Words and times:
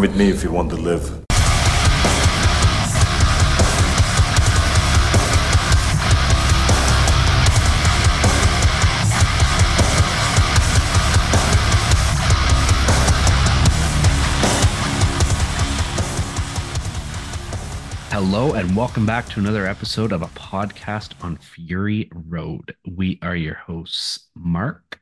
Come 0.00 0.08
with 0.08 0.16
me 0.16 0.30
if 0.30 0.42
you 0.42 0.50
want 0.50 0.70
to 0.70 0.76
live. 0.76 1.02
Hello 18.10 18.54
and 18.54 18.74
welcome 18.74 19.04
back 19.04 19.28
to 19.28 19.38
another 19.38 19.66
episode 19.66 20.12
of 20.12 20.22
a 20.22 20.28
podcast 20.28 21.12
on 21.22 21.36
Fury 21.36 22.08
Road. 22.14 22.74
We 22.90 23.18
are 23.20 23.36
your 23.36 23.56
hosts, 23.56 24.30
Mark, 24.34 24.98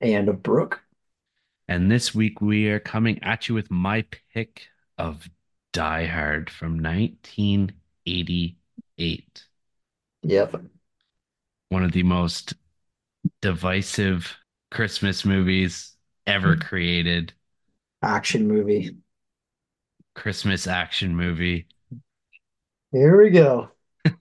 and 0.00 0.40
Brooke. 0.40 0.85
And 1.68 1.90
this 1.90 2.14
week 2.14 2.40
we 2.40 2.68
are 2.68 2.78
coming 2.78 3.22
at 3.22 3.48
you 3.48 3.54
with 3.54 3.70
my 3.70 4.04
pick 4.32 4.68
of 4.98 5.28
Die 5.72 6.06
Hard 6.06 6.48
from 6.48 6.80
1988. 6.82 9.44
Yep. 10.22 10.62
One 11.68 11.84
of 11.84 11.92
the 11.92 12.04
most 12.04 12.54
divisive 13.42 14.36
Christmas 14.70 15.24
movies 15.24 15.96
ever 16.26 16.54
hmm. 16.54 16.60
created. 16.60 17.32
Action 18.02 18.46
movie. 18.46 18.96
Christmas 20.14 20.66
action 20.66 21.16
movie. 21.16 21.66
Here 22.92 23.20
we 23.20 23.30
go. 23.30 23.70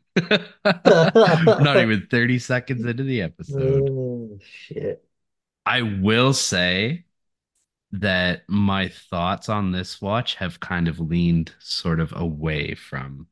Not 0.66 1.78
even 1.78 2.08
30 2.12 2.40
seconds 2.40 2.86
into 2.86 3.04
the 3.04 3.22
episode. 3.22 3.90
Oh, 3.90 4.40
shit. 4.42 5.06
I 5.66 5.82
will 5.82 6.34
say 6.34 7.05
that 7.92 8.44
my 8.50 8.90
thoughts 8.90 9.50
on 9.50 9.72
this 9.72 10.02
watch 10.02 10.36
have 10.36 10.60
kind 10.60 10.88
of 10.88 11.00
leaned 11.00 11.54
sort 11.60 12.00
of 12.00 12.14
away 12.16 12.76
from 12.76 13.28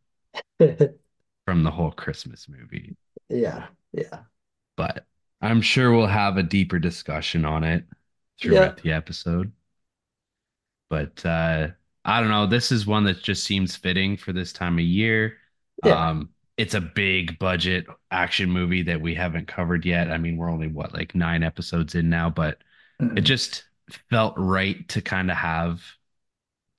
from 1.45 1.63
the 1.63 1.71
whole 1.71 1.91
Christmas 1.91 2.47
movie. 2.49 2.95
yeah. 3.29 3.67
Yeah. 3.91 4.23
But 4.75 5.07
I'm 5.41 5.61
sure 5.61 5.91
we'll 5.91 6.05
have 6.07 6.37
a 6.37 6.43
deeper 6.43 6.77
discussion 6.79 7.43
on 7.45 7.63
it 7.63 7.85
throughout 8.39 8.77
the 8.77 8.91
episode. 8.91 9.51
But 10.89 11.25
uh 11.25 11.69
I 12.05 12.19
don't 12.19 12.29
know, 12.29 12.47
this 12.47 12.71
is 12.71 12.85
one 12.85 13.05
that 13.05 13.21
just 13.23 13.45
seems 13.45 13.75
fitting 13.77 14.17
for 14.17 14.33
this 14.33 14.51
time 14.53 14.77
of 14.77 14.85
year. 14.85 15.37
Yeah. 15.83 16.09
Um 16.09 16.29
it's 16.57 16.75
a 16.75 16.81
big 16.81 17.39
budget 17.39 17.87
action 18.11 18.49
movie 18.51 18.83
that 18.83 19.01
we 19.01 19.15
haven't 19.15 19.47
covered 19.47 19.85
yet. 19.85 20.11
I 20.11 20.17
mean, 20.19 20.37
we're 20.37 20.51
only 20.51 20.67
what 20.67 20.93
like 20.93 21.15
9 21.15 21.41
episodes 21.43 21.95
in 21.95 22.09
now, 22.09 22.29
but 22.29 22.59
it 23.15 23.21
Mhm. 23.21 23.25
just 23.25 23.65
felt 24.09 24.35
right 24.37 24.87
to 24.89 25.01
kind 25.01 25.31
of 25.31 25.37
have 25.37 25.81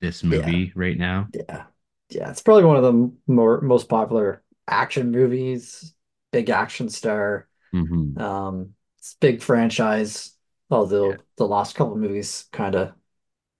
this 0.01 0.23
movie 0.23 0.71
right 0.75 0.97
now. 0.97 1.29
Yeah. 1.33 1.65
Yeah. 2.09 2.29
It's 2.31 2.41
probably 2.41 2.65
one 2.65 2.77
of 2.77 2.83
the 2.83 3.11
more 3.27 3.61
most 3.61 3.89
popular 3.89 4.43
action 4.67 5.11
movies. 5.11 5.93
Big 6.31 6.49
action 6.49 6.89
star. 6.89 7.47
Mhm. 7.73 8.17
Um, 8.17 8.75
it's 8.99 9.15
big 9.19 9.41
franchise. 9.41 10.35
Although 10.71 11.11
Yeah. 11.11 11.17
the 11.37 11.47
last 11.47 11.75
couple 11.75 11.97
movies 11.97 12.45
kind 12.51 12.75
of 12.75 12.93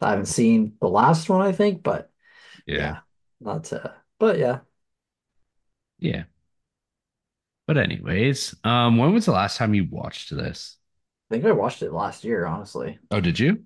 I 0.01 0.11
haven't 0.11 0.27
seen 0.27 0.77
the 0.81 0.89
last 0.89 1.29
one, 1.29 1.41
I 1.41 1.51
think, 1.53 1.83
but 1.83 2.11
Yeah. 2.65 2.89
yeah, 2.89 2.99
not 3.41 3.71
uh 3.73 3.89
but 4.19 4.39
yeah. 4.39 4.61
Yeah. 5.99 6.25
But 7.67 7.77
anyways, 7.77 8.55
um, 8.63 8.97
when 8.97 9.13
was 9.13 9.25
the 9.25 9.31
last 9.31 9.57
time 9.57 9.73
you 9.73 9.87
watched 9.89 10.35
this? 10.35 10.77
I 11.29 11.33
think 11.35 11.45
I 11.45 11.51
watched 11.51 11.81
it 11.83 11.91
last 11.93 12.23
year, 12.23 12.45
honestly. 12.47 12.97
Oh, 13.11 13.19
did 13.21 13.39
you? 13.39 13.65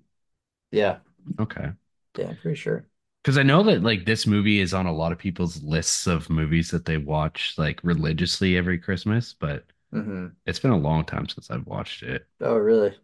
Yeah. 0.70 1.00
Okay. 1.38 1.72
Yeah, 2.16 2.28
I'm 2.28 2.36
pretty 2.36 2.56
sure. 2.56 2.86
Because 3.22 3.36
I 3.38 3.42
know 3.42 3.62
that 3.64 3.82
like 3.82 4.04
this 4.06 4.26
movie 4.26 4.60
is 4.60 4.72
on 4.74 4.86
a 4.86 4.92
lot 4.92 5.12
of 5.12 5.18
people's 5.18 5.62
lists 5.62 6.06
of 6.06 6.30
movies 6.30 6.70
that 6.70 6.84
they 6.86 6.96
watch 6.96 7.54
like 7.58 7.80
religiously 7.82 8.56
every 8.56 8.78
Christmas, 8.78 9.34
but 9.34 9.66
hmm 9.92 10.36
it's 10.46 10.60
been 10.60 10.72
a 10.72 10.78
long 10.78 11.04
time 11.04 11.28
since 11.28 11.50
I've 11.50 11.66
watched 11.66 12.02
it. 12.04 12.28
Oh, 12.40 12.56
really? 12.58 12.96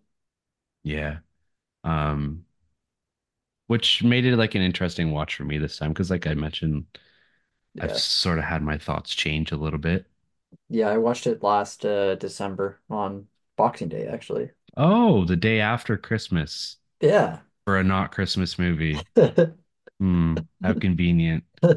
Yeah. 0.83 1.19
Um, 1.84 2.47
which 3.66 4.03
made 4.05 4.25
it 4.25 4.37
like 4.37 4.55
an 4.55 4.62
interesting 4.62 5.11
watch 5.11 5.34
for 5.37 5.45
me 5.45 5.59
this 5.59 5.77
time 5.78 5.91
because 5.93 6.11
like 6.11 6.27
I 6.27 6.34
mentioned, 6.34 6.87
I've 7.81 7.93
sort 7.95 8.39
of 8.39 8.45
had 8.47 8.62
my 8.62 8.78
thoughts 8.78 9.15
change 9.15 9.53
a 9.53 9.56
little 9.56 9.81
bit. 9.81 10.06
Yeah, 10.69 10.89
I 10.89 10.99
watched 10.99 11.27
it 11.27 11.43
last 11.43 11.84
uh, 11.84 12.15
December 12.16 12.81
on 12.91 13.28
Boxing 13.56 13.89
Day, 13.89 14.06
actually. 14.06 14.50
Oh, 14.77 15.25
the 15.25 15.37
day 15.37 15.61
after 15.61 15.97
Christmas 15.97 16.77
Yeah. 17.00 17.39
for 17.65 17.78
a 17.78 17.84
not 17.84 18.12
Christmas 18.12 18.59
movie. 18.59 19.00
Hmm, 19.99 20.37
how 20.62 20.75
convenient. 20.75 21.44
All 21.62 21.72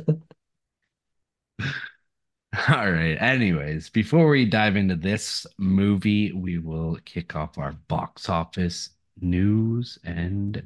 right. 2.91 3.15
Anyways, 3.21 3.89
before 3.89 4.27
we 4.27 4.45
dive 4.45 4.75
into 4.75 4.95
this 4.95 5.45
movie, 5.57 6.33
we 6.33 6.57
will 6.57 6.97
kick 7.05 7.35
off 7.35 7.57
our 7.57 7.73
box 7.87 8.27
office 8.27 8.89
news 9.21 9.99
and 10.03 10.61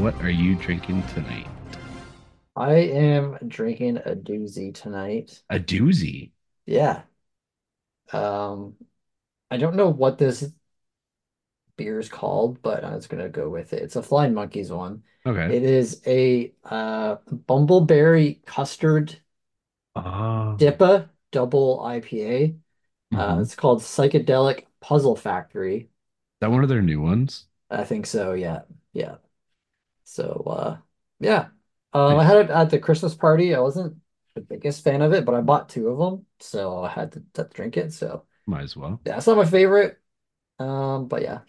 what 0.00 0.14
are 0.22 0.30
you 0.30 0.54
drinking 0.54 1.02
tonight? 1.08 1.46
I 2.56 2.74
am 2.74 3.38
drinking 3.48 3.98
a 3.98 4.14
doozy 4.14 4.72
tonight. 4.74 5.42
A 5.50 5.58
doozy. 5.58 6.32
Yeah. 6.66 7.02
Um, 8.12 8.74
I 9.50 9.56
don't 9.58 9.76
know 9.76 9.90
what 9.90 10.18
this 10.18 10.52
beer 11.76 11.98
is 11.98 12.08
called, 12.08 12.60
but 12.62 12.84
I'm 12.84 12.94
just 12.94 13.08
gonna 13.08 13.28
go 13.28 13.48
with 13.48 13.72
it. 13.72 13.82
It's 13.82 13.96
a 13.96 14.02
Flying 14.02 14.34
Monkeys 14.34 14.70
one. 14.70 15.02
Okay. 15.26 15.56
It 15.56 15.62
is 15.62 16.02
a 16.06 16.52
uh 16.64 17.16
bumbleberry 17.28 18.44
custard 18.44 19.18
Oh. 19.94 20.56
Dippa 20.58 21.08
double 21.32 21.80
IPA. 21.80 22.56
Uh, 23.12 23.36
Mhm. 23.36 23.42
it's 23.42 23.56
called 23.56 23.80
Psychedelic 23.80 24.66
Puzzle 24.80 25.16
Factory. 25.16 25.76
Is 25.78 25.88
that 26.40 26.50
one 26.50 26.62
of 26.62 26.68
their 26.68 26.82
new 26.82 27.00
ones? 27.00 27.46
I 27.70 27.84
think 27.84 28.06
so, 28.06 28.32
yeah. 28.34 28.62
Yeah. 28.92 29.16
So 30.10 30.42
uh 30.46 30.78
yeah. 31.20 31.50
Um 31.92 32.18
I 32.18 32.24
had 32.24 32.38
it 32.46 32.50
at 32.50 32.70
the 32.70 32.78
Christmas 32.78 33.14
party. 33.14 33.54
I 33.54 33.60
wasn't 33.60 33.98
the 34.34 34.40
biggest 34.40 34.84
fan 34.84 35.02
of 35.02 35.12
it, 35.12 35.24
but 35.24 35.34
I 35.34 35.40
bought 35.40 35.68
two 35.68 35.88
of 35.88 35.98
them, 35.98 36.26
so 36.40 36.82
I 36.84 36.88
had 36.90 37.12
to, 37.12 37.24
to 37.34 37.44
drink 37.54 37.76
it. 37.76 37.92
So 37.92 38.26
Might 38.46 38.64
as 38.64 38.76
well. 38.76 39.00
yeah, 39.06 39.18
it's 39.18 39.26
not 39.26 39.36
my 39.38 39.46
favorite. 39.46 40.00
Um, 40.60 41.08
but 41.08 41.22
yeah. 41.22 41.40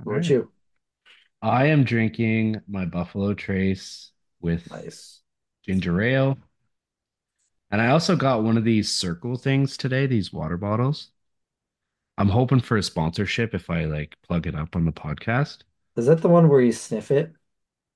All 0.00 0.04
What 0.04 0.12
right. 0.12 0.16
about 0.16 0.28
you? 0.28 0.52
I 1.42 1.66
am 1.66 1.82
drinking 1.84 2.60
my 2.68 2.84
Buffalo 2.84 3.34
Trace 3.34 4.12
with 4.40 4.68
Nice. 4.70 5.22
ginger 5.64 6.00
ale. 6.02 6.38
And 7.70 7.80
I 7.80 7.88
also 7.88 8.14
got 8.14 8.42
one 8.42 8.58
of 8.58 8.64
these 8.64 8.92
circle 8.92 9.36
things 9.36 9.78
today, 9.78 10.06
these 10.06 10.32
water 10.34 10.58
bottles. 10.58 11.10
I'm 12.18 12.28
hoping 12.28 12.60
for 12.60 12.76
a 12.76 12.82
sponsorship 12.82 13.54
if 13.54 13.70
I 13.70 13.86
like 13.86 14.16
plug 14.22 14.46
it 14.46 14.54
up 14.54 14.76
on 14.76 14.84
the 14.84 14.92
podcast. 14.92 15.62
Is 15.98 16.06
that 16.06 16.22
the 16.22 16.28
one 16.30 16.48
where 16.48 16.60
you 16.62 16.72
sniff 16.72 17.10
it? 17.10 17.34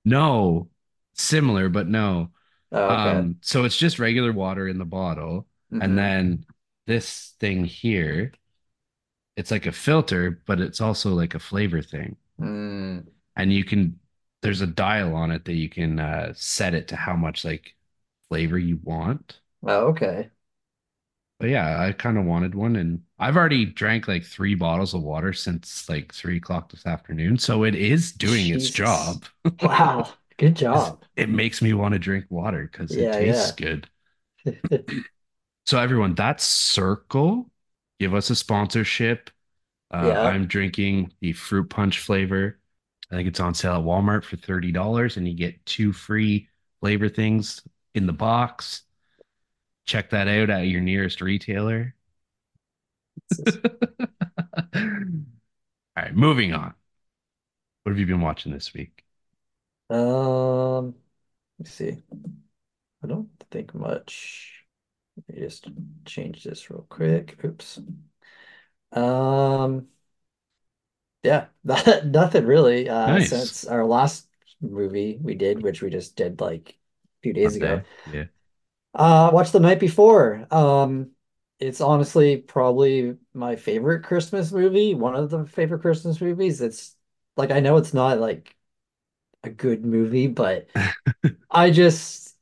No, 0.04 0.68
similar, 1.14 1.68
but 1.68 1.88
no. 1.88 2.30
Oh, 2.72 2.90
okay. 2.94 3.22
Um, 3.22 3.36
so 3.42 3.64
it's 3.64 3.76
just 3.76 3.98
regular 3.98 4.32
water 4.32 4.66
in 4.68 4.78
the 4.78 4.84
bottle. 4.84 5.46
Mhm. 5.70 5.81
And 5.81 5.96
then 5.99 6.46
this 6.87 7.34
thing 7.40 7.64
here, 7.64 8.32
it's 9.37 9.50
like 9.50 9.66
a 9.66 9.72
filter, 9.72 10.43
but 10.46 10.60
it's 10.60 10.81
also 10.81 11.10
like 11.10 11.34
a 11.34 11.38
flavor 11.38 11.82
thing. 11.82 12.16
Mm, 12.38 13.06
And 13.37 13.52
you 13.52 13.64
can, 13.64 13.99
there's 14.43 14.60
a 14.60 14.66
dial 14.66 15.14
on 15.14 15.31
it 15.31 15.44
that 15.44 15.54
you 15.54 15.69
can 15.69 15.99
uh, 16.00 16.32
set 16.34 16.75
it 16.75 16.88
to 16.88 16.96
how 16.96 17.16
much 17.16 17.44
like 17.44 17.75
flavor 18.28 18.58
you 18.58 18.78
want. 18.82 19.40
oh, 19.66 19.88
okay. 19.88 20.31
But 21.42 21.50
yeah, 21.50 21.82
I 21.82 21.90
kind 21.90 22.18
of 22.18 22.24
wanted 22.24 22.54
one, 22.54 22.76
and 22.76 23.02
I've 23.18 23.36
already 23.36 23.64
drank 23.64 24.06
like 24.06 24.22
three 24.22 24.54
bottles 24.54 24.94
of 24.94 25.02
water 25.02 25.32
since 25.32 25.88
like 25.88 26.14
three 26.14 26.36
o'clock 26.36 26.70
this 26.70 26.86
afternoon. 26.86 27.36
So 27.36 27.64
it 27.64 27.74
is 27.74 28.12
doing 28.12 28.46
its 28.46 28.70
job. 28.70 29.24
Wow. 29.60 30.08
Good 30.36 30.54
job. 30.54 31.02
It 31.16 31.30
makes 31.30 31.60
me 31.60 31.72
want 31.72 31.94
to 31.94 31.98
drink 31.98 32.26
water 32.30 32.68
because 32.70 32.92
it 32.92 33.12
tastes 33.12 33.52
yeah. 33.58 33.66
good. 34.44 34.84
So 35.66 35.80
everyone, 35.80 36.14
that's 36.14 36.44
Circle. 36.44 37.50
Give 37.98 38.14
us 38.14 38.30
a 38.30 38.36
sponsorship. 38.36 39.30
Uh, 39.92 40.04
Yeah. 40.06 40.22
I'm 40.22 40.46
drinking 40.46 41.12
the 41.20 41.32
fruit 41.32 41.70
punch 41.70 41.98
flavor. 41.98 42.60
I 43.10 43.16
think 43.16 43.26
it's 43.26 43.40
on 43.40 43.54
sale 43.54 43.74
at 43.74 43.84
Walmart 43.84 44.22
for 44.24 44.36
$30 44.36 45.16
and 45.16 45.26
you 45.26 45.34
get 45.34 45.66
two 45.66 45.92
free 45.92 46.48
flavor 46.80 47.08
things 47.08 47.62
in 47.96 48.06
the 48.06 48.12
box. 48.12 48.82
Check 49.84 50.11
that 50.11 50.26
out 50.26 50.50
at 50.50 50.67
your 50.67 50.81
nearest 50.81 51.20
retailer. 51.20 51.94
All 54.75 56.02
right, 56.05 56.14
moving 56.14 56.52
on. 56.55 56.75
What 57.84 57.90
have 57.93 57.99
you 58.00 58.06
been 58.06 58.20
watching 58.20 58.50
this 58.52 58.75
week? 58.75 59.05
Um, 59.90 60.94
let 61.58 61.67
me 61.67 61.67
see. 61.67 62.02
I 63.02 63.06
don't 63.06 63.31
think 63.50 63.75
much. 63.75 64.64
Let 65.17 65.37
me 65.37 65.43
just 65.43 65.69
change 66.06 66.44
this 66.44 66.70
real 66.70 66.87
quick. 66.88 67.44
Oops. 67.44 67.81
Um, 68.93 69.88
yeah, 71.23 71.46
that, 71.64 72.06
nothing 72.06 72.46
really. 72.46 72.88
Uh, 72.88 73.20
Nice. 73.20 73.28
since 73.28 73.64
our 73.64 73.85
last 73.85 74.28
movie 74.61 75.19
we 75.20 75.35
did, 75.35 75.62
which 75.62 75.82
we 75.82 75.90
just 75.90 76.17
did 76.17 76.40
like 76.40 76.70
a 76.70 77.20
few 77.23 77.32
days 77.32 77.56
ago. 77.56 77.82
Yeah. 78.06 78.25
Uh, 78.94 79.30
watched 79.32 79.52
The 79.52 79.60
Night 79.60 79.80
Before. 79.80 80.46
Um, 80.50 81.10
it's 81.58 81.80
honestly 81.80 82.36
probably 82.38 83.16
my 83.34 83.56
favorite 83.56 84.02
Christmas 84.04 84.52
movie, 84.52 84.94
one 84.94 85.14
of 85.14 85.30
the 85.30 85.46
favorite 85.46 85.80
Christmas 85.82 86.20
movies. 86.20 86.60
It's 86.60 86.96
like 87.36 87.50
I 87.50 87.60
know 87.60 87.76
it's 87.76 87.94
not 87.94 88.18
like 88.18 88.56
a 89.44 89.50
good 89.50 89.84
movie, 89.86 90.28
but 90.28 90.68
I 91.50 91.70
just 91.70 92.36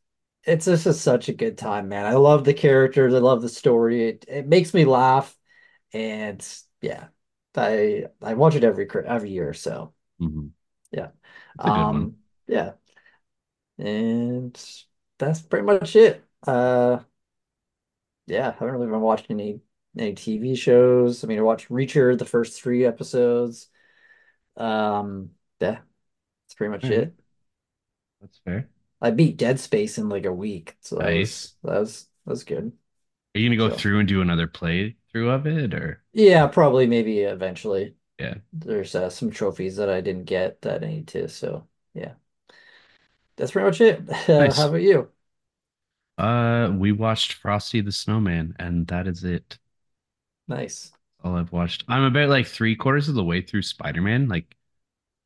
it's 0.44 0.66
just 0.66 0.86
a, 0.86 0.94
such 0.94 1.28
a 1.28 1.34
good 1.34 1.58
time, 1.58 1.88
man. 1.88 2.06
I 2.06 2.14
love 2.14 2.44
the 2.44 2.54
characters, 2.54 3.14
I 3.14 3.18
love 3.18 3.42
the 3.42 3.48
story. 3.50 4.08
It 4.10 4.24
it 4.28 4.48
makes 4.48 4.74
me 4.74 4.84
laugh, 4.86 5.36
and 5.94 6.46
yeah, 6.82 7.08
I 7.56 8.06
I 8.22 8.34
watch 8.34 8.56
it 8.56 8.64
every 8.64 8.88
every 9.06 9.30
year. 9.32 9.54
So 9.54 9.94
hmm 10.18 10.48
yeah, 10.92 11.10
It's 11.54 11.66
a 11.66 11.70
good 11.70 11.88
one. 11.88 12.10
um, 12.10 12.16
yeah, 12.48 12.72
and 13.78 14.58
that's 15.18 15.42
pretty 15.42 15.64
much 15.66 15.96
it. 15.96 16.24
Uh. 16.46 17.00
yeah, 18.26 18.48
I 18.48 18.52
haven't 18.52 18.70
really 18.72 18.86
been 18.90 19.00
watching 19.00 19.40
any 19.40 19.60
any 19.98 20.14
TV 20.14 20.54
shows. 20.54 21.24
I 21.24 21.26
mean, 21.26 21.38
I 21.38 21.42
watched 21.42 21.68
Reacher, 21.68 22.16
the 22.18 22.24
first 22.24 22.60
three 22.62 22.84
episodes. 22.84 23.68
Um, 24.56 25.32
yeah, 25.60 25.80
that's 26.44 26.54
pretty 26.56 26.72
much 26.72 26.90
All 26.90 26.90
right. 26.90 27.00
it. 27.00 27.14
That's 28.20 28.38
fair. 28.44 28.68
I 29.00 29.10
beat 29.10 29.36
Dead 29.36 29.60
Space 29.60 29.98
in 29.98 30.08
like 30.08 30.24
a 30.26 30.32
week, 30.32 30.76
so 30.80 30.96
that 30.96 31.12
was 31.12 31.30
Nice. 31.30 31.56
that 31.62 31.80
was 31.80 32.04
that 32.24 32.30
was 32.30 32.44
good. 32.44 32.72
Are 33.34 33.40
you 33.40 33.48
gonna 33.48 33.56
go 33.56 33.70
So 33.70 33.76
through 33.76 33.98
and 33.98 34.06
do 34.08 34.20
another 34.20 34.46
playthrough 34.46 35.34
of 35.34 35.44
it 35.44 35.74
or 35.74 36.04
yeah, 36.12 36.46
probably 36.46 36.86
maybe 36.86 37.20
eventually. 37.20 37.96
yeah. 38.18 38.34
There's 38.52 38.94
uh, 38.94 39.10
some 39.10 39.30
trophies 39.30 39.76
that 39.76 39.90
I 39.90 40.00
didn't 40.00 40.24
get 40.26 40.62
that 40.62 40.84
I 40.84 40.88
need 40.88 41.08
to. 41.10 41.28
So 41.28 41.68
yeah, 41.94 42.14
that's 43.36 43.52
pretty 43.52 43.66
much 43.66 43.80
it. 43.80 44.28
Uh, 44.28 44.52
how 44.54 44.68
Nice. 44.68 44.68
about 44.68 44.82
you? 44.82 45.10
Uh 46.20 46.70
we 46.76 46.92
watched 46.92 47.32
Frosty 47.32 47.80
the 47.80 47.90
Snowman 47.92 48.54
and 48.58 48.86
that 48.88 49.06
is 49.08 49.24
it. 49.24 49.58
Nice. 50.48 50.92
All 51.22 51.36
I've 51.36 51.52
watched. 51.52 51.84
I'm 51.88 52.02
about 52.04 52.28
like 52.28 52.46
three 52.46 52.76
quarters 52.76 53.08
of 53.08 53.14
the 53.14 53.24
way 53.24 53.40
through 53.42 53.62
Spider-Man, 53.62 54.28
like 54.28 54.54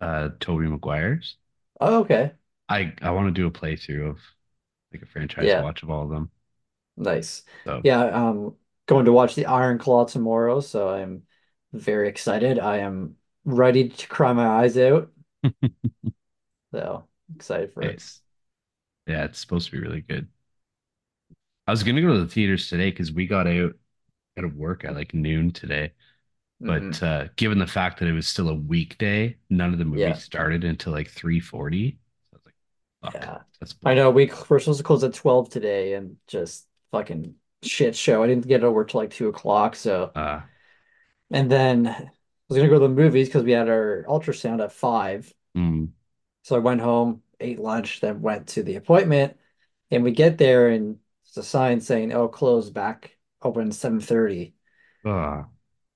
uh 0.01 0.31
Tobey 0.41 0.69
Maguire's. 0.69 1.39
Oh, 1.81 2.01
okay. 2.01 2.35
I 2.69 2.95
I 3.03 3.11
want 3.11 3.29
to 3.35 3.41
do 3.41 3.47
a 3.47 3.51
playthrough 3.51 4.11
of 4.11 4.19
like 4.93 5.03
a 5.03 5.07
franchise 5.07 5.57
Yeah, 5.57 5.57
watch 5.57 5.83
of 5.83 5.91
all 5.91 6.05
of 6.05 6.11
them. 6.11 6.31
nice. 6.97 7.43
So 7.67 7.83
Yeah, 7.83 8.05
um, 8.07 8.57
going 8.87 9.05
to 9.07 9.13
watch 9.13 9.35
the 9.35 9.47
Iron 9.47 9.79
Claw 9.79 10.05
tomorrow, 10.07 10.61
so 10.61 10.89
I'm 10.89 11.25
very 11.73 12.09
excited. 12.09 12.59
I 12.59 12.79
am 12.79 13.17
ready 13.45 13.89
to 13.89 14.09
cry 14.09 14.33
my 14.33 14.47
eyes 14.47 14.77
out. 14.79 15.11
So 16.73 17.09
excited 17.35 17.73
for 17.73 17.89
it. 17.89 18.03
Yeah, 19.07 19.25
it's 19.25 19.39
supposed 19.39 19.67
to 19.67 19.73
be 19.73 19.81
really 19.81 20.01
good. 20.03 20.29
I 21.67 21.71
was 21.71 21.83
gonna 21.83 22.03
go 22.03 22.13
to 22.13 22.21
the 22.21 22.29
theaters 22.29 22.69
today 22.69 22.91
because 22.91 23.13
we 23.13 23.27
got 23.27 23.47
out 23.47 23.73
out 24.39 24.45
of 24.45 24.57
work 24.57 24.85
at 24.85 24.95
like 24.97 25.15
noon 25.15 25.53
today. 25.53 25.93
But 26.67 26.87
hmm 26.87 27.05
uh, 27.05 27.29
given 27.37 27.59
the 27.61 27.67
fact 27.69 28.01
that 28.01 28.09
it 28.09 28.13
was 28.15 28.29
still 28.29 28.49
a 28.51 28.55
weekday, 28.55 29.39
none 29.51 29.73
of 29.75 29.79
the 29.81 29.85
movies 29.87 30.21
Yeah, 30.21 30.23
started 30.23 30.65
until 30.65 30.93
like 30.95 31.11
3:40. 31.11 31.93
So 31.93 31.99
I 32.35 32.37
was 32.39 32.43
like, 32.47 32.57
fuck, 33.03 33.27
yeah. 33.27 33.43
that's 33.61 33.75
I 33.85 33.95
know 33.95 34.11
we 34.11 34.27
we're 34.49 34.59
supposed 34.61 34.79
to 34.79 34.85
close 34.85 35.05
at 35.05 35.15
12 35.15 35.51
today 35.51 35.95
and 35.95 36.17
just 36.27 36.67
fucking 36.93 37.35
shit 37.63 37.95
show. 37.97 38.23
I 38.23 38.27
didn't 38.27 38.47
get 38.47 38.65
over 38.65 38.85
till 38.85 39.01
like 39.01 39.11
two 39.11 39.29
o'clock, 39.29 39.77
so 39.77 40.15
Uh, 40.15 40.41
and 41.31 41.51
then 41.51 41.87
I 41.87 42.11
was 42.49 42.57
gonna 42.59 42.69
go 42.69 42.75
to 42.75 42.81
the 42.81 42.89
movies 42.89 43.29
because 43.29 43.45
we 43.45 43.53
had 43.53 43.69
our 43.69 44.05
ultrasound 44.09 44.63
at 44.63 44.73
five. 44.73 45.33
mm, 45.55 45.95
So 46.43 46.57
I 46.57 46.59
went 46.59 46.81
home, 46.81 47.23
ate 47.41 47.59
lunch, 47.59 48.01
then 48.01 48.21
went 48.23 48.49
to 48.49 48.63
the 48.63 48.77
appointment, 48.77 49.37
and 49.91 50.05
we 50.05 50.13
get 50.13 50.39
there 50.39 50.69
and 50.69 50.99
it's 51.35 51.47
a 51.47 51.51
sign 51.51 51.81
saying, 51.81 52.13
"Oh, 52.13 52.29
close 52.29 52.71
back 52.71 53.17
open 53.43 53.73
7:30." 53.73 54.55
uh, 55.05 55.45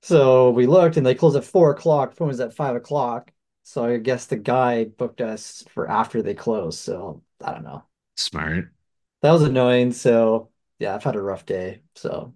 So 0.03 0.51
we 0.51 0.67
looked 0.67 0.97
and 0.97 1.05
they 1.07 1.15
closed 1.15 1.37
at 1.37 1.45
four 1.45 1.71
o'clock. 1.71 2.15
Phone 2.15 2.29
was 2.29 2.41
at 2.41 2.55
five 2.55 2.77
o'clock. 2.77 3.33
So 3.65 3.85
I 3.85 3.99
guess 3.99 4.27
the 4.27 4.37
guy 4.37 4.85
booked 4.85 5.21
us 5.21 5.65
for 5.75 5.89
after 5.89 6.23
they 6.23 6.35
closed. 6.35 6.79
So 6.81 7.23
I 7.45 7.53
don't 7.53 7.65
know. 7.65 7.85
smart, 8.17 8.73
That 9.23 9.33
was 9.33 9.43
annoying. 9.43 9.93
So 9.93 10.51
yeah, 10.79 10.95
I've 10.95 11.05
had 11.05 11.17
a 11.17 11.23
rough 11.23 11.47
day. 11.47 11.83
So 11.95 12.35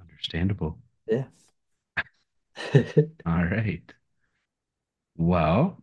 understandable. 0.00 0.78
yeah. 1.06 1.24
All 3.26 3.44
right. 3.44 3.94
Well, 5.18 5.82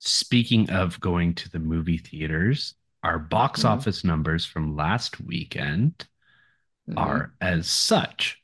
speaking 0.00 0.70
of 0.70 0.98
going 1.00 1.34
to 1.34 1.48
the 1.48 1.58
movie 1.58 1.98
theaters, 1.98 2.74
our 3.02 3.18
box 3.18 3.64
hmm 3.64 3.64
office 3.64 4.04
numbers 4.04 4.44
from 4.44 4.76
last 4.76 5.20
weekend 5.20 6.06
hmm 6.88 6.98
are 6.98 7.34
as 7.40 7.68
such. 7.68 8.42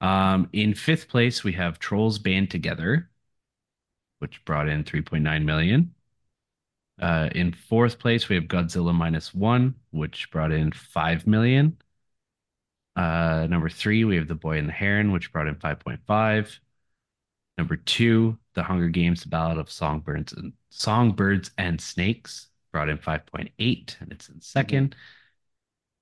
Um, 0.00 0.48
in 0.52 0.74
fifth 0.74 1.08
place, 1.08 1.44
we 1.44 1.52
have 1.54 1.78
Trolls 1.80 2.18
Band 2.18 2.50
Together, 2.50 3.10
which 4.18 4.44
brought 4.44 4.68
in 4.68 4.84
3.9 4.84 5.44
million. 5.44 5.94
Uh, 7.00 7.30
in 7.34 7.52
fourth 7.52 7.98
place, 7.98 8.28
we 8.28 8.36
have 8.36 8.44
Godzilla 8.46 8.94
minus 8.94 9.34
one, 9.34 9.74
which 9.90 10.30
brought 10.30 10.52
in 10.52 10.72
5 10.72 11.26
million. 11.26 11.78
Uh, 12.96 13.46
number 13.48 13.68
three, 13.68 14.04
we 14.04 14.16
have 14.16 14.28
The 14.28 14.34
Boy 14.34 14.58
and 14.58 14.68
the 14.68 14.72
Heron, 14.72 15.12
which 15.12 15.32
brought 15.32 15.46
in 15.46 15.54
5.5. 15.56 16.60
Number 17.58 17.76
two, 17.78 18.38
The 18.54 18.64
Hunger 18.64 18.90
Games, 18.90 19.24
The 19.24 19.30
Ballad 19.30 19.58
of 19.58 19.70
Songbirds 19.72 20.34
and 20.34 20.54
Songbirds 20.70 21.52
and 21.58 21.80
Snakes, 21.80 22.49
brought 22.72 22.88
in 22.88 22.98
5.8, 22.98 23.96
and 24.00 24.12
it's 24.12 24.28
in 24.28 24.40
hmm 24.56 24.80
second. 24.80 24.94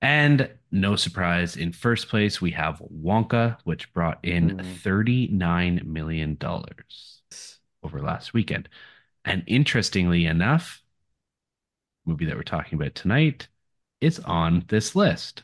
And 0.01 0.49
no 0.71 0.95
surprise, 0.97 1.55
in 1.57 1.71
first 1.73 2.07
place, 2.09 2.41
we 2.41 2.51
have 2.51 2.79
Wonka, 2.79 3.57
which 3.63 3.91
brought 3.93 4.19
in 4.23 4.53
hmm 4.53 4.81
$39 4.83 5.85
million 5.85 6.37
over 7.83 8.01
last 8.01 8.33
weekend. 8.33 8.69
And 9.25 9.43
interestingly 9.47 10.25
enough, 10.25 10.83
movie 12.05 12.25
that 12.25 12.35
we're 12.35 12.43
talking 12.43 12.77
about 12.79 12.93
tonight 12.95 13.47
is 14.01 14.19
on 14.21 14.65
this 14.69 14.95
list. 14.95 15.43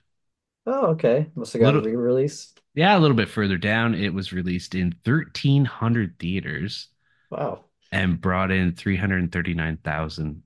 Oh, 0.67 0.87
okay. 0.91 1.31
Must 1.35 1.53
have 1.53 1.61
got 1.61 1.73
a 1.75 1.77
Little, 1.77 1.81
re-release. 1.81 2.53
yeah, 2.75 2.97
a 2.97 2.99
little 2.99 3.17
bit 3.17 3.29
further 3.29 3.57
down, 3.57 3.95
it 3.95 4.13
was 4.13 4.33
released 4.33 4.75
in 4.75 4.95
1,300 5.03 6.19
theaters 6.19 6.89
Wow. 7.29 7.65
and 7.91 8.19
brought 8.21 8.51
in 8.51 8.73
$339,000 8.75 10.43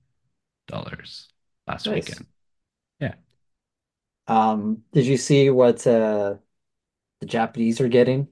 last 0.72 1.28
Nice. 1.84 1.90
weekend. 1.90 2.26
Yeah, 3.00 3.14
Um, 4.26 4.84
did 4.92 5.06
you 5.06 5.16
see 5.16 5.50
what 5.50 5.86
uh 5.86 6.36
the 7.20 7.26
Japanese 7.26 7.80
are 7.80 7.88
getting? 7.88 8.28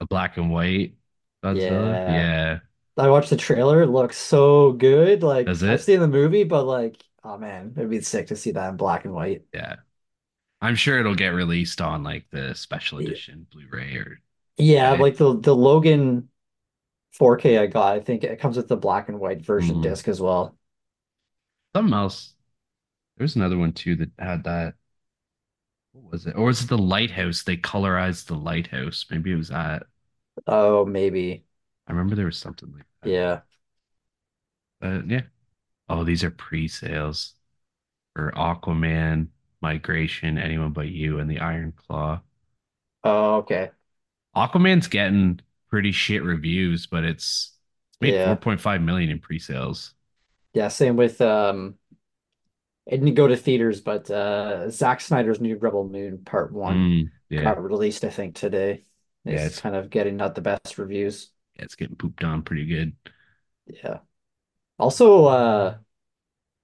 a 0.00 0.06
black 0.06 0.36
and 0.36 0.50
white 0.50 0.94
Godzilla. 1.44 2.00
Yeah. 2.06 2.06
Yeah, 2.06 2.60
I 2.98 3.10
watched 3.10 3.30
the 3.30 3.36
trailer. 3.36 3.82
It 3.82 3.88
looks 3.88 4.18
so 4.18 4.72
good. 4.72 5.22
Like 5.22 5.52
does 5.52 5.62
I've 5.66 5.82
seen 5.82 6.00
the 6.00 6.08
movie, 6.08 6.44
but 6.44 6.64
like, 6.64 7.04
oh 7.24 7.38
man, 7.38 7.74
it'd 7.76 7.90
be 7.90 8.00
sick 8.02 8.28
to 8.28 8.36
see 8.36 8.52
that 8.52 8.70
in 8.70 8.76
black 8.78 9.04
and 9.04 9.14
white. 9.14 9.46
Yeah. 9.52 9.76
I'm 10.62 10.76
sure 10.76 11.00
it'll 11.00 11.14
get 11.16 11.28
released 11.30 11.80
on 11.82 12.04
like 12.04 12.28
the 12.30 12.54
special 12.54 12.98
edition 12.98 13.46
Blu-ray 13.52 13.96
or 13.96 14.20
Yeah, 14.56 14.90
right. 14.90 14.94
like 14.94 15.16
the 15.16 15.38
the 15.38 15.54
Logan 15.54 16.28
4K 17.12 17.58
I 17.58 17.66
got, 17.68 17.96
I 17.96 18.00
think 18.02 18.24
it 18.24 18.40
comes 18.40 18.56
with 18.58 18.68
the 18.68 18.76
black 18.78 19.08
and 19.10 19.20
white 19.20 19.42
version 19.42 19.80
Mhm. 19.80 19.82
disc 19.82 20.08
as 20.08 20.20
well. 20.22 20.57
Something 21.74 21.94
else. 21.94 22.34
There 23.16 23.24
was 23.24 23.36
another 23.36 23.58
one 23.58 23.72
too 23.72 23.96
that 23.96 24.10
had 24.18 24.44
that. 24.44 24.74
What 25.92 26.12
was 26.12 26.26
it? 26.26 26.34
Or 26.34 26.46
was 26.46 26.62
it 26.64 26.68
the 26.70 26.78
lighthouse? 26.78 27.42
They 27.42 27.56
colorized 27.58 28.26
the 28.26 28.36
lighthouse. 28.36 29.04
Maybe 29.10 29.32
it 29.32 29.36
was 29.36 29.48
that. 29.48 29.86
Oh, 30.46 30.84
maybe. 30.84 31.44
I 31.86 31.92
remember 31.92 32.14
there 32.14 32.26
was 32.26 32.38
something 32.38 32.72
like 32.72 32.86
that. 33.02 33.08
Yeah. 33.10 33.40
But 34.80 35.08
yeah. 35.08 35.22
Oh, 35.88 36.04
these 36.04 36.24
are 36.24 36.30
pre-sales 36.30 37.34
for 38.14 38.32
Aquaman, 38.32 39.28
Migration, 39.62 40.38
Anyone 40.38 40.72
But 40.72 40.88
You, 40.88 41.20
and 41.20 41.30
the 41.30 41.40
Iron 41.40 41.72
Claw. 41.72 42.22
Oh, 43.04 43.36
okay. 43.38 43.70
Aquaman's 44.36 44.88
getting 44.88 45.40
pretty 45.68 45.92
shit 45.92 46.22
reviews, 46.22 46.86
but 46.86 47.04
it's 47.04 47.52
it's 47.90 48.00
made 48.00 48.14
Yeah. 48.14 48.24
4.5 48.24 48.82
million 48.82 49.10
in 49.10 49.18
pre-sales. 49.20 49.94
Yeah, 50.54 50.68
same 50.68 50.96
with 50.96 51.20
um 51.20 51.78
it 52.86 52.98
didn't 52.98 53.14
go 53.14 53.28
to 53.28 53.36
theaters, 53.36 53.80
but 53.80 54.10
uh 54.10 54.70
Zack 54.70 55.00
Snyder's 55.00 55.40
new 55.40 55.56
Rebel 55.58 55.88
Moon 55.88 56.24
Part 56.24 56.52
One 56.52 56.88
Mm, 56.88 57.10
yeah. 57.30 57.54
got 57.54 57.62
released, 57.62 58.04
I 58.04 58.10
think, 58.10 58.34
today. 58.34 58.84
Yeah, 59.24 59.44
It's 59.44 59.46
it's 59.46 59.60
kind 59.60 59.76
of 59.76 59.90
getting 59.90 60.16
not 60.16 60.34
the 60.34 60.40
best 60.42 60.78
reviews. 60.78 61.30
yeah, 61.56 61.64
it's 61.64 61.74
getting 61.74 61.96
pooped 61.96 62.24
on 62.24 62.42
pretty 62.42 62.66
good. 62.66 62.94
Yeah. 63.66 64.00
Also, 64.78 65.26
uh 65.26 65.78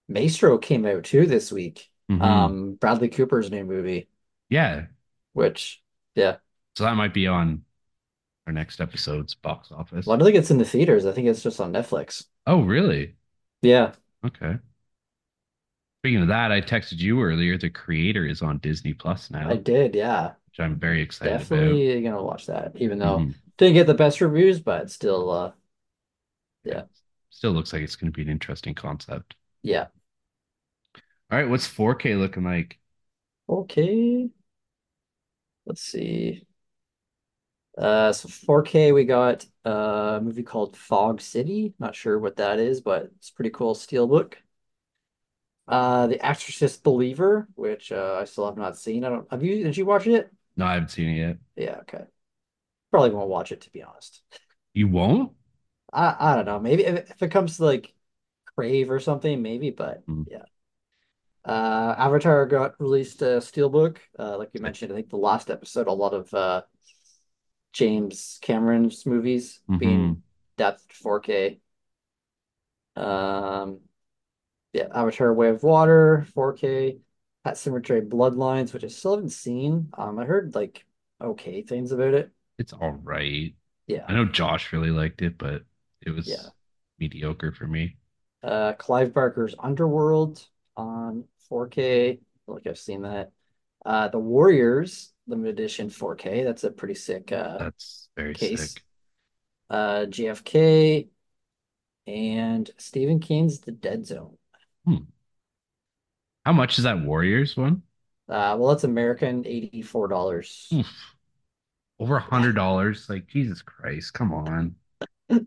Maestro 0.09 0.59
came 0.59 0.87
out 0.87 1.05
too 1.05 1.27
this 1.27 1.53
week. 1.53 1.91
hmm 2.09 2.21
Um, 2.21 2.75
Bradley 2.77 3.09
Cooper's 3.11 3.51
new 3.51 3.65
movie, 3.65 4.09
Yeah. 4.49 4.87
which 5.33 5.83
yeah, 6.15 6.37
So 6.77 6.85
that 6.85 6.97
might 6.97 7.15
be 7.15 7.27
on 7.27 7.65
our 8.47 8.53
next 8.53 8.81
episode's 8.81 9.35
box 9.35 9.71
well, 9.71 9.81
office. 9.81 10.09
I 10.15 10.19
don't 10.19 10.27
think 10.27 10.37
it's 10.39 10.51
in 10.51 10.59
the 10.59 10.65
theaters. 10.65 11.07
I 11.07 11.13
think 11.13 11.29
it's 11.29 11.43
just 11.43 11.61
on 11.61 11.73
Netflix. 11.73 12.25
Oh, 12.47 12.63
really? 12.63 13.17
Yeah, 13.65 13.95
Okay. 14.25 14.59
Speaking 16.03 16.23
of 16.23 16.29
that, 16.29 16.53
I 16.53 16.61
texted 16.61 16.99
you 17.01 17.21
earlier. 17.23 17.59
The 17.59 17.69
creator 17.71 18.25
is 18.27 18.43
on 18.43 18.59
Disney 18.59 18.95
Plus 18.95 19.29
now. 19.31 19.51
I 19.51 19.57
did. 19.57 19.95
Yeah, 19.95 20.35
which 20.51 20.61
I'm 20.61 20.79
very 20.79 21.03
excited 21.03 21.43
about. 21.43 21.81
definitely 21.81 22.03
gonna 22.03 22.23
watch 22.23 22.47
that. 22.47 22.77
Even 22.77 22.99
though 22.99 23.27
hmm 23.27 23.45
didn't 23.59 23.75
get 23.77 23.87
the 23.89 23.95
best 23.95 24.21
reviews, 24.23 24.61
but 24.61 24.91
still, 24.91 25.31
uh, 25.31 25.53
Yeah. 26.65 26.77
yeah, 26.77 26.85
Still 27.31 27.53
looks 27.53 27.73
like 27.73 27.83
it's 27.83 27.97
going 27.97 28.13
to 28.13 28.17
be 28.17 28.23
an 28.23 28.29
interesting 28.29 28.75
concept. 28.75 29.35
yeah. 29.63 29.89
All 31.31 31.39
right, 31.39 31.49
what's 31.49 31.67
4K 31.67 32.15
looking 32.17 32.45
like? 32.45 32.79
Okay, 33.49 34.31
let's 35.67 35.81
see. 35.83 36.47
Uh, 37.77 38.13
so 38.13 38.29
4K, 38.29 38.93
we 38.93 39.05
got 39.05 39.45
uh, 39.67 40.19
a 40.19 40.21
movie 40.21 40.43
called 40.45 40.77
Fog 40.77 41.21
City. 41.21 41.75
Not 41.79 41.95
sure 41.97 42.19
what 42.19 42.37
that 42.37 42.59
is, 42.61 42.81
but 42.81 43.05
it's 43.17 43.31
pretty 43.31 43.51
cool 43.51 43.75
steelbook. 43.75 44.35
Uh, 45.67 46.07
The 46.09 46.25
Exorcist 46.25 46.83
Believer, 46.85 47.49
which 47.55 47.91
uh, 47.91 48.19
I 48.21 48.25
still 48.25 48.47
have 48.47 48.57
not 48.57 48.77
seen. 48.77 49.05
I 49.05 49.09
don't. 49.09 49.31
Have 49.31 49.43
you? 49.43 49.65
Did 49.65 49.77
you 49.77 49.87
watch 49.87 50.07
it? 50.07 50.31
No, 50.57 50.67
I 50.67 50.75
haven't 50.75 50.91
seen 50.91 51.09
it 51.09 51.17
yet. 51.19 51.37
Yeah. 51.57 51.79
Okay. 51.81 52.05
Probably 52.91 53.11
won't 53.11 53.31
watch 53.31 53.53
it 53.53 53.63
to 53.63 53.71
be 53.71 53.83
honest. 53.83 54.23
You 54.75 54.89
won't? 54.89 55.33
I 55.93 56.17
I 56.19 56.37
don't 56.37 56.45
know. 56.47 56.61
Maybe 56.61 56.85
if, 56.85 57.11
if 57.11 57.23
it 57.23 57.31
comes 57.31 57.57
to 57.57 57.65
like 57.65 57.95
Crave 58.57 58.91
or 58.91 59.01
something, 59.01 59.43
maybe. 59.43 59.71
But 59.71 60.03
Mm. 60.09 60.25
yeah. 60.27 60.45
Uh, 61.45 61.95
Avatar 61.99 62.47
got 62.47 62.81
released 62.81 63.21
a 63.23 63.39
steelbook. 63.39 63.99
Uh, 64.19 64.39
like 64.39 64.51
you 64.55 64.61
mentioned, 64.61 64.93
I 64.93 64.95
think 64.95 65.11
the 65.11 65.17
last 65.19 65.51
episode, 65.51 65.89
a 65.89 65.93
lot 65.93 66.15
of 66.15 66.33
uh 66.33 66.63
James 67.75 68.41
Cameron's 68.43 69.07
movies 69.07 69.61
hmm 69.69 69.79
being 69.79 70.23
depth 70.59 70.93
4K. 70.93 71.61
Um, 72.97 73.81
yeah, 74.73 74.89
Avatar 74.95 75.35
Way 75.35 75.51
of 75.51 75.63
Water, 75.63 76.27
4K, 76.35 77.01
Pet 77.45 77.55
Sematary 77.57 78.09
Bloodlines, 78.09 78.73
which 78.75 78.85
I 78.85 78.89
still 78.89 79.17
haven't 79.17 79.31
seen. 79.31 79.91
Um, 79.99 80.19
I 80.19 80.25
heard 80.27 80.55
like 80.55 80.87
okay 81.23 81.63
things 81.63 81.93
about 81.93 82.15
it. 82.15 82.33
It's 82.59 82.73
all 82.73 82.93
right. 82.93 83.55
Yeah, 83.87 84.09
I 84.09 84.15
know 84.15 84.25
Josh 84.25 84.73
really 84.73 84.91
liked 84.91 85.23
it, 85.23 85.39
but 85.39 85.65
it 86.03 86.11
was 86.11 86.27
yeah. 86.27 86.51
mediocre 86.99 87.53
for 87.53 87.67
me. 87.67 87.97
Uh, 88.43 88.75
Clive 88.75 89.15
Barker's 89.15 89.55
Underworld 89.59 90.47
on 90.77 91.25
4K. 91.49 92.11
I 92.13 92.19
feel 92.47 92.55
like 92.55 92.67
I've 92.67 92.79
seen 92.79 93.03
that. 93.03 93.33
Uh, 93.87 94.09
The 94.09 94.19
Warriors 94.19 95.14
limited 95.27 95.59
edition 95.59 95.91
4K. 95.91 96.45
That's 96.45 96.65
a 96.65 96.71
pretty 96.71 96.95
sick 96.95 97.33
uh 97.33 97.59
That's 97.59 98.09
very 98.17 98.35
case. 98.35 98.75
sick. 98.75 98.83
Uh, 99.71 100.05
JFK 100.07 101.09
and 102.07 102.71
Stephen 102.77 103.19
King's 103.21 103.61
The 103.61 103.73
Dead 103.73 104.07
Zone. 104.07 104.37
Hmm. 104.85 104.97
How 106.45 106.53
much 106.53 106.79
is 106.79 106.85
that 106.85 107.01
Warriors 107.01 107.57
one? 107.57 107.83
Uh, 108.29 108.57
well, 108.59 108.69
that's 108.69 108.85
American, 108.85 109.45
$84. 109.45 110.85
Over 111.99 112.17
a 112.17 112.21
hundred 112.21 112.55
dollars. 112.55 113.09
Like 113.09 113.27
Jesus 113.27 113.63
Christ, 113.63 114.13
come 114.15 114.33
on. 114.33 114.75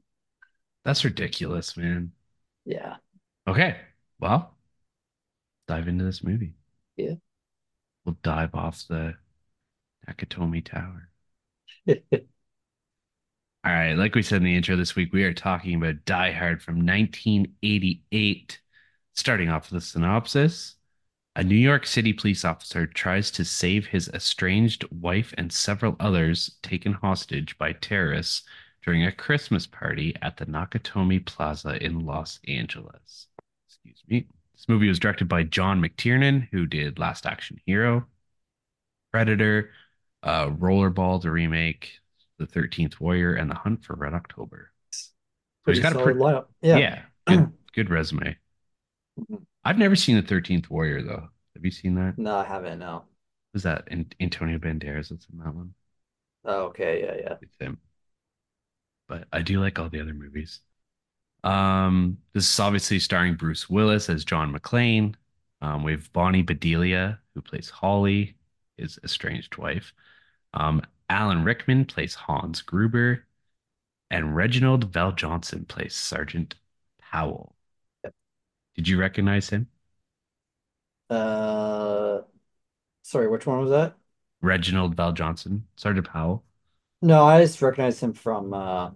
That's 0.84 1.04
ridiculous, 1.04 1.76
man. 1.76 2.12
Yeah. 2.66 2.96
Okay. 3.48 3.78
Well, 4.20 4.56
dive 5.68 5.88
into 5.88 6.04
this 6.06 6.24
movie. 6.24 6.54
Yeah. 6.96 7.16
We'll 8.06 8.18
dive 8.24 8.56
off 8.56 8.88
the 8.88 9.16
Nakatomi 10.10 10.64
Tower. 10.64 11.10
All 13.64 13.74
right, 13.74 13.94
like 13.94 14.16
we 14.16 14.24
said 14.24 14.38
in 14.38 14.44
the 14.44 14.56
intro 14.56 14.76
this 14.76 14.96
week, 14.96 15.12
we 15.12 15.24
are 15.24 15.34
talking 15.34 15.76
about 15.76 16.06
Die 16.06 16.32
Hard 16.32 16.62
from 16.62 16.86
1988. 16.86 18.62
Starting 19.14 19.50
off 19.50 19.72
with 19.72 19.82
the 19.82 19.86
synopsis 19.86 20.76
A 21.36 21.44
New 21.44 21.56
York 21.56 21.86
City 21.86 22.14
police 22.14 22.46
officer 22.46 22.86
tries 22.86 23.32
to 23.32 23.44
save 23.44 23.88
his 23.88 24.10
estranged 24.10 24.86
wife 24.92 25.34
and 25.38 25.52
several 25.52 25.96
others 26.00 26.58
taken 26.62 26.94
hostage 26.94 27.58
by 27.58 27.74
terrorists 27.74 28.44
during 28.86 29.04
a 29.06 29.12
Christmas 29.12 29.68
party 29.68 30.16
at 30.22 30.38
the 30.38 30.46
Nakatomi 30.46 31.26
Plaza 31.26 31.84
in 31.84 32.06
Los 32.06 32.40
Angeles. 32.48 33.28
Excuse 33.68 34.04
me. 34.08 34.28
This 34.54 34.70
movie 34.70 34.88
was 34.88 35.00
directed 35.00 35.28
by 35.28 35.44
John 35.44 35.82
McTiernan, 35.82 36.48
who 36.52 36.66
did 36.66 36.98
Last 36.98 37.26
Action 37.26 37.60
Hero, 37.66 38.08
Predator, 39.12 39.72
uh, 40.24 40.50
Rollerball, 40.50 41.22
the 41.22 41.32
remake, 41.32 42.00
The 42.38 42.48
13th 42.48 43.00
Warrior, 43.00 43.34
and 43.34 43.50
The 43.50 43.56
Hunt 43.56 43.84
for 43.84 43.96
Red 43.96 44.14
October. 44.14 44.72
So 44.92 45.72
he's 45.72 45.80
got 45.80 45.96
a 45.96 46.02
pretty, 46.02 46.20
lineup. 46.20 46.46
Yeah. 46.62 46.78
yeah, 46.78 47.02
good, 47.28 47.54
good 47.74 47.90
resume. 47.90 48.38
I've 49.64 49.78
never 49.78 49.96
seen 49.96 50.16
The 50.16 50.24
13th 50.24 50.70
Warrior, 50.70 51.04
though. 51.04 51.30
Have 51.56 51.66
you 51.66 51.72
seen 51.72 51.96
that? 51.96 52.18
No, 52.18 52.38
I 52.38 52.46
haven't. 52.46 52.80
No. 52.80 53.04
Was 53.54 53.64
that 53.64 53.88
An- 53.92 54.12
Antonio 54.20 54.60
Banderas 54.60 55.10
that's 55.10 55.28
in 55.32 55.40
that 55.40 55.54
one? 55.54 55.74
Oh, 56.46 56.66
okay. 56.66 57.04
Yeah, 57.04 57.16
yeah. 57.20 57.36
It's 57.42 57.58
him. 57.60 57.80
But 59.10 59.28
I 59.34 59.42
do 59.42 59.60
like 59.60 59.80
all 59.80 59.90
the 59.90 60.00
other 60.02 60.14
movies. 60.14 60.62
Um, 61.44 62.18
this 62.34 62.50
is 62.52 62.60
obviously 62.60 63.00
starring 63.00 63.36
Bruce 63.36 63.70
Willis 63.70 64.10
as 64.10 64.26
John 64.26 64.54
McClane. 64.54 65.16
Um, 65.62 65.84
we 65.84 65.92
have 65.94 66.12
Bonnie 66.14 66.44
Bedelia, 66.44 67.20
who 67.34 67.42
plays 67.42 67.70
Holly, 67.70 68.36
his 68.78 69.00
estranged 69.04 69.58
wife. 69.58 69.94
Um, 70.54 70.82
Alan 71.10 71.44
Rickman 71.44 71.86
plays 71.86 72.16
Hans 72.16 72.62
Gruber, 72.62 73.26
and 74.12 74.36
Reginald 74.36 74.92
VelJohnson 74.92 75.68
plays 75.68 75.96
Sergeant 75.96 76.56
Powell. 77.00 77.56
Yep. 78.04 78.14
Did 78.76 78.88
you 78.88 78.98
recognize 78.98 79.50
him? 79.50 79.68
Uh, 81.10 82.22
sorry, 83.04 83.28
which 83.30 83.48
one 83.48 83.60
was 83.60 83.70
that? 83.72 83.98
Reginald 84.42 84.96
VelJohnson, 84.96 85.62
Sergeant 85.76 86.08
Powell. 86.08 86.44
No, 87.02 87.24
I 87.26 87.42
just 87.44 87.62
recognized 87.62 88.02
him 88.02 88.14
from 88.14 88.54
uh 88.54 88.92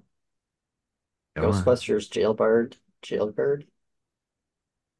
Go 1.35 1.50
on. 1.50 1.73
Ghostbusters 1.75 2.09
Jailbird. 2.09 2.77
Jailbird. 3.01 3.67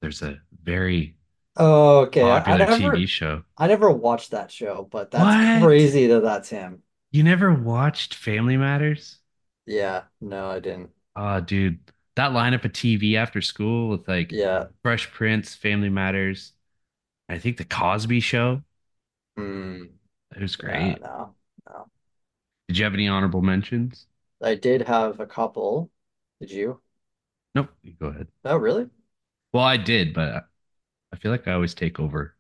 There's 0.02 0.22
a 0.22 0.42
very 0.64 1.16
Oh, 1.58 2.00
okay. 2.02 2.30
I, 2.30 2.56
I 2.56 2.58
popular 2.58 2.66
never, 2.66 2.78
TV 2.78 3.06
show. 3.06 3.44
I 3.58 3.68
never 3.68 3.92
watched 3.92 4.32
that 4.32 4.52
show, 4.52 4.84
but 4.84 5.12
that's 5.12 5.36
What? 5.36 5.62
crazy 5.62 6.08
that 6.08 6.22
that's 6.22 6.50
him. 6.50 6.84
You 7.12 7.24
never 7.24 7.54
watched 7.54 8.14
Family 8.14 8.58
Matters? 8.58 9.20
Yeah. 9.66 10.06
No, 10.20 10.50
I 10.52 10.60
didn't. 10.60 10.92
Oh, 11.16 11.42
dude, 11.42 11.80
that 12.16 12.32
lineup 12.32 12.66
of 12.66 12.74
TV 12.74 13.18
after 13.18 13.42
school 13.42 13.90
with 13.90 14.08
like 14.08 14.38
Yeah. 14.38 14.70
Fresh 14.84 15.12
Prince, 15.12 15.56
Family 15.56 15.90
Matters, 15.90 16.54
I 17.30 17.40
think 17.40 17.58
the 17.58 17.66
Cosby 17.66 18.20
Show. 18.22 18.64
Hmm. 19.36 19.84
It 20.36 20.42
was 20.42 20.56
Yeah, 20.62 20.96
great. 20.96 21.02
no, 21.02 21.36
no. 21.68 21.92
Did 22.68 22.78
you 22.80 22.84
have 22.86 22.94
any 22.96 23.08
honorable 23.08 23.44
mentions? 23.44 24.08
I 24.42 24.56
did 24.56 24.82
have 24.84 25.22
a 25.22 25.26
couple. 25.26 25.90
Did 26.42 26.52
you? 26.52 26.82
Nope. 27.56 27.70
You 27.82 27.94
go 27.94 28.08
ahead. 28.08 28.28
Oh, 28.46 28.58
really? 28.58 28.90
Well, 29.54 29.64
I 29.64 29.78
did, 29.78 30.14
but 30.14 30.50
I 31.14 31.16
feel 31.16 31.32
like 31.32 31.48
I 31.48 31.54
always 31.54 31.74
take 31.74 32.00
over. 32.02 32.36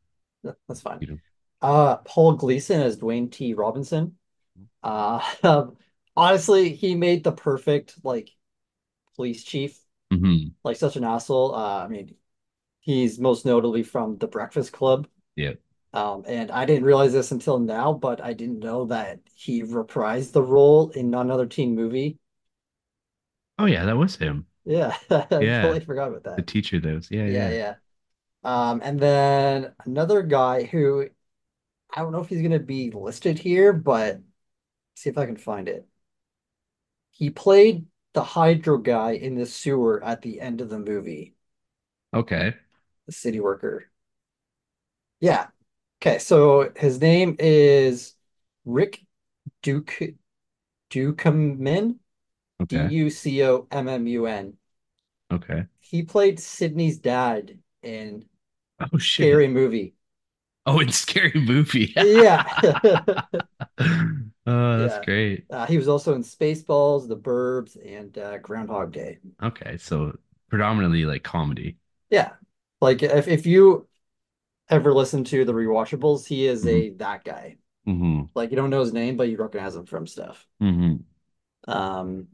That's 0.67 0.81
fine. 0.81 1.01
You 1.01 1.07
know. 1.07 1.17
Uh, 1.61 1.97
Paul 1.97 2.33
Gleason 2.33 2.81
as 2.81 2.97
Dwayne 2.97 3.31
T. 3.31 3.53
Robinson. 3.53 4.17
Uh, 4.83 5.21
honestly, 6.17 6.75
he 6.75 6.95
made 6.95 7.23
the 7.23 7.31
perfect 7.31 7.95
like 8.03 8.31
police 9.15 9.43
chief, 9.43 9.79
hmm 10.11 10.53
like 10.63 10.77
such 10.77 10.95
an 10.97 11.03
asshole. 11.05 11.55
Uh, 11.55 11.85
I 11.85 11.89
mean, 11.89 12.15
he's 12.81 13.19
most 13.19 13.45
notably 13.45 13.83
from 13.83 14.17
The 14.17 14.27
Breakfast 14.27 14.73
Club. 14.73 15.07
Yeah. 15.35 15.53
Um, 15.93 16.23
and 16.27 16.51
I 16.51 16.65
didn't 16.65 16.85
realize 16.85 17.13
this 17.13 17.31
until 17.31 17.59
now, 17.59 17.93
but 17.93 18.21
I 18.21 18.33
didn't 18.33 18.59
know 18.59 18.85
that 18.87 19.21
he 19.35 19.63
reprised 19.63 20.33
the 20.33 20.43
role 20.43 20.91
in 20.91 21.13
another 21.15 21.47
teen 21.47 21.75
movie. 21.75 22.19
Oh 23.57 23.65
yeah, 23.65 23.85
that 23.85 23.95
was 23.97 24.17
him. 24.17 24.47
Yeah, 24.65 24.95
I 25.09 25.25
Yeah. 25.39 25.51
totally 25.53 25.79
forgot 25.81 26.09
about 26.09 26.23
that. 26.25 26.37
The 26.37 26.43
teacher 26.43 26.79
those. 26.79 27.11
Yeah, 27.11 27.25
Yeah, 27.25 27.49
yeah. 27.49 27.51
yeah. 27.51 27.75
Um, 28.43 28.81
and 28.83 28.99
then 28.99 29.73
another 29.85 30.23
guy 30.23 30.63
who 30.63 31.09
I 31.93 32.01
don't 32.01 32.11
know 32.13 32.21
if 32.21 32.29
he's 32.29 32.41
gonna 32.43 32.59
be 32.59 32.91
listed 32.91 33.39
here, 33.39 33.73
but 33.73 34.21
see 34.95 35.09
if 35.09 35.17
I 35.17 35.25
can 35.27 35.37
find 35.37 35.69
it. 35.69 35.87
He 37.11 37.29
played 37.29 37.85
the 38.13 38.23
hydro 38.23 38.79
guy 38.79 39.11
in 39.11 39.35
the 39.35 39.45
sewer 39.45 40.03
at 40.03 40.23
the 40.23 40.41
end 40.41 40.61
of 40.61 40.69
the 40.69 40.79
movie, 40.79 41.35
Okay. 42.13 42.55
the 43.05 43.11
city 43.11 43.39
worker. 43.39 43.89
Yeah. 45.19 45.47
Okay, 46.01 46.17
so 46.19 46.71
his 46.75 46.99
name 46.99 47.35
is 47.39 48.15
Rick 48.65 49.05
Duke 49.61 49.99
Ducommun, 50.89 51.99
Okay. 52.61 52.91
D-U-C-O-M-M-U-N. 52.91 54.57
Okay. 55.31 55.65
He 55.79 56.03
played 56.03 56.39
Sydney's 56.39 56.99
dad 56.99 57.59
in 57.83 58.25
Oh 58.93 58.97
shit. 58.97 59.29
Scary 59.29 59.47
Movie. 59.47 59.95
Oh, 60.65 60.79
it's 60.79 60.97
scary 60.97 61.39
movie. 61.39 61.95
Yeah. 61.95 62.43
Oh, 64.45 64.79
that's 64.79 64.97
Yeah. 64.97 64.99
great. 64.99 65.47
Uh, 65.49 65.65
he 65.65 65.77
was 65.77 65.87
also 65.89 66.13
in 66.13 66.21
Spaceballs, 66.23 67.07
The 67.07 67.17
Burbs, 67.17 67.75
and 67.85 68.17
uh, 68.17 68.37
Groundhog 68.37 68.93
Day. 68.93 69.19
Okay, 69.41 69.77
so 69.77 70.17
predominantly 70.49 71.05
like 71.05 71.23
comedy. 71.23 71.77
Yeah. 72.09 72.33
Like 72.79 73.03
if, 73.03 73.27
if 73.27 73.45
you 73.45 73.87
ever 74.69 74.93
listen 74.93 75.23
to 75.25 75.45
the 75.45 75.53
rewatchables, 75.53 76.27
he 76.27 76.47
is 76.47 76.67
a 76.67 76.91
that 76.91 77.23
guy. 77.25 77.57
hmm 77.85 78.29
Like 78.35 78.51
you 78.51 78.57
don't 78.57 78.71
know 78.71 78.81
his 78.81 78.93
name, 78.93 79.17
but 79.17 79.29
you 79.29 79.37
recognize 79.37 79.75
him 79.75 79.85
from 79.87 80.07
stuff. 80.07 80.47
hmm 80.59 81.03
Um, 81.67 82.27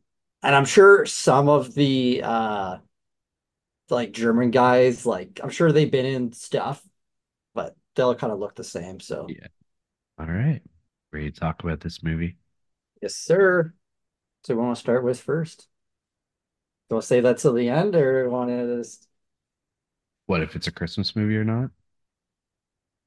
and 0.44 0.56
I'm 0.56 0.66
sure 0.66 1.06
some 1.06 1.50
of 1.50 1.74
the 1.74 2.22
uh 2.24 2.78
like 3.90 4.12
German 4.12 4.52
guys, 4.52 5.06
like 5.06 5.40
I'm 5.44 5.50
sure 5.50 5.72
they've 5.72 5.92
been 5.92 6.06
in 6.06 6.34
stuff, 6.34 6.84
but 7.56 7.76
they'll 7.96 8.16
kind 8.16 8.34
of 8.34 8.40
look 8.40 8.56
the 8.56 8.64
same. 8.64 9.00
So 9.02 9.36
Yeah. 9.36 9.48
All 10.20 10.28
right. 10.28 10.62
Ready 11.14 11.32
to 11.32 11.40
talk 11.40 11.64
about 11.64 11.82
this 11.82 12.04
movie? 12.04 12.38
yes, 13.02 13.16
sir. 13.16 13.74
So 14.44 14.56
we 14.56 14.62
want 14.64 14.76
to 14.78 14.82
start 14.82 15.04
with 15.04 15.22
first. 15.22 15.68
Do 16.90 16.98
to 16.98 17.02
say 17.02 17.20
that 17.22 17.38
till 17.38 17.54
the 17.54 17.70
end 17.70 17.96
or 17.96 18.30
want 18.30 18.50
to 18.50 18.78
just 18.78 19.08
What 20.28 20.44
if 20.44 20.56
it's 20.56 20.68
a 20.68 20.72
Christmas 20.72 21.16
movie 21.16 21.38
or 21.38 21.44
not? 21.44 21.72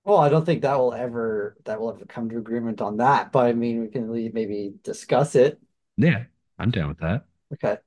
well, 0.05 0.19
I 0.19 0.29
don't 0.29 0.45
think 0.47 0.63
that 0.63 0.79
will 0.79 0.95
ever 0.95 1.57
that 1.65 1.81
will 1.81 1.91
ever 1.93 2.05
come 2.07 2.29
to 2.31 2.39
agreement 2.39 2.81
on 2.81 2.97
that, 2.99 3.33
but 3.33 3.47
I 3.47 3.53
mean 3.53 3.81
we 3.83 3.89
can 3.89 4.05
at 4.05 4.11
least 4.11 4.35
maybe 4.35 4.75
discuss 4.83 5.35
it. 5.35 5.61
Yeah, 5.97 6.25
I'm 6.59 6.71
down 6.73 6.89
with 6.89 6.99
that. 6.99 7.27
Okay. 7.53 7.79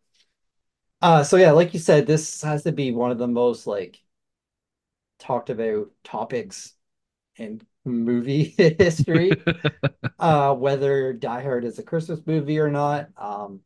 Uh, 1.04 1.24
so 1.24 1.36
yeah, 1.38 1.52
like 1.52 1.74
you 1.76 1.82
said, 1.82 2.08
this 2.08 2.42
has 2.44 2.64
to 2.64 2.72
be 2.72 2.92
one 2.94 3.12
of 3.12 3.18
the 3.18 3.28
most 3.28 3.68
like 3.68 4.02
talked 5.20 5.50
about 5.50 5.90
topics 6.04 6.74
in 7.38 7.62
movie 7.86 8.46
history. 8.58 9.44
Uh, 10.20 10.56
whether 10.56 11.14
Die 11.14 11.44
Hard 11.44 11.66
is 11.66 11.80
a 11.80 11.84
Christmas 11.84 12.22
movie 12.28 12.60
or 12.60 12.72
not. 12.72 13.10
Um, 13.18 13.62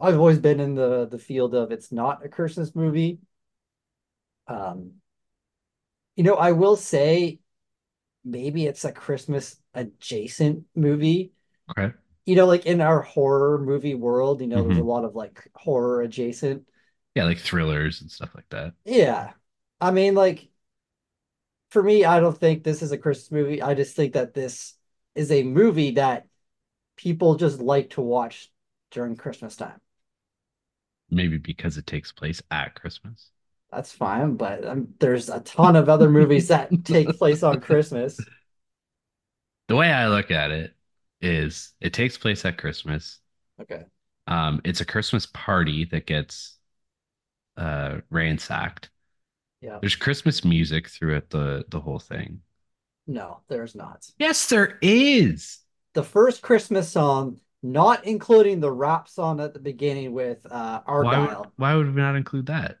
I've 0.00 0.18
always 0.18 0.38
been 0.38 0.60
in 0.60 0.74
the 0.74 1.06
the 1.06 1.18
field 1.18 1.54
of 1.54 1.70
it's 1.72 1.92
not 1.92 2.24
a 2.24 2.28
Christmas 2.28 2.74
movie. 2.74 3.20
Um, 4.48 5.00
you 6.16 6.24
know, 6.24 6.34
I 6.34 6.52
will 6.52 6.76
say 6.76 7.40
maybe 8.24 8.66
it's 8.66 8.84
a 8.84 8.92
Christmas 8.92 9.56
adjacent 9.74 10.66
movie. 10.76 11.32
Okay. 11.70 11.92
You 12.26 12.36
know, 12.36 12.46
like 12.46 12.66
in 12.66 12.80
our 12.80 13.00
horror 13.02 13.58
movie 13.58 13.94
world, 13.94 14.40
you 14.40 14.46
know, 14.46 14.62
there's 14.62 14.76
a 14.76 14.82
Mhm. 14.82 14.84
lot 14.84 15.04
of 15.04 15.14
like 15.14 15.48
horror 15.54 16.02
adjacent. 16.02 16.66
Yeah, 17.14 17.24
like 17.24 17.38
thrillers 17.38 18.00
and 18.00 18.10
stuff 18.10 18.30
like 18.34 18.48
that. 18.50 18.74
Yeah. 18.84 19.32
I 19.80 19.90
mean, 19.90 20.14
like, 20.14 20.50
for 21.70 21.82
me, 21.82 22.04
I 22.04 22.20
don't 22.20 22.36
think 22.36 22.64
this 22.64 22.82
is 22.82 22.92
a 22.92 22.98
Christmas 22.98 23.30
movie. 23.30 23.62
I 23.62 23.74
just 23.74 23.94
think 23.96 24.14
that 24.14 24.34
this 24.34 24.74
is 25.14 25.30
a 25.30 25.42
movie 25.42 25.92
that 25.92 26.26
people 26.96 27.36
just 27.36 27.60
like 27.60 27.90
to 27.92 28.02
watch 28.02 28.50
during 28.90 29.16
Christmas 29.16 29.56
time. 29.56 29.80
Maybe 31.10 31.36
because 31.36 31.76
it 31.76 31.86
takes 31.86 32.10
place 32.10 32.40
at 32.50 32.74
Christmas. 32.74 33.32
That's 33.70 33.92
fine, 33.92 34.36
but 34.36 34.64
um, 34.66 34.94
there's 34.98 35.28
a 35.28 35.40
ton 35.40 35.76
of 35.76 35.88
other 35.88 36.10
movies 36.10 36.48
that 36.48 36.84
take 36.84 37.16
place 37.16 37.42
on 37.42 37.60
Christmas. 37.60 38.26
The 39.68 39.76
way 39.76 39.90
I 39.90 40.08
look 40.08 40.30
at 40.30 40.50
it 40.50 40.74
is 41.20 41.72
it 41.80 41.92
takes 41.92 42.18
place 42.18 42.44
at 42.44 42.58
Christmas. 42.58 43.18
Okay. 43.60 43.84
Um, 44.26 44.60
it's 44.64 44.80
a 44.80 44.84
Christmas 44.86 45.26
party 45.26 45.84
that 45.86 46.06
gets 46.06 46.58
uh 47.56 47.98
ransacked. 48.10 48.90
Yeah. 49.60 49.78
There's 49.80 49.96
Christmas 49.96 50.44
music 50.44 50.88
throughout 50.88 51.30
the 51.30 51.64
the 51.68 51.80
whole 51.80 51.98
thing. 51.98 52.40
No, 53.06 53.40
there's 53.48 53.74
not. 53.74 54.06
Yes, 54.18 54.48
there 54.48 54.78
is. 54.80 55.58
The 55.94 56.04
first 56.04 56.42
Christmas 56.42 56.88
song, 56.88 57.38
not 57.62 58.06
including 58.06 58.60
the 58.60 58.70
rap 58.70 59.08
song 59.08 59.40
at 59.40 59.52
the 59.52 59.58
beginning 59.58 60.12
with 60.12 60.46
uh, 60.50 60.80
Why 60.86 61.18
would, 61.18 61.28
Argyle, 61.28 61.52
why 61.56 61.74
would 61.74 61.94
we 61.94 62.00
not 62.00 62.16
include 62.16 62.46
that? 62.46 62.78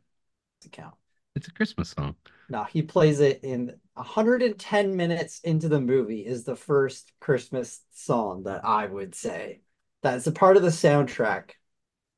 to 0.60 0.68
count. 0.68 0.94
It's 1.34 1.48
a 1.48 1.52
Christmas 1.52 1.90
song. 1.90 2.16
No, 2.50 2.64
he 2.64 2.82
plays 2.82 3.20
it 3.20 3.40
in 3.44 3.80
110 3.94 4.96
minutes 4.96 5.40
into 5.40 5.68
the 5.68 5.80
movie 5.80 6.26
is 6.26 6.44
the 6.44 6.56
first 6.56 7.12
Christmas 7.20 7.82
song 7.92 8.42
that 8.44 8.64
I 8.64 8.86
would 8.86 9.14
say. 9.14 9.62
That's 10.02 10.26
a 10.26 10.32
part 10.32 10.56
of 10.58 10.62
the 10.62 10.68
soundtrack. 10.70 11.52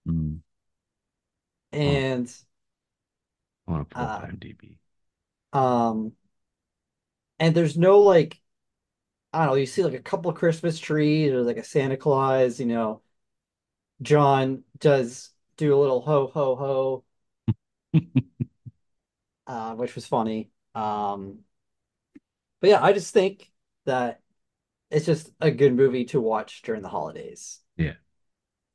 Mm, 0.06 0.42
And 1.72 2.32
I 3.66 3.72
want 3.72 3.88
to 3.88 3.92
pull 3.96 4.12
Uh, 4.12 4.20
IMDb. 4.20 4.78
um 5.52 6.12
and 7.38 7.54
there's 7.54 7.76
no 7.76 8.00
like 8.00 8.40
I 9.32 9.40
don't 9.40 9.48
know, 9.48 9.54
you 9.56 9.66
see 9.66 9.84
like 9.84 9.94
a 9.94 10.00
couple 10.02 10.32
Christmas 10.32 10.78
trees 10.80 11.32
or 11.32 11.42
like 11.42 11.58
a 11.58 11.64
Santa 11.64 11.96
Claus, 11.98 12.60
you 12.60 12.66
know. 12.66 13.02
John 14.02 14.64
does 14.78 15.30
do 15.56 15.74
a 15.74 15.80
little 15.80 16.00
ho 16.02 16.26
ho 16.28 16.56
ho, 16.56 17.04
uh, 19.52 19.74
which 19.74 19.94
was 19.94 20.06
funny. 20.06 20.50
Um 20.74 21.40
but 22.60 22.70
yeah, 22.70 22.82
I 22.82 22.92
just 22.92 23.12
think 23.12 23.50
that 23.86 24.20
it's 24.90 25.06
just 25.06 25.30
a 25.40 25.50
good 25.50 25.74
movie 25.74 26.04
to 26.06 26.20
watch 26.20 26.62
during 26.62 26.82
the 26.82 26.88
holidays. 26.88 27.60
Yeah. 27.76 27.94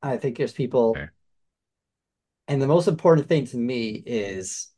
I 0.01 0.17
think 0.17 0.37
there's 0.37 0.53
people, 0.53 0.93
Fair. 0.95 1.13
and 2.47 2.61
the 2.61 2.67
most 2.67 2.87
important 2.87 3.27
thing 3.27 3.45
to 3.47 3.57
me 3.57 3.91
is 4.05 4.69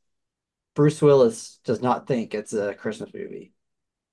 Bruce 0.76 1.02
Willis 1.02 1.60
does 1.66 1.82
not 1.82 2.08
think 2.08 2.34
it's 2.34 2.54
a 2.54 2.74
Christmas 2.74 3.14
movie. 3.14 3.54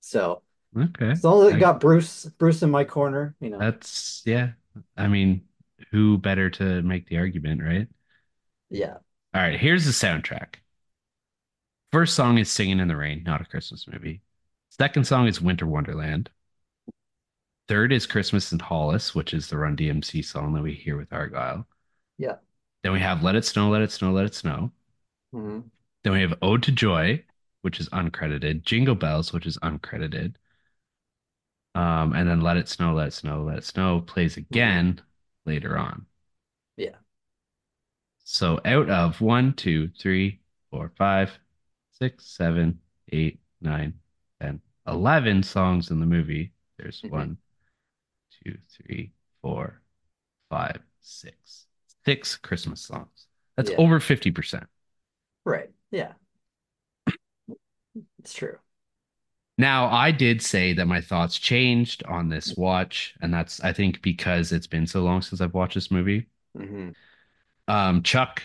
So 0.01 0.43
Okay. 0.77 1.11
as 1.13 1.25
long 1.25 1.47
as 1.47 1.55
I 1.55 1.57
I- 1.57 1.61
got 1.61 1.81
Bruce 1.81 2.27
Bruce 2.39 2.63
in 2.63 2.71
my 2.71 2.85
corner, 2.85 3.35
you 3.41 3.51
know, 3.51 3.59
That's 3.59 4.23
yeah. 4.27 4.53
I 4.97 5.09
mean, 5.09 5.43
who 5.91 6.19
better 6.19 6.51
to 6.51 6.83
make 6.83 7.07
the 7.09 7.19
argument, 7.19 7.63
right? 7.63 7.89
yeah, 8.71 8.99
All 9.35 9.41
right, 9.43 9.59
here's 9.59 9.85
the 9.85 9.93
soundtrack. 9.93 10.57
First 11.97 12.15
song 12.15 12.37
is 12.37 12.53
Singing 12.53 12.79
in 12.79 12.89
the 12.89 12.97
Rain, 12.97 13.23
not 13.25 13.41
a 13.41 13.47
Christmas 13.47 13.89
movie. 13.89 14.21
Second 14.69 15.07
song 15.07 15.29
is 15.29 15.41
Winter 15.41 15.67
Wonderland. 15.67 16.29
Third 17.69 17.91
is 17.91 18.05
Christmas 18.05 18.53
in 18.53 18.59
Hollis, 18.59 19.15
which 19.15 19.33
is 19.33 19.49
the 19.49 19.57
Run 19.57 19.79
DMC 19.79 20.23
song 20.23 20.53
that 20.53 20.63
we 20.63 20.75
hear 20.75 20.99
with 20.99 21.11
Argyle. 21.11 21.67
yeah. 22.19 22.35
Then 22.83 22.93
we 22.93 23.01
have 23.01 23.23
Let 23.23 23.35
It 23.35 23.47
Snow, 23.47 23.71
Let 23.71 23.81
It 23.81 23.91
Snow, 23.93 24.13
Let 24.13 24.27
It 24.27 24.35
Snow. 24.35 24.73
Mhm. 25.33 25.71
Then 26.05 26.13
we 26.13 26.21
have 26.21 26.35
Ode 26.43 26.63
to 26.65 26.71
Joy, 26.71 27.25
which 27.63 27.81
is 27.81 27.89
uncredited. 27.89 28.63
Jingle 28.63 28.95
Bells, 28.95 29.33
which 29.33 29.47
is 29.47 29.57
uncredited. 29.63 30.35
Um, 31.75 32.13
and 32.13 32.29
then 32.29 32.43
Let 32.43 32.59
It 32.59 32.69
Snow, 32.69 32.93
Let 32.93 33.09
It 33.09 33.13
Snow, 33.13 33.43
Let 33.43 33.57
It 33.57 33.65
Snow 33.65 34.03
plays 34.03 34.37
again 34.37 35.01
later 35.47 35.79
on. 35.79 36.05
Yeah. 36.77 36.97
So 38.25 38.61
out 38.67 38.91
of 38.91 39.23
one, 39.23 39.55
two, 39.55 39.89
three, 39.99 40.41
four, 40.71 40.93
five, 40.99 41.39
six, 41.99 42.27
seven, 42.27 42.81
eight, 43.13 43.41
nine, 43.61 43.95
ten, 44.41 44.61
eleven 44.87 45.43
songs 45.43 45.91
in 45.91 46.01
the 46.01 46.07
movie, 46.07 46.53
there's 46.79 47.03
Mhm. 47.03 47.11
one, 47.11 47.39
two, 48.45 48.59
three, 48.71 49.13
four, 49.43 49.81
five, 50.51 50.81
six. 51.01 51.67
Six 52.05 52.37
Christmas 52.37 52.81
songs. 52.81 53.27
That's 53.57 53.71
Yeah. 53.71 53.77
over 53.79 53.99
50%. 54.01 54.69
Right. 55.45 55.71
Yeah. 55.91 56.13
It's 58.19 58.35
true. 58.35 58.59
Now, 59.59 59.87
I 59.87 60.11
did 60.11 60.43
say 60.43 60.75
that 60.75 60.87
my 60.87 61.01
thoughts 61.01 61.39
changed 61.39 62.05
on 62.05 62.29
this 62.29 62.55
watch, 62.57 63.15
and 63.23 63.33
that's 63.33 63.59
I 63.61 63.73
think 63.73 64.03
because 64.03 64.53
it's 64.53 64.67
been 64.67 64.87
so 64.87 65.03
long 65.03 65.23
since 65.23 65.41
I've 65.41 65.55
watched 65.55 65.75
this 65.75 65.91
movie. 65.91 66.29
Mhm. 66.57 66.95
Um, 67.67 68.03
Chuck, 68.03 68.43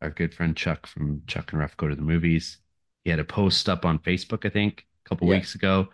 our 0.00 0.10
good 0.10 0.34
friend 0.34 0.56
Chuck 0.56 0.86
from 0.86 1.22
Chuck 1.26 1.52
and 1.52 1.60
Ruff 1.60 1.76
Go 1.76 1.88
to 1.88 1.94
the 1.94 2.02
Movies, 2.02 2.58
he 3.04 3.10
had 3.10 3.20
a 3.20 3.24
post 3.24 3.68
up 3.68 3.84
on 3.84 3.98
Facebook, 4.00 4.46
I 4.46 4.50
think, 4.50 4.86
a 5.06 5.08
couple 5.08 5.28
Yeah. 5.28 5.34
weeks 5.36 5.54
ago 5.54 5.90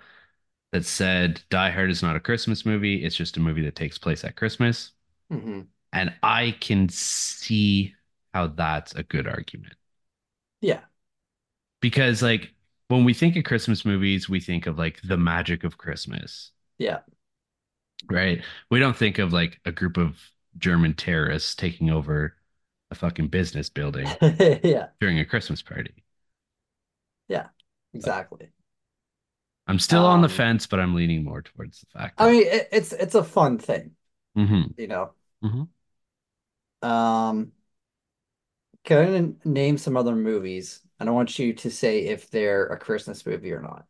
that 0.73 0.85
said 0.87 1.43
Die 1.51 1.71
Hard 1.71 1.91
is 1.91 2.03
not 2.03 2.17
a 2.17 2.21
Christmas 2.21 2.67
movie, 2.67 3.05
it's 3.05 3.17
just 3.17 3.37
a 3.39 3.41
movie 3.41 3.63
that 3.65 3.77
takes 3.77 3.99
place 3.99 4.25
at 4.25 4.37
Christmas. 4.37 4.93
Mhm. 5.31 5.69
And 5.93 6.15
I 6.23 6.53
can 6.61 6.89
see 6.89 7.95
how 8.35 8.49
that's 8.49 8.95
a 8.95 9.03
good 9.03 9.27
argument. 9.27 9.75
Yeah. 10.61 10.81
Because 11.81 12.23
like 12.23 12.53
when 12.89 13.05
we 13.05 13.15
think 13.15 13.37
of 13.37 13.45
Christmas 13.45 13.85
movies, 13.85 14.29
we 14.29 14.41
think 14.41 14.67
of 14.67 14.79
like 14.79 15.01
the 15.03 15.17
magic 15.17 15.65
of 15.65 15.79
Christmas. 15.79 16.53
Yeah. 16.79 17.01
right? 18.11 18.43
We 18.71 18.79
don't 18.79 18.97
think 18.97 19.19
of 19.19 19.33
like 19.33 19.61
a 19.65 19.73
group 19.73 19.97
of 19.97 20.19
German 20.59 20.95
terrorists 20.95 21.55
taking 21.55 21.91
over 21.91 22.37
a 22.91 22.95
fucking 22.95 23.29
business 23.29 23.69
building 23.69 24.07
Yeah. 24.63 24.89
during 25.01 25.19
a 25.19 25.25
Christmas 25.25 25.63
party. 25.63 26.05
Yeah, 27.29 27.49
exactly. 27.95 28.53
I'm 29.69 29.79
still 29.79 30.07
on 30.07 30.23
the 30.23 30.29
Um, 30.29 30.29
fence, 30.29 30.67
but 30.67 30.81
I'm 30.81 30.95
leaning 30.95 31.25
more 31.25 31.43
towards 31.43 31.81
the 31.81 31.87
fact. 31.99 32.19
I 32.19 32.31
mean, 32.31 32.43
it, 32.47 32.69
it's 32.73 32.93
it's 32.93 33.15
a 33.15 33.25
fun 33.25 33.59
thing, 33.59 33.97
Mhm. 34.35 34.77
you 34.77 34.89
know. 34.89 35.15
Mhm. 35.43 35.69
Um, 36.83 37.53
can 38.85 39.35
I 39.45 39.49
name 39.49 39.79
some 39.79 39.97
other 39.97 40.15
movies 40.15 40.81
and 41.01 41.09
I 41.09 41.13
want 41.13 41.39
you 41.39 41.53
to 41.55 41.71
say 41.71 42.07
if 42.07 42.31
they're 42.31 42.67
a 42.67 42.79
Christmas 42.79 43.27
movie 43.27 43.53
or 43.53 43.61
not. 43.61 43.87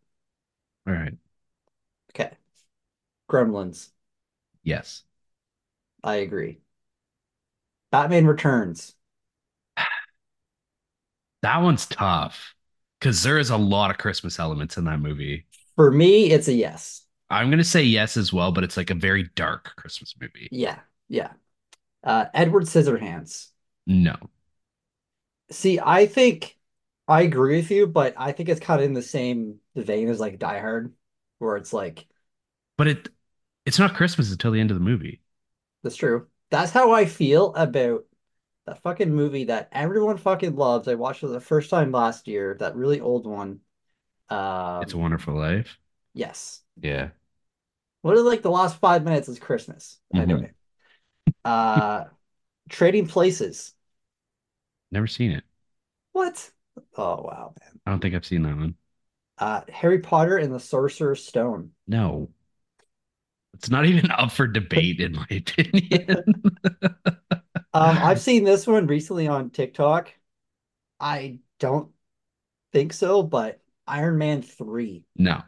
All 0.86 0.92
right. 0.94 1.16
Okay. 2.10 2.36
Gremlins. 3.28 3.92
Yes. 4.62 5.04
I 6.02 6.16
agree. 6.16 6.62
Batman 7.90 8.26
Returns. 8.28 8.94
That 11.42 11.62
one's 11.62 11.86
tough 11.86 12.54
because 13.06 13.22
there 13.22 13.38
is 13.38 13.50
a 13.50 13.56
lot 13.56 13.92
of 13.92 13.98
Christmas 13.98 14.40
elements 14.40 14.76
in 14.76 14.84
that 14.86 14.98
movie. 14.98 15.46
For 15.76 15.92
me, 15.92 16.32
it's 16.32 16.48
a 16.48 16.52
yes. 16.52 17.02
I'm 17.30 17.50
gonna 17.50 17.62
say 17.62 17.84
yes 17.84 18.16
as 18.16 18.32
well, 18.32 18.50
but 18.50 18.64
it's 18.64 18.76
like 18.76 18.90
a 18.90 18.94
very 18.94 19.30
dark 19.36 19.74
Christmas 19.76 20.14
movie. 20.20 20.48
Yeah, 20.50 20.80
yeah. 21.08 21.32
Uh, 22.04 22.26
Edward 22.34 22.64
Scissorhands. 22.64 23.48
No. 23.86 24.16
See, 25.50 25.78
I 25.80 26.06
think 26.06 26.58
I 27.08 27.22
agree 27.22 27.56
with 27.56 27.70
you, 27.70 27.86
but 27.86 28.14
I 28.16 28.32
think 28.32 28.48
it's 28.48 28.60
kind 28.60 28.80
of 28.80 28.86
in 28.86 28.94
the 28.94 29.02
same 29.02 29.60
vein 29.76 30.08
as 30.08 30.18
like 30.20 30.38
Die 30.38 30.58
Hard, 30.58 30.94
where 31.38 31.56
it's 31.56 31.72
like, 31.72 32.06
But 32.78 32.86
it 32.88 33.08
it's 33.66 33.78
not 33.78 33.94
Christmas 33.94 34.30
until 34.32 34.52
the 34.52 34.60
end 34.60 34.70
of 34.70 34.76
the 34.78 34.84
movie. 34.84 35.20
that's 35.82 35.96
true. 35.96 36.26
That's 36.50 36.70
how 36.72 36.92
I 36.92 37.06
feel 37.06 37.54
about 37.54 38.04
that 38.66 38.82
fucking 38.82 39.14
movie 39.14 39.44
that 39.44 39.68
everyone 39.72 40.18
fucking 40.18 40.56
loves. 40.56 40.88
I 40.88 40.94
watched 40.94 41.22
it 41.22 41.28
the 41.28 41.40
first 41.40 41.70
time 41.70 41.92
last 41.92 42.28
year, 42.28 42.56
that 42.60 42.76
really 42.76 43.00
old 43.00 43.26
one. 43.26 43.60
It's 44.80 44.94
a 44.94 44.96
Um, 44.96 45.02
Wonderful 45.02 45.34
Life. 45.34 45.78
yes. 46.14 46.62
Yeah. 46.80 47.10
What 48.02 48.16
are 48.16 48.22
like 48.22 48.42
the 48.42 48.50
last 48.50 48.78
five 48.78 49.04
minutes 49.04 49.28
is 49.28 49.38
Christmas. 49.38 49.98
Mhm. 50.14 50.22
Anyway. 50.22 50.52
Uh 51.44 52.06
Trading 52.70 53.08
Places. 53.08 53.74
Never 54.90 55.06
seen 55.06 55.30
it. 55.32 55.44
What? 56.12 56.50
Oh 56.96 57.22
wow, 57.22 57.54
man. 57.60 57.80
I 57.86 57.90
don't 57.90 58.00
think 58.00 58.14
I've 58.14 58.26
seen 58.26 58.42
that 58.42 58.56
one. 58.56 58.76
Uh 59.38 59.62
Harry 59.70 59.98
Potter 60.00 60.36
and 60.36 60.52
the 60.52 60.60
Sorcerer's 60.60 61.24
Stone. 61.24 61.72
No. 61.88 62.30
It's 63.54 63.70
not 63.70 63.86
even 63.86 64.10
up 64.10 64.32
for 64.32 64.46
debate, 64.46 65.00
in 65.00 65.12
my 65.12 65.26
opinion. 65.30 66.24
Um, 67.76 68.02
I've 68.02 68.20
seen 68.20 68.44
this 68.44 68.66
one 68.66 68.86
recently 68.86 69.28
on 69.28 69.50
TikTok. 69.50 70.12
I 71.00 71.40
don't 71.60 71.92
think 72.72 72.92
so, 72.94 73.22
but 73.24 73.62
Iron 73.88 74.18
Man 74.18 74.42
3. 74.42 75.06
no. 75.16 75.42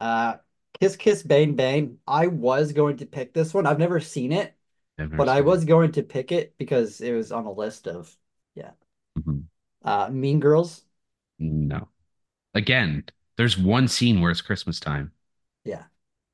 Uh 0.00 0.36
Kiss 0.80 0.96
Kiss 0.96 1.22
Bang 1.22 1.54
Bang. 1.56 1.98
I 2.06 2.26
was 2.26 2.72
going 2.72 2.96
to 2.98 3.06
pick 3.06 3.32
this 3.32 3.54
one. 3.54 3.66
I've 3.66 3.78
never 3.78 4.00
seen 4.00 4.32
it, 4.32 4.56
never 4.98 5.16
but 5.16 5.28
I 5.28 5.42
was 5.42 5.64
it. 5.64 5.66
going 5.66 5.92
to 5.94 6.02
pick 6.02 6.32
it 6.32 6.56
because 6.58 7.00
it 7.00 7.12
was 7.14 7.32
on 7.32 7.46
a 7.46 7.52
list 7.52 7.88
of 7.88 8.16
yeah. 8.54 8.72
Mhm. 9.16 9.48
Uh 9.82 10.08
Mean 10.10 10.40
Girls. 10.40 10.84
No. 11.38 11.88
Again, 12.54 13.04
there's 13.36 13.58
one 13.58 13.88
scene 13.88 14.20
where 14.20 14.30
it's 14.32 14.42
Christmas 14.42 14.80
time. 14.80 15.12
Yeah. 15.64 15.84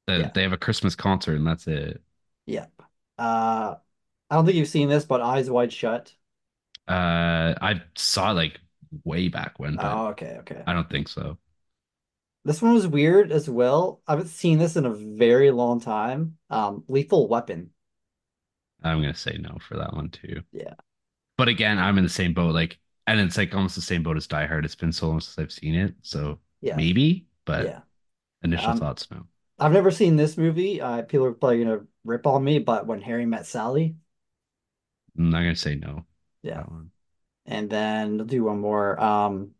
They, 0.06 0.22
Yeah. 0.22 0.30
they 0.34 0.42
have 0.42 0.52
a 0.52 0.56
Christmas 0.58 0.94
concert 0.96 1.36
and 1.36 1.46
that's 1.46 1.66
it. 1.66 2.02
Yep. 2.46 2.72
Uh 3.18 3.76
I 4.30 4.34
don't 4.36 4.44
think 4.46 4.56
you've 4.56 4.68
seen 4.68 4.88
this, 4.88 5.04
but 5.04 5.20
Eyes 5.20 5.50
Wide 5.50 5.72
Shut. 5.72 6.14
Uh, 6.86 7.54
I 7.60 7.82
saw 7.96 8.30
it 8.30 8.34
like 8.34 8.60
way 9.04 9.28
back 9.28 9.58
when, 9.58 9.76
but 9.76 9.98
Oh, 9.98 10.08
okay, 10.08 10.36
okay. 10.40 10.64
I 10.66 10.72
don't 10.74 10.90
think 10.90 11.08
so. 11.08 11.38
This 12.44 12.60
one 12.62 12.74
was 12.74 12.86
weird 12.88 13.30
as 13.30 13.48
well. 13.48 14.02
I 14.06 14.12
haven't 14.12 14.26
seen 14.28 14.58
this 14.58 14.74
in 14.76 14.84
a 14.86 14.92
very 14.94 15.50
long 15.52 15.80
time. 15.80 16.38
Um, 16.50 16.84
Lethal 16.88 17.28
Weapon. 17.28 17.72
I'm 18.82 19.00
gonna 19.00 19.14
say 19.14 19.36
no 19.38 19.58
for 19.60 19.76
that 19.76 19.92
one 19.94 20.10
too. 20.10 20.42
Yeah. 20.52 20.74
But 21.36 21.48
again, 21.48 21.78
I'm 21.78 21.98
in 21.98 22.04
the 22.04 22.10
same 22.10 22.34
boat. 22.34 22.54
Like, 22.54 22.78
and 23.06 23.20
it's 23.20 23.36
like 23.38 23.54
almost 23.54 23.76
the 23.76 23.82
same 23.82 24.02
boat 24.02 24.16
as 24.16 24.26
Die 24.26 24.46
Hard. 24.46 24.64
It's 24.64 24.74
been 24.74 24.92
so 24.92 25.08
long 25.08 25.20
since 25.20 25.38
I've 25.38 25.52
seen 25.52 25.74
it, 25.74 25.94
so 26.02 26.40
Yeah. 26.60 26.76
maybe. 26.76 27.28
But 27.44 27.64
Yeah. 27.64 27.82
initial 28.42 28.74
Um, 28.74 28.74
thoughts, 28.74 29.10
no. 29.10 29.26
I've 29.58 29.72
never 29.72 29.90
seen 29.90 30.16
this 30.16 30.38
movie. 30.38 30.80
Uh, 30.82 31.02
people 31.02 31.26
are 31.26 31.34
probably 31.34 31.64
gonna 31.64 31.86
rip 32.04 32.26
on 32.26 32.44
me, 32.44 32.58
but 32.60 32.86
When 32.86 33.02
Harry 33.02 33.26
Met 33.26 33.46
Sally, 33.46 33.96
I'm 35.18 35.30
not 35.30 35.40
gonna 35.40 35.56
say 35.56 35.74
no. 35.74 36.06
yeah, 36.42 36.64
and 37.46 37.70
then 37.70 38.20
I'll 38.20 38.26
do 38.26 38.44
one 38.44 38.60
more. 38.60 39.00
Um, 39.02 39.52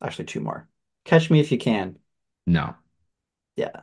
actually, 0.00 0.24
two 0.26 0.40
more. 0.40 0.68
Catch 1.04 1.30
Me 1.30 1.40
If 1.40 1.52
You 1.52 1.58
Can. 1.58 1.98
No. 2.46 2.76
Yeah, 3.56 3.82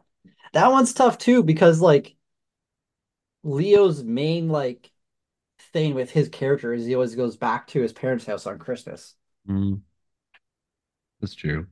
that 0.54 0.72
one's 0.72 0.94
tough 0.94 1.18
too 1.20 1.44
because 1.44 1.82
like 1.82 2.16
Leo's 3.44 4.04
main 4.04 4.50
like 4.50 4.92
thing 5.60 5.96
with 5.96 6.12
his 6.12 6.30
character 6.30 6.74
is 6.74 6.86
he 6.86 6.96
always 6.96 7.16
goes 7.16 7.38
back 7.38 7.68
to 7.68 7.82
his 7.82 7.94
parents' 7.94 8.26
house 8.26 8.48
on 8.48 8.60
Christmas. 8.60 9.16
Mm, 9.48 9.82
that's 11.20 11.36
true. 11.36 11.68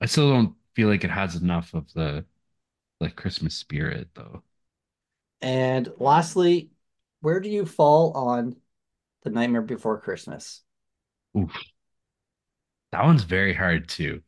I 0.00 0.06
still 0.06 0.30
don't 0.30 0.56
feel 0.74 0.88
like 0.88 1.04
it 1.04 1.10
has 1.10 1.36
enough 1.36 1.74
of 1.74 1.92
the 1.94 2.24
like 3.00 3.16
Christmas 3.16 3.56
spirit 3.56 4.10
though. 4.14 4.42
And 5.40 5.92
lastly, 5.98 6.70
where 7.24 7.40
do 7.40 7.48
you 7.48 7.66
fall 7.66 8.12
on 8.16 8.56
The 9.24 9.30
Nightmare 9.30 9.62
Before 9.62 10.00
Christmas? 10.00 10.62
Oof. 11.36 11.74
That 12.92 13.04
one's 13.04 13.24
very 13.24 13.52
hard 13.52 13.88
too. 13.90 14.22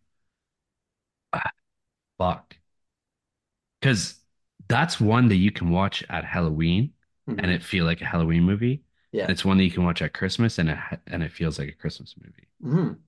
Ah, 1.32 1.52
fuck. 2.18 2.58
Because 3.80 4.16
that's 4.68 5.00
one 5.00 5.28
that 5.28 5.36
you 5.36 5.50
can 5.50 5.70
watch 5.70 6.04
at 6.08 6.24
Halloween 6.24 6.92
and 7.38 7.50
Mhm. 7.50 7.50
it 7.50 7.62
feel 7.62 7.84
like 7.84 8.00
a 8.00 8.06
Halloween 8.06 8.42
movie. 8.42 8.82
Yeah. 9.12 9.24
And 9.24 9.32
it's 9.32 9.44
one 9.44 9.56
that 9.58 9.64
you 9.64 9.70
can 9.70 9.84
watch 9.84 10.02
at 10.02 10.14
Christmas 10.14 10.58
and 10.58 10.70
it 10.70 10.78
and 11.06 11.22
it 11.22 11.32
feels 11.32 11.58
like 11.58 11.68
a 11.68 11.72
Christmas 11.72 12.14
movie. 12.22 12.48
Mhm. 12.60 13.00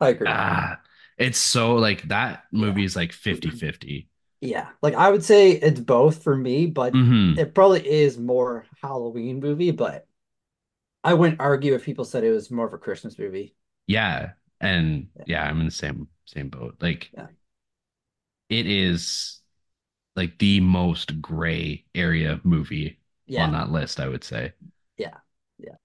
I 0.00 0.08
agree. 0.10 0.26
Ah, 0.26 0.80
it's 1.18 1.38
so 1.38 1.74
like 1.76 2.02
that 2.08 2.44
movie 2.52 2.82
Yeah. 2.82 2.84
is 2.84 2.96
like 2.96 3.12
50-50. 3.12 4.08
Yeah. 4.40 4.70
Like 4.82 4.94
I 4.94 5.10
would 5.10 5.24
say 5.24 5.52
it's 5.52 5.80
both 5.80 6.22
for 6.22 6.36
me, 6.36 6.66
but 6.66 6.94
hmm 6.94 7.34
it 7.34 7.54
probably 7.54 7.86
is 7.88 8.18
more 8.18 8.66
Halloween 8.82 9.40
movie, 9.40 9.70
but 9.70 10.06
I 11.04 11.14
wouldn't 11.14 11.40
argue 11.40 11.74
if 11.74 11.84
people 11.84 12.04
said 12.06 12.24
it 12.24 12.32
was 12.32 12.50
more 12.50 12.66
of 12.66 12.74
a 12.74 12.78
Christmas 12.78 13.18
movie. 13.18 13.54
Yeah. 13.86 14.32
And 14.60 15.10
Yeah. 15.16 15.24
yeah, 15.24 15.42
I'm 15.44 15.60
in 15.60 15.66
the 15.66 15.70
same 15.72 16.08
same 16.26 16.48
boat. 16.48 16.76
Like 16.80 17.12
Yeah. 17.12 17.28
it 18.48 18.66
is 18.66 19.40
like 20.16 20.38
the 20.38 20.60
most 20.60 21.20
gray 21.22 21.84
area 21.94 22.40
movie 22.44 22.98
on 23.36 23.52
that 23.52 23.70
list, 23.70 24.00
I 24.00 24.08
would 24.08 24.24
say. 24.24 24.54
Yeah. 24.96 25.18
Yeah. 25.58 25.76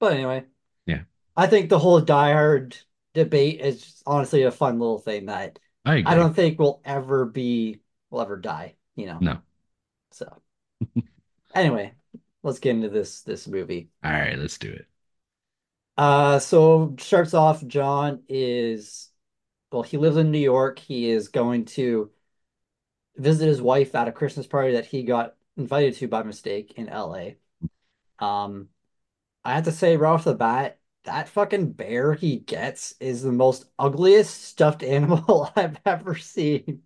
But 0.00 0.14
anyway, 0.14 0.46
Yeah. 0.86 1.04
I 1.36 1.46
think 1.46 1.70
the 1.70 1.78
whole 1.78 2.00
Die 2.00 2.32
Hard 2.32 2.76
debate 3.14 3.60
is 3.60 4.02
honestly 4.06 4.44
a 4.44 4.52
fun 4.52 4.78
little 4.80 4.98
thing 4.98 5.26
that 5.26 5.58
I 5.84 5.96
agree. 5.96 6.12
I 6.12 6.14
don't 6.14 6.34
think 6.34 6.58
we'll 6.58 6.80
ever 6.84 7.24
be 7.24 7.80
we'll 8.10 8.22
ever 8.22 8.36
die, 8.36 8.76
you 8.96 9.06
know. 9.06 9.18
No. 9.20 9.42
So 10.12 10.42
anyway, 11.54 11.94
let's 12.42 12.58
get 12.58 12.70
into 12.76 12.88
this 12.88 13.22
this 13.22 13.46
movie. 13.46 13.90
All 14.04 14.10
right, 14.12 14.38
let's 14.38 14.58
do 14.58 14.70
it. 14.70 14.86
Uh 15.96 16.38
so 16.38 16.94
starts 16.98 17.34
off 17.34 17.66
John 17.66 18.22
is 18.28 19.10
well, 19.72 19.82
he 19.82 19.98
lives 19.98 20.16
in 20.18 20.30
New 20.32 20.38
York. 20.38 20.78
He 20.80 21.10
is 21.10 21.28
going 21.28 21.66
to 21.66 22.10
visit 23.16 23.46
his 23.46 23.60
wife 23.62 23.94
at 23.94 24.08
a 24.08 24.12
Christmas 24.12 24.46
party 24.46 24.72
that 24.72 24.86
he 24.86 25.02
got 25.02 25.36
invited 25.56 25.94
to 25.96 26.08
by 26.08 26.22
mistake 26.22 26.72
in 26.76 26.88
LA. 26.88 27.36
Um 28.20 28.70
I 29.44 29.54
have 29.56 29.66
to 29.66 29.72
say 29.72 29.98
right 29.98 30.12
off 30.12 30.24
the 30.24 30.34
bat, 30.36 30.79
that 31.04 31.28
fucking 31.28 31.72
bear 31.72 32.14
he 32.14 32.38
gets 32.38 32.94
is 33.00 33.22
the 33.22 33.32
most 33.32 33.66
ugliest 33.78 34.42
stuffed 34.44 34.82
animal 34.84 35.50
I've 35.56 35.78
ever 35.86 36.16
seen. 36.16 36.82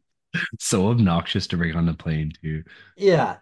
So 0.59 0.89
obnoxious 0.89 1.47
to 1.49 1.57
bring 1.57 1.77
on 1.77 1.87
the 1.87 1.95
plane 1.95 2.33
too. 2.43 2.65
Yeah. 2.97 3.39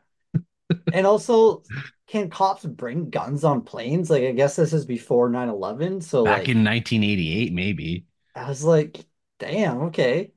And 0.92 1.06
also, 1.06 1.64
can 2.08 2.30
cops 2.30 2.64
bring 2.66 3.10
guns 3.10 3.44
on 3.44 3.62
planes? 3.64 4.10
Like, 4.10 4.24
I 4.24 4.32
guess 4.32 4.56
this 4.56 4.72
is 4.72 4.86
before 4.86 5.30
9/11. 5.30 6.02
So, 6.02 6.24
Back 6.24 6.48
like, 6.48 6.48
in 6.48 6.64
1988, 6.64 7.52
maybe. 7.52 8.06
I 8.34 8.48
was 8.48 8.64
like, 8.64 9.06
damn, 9.38 9.78
okay. 9.84 10.32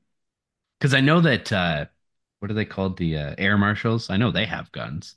Because 0.80 0.94
I 0.94 1.02
know 1.02 1.22
that 1.22 1.52
uh 1.52 1.86
what 2.40 2.52
are 2.52 2.54
they 2.54 2.66
called? 2.66 2.98
The 2.98 3.18
uh, 3.18 3.36
air 3.38 3.58
marshals. 3.58 4.10
I 4.10 4.18
know 4.18 4.32
they 4.32 4.46
have 4.46 4.72
guns, 4.72 5.16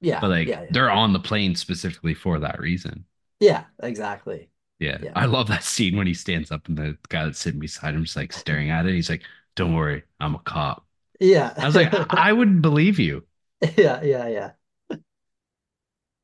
Yeah, 0.00 0.22
but 0.22 0.30
like 0.30 0.52
yeah, 0.52 0.62
yeah. 0.62 0.70
they're 0.70 0.90
on 0.90 1.12
the 1.14 1.20
plane 1.20 1.56
specifically 1.56 2.14
for 2.14 2.40
that 2.40 2.60
reason. 2.60 3.06
Yeah, 3.40 3.66
exactly. 3.82 4.50
Yeah. 4.80 4.98
Yeah. 5.02 5.12
I 5.14 5.26
love 5.26 5.48
that 5.48 5.62
scene 5.62 5.96
when 5.96 6.06
he 6.08 6.14
stands 6.14 6.50
up 6.50 6.66
and 6.68 6.76
the 6.76 6.98
guy 7.08 7.24
that's 7.24 7.38
sitting 7.38 7.60
beside 7.60 7.94
him 7.94 8.04
is 8.04 8.16
like 8.16 8.32
staring 8.32 8.70
at 8.70 8.86
it. 8.86 8.94
He's 8.94 9.10
like, 9.10 9.22
Don't 9.54 9.74
worry, 9.74 10.02
I'm 10.18 10.34
a 10.34 10.40
cop. 10.40 10.86
Yeah. 11.20 11.52
I 11.56 11.66
was 11.66 11.76
like, 11.76 11.92
I 12.14 12.32
wouldn't 12.32 12.62
believe 12.62 12.98
you. 12.98 13.24
Yeah, 13.76 14.02
yeah, 14.02 14.26
yeah. 14.28 14.52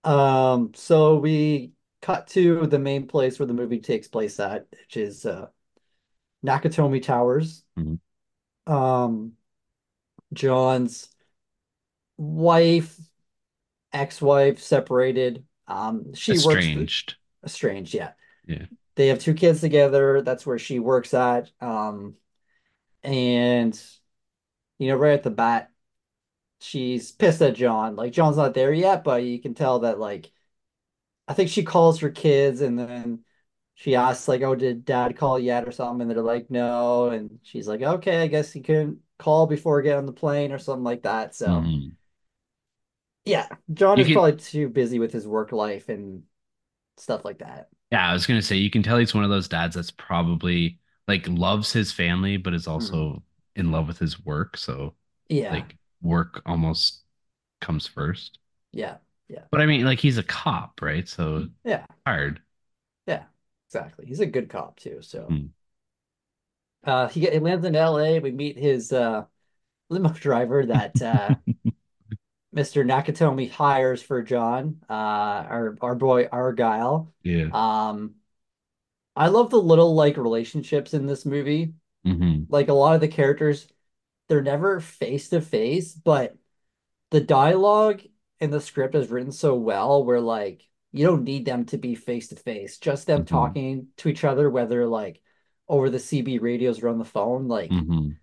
Um, 0.04 0.72
so 0.74 1.16
we 1.16 1.72
cut 2.02 2.28
to 2.28 2.66
the 2.66 2.78
main 2.78 3.06
place 3.06 3.38
where 3.38 3.46
the 3.46 3.54
movie 3.54 3.80
takes 3.80 4.08
place 4.08 4.38
at, 4.40 4.66
which 4.70 4.96
is 4.96 5.26
uh 5.26 5.48
Nakatomi 6.44 7.02
Towers. 7.02 7.64
Mhm. 7.76 7.98
Um, 8.66 9.32
John's 10.32 11.08
wife, 12.16 12.98
ex-wife 13.92 14.60
separated. 14.60 15.44
Um, 15.66 16.14
she 16.14 16.32
works 16.32 16.46
Estranged. 16.46 17.16
estranged, 17.44 17.94
yeah. 17.94 18.12
Yeah. 18.46 18.66
they 18.96 19.08
have 19.08 19.18
two 19.20 19.34
kids 19.34 19.60
together. 19.60 20.22
That's 20.22 20.46
where 20.46 20.58
she 20.58 20.78
works 20.80 21.14
at. 21.14 21.50
Um, 21.60 22.16
and 23.04 23.80
you 24.78 24.88
know, 24.88 24.96
right 24.96 25.14
at 25.14 25.22
the 25.22 25.30
bat, 25.30 25.70
she's 26.60 27.12
pissed 27.12 27.42
at 27.42 27.56
John. 27.56 27.96
Like 27.96 28.12
John's 28.12 28.36
not 28.36 28.54
there 28.54 28.72
yet, 28.72 29.04
but 29.04 29.24
you 29.24 29.40
can 29.40 29.54
tell 29.54 29.80
that 29.80 29.98
like 30.00 30.32
I 31.28 31.34
think 31.34 31.50
she 31.50 31.64
calls 31.64 32.00
her 32.00 32.10
kids 32.10 32.60
and 32.60 32.78
then 32.78 33.24
she 33.74 33.94
asks 33.96 34.28
like, 34.28 34.42
"Oh, 34.42 34.54
did 34.56 34.84
dad 34.86 35.16
call 35.16 35.38
yet?" 35.38 35.68
or 35.68 35.72
something, 35.72 36.02
and 36.02 36.10
they're 36.10 36.22
like, 36.24 36.50
"No," 36.50 37.08
and 37.10 37.40
she's 37.42 37.68
like, 37.68 37.82
"Okay, 37.82 38.22
I 38.22 38.26
guess 38.28 38.52
he 38.52 38.60
couldn't 38.62 39.00
call 39.18 39.46
before 39.46 39.82
getting 39.82 39.98
on 40.00 40.06
the 40.06 40.12
plane 40.12 40.52
or 40.52 40.58
something 40.58 40.84
like 40.84 41.02
that." 41.04 41.34
So 41.34 41.68
Mhm. 41.68 41.96
yeah, 43.24 43.48
John 43.72 43.98
You 43.98 44.04
is 44.04 44.08
can, 44.08 44.10
probably 44.10 44.36
too 44.36 44.68
busy 44.68 44.98
with 44.98 45.12
his 45.12 45.26
work 45.26 45.52
life 45.52 45.88
and 45.88 46.24
stuff 46.98 47.24
like 47.24 47.38
that. 47.40 47.70
Yeah, 47.90 48.08
I 48.10 48.12
was 48.12 48.26
gonna 48.26 48.42
say 48.42 48.56
you 48.56 48.70
can 48.70 48.82
tell 48.82 48.98
he's 48.98 49.14
one 49.14 49.24
of 49.24 49.30
those 49.30 49.48
dads 49.48 49.74
that's 49.76 49.90
probably 49.90 50.80
like 51.08 51.26
loves 51.28 51.72
his 51.72 51.92
family, 51.92 52.36
but 52.36 52.54
is 52.54 52.66
Mhm. 52.76 53.06
also 53.06 53.22
in 53.54 53.70
love 53.72 53.86
with 53.88 53.98
his 53.98 54.24
work. 54.24 54.56
So 54.56 54.94
Yeah, 55.28 55.66
like 55.66 55.76
work 56.02 56.42
almost 56.46 57.04
comes 57.60 57.86
first. 57.86 58.38
yeah, 58.72 58.98
yeah, 59.28 59.46
But 59.50 59.60
I 59.60 59.66
mean, 59.66 59.84
like 59.84 60.00
he's 60.00 60.18
a 60.18 60.22
cop, 60.22 60.80
right? 60.82 61.08
So 61.08 61.48
yeah, 61.64 61.86
hard. 62.06 62.42
yeah, 63.06 63.24
exactly. 63.68 64.06
He's 64.06 64.20
a 64.20 64.26
good 64.26 64.48
cop 64.50 64.76
too. 64.78 65.02
So 65.02 65.28
Hmm. 65.28 65.46
uh, 66.84 67.08
he, 67.08 67.20
he 67.20 67.38
lands 67.38 67.64
in 67.66 67.74
L.A. 67.76 68.20
We 68.20 68.30
meet 68.30 68.56
his 68.56 68.92
uh, 68.92 69.24
limo 69.90 70.10
driver 70.14 70.66
that 70.66 71.00
uh, 71.02 71.36
Mr. 72.56 72.84
Nakatomi 72.84 73.50
hires 73.50 74.02
for 74.02 74.22
John, 74.22 74.82
uh, 74.90 74.94
our 74.94 75.78
our 75.82 75.96
boy 75.96 76.26
Argyle. 76.32 77.14
Yeah. 77.22 77.50
Um, 77.52 78.16
I 79.14 79.28
love 79.28 79.50
the 79.50 79.60
little 79.60 79.94
like 79.94 80.16
relationships 80.16 80.94
in 80.94 81.06
this 81.06 81.24
movie. 81.26 81.74
hmm 82.04 82.48
Like 82.48 82.68
a 82.68 82.74
lot 82.74 82.94
of 82.96 83.02
the 83.02 83.08
characters, 83.08 83.68
they're 84.28 84.42
never 84.42 84.80
face 84.80 85.30
to 85.30 85.40
face, 85.42 85.94
but 85.94 86.36
the 87.10 87.20
dialogue 87.22 88.02
and 88.40 88.52
the 88.52 88.60
script 88.60 88.94
is 88.96 89.10
written 89.10 89.32
so 89.32 89.54
well 89.56 90.04
where 90.04 90.20
like 90.20 90.68
you 90.92 91.06
don't 91.06 91.24
need 91.24 91.46
them 91.46 91.66
to 91.66 91.78
be 91.78 91.94
face 91.96 92.28
to 92.28 92.36
face. 92.36 92.78
Just 92.78 93.06
them 93.06 93.24
hmm 93.24 93.26
talking 93.26 93.88
to 93.98 94.08
each 94.10 94.24
other, 94.24 94.50
whether 94.50 94.86
like 94.86 95.22
over 95.68 95.90
the 95.90 96.00
CB 96.00 96.38
radios 96.40 96.82
or 96.82 96.88
on 96.88 96.98
the 96.98 97.04
phone, 97.06 97.48
like 97.48 97.70
hmm 97.70 98.18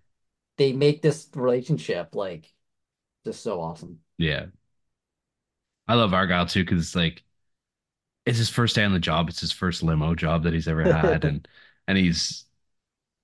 they 0.56 0.72
make 0.72 1.02
this 1.02 1.28
relationship 1.34 2.14
like 2.14 2.52
just 3.24 3.42
so 3.42 3.60
awesome. 3.60 4.00
Yeah. 4.18 4.46
I 5.88 5.94
love 5.94 6.12
Argyle 6.14 6.46
too 6.46 6.64
because 6.64 6.80
it's 6.82 6.94
like 6.96 7.22
it's 8.26 8.38
his 8.38 8.50
first 8.50 8.74
day 8.74 8.84
on 8.84 8.92
the 8.92 8.98
job. 8.98 9.28
It's 9.28 9.40
his 9.40 9.52
first 9.52 9.82
limo 9.82 10.14
job 10.14 10.44
that 10.44 10.52
he's 10.54 10.68
ever 10.68 10.86
had, 10.86 11.24
and 11.24 11.46
and 11.86 11.98
he's 11.98 12.44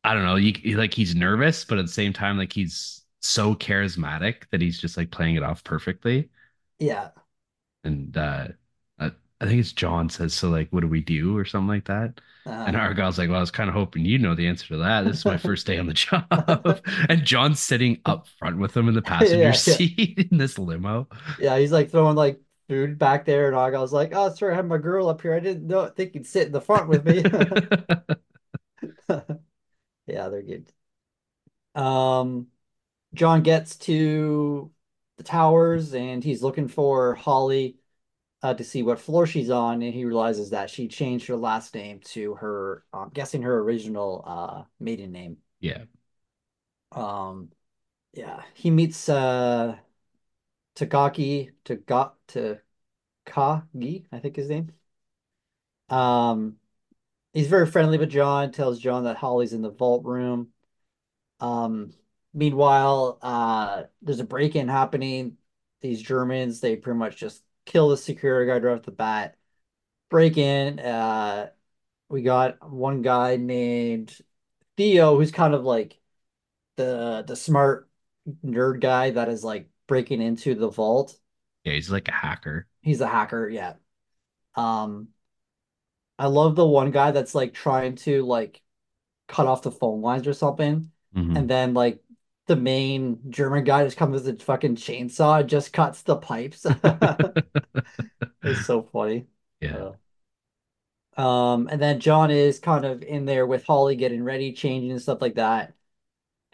I 0.04 0.14
don't 0.14 0.24
know, 0.24 0.36
you, 0.36 0.54
he- 0.56 0.76
like 0.76 0.94
he's 0.94 1.14
nervous, 1.16 1.64
but 1.66 1.78
at 1.78 1.86
the 1.86 1.92
same 1.92 2.12
time, 2.14 2.38
like 2.38 2.52
he's 2.54 3.04
so 3.22 3.54
charismatic 3.56 4.44
that 4.52 4.60
he's 4.62 4.80
just 4.80 4.96
like 4.96 5.10
playing 5.12 5.36
it 5.36 5.44
off 5.44 5.64
perfectly. 5.64 6.30
Yeah. 6.78 7.10
And 7.84 8.16
uh, 8.16 8.48
I, 9.40 9.46
think 9.46 9.60
it's 9.60 9.72
John 9.72 10.08
says, 10.08 10.34
"So 10.34 10.48
like, 10.50 10.68
what 10.70 10.80
do 10.80 10.88
we 10.88 11.00
do?" 11.00 11.36
or 11.36 11.44
something 11.44 11.68
like 11.68 11.86
that. 11.86 12.20
And 12.46 12.76
Uh, 12.76 12.80
Argyle's 12.80 13.18
like, 13.18 13.28
"Well, 13.28 13.38
I 13.38 13.40
was 13.40 13.50
kind 13.50 13.68
of 13.68 13.74
hoping 13.74 14.04
you 14.04 14.18
know 14.18 14.34
the 14.34 14.46
answer 14.46 14.66
to 14.68 14.76
that. 14.78 15.04
This 15.04 15.18
is 15.18 15.24
my 15.24 15.36
first 15.36 15.66
day 15.66 15.78
on 15.78 15.86
the 15.86 15.94
job." 15.94 16.26
and 17.08 17.24
John's 17.24 17.60
sitting 17.60 18.00
up 18.04 18.28
front 18.38 18.58
with 18.58 18.76
him 18.76 18.88
in 18.88 18.94
the 18.94 19.02
passenger 19.14 19.36
yeah, 19.36 19.46
yeah. 19.46 19.52
seat 19.52 20.28
in 20.30 20.38
this 20.38 20.58
limo. 20.58 21.08
Yeah, 21.40 21.58
he's 21.58 21.72
like 21.72 21.90
throwing 21.90 22.16
like 22.16 22.40
food 22.68 22.98
back 22.98 23.24
there, 23.24 23.48
and 23.48 23.56
was 23.56 23.92
like, 23.92 24.12
"Oh, 24.14 24.32
sorry, 24.34 24.52
I 24.52 24.56
have 24.56 24.66
my 24.66 24.78
girl 24.78 25.08
up 25.08 25.22
here. 25.22 25.34
I 25.34 25.40
didn't 25.40 25.66
know 25.66 25.86
think 25.88 26.12
he'd 26.12 26.26
sit 26.26 26.46
in 26.46 26.52
the 26.52 26.60
front 26.60 26.88
with 26.88 27.04
me." 27.04 27.22
Yeah, 30.06 30.28
they're 30.28 30.42
good. 30.42 30.72
Um, 31.74 32.48
John 33.14 33.42
gets 33.42 33.76
to 33.78 34.72
the 35.16 35.24
towers 35.24 35.94
and 35.94 36.24
he's 36.24 36.42
looking 36.42 36.68
for 36.68 37.14
Holly 37.14 37.76
uh, 38.42 38.54
to 38.54 38.64
see 38.64 38.82
what 38.82 39.00
floor 39.00 39.26
she's 39.26 39.50
on, 39.50 39.82
and 39.82 39.94
he 39.94 40.04
realizes 40.04 40.50
that 40.50 40.70
she 40.70 40.88
changed 40.88 41.26
her 41.28 41.36
last 41.36 41.74
name 41.74 42.00
to 42.00 42.34
her, 42.36 42.84
I'm 42.92 43.10
guessing 43.10 43.42
her 43.42 43.58
original 43.60 44.24
uh 44.26 44.64
maiden 44.80 45.12
name. 45.12 45.38
yeah, 45.60 45.84
Um, 46.92 47.50
yeah, 48.14 48.44
he 48.54 48.70
meets 48.70 49.08
uh 49.08 49.78
Takagi 50.74 51.52
Taga 51.64 52.14
Takagi, 53.26 54.06
I 54.12 54.18
think 54.18 54.36
his 54.36 54.48
name. 54.48 54.72
Um, 55.88 56.56
he's 57.34 57.48
very 57.48 57.66
friendly 57.66 57.98
with 57.98 58.10
John, 58.10 58.52
tells 58.52 58.80
John 58.80 59.04
that 59.04 59.16
Holly's 59.18 59.52
in 59.52 59.62
the 59.62 59.70
vault 59.70 60.04
room. 60.04 60.50
Um, 61.40 61.92
meanwhile, 62.34 63.18
uh, 63.22 63.84
there's 64.02 64.20
a 64.20 64.24
break-in 64.24 64.68
happening. 64.68 65.38
These 65.82 66.02
Germans, 66.02 66.60
they 66.60 66.76
pretty 66.76 66.98
much 66.98 67.16
just 67.18 67.42
kill 67.70 67.90
the 67.90 67.96
security 67.96 68.46
guard 68.48 68.64
right 68.64 68.76
off 68.76 68.82
the 68.84 68.90
bat. 68.92 69.36
Break 70.10 70.38
in. 70.38 70.80
Uh, 70.80 71.50
we 72.08 72.22
got 72.22 72.70
one 72.70 73.02
guy 73.02 73.36
named 73.36 74.16
Theo, 74.76 75.16
who's 75.16 75.32
kind 75.32 75.54
of 75.54 75.64
like 75.64 76.00
the 76.76 77.24
the 77.26 77.36
smart 77.36 77.90
nerd 78.44 78.80
guy 78.80 79.10
that 79.12 79.28
is 79.28 79.44
like 79.44 79.70
breaking 79.88 80.22
into 80.22 80.54
the 80.54 80.70
vault. 80.70 81.18
yeah, 81.64 81.72
he's 81.74 81.90
like 81.90 82.08
a 82.08 82.12
hacker. 82.12 82.66
He's 82.82 83.00
a 83.00 83.06
hacker, 83.08 83.48
yeah. 83.48 83.74
Um, 84.56 85.10
I 86.18 86.26
love 86.26 86.56
the 86.56 86.66
one 86.66 86.90
guy 86.90 87.10
that's 87.12 87.34
like 87.34 87.54
trying 87.54 87.96
to 87.96 88.24
like 88.24 88.62
cut 89.28 89.46
off 89.46 89.62
the 89.62 89.70
phone 89.72 90.02
lines 90.02 90.26
or 90.28 90.34
something. 90.34 90.92
hmm 91.14 91.36
And 91.36 91.50
then 91.50 91.74
like 91.74 92.02
the 92.50 92.56
main 92.56 93.20
German 93.30 93.64
guy 93.64 93.84
just 93.84 93.96
comes 93.96 94.22
with 94.24 94.40
a 94.42 94.44
fucking 94.44 94.76
chainsaw 94.76 95.40
and 95.40 95.48
just 95.48 95.72
cuts 95.72 96.02
the 96.02 96.16
pipes. 96.16 96.66
It's 98.44 98.62
so 98.64 98.82
funny. 98.82 99.28
Yeah, 99.60 99.82
Uh, 99.82 99.92
um, 101.16 101.68
and 101.70 101.80
then 101.80 102.00
John 102.00 102.30
is 102.30 102.58
kind 102.60 102.84
of 102.84 103.02
in 103.02 103.24
there 103.26 103.46
with 103.46 103.64
Holly 103.64 103.96
getting 103.96 104.22
ready, 104.24 104.52
changing 104.52 104.90
and 104.90 105.02
stuff 105.02 105.20
like 105.20 105.34
that. 105.34 105.74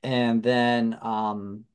And 0.04 0.42
then 0.42 0.98
um 1.02 1.66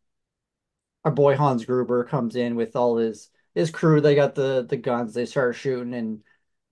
our 1.04 1.12
boy 1.12 1.36
Hans 1.36 1.66
Gruber 1.66 2.04
comes 2.04 2.36
in 2.36 2.56
with 2.56 2.76
all 2.76 2.98
his 2.98 3.30
his 3.56 3.72
crew. 3.72 4.02
They 4.02 4.16
got 4.16 4.36
the 4.36 4.66
the 4.68 4.78
guns, 4.78 5.14
they 5.14 5.26
start 5.26 5.56
shooting, 5.56 5.94
and 5.94 6.24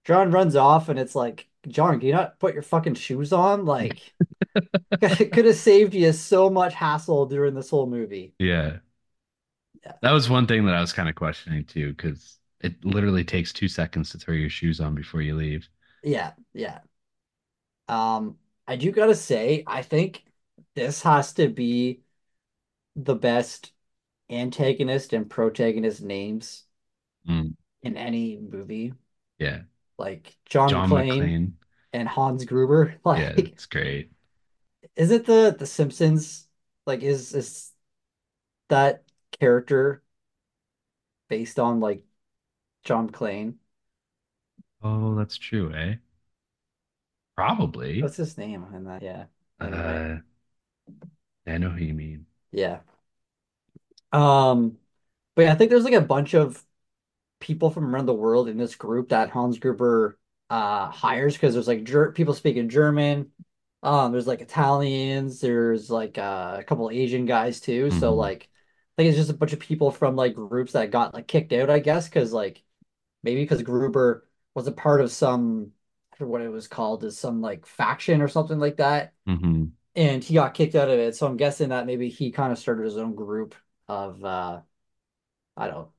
John 0.09 0.31
runs 0.31 0.55
off 0.55 0.89
and 0.89 0.99
it's 0.99 1.15
like, 1.15 1.47
John, 1.67 1.99
can 1.99 2.07
you 2.07 2.13
not 2.13 2.39
put 2.39 2.53
your 2.53 2.63
fucking 2.63 2.95
shoes 2.95 3.33
on? 3.33 3.65
Like 3.65 4.15
it 5.01 5.33
could 5.33 5.45
have 5.45 5.55
saved 5.57 5.93
you 5.95 6.13
so 6.13 6.49
much 6.49 6.73
hassle 6.75 7.27
during 7.27 7.55
this 7.55 7.69
whole 7.71 7.87
movie. 7.87 8.35
yeah. 8.39 8.79
Yeah. 9.85 9.93
That 10.01 10.11
was 10.11 10.29
one 10.29 10.47
thing 10.47 10.65
that 10.65 10.75
I 10.75 10.81
was 10.81 10.93
kind 10.93 11.09
of 11.09 11.15
questioning 11.15 11.65
too, 11.65 11.89
because 11.93 12.39
it 12.61 12.83
literally 12.85 13.23
takes 13.23 13.53
two 13.53 13.67
seconds 13.67 14.09
to 14.11 14.17
throw 14.17 14.33
your 14.35 14.49
shoes 14.49 14.79
on 14.79 14.95
before 14.95 15.21
you 15.21 15.35
leave. 15.35 15.67
Yeah, 16.03 16.33
yeah. 16.53 16.81
Um, 17.87 18.37
I 18.67 18.75
do 18.75 18.91
gotta 18.91 19.15
say, 19.15 19.63
I 19.67 19.81
think 19.81 20.23
this 20.75 21.01
has 21.03 21.33
to 21.33 21.49
be 21.49 22.01
the 22.95 23.15
best 23.15 23.73
antagonist 24.29 25.13
and 25.13 25.29
protagonist 25.29 26.01
names 26.03 26.65
Mm, 27.27 27.53
in 27.83 27.97
any 27.97 28.37
movie. 28.37 28.93
yeah, 29.39 29.61
Like 29.99 30.37
John 30.47 30.73
John 30.73 30.93
McClane 30.93 31.33
McClane. 31.33 31.53
and 31.93 32.09
Hans 32.09 32.45
Gruber. 32.45 32.97
Like, 33.05 33.21
Yeah, 33.21 33.31
it's 33.53 33.65
great. 33.65 34.11
is 34.95 35.11
it 35.11 35.25
the 35.25 35.55
the 35.57 35.65
Simpsons? 35.65 36.47
Like, 36.85 37.01
is 37.03 37.33
is 37.33 37.71
that 38.69 39.03
character 39.39 40.03
based 41.29 41.59
on 41.59 41.79
like 41.79 42.03
John 42.83 43.09
McClane? 43.09 43.55
Oh, 44.81 45.15
that's 45.15 45.37
true, 45.37 45.73
eh? 45.73 45.95
Probably. 47.35 47.99
What's 47.99 48.17
his 48.17 48.37
name 48.37 48.65
in 48.73 48.83
that? 48.85 49.01
Yeah. 49.01 49.25
Anyway, 49.61 50.01
Uh, 50.01 50.19
I 51.45 51.57
know 51.57 51.69
who 51.71 51.83
you 51.83 51.93
mean. 51.93 52.27
yeah. 52.51 52.79
Um, 54.11 54.77
but 55.35 55.43
yeah, 55.43 55.53
I 55.53 55.55
think 55.55 55.69
there's 55.71 55.83
like 55.83 55.93
a 55.93 56.01
bunch 56.01 56.33
of 56.35 56.63
people 57.39 57.69
from 57.71 57.93
around 57.93 58.05
the 58.05 58.13
world 58.13 58.47
in 58.49 58.57
this 58.57 58.75
group 58.75 59.09
that 59.09 59.29
Hans 59.29 59.59
Gruber 59.59 60.17
uh 60.49 60.89
hires 60.89 61.33
because 61.35 61.53
there's 61.53 61.67
like 61.67 61.83
ger 61.83 62.11
people 62.11 62.33
speaking 62.33 62.69
German. 62.69 63.31
Um, 63.83 64.11
there's 64.11 64.27
like 64.27 64.41
Italians, 64.41 65.39
there's 65.41 65.89
like 65.89 66.17
uh, 66.17 66.57
a 66.59 66.63
couple 66.63 66.89
Asian 66.91 67.25
guys 67.25 67.61
too. 67.61 67.91
So 67.91 68.13
hmm 68.13 68.15
like 68.15 68.49
I 68.97 69.03
think 69.03 69.09
it's 69.09 69.17
just 69.17 69.29
a 69.29 69.33
bunch 69.33 69.53
of 69.53 69.59
people 69.59 69.91
from 69.91 70.15
like 70.15 70.35
groups 70.35 70.73
that 70.73 70.91
got 70.91 71.13
like 71.13 71.27
kicked 71.27 71.53
out, 71.53 71.69
I 71.69 71.79
guess, 71.79 72.09
because 72.09 72.33
like 72.33 72.63
maybe 73.23 73.41
because 73.43 73.63
Gruber 73.63 74.27
was 74.55 74.67
a 74.67 74.71
part 74.71 75.01
of 75.01 75.11
some 75.11 75.73
what 76.19 76.41
it 76.41 76.49
was 76.49 76.67
called, 76.67 77.03
is 77.05 77.17
some 77.17 77.41
like 77.41 77.65
faction 77.65 78.21
or 78.21 78.27
something 78.27 78.59
like 78.59 78.77
that. 78.77 79.13
hmm 79.25 79.77
And 79.95 80.23
he 80.23 80.35
got 80.35 80.53
kicked 80.53 80.75
out 80.75 80.89
of 80.89 80.99
it. 80.99 81.15
So 81.15 81.27
I'm 81.27 81.37
guessing 81.37 81.69
that 81.69 81.85
maybe 81.87 82.09
he 82.09 82.31
kind 82.31 82.51
of 82.51 82.59
started 82.59 82.85
his 82.85 82.97
own 82.97 83.15
group 83.15 83.55
of 83.87 84.23
uh 84.23 84.61
I 85.57 85.67
don't 85.67 85.75
know. 85.75 85.93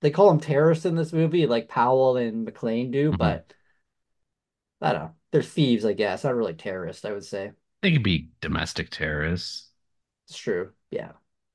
They, 0.00 0.10
call 0.10 0.28
them 0.28 0.40
terrorists 0.40 0.84
in 0.86 0.94
this 0.96 1.12
movie, 1.12 1.46
like 1.46 1.68
Powell 1.68 2.16
and 2.16 2.44
McLean 2.44 2.90
do, 2.90 3.12
hmm 3.12 3.36
but 3.36 3.52
I 4.80 4.92
don't 4.92 5.02
know. 5.02 5.14
they're 5.32 5.42
thieves, 5.42 5.84
I 5.84 5.92
guess. 5.92 6.24
Not 6.24 6.34
really 6.34 6.54
terrorists, 6.54 7.04
I 7.04 7.12
would 7.12 7.24
say. 7.24 7.52
They 7.80 7.90
could 7.92 8.02
be 8.02 8.32
domestic 8.42 8.90
terrorists. 8.90 9.70
It's 10.28 10.38
true. 10.38 10.72
Yeah. 10.90 11.12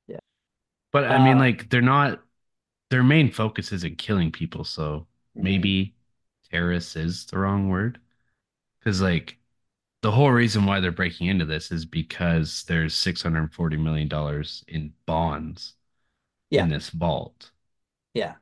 Yeah. 0.07 0.19
But 0.91 1.05
I 1.05 1.17
mean, 1.17 1.37
Uh, 1.37 1.39
like, 1.39 1.69
they're 1.69 1.81
not, 1.81 2.21
their 2.89 3.03
main 3.03 3.31
focus 3.31 3.71
isn't 3.71 3.97
killing 3.97 4.31
people. 4.31 4.63
So 4.65 5.07
maybe 5.41 5.95
terrorists 6.51 6.95
is 6.95 7.25
the 7.27 7.39
wrong 7.39 7.69
word. 7.69 7.99
Because, 8.79 9.01
like, 9.01 9.39
the 10.01 10.11
whole 10.11 10.31
reason 10.31 10.65
why 10.65 10.79
they're 10.79 10.91
breaking 10.91 11.27
into 11.27 11.45
this 11.45 11.71
is 11.71 11.85
because 11.85 12.63
there's 12.65 12.95
$640 12.95 13.77
million 13.77 14.09
in 14.67 14.93
bonds 15.05 15.75
in 16.57 16.69
Yeah. 16.69 16.69
this 16.69 16.89
vault. 16.91 17.51
Yeah. 18.13 18.35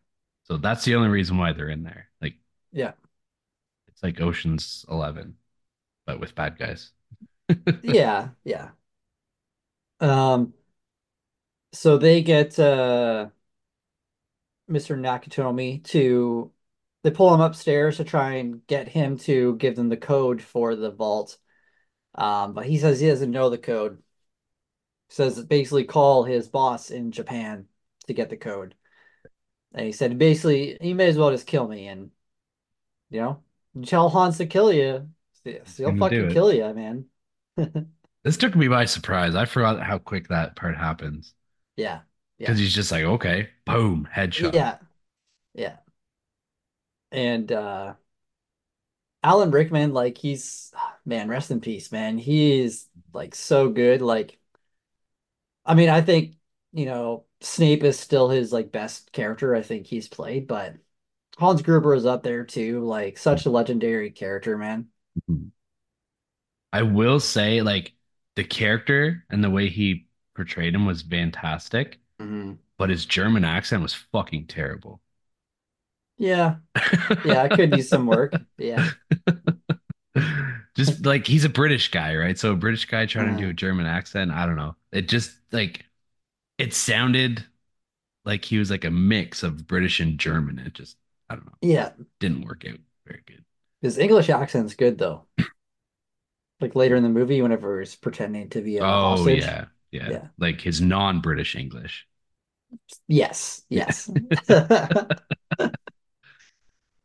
So 0.43 0.57
that's 0.57 0.83
the 0.85 0.95
only 0.95 1.09
reason 1.09 1.37
why 1.37 1.53
they're 1.53 1.69
in 1.69 1.83
there. 1.83 2.09
Like, 2.21 2.35
Yeah. 2.71 2.93
it's 3.87 4.03
like 4.03 4.21
Ocean's 4.21 4.85
11, 4.89 5.35
but 6.05 6.19
with 6.19 6.35
bad 6.35 6.57
guys. 6.57 6.91
Yeah. 7.81 8.29
Yeah. 8.43 8.71
Um, 9.99 10.53
so 11.73 11.97
they 11.97 12.21
get 12.21 12.57
uh 12.59 13.29
Mr. 14.67 14.95
Nakatomi 14.95 15.83
to 15.85 16.51
they 17.03 17.11
pull 17.11 17.33
him 17.33 17.41
upstairs 17.41 17.97
to 17.97 18.03
try 18.03 18.33
and 18.35 18.65
get 18.67 18.87
him 18.89 19.17
to 19.19 19.55
give 19.57 19.75
them 19.75 19.89
the 19.89 19.97
code 19.97 20.41
for 20.41 20.75
the 20.75 20.91
vault. 20.91 21.37
Um, 22.15 22.53
but 22.53 22.65
he 22.67 22.77
says 22.79 22.99
he 23.01 23.07
doesn't 23.09 23.31
know 23.31 23.49
the 23.49 23.57
code. 23.59 24.03
says 25.09 25.43
basically 25.43 25.83
call 25.85 26.23
his 26.23 26.47
boss 26.47 26.89
in 26.91 27.11
Japan 27.11 27.67
to 28.07 28.13
get 28.13 28.29
the 28.29 28.37
code. 28.37 28.75
And 29.73 29.85
he 29.85 29.91
said 29.91 30.17
basically 30.17 30.77
he 30.81 30.93
may 30.93 31.07
as 31.09 31.17
well 31.17 31.31
just 31.31 31.47
kill 31.47 31.67
me 31.67 31.87
and 31.87 32.11
you 33.09 33.21
know 33.21 33.43
tell 33.85 34.09
Hans 34.09 34.37
to 34.37 34.47
kill 34.47 34.73
you. 34.73 35.09
He'll 35.77 35.95
fucking 35.95 36.27
kill 36.29 36.53
you, 36.53 36.73
man. 36.73 37.07
This 38.23 38.37
took 38.37 38.55
me 38.55 38.69
by 38.69 38.85
surprise. 38.85 39.35
I 39.35 39.43
forgot 39.43 39.81
how 39.83 39.97
quick 39.97 40.29
that 40.29 40.55
part 40.55 40.77
happens 40.77 41.33
Yeah, 41.75 42.01
because 42.43 42.59
yeah, 42.59 42.59
he's 42.59 42.73
just 42.73 42.91
like, 42.91 43.03
okay, 43.03 43.49
boom, 43.65 44.07
headshot. 44.13 44.53
yeah, 44.53 44.77
yeah. 45.55 45.77
And 47.11 47.51
uh 47.51 47.95
Alan 49.23 49.51
Rickman, 49.51 49.93
like 49.93 50.17
he's 50.17 50.71
man, 51.05 51.27
rest 51.29 51.51
in 51.51 51.59
peace, 51.61 51.91
man. 51.91 52.17
He 52.17 52.59
is 52.61 52.87
like 53.13 53.35
so 53.35 53.69
good. 53.69 54.01
Like, 54.01 54.39
I 55.65 55.75
mean, 55.75 55.89
I 55.89 56.01
think, 56.01 56.35
you 56.71 56.85
know, 56.85 57.25
Snape 57.41 57.83
is 57.83 57.99
still 57.99 58.29
his 58.29 58.51
like 58.53 58.71
best 58.71 59.11
character 59.11 59.55
I 59.55 59.61
think 59.61 59.87
he's 59.87 60.07
played, 60.07 60.47
but 60.47 60.75
Hans 61.39 61.61
Gruber 61.63 61.95
is 61.95 62.05
up 62.07 62.23
there 62.23 62.45
too. 62.45 62.85
Like 62.85 63.17
such 63.17 63.45
a 63.45 63.51
legendary 63.51 64.11
character, 64.11 64.57
man. 64.57 64.89
Mhm. 65.27 65.51
I 66.73 66.81
will 66.83 67.19
say, 67.19 67.61
like, 67.61 67.93
the 68.35 68.43
character 68.43 69.25
and 69.29 69.43
the 69.43 69.49
way 69.51 69.69
he 69.69 70.07
portrayed 70.35 70.73
him 70.75 70.85
was 70.85 71.01
fantastic, 71.03 71.99
hmm 72.19 72.59
but 72.77 72.89
his 72.91 73.05
German 73.05 73.45
accent 73.45 73.83
was 73.83 73.93
fucking 73.95 74.47
terrible. 74.47 75.01
Yeah, 76.17 76.57
yeah, 77.23 77.41
I 77.43 77.49
could 77.49 77.73
use 77.73 77.89
some 77.89 78.07
work. 78.07 78.41
Yeah. 78.57 78.87
Just 80.75 81.05
like 81.05 81.27
he's 81.27 81.45
a 81.45 81.49
British 81.49 81.91
guy, 81.91 82.15
right? 82.15 82.37
So 82.37 82.53
a 82.53 82.55
British 82.55 82.85
guy 82.85 83.05
trying 83.05 83.35
to 83.35 83.43
do 83.43 83.49
Uh, 83.49 83.51
a 83.51 83.53
German 83.53 83.85
accent, 83.85 84.31
I 84.31 84.45
don't 84.45 84.55
know. 84.55 84.75
It 84.91 85.07
just 85.07 85.37
like 85.51 85.85
it 86.59 86.73
sounded 86.73 87.45
like 88.25 88.45
he 88.45 88.59
was 88.59 88.71
like 88.71 88.85
a 88.85 88.91
mix 88.91 89.43
of 89.43 89.67
British 89.67 89.99
and 89.99 90.19
German. 90.19 90.59
It 90.59 90.73
just, 90.73 90.97
I 91.29 91.35
don't 91.35 91.45
know, 91.45 91.53
yeah. 91.61 91.91
didn't 92.19 92.45
work 92.45 92.65
out 92.67 92.79
very 93.07 93.23
good. 93.25 93.45
His 93.81 93.97
English 93.97 94.29
accent's 94.29 94.75
good 94.75 94.97
though. 94.97 95.25
Like 96.61 96.75
later 96.75 96.95
in 96.95 97.03
the 97.03 97.09
movie, 97.09 97.41
whenever 97.41 97.79
he's 97.79 97.95
pretending 97.95 98.49
to 98.49 98.61
be 98.61 98.77
a 98.77 98.81
Oh 98.83 99.17
hostage. 99.17 99.43
yeah, 99.43 99.65
yeah. 99.91 100.09
Yeah. 100.11 100.27
Like 100.37 100.61
his 100.61 100.81
non-British 100.81 101.55
English. 101.55 102.05
Yes, 103.07 103.63
yes. 103.69 104.09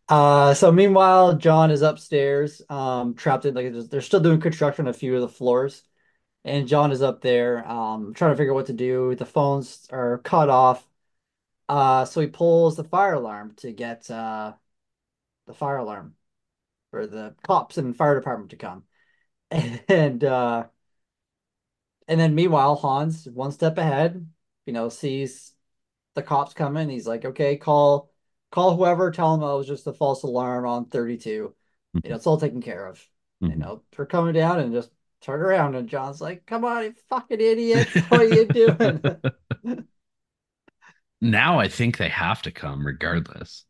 Uh, 0.08 0.52
so 0.54 0.70
meanwhile, 0.70 1.34
John 1.36 1.70
is 1.70 1.82
upstairs, 1.82 2.60
um, 2.68 3.14
trapped 3.14 3.46
in 3.46 3.54
like 3.54 3.72
they're 3.90 4.00
still 4.02 4.20
doing 4.20 4.40
construction 4.40 4.86
on 4.86 4.90
a 4.90 4.92
few 4.92 5.14
of 5.14 5.22
the 5.22 5.28
floors, 5.28 5.82
and 6.44 6.68
John 6.68 6.92
is 6.92 7.02
up 7.02 7.20
there, 7.22 7.66
um, 7.68 8.14
trying 8.14 8.32
to 8.32 8.36
figure 8.36 8.52
out 8.52 8.56
what 8.56 8.66
to 8.66 8.72
do. 8.72 9.14
The 9.14 9.26
phones 9.26 9.86
are 9.90 10.18
cut 10.18 10.48
off. 10.50 10.86
Uh, 11.68 12.04
so 12.04 12.20
he 12.20 12.26
pulls 12.28 12.76
the 12.76 12.84
fire 12.84 13.14
alarm 13.14 13.54
to 13.56 13.72
get 13.72 14.10
uh 14.10 14.54
the 15.46 15.54
fire 15.54 15.78
alarm 15.78 16.14
for 16.90 17.06
the 17.06 17.34
cops 17.46 17.78
and 17.78 17.96
fire 17.96 18.14
department 18.16 18.50
to 18.50 18.56
come. 18.56 18.84
And 19.88 20.24
uh 20.24 20.66
and 22.08 22.20
then 22.20 22.34
meanwhile, 22.34 22.74
Hans, 22.76 23.26
one 23.26 23.52
step 23.52 23.78
ahead, 23.78 24.26
you 24.66 24.72
know, 24.72 24.88
sees 24.88 25.54
the 26.14 26.22
cops 26.22 26.54
coming. 26.54 26.88
He's 26.88 27.06
like, 27.06 27.24
okay, 27.24 27.56
call 27.56 28.10
call 28.50 28.76
whoever, 28.76 29.10
tell 29.10 29.36
them 29.36 29.44
I 29.48 29.54
was 29.54 29.66
just 29.66 29.86
a 29.86 29.92
false 29.92 30.22
alarm 30.22 30.66
on 30.66 30.86
32. 30.86 31.54
You 32.02 32.10
know, 32.10 32.16
it's 32.16 32.26
all 32.26 32.38
taken 32.38 32.60
care 32.62 32.86
of. 32.86 33.06
You 33.46 33.56
mhm. 33.56 33.58
know, 33.58 33.82
they're 33.96 34.06
coming 34.06 34.34
down 34.34 34.60
and 34.60 34.72
just 34.72 34.90
turn 35.24 35.40
around 35.40 35.74
and 35.74 35.88
John's 35.88 36.20
like, 36.20 36.46
come 36.46 36.64
on, 36.64 36.84
you 36.84 36.94
fucking 37.08 37.40
idiot. 37.40 37.90
What 38.08 38.20
are 38.22 38.24
you 38.24 38.46
doing? 38.46 39.02
Now 41.20 41.58
I 41.58 41.68
think 41.68 41.96
they 41.96 42.08
have 42.08 42.42
to 42.42 42.52
come 42.52 42.86
regardless. 42.86 43.64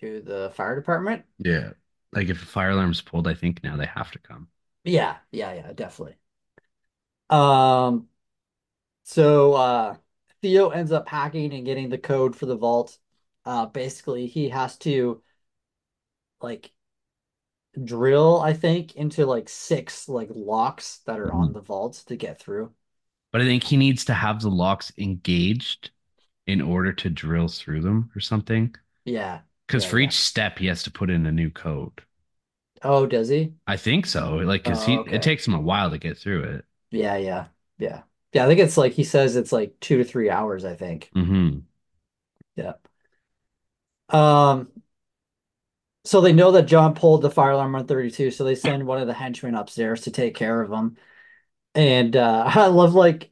To 0.00 0.20
the 0.20 0.50
fire 0.54 0.76
department? 0.76 1.24
Yeah. 1.38 1.70
Like 2.12 2.28
if 2.28 2.42
a 2.42 2.46
fire 2.46 2.70
alarm's 2.70 3.00
pulled, 3.02 3.28
I 3.28 3.34
think 3.34 3.62
now 3.62 3.76
they 3.76 3.86
have 3.86 4.10
to 4.12 4.18
come. 4.18 4.48
Yeah, 4.84 5.18
yeah, 5.30 5.52
yeah, 5.52 5.72
definitely. 5.72 6.16
Um, 7.30 8.08
so 9.04 9.54
uh 9.54 9.96
Theo 10.42 10.70
ends 10.70 10.92
up 10.92 11.08
hacking 11.08 11.54
and 11.54 11.66
getting 11.66 11.88
the 11.90 11.98
code 11.98 12.36
for 12.36 12.46
the 12.46 12.56
vault. 12.56 12.98
Uh 13.44 13.66
basically 13.66 14.26
he 14.28 14.50
has 14.50 14.78
to 14.80 15.22
like 16.40 16.70
drill, 17.84 18.40
I 18.40 18.52
think, 18.54 18.96
into 18.96 19.26
like 19.26 19.48
six 19.48 20.08
like 20.08 20.28
locks 20.32 20.98
that 21.06 21.18
are 21.20 21.32
on 21.32 21.52
Mhm. 21.52 21.54
the 21.54 21.60
vault 21.60 22.04
to 22.06 22.16
get 22.16 22.38
through. 22.40 22.74
But 23.32 23.40
I 23.40 23.44
think 23.46 23.64
he 23.64 23.76
needs 23.78 24.04
to 24.06 24.12
have 24.14 24.42
the 24.42 24.50
locks 24.50 24.92
engaged 24.98 25.90
in 26.46 26.60
order 26.62 26.92
to 26.94 27.10
drill 27.10 27.48
through 27.48 27.82
them 27.82 28.10
or 28.16 28.20
something. 28.20 28.74
Yeah. 29.04 29.42
Because 29.66 29.84
Yeah, 29.84 29.90
for 29.90 29.98
yeah. 29.98 30.00
each 30.00 30.18
step, 30.18 30.58
he 30.58 30.66
has 30.66 30.82
to 30.84 30.90
put 30.92 31.10
in 31.10 31.26
a 31.26 31.32
new 31.32 31.50
code. 31.50 32.02
Oh, 32.82 33.06
does 33.06 33.28
he? 33.28 33.54
I 33.66 33.76
think 33.76 34.06
so. 34.06 34.36
Like, 34.36 34.64
cause 34.64 34.84
he 34.84 34.96
Oh, 34.96 35.04
it 35.06 35.22
takes 35.22 35.46
him 35.46 35.54
a 35.54 35.60
while 35.60 35.90
to 35.90 35.98
get 35.98 36.18
through 36.18 36.44
it. 36.44 36.64
Yeah, 36.90 37.16
yeah. 37.16 37.48
Yeah. 37.78 38.02
Yeah, 38.32 38.44
I 38.44 38.48
think 38.48 38.60
it's 38.60 38.76
like 38.76 38.92
he 38.92 39.04
says 39.04 39.36
it's 39.36 39.52
like 39.52 39.78
two 39.80 39.98
to 39.98 40.04
three 40.04 40.30
hours, 40.30 40.64
I 40.64 40.74
think. 40.74 41.14
hmm 41.14 41.66
Yeah. 42.56 42.74
Um, 44.08 44.68
so 46.08 46.20
they 46.20 46.32
know 46.32 46.52
that 46.52 46.66
John 46.66 46.94
pulled 46.94 47.22
the 47.22 47.30
fire 47.30 47.50
alarm 47.52 47.74
on 47.74 47.86
32, 47.86 48.30
so 48.30 48.44
they 48.44 48.54
send 48.54 48.86
one 48.86 48.98
of 49.00 49.06
the 49.06 49.14
henchmen 49.14 49.54
upstairs 49.54 50.02
to 50.02 50.10
take 50.10 50.34
care 50.34 50.60
of 50.62 50.70
him. 50.72 50.96
And 51.74 52.16
uh 52.16 52.44
I 52.54 52.66
love 52.68 52.94
like 52.94 53.30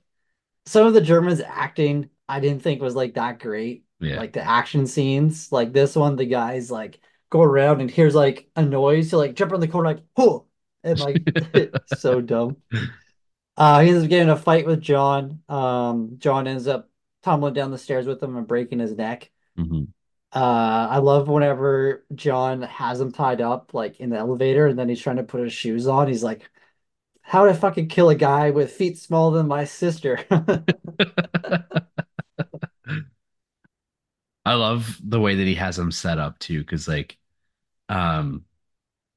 some 0.66 0.86
of 0.86 0.94
the 0.94 1.00
Germans 1.00 1.40
acting 1.40 2.10
I 2.28 2.40
didn't 2.40 2.62
think 2.62 2.82
was 2.82 2.96
like 2.96 3.14
that 3.14 3.40
great. 3.40 3.86
Yeah. 4.00 4.16
Like 4.16 4.32
the 4.34 4.42
action 4.42 4.86
scenes, 4.86 5.52
like 5.52 5.72
this 5.72 5.96
one, 5.96 6.16
the 6.16 6.26
guys 6.26 6.70
like 6.70 7.00
go 7.30 7.42
around 7.42 7.80
and 7.82 7.90
hears 7.90 8.14
like 8.14 8.50
a 8.56 8.62
noise 8.64 9.10
to 9.10 9.18
like 9.18 9.34
jump 9.36 9.52
around 9.52 9.60
the 9.62 9.68
corner 9.68 9.90
like 9.90 10.04
whoa 10.16 10.46
and 10.84 11.00
like 11.00 11.24
so 11.86 12.20
dumb. 12.20 12.58
Uh 13.56 13.80
he 13.80 13.90
ends 13.90 14.04
up 14.04 14.10
getting 14.10 14.28
a 14.30 14.36
fight 14.36 14.66
with 14.66 14.80
John. 14.80 15.42
Um 15.48 16.16
John 16.18 16.46
ends 16.46 16.66
up 16.66 16.90
tumbling 17.22 17.54
down 17.54 17.70
the 17.70 17.78
stairs 17.78 18.06
with 18.06 18.22
him 18.22 18.36
and 18.36 18.46
breaking 18.46 18.78
his 18.80 18.92
neck. 18.94 19.30
hmm 19.56 19.95
Uh 20.32 20.88
I 20.90 20.98
love 20.98 21.28
whenever 21.28 22.04
John 22.14 22.62
has 22.62 23.00
him 23.00 23.12
tied 23.12 23.40
up 23.40 23.72
like 23.74 24.00
in 24.00 24.10
the 24.10 24.18
elevator 24.18 24.66
and 24.66 24.78
then 24.78 24.88
he's 24.88 25.00
trying 25.00 25.16
to 25.16 25.22
put 25.22 25.42
his 25.42 25.52
shoes 25.52 25.86
on. 25.86 26.08
He's 26.08 26.22
like, 26.24 26.50
How 27.22 27.42
would 27.44 27.52
I 27.52 27.58
fucking 27.58 27.88
kill 27.88 28.10
a 28.10 28.16
guy 28.16 28.50
with 28.52 28.72
feet 28.72 28.98
smaller 28.98 29.38
than 29.38 29.48
my 29.48 29.64
sister? 29.64 30.20
I 34.44 34.54
love 34.54 35.00
the 35.02 35.20
way 35.20 35.34
that 35.36 35.46
he 35.46 35.54
has 35.56 35.78
him 35.78 35.90
set 35.90 36.18
up 36.18 36.38
too, 36.38 36.60
because 36.60 36.86
like, 36.88 37.18
um, 37.88 38.44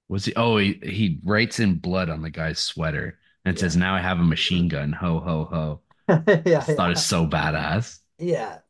was 0.09 0.25
he? 0.25 0.33
Oh, 0.35 0.57
he 0.57 0.73
he 0.83 1.19
writes 1.23 1.59
in 1.59 1.75
blood 1.79 2.09
on 2.09 2.21
the 2.23 2.31
guy's 2.31 2.59
sweater 2.59 3.19
and 3.45 3.57
Yeah. 3.57 3.59
says, 3.59 3.77
"Now 3.77 3.95
I 3.95 4.01
have 4.01 4.19
a 4.19 4.23
machine 4.23 4.67
gun." 4.69 4.93
Ho 4.93 5.19
ho 5.21 5.45
ho! 5.45 5.81
Yeah, 6.45 6.65
Just 6.65 6.75
thought 6.75 6.91
it's 6.91 7.01
yeah. 7.01 7.05
so 7.05 7.27
badass. 7.27 7.99
Yeah. 8.17 8.61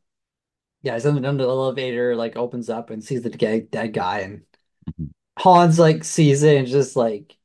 Yeah, 0.82 0.94
he's 0.94 1.06
under, 1.06 1.26
under 1.28 1.44
the 1.44 1.50
elevator, 1.50 2.16
like 2.16 2.36
opens 2.36 2.70
up 2.70 2.90
and 2.90 3.04
sees 3.04 3.22
the 3.22 3.30
dead, 3.30 3.70
dead 3.70 3.92
guy, 3.92 4.20
and 4.20 4.44
Mhm. 4.86 5.10
Hans 5.38 5.78
like 5.78 6.04
sees 6.04 6.42
it 6.42 6.58
and 6.58 6.66
just 6.68 6.96
like 6.96 7.38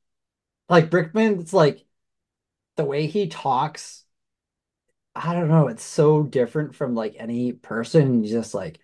like 0.69 0.93
Rickman, 0.93 1.39
it's 1.41 1.53
like 1.53 1.85
the 2.77 2.85
way 2.85 3.07
he 3.07 3.27
talks, 3.29 4.05
I 5.15 5.33
don't 5.33 5.47
know, 5.47 5.67
it's 5.67 5.83
so 5.83 6.23
different 6.23 6.75
from 6.75 6.93
like 6.95 7.15
any 7.17 7.53
person. 7.53 8.21
He's 8.23 8.31
just 8.31 8.53
like 8.53 8.79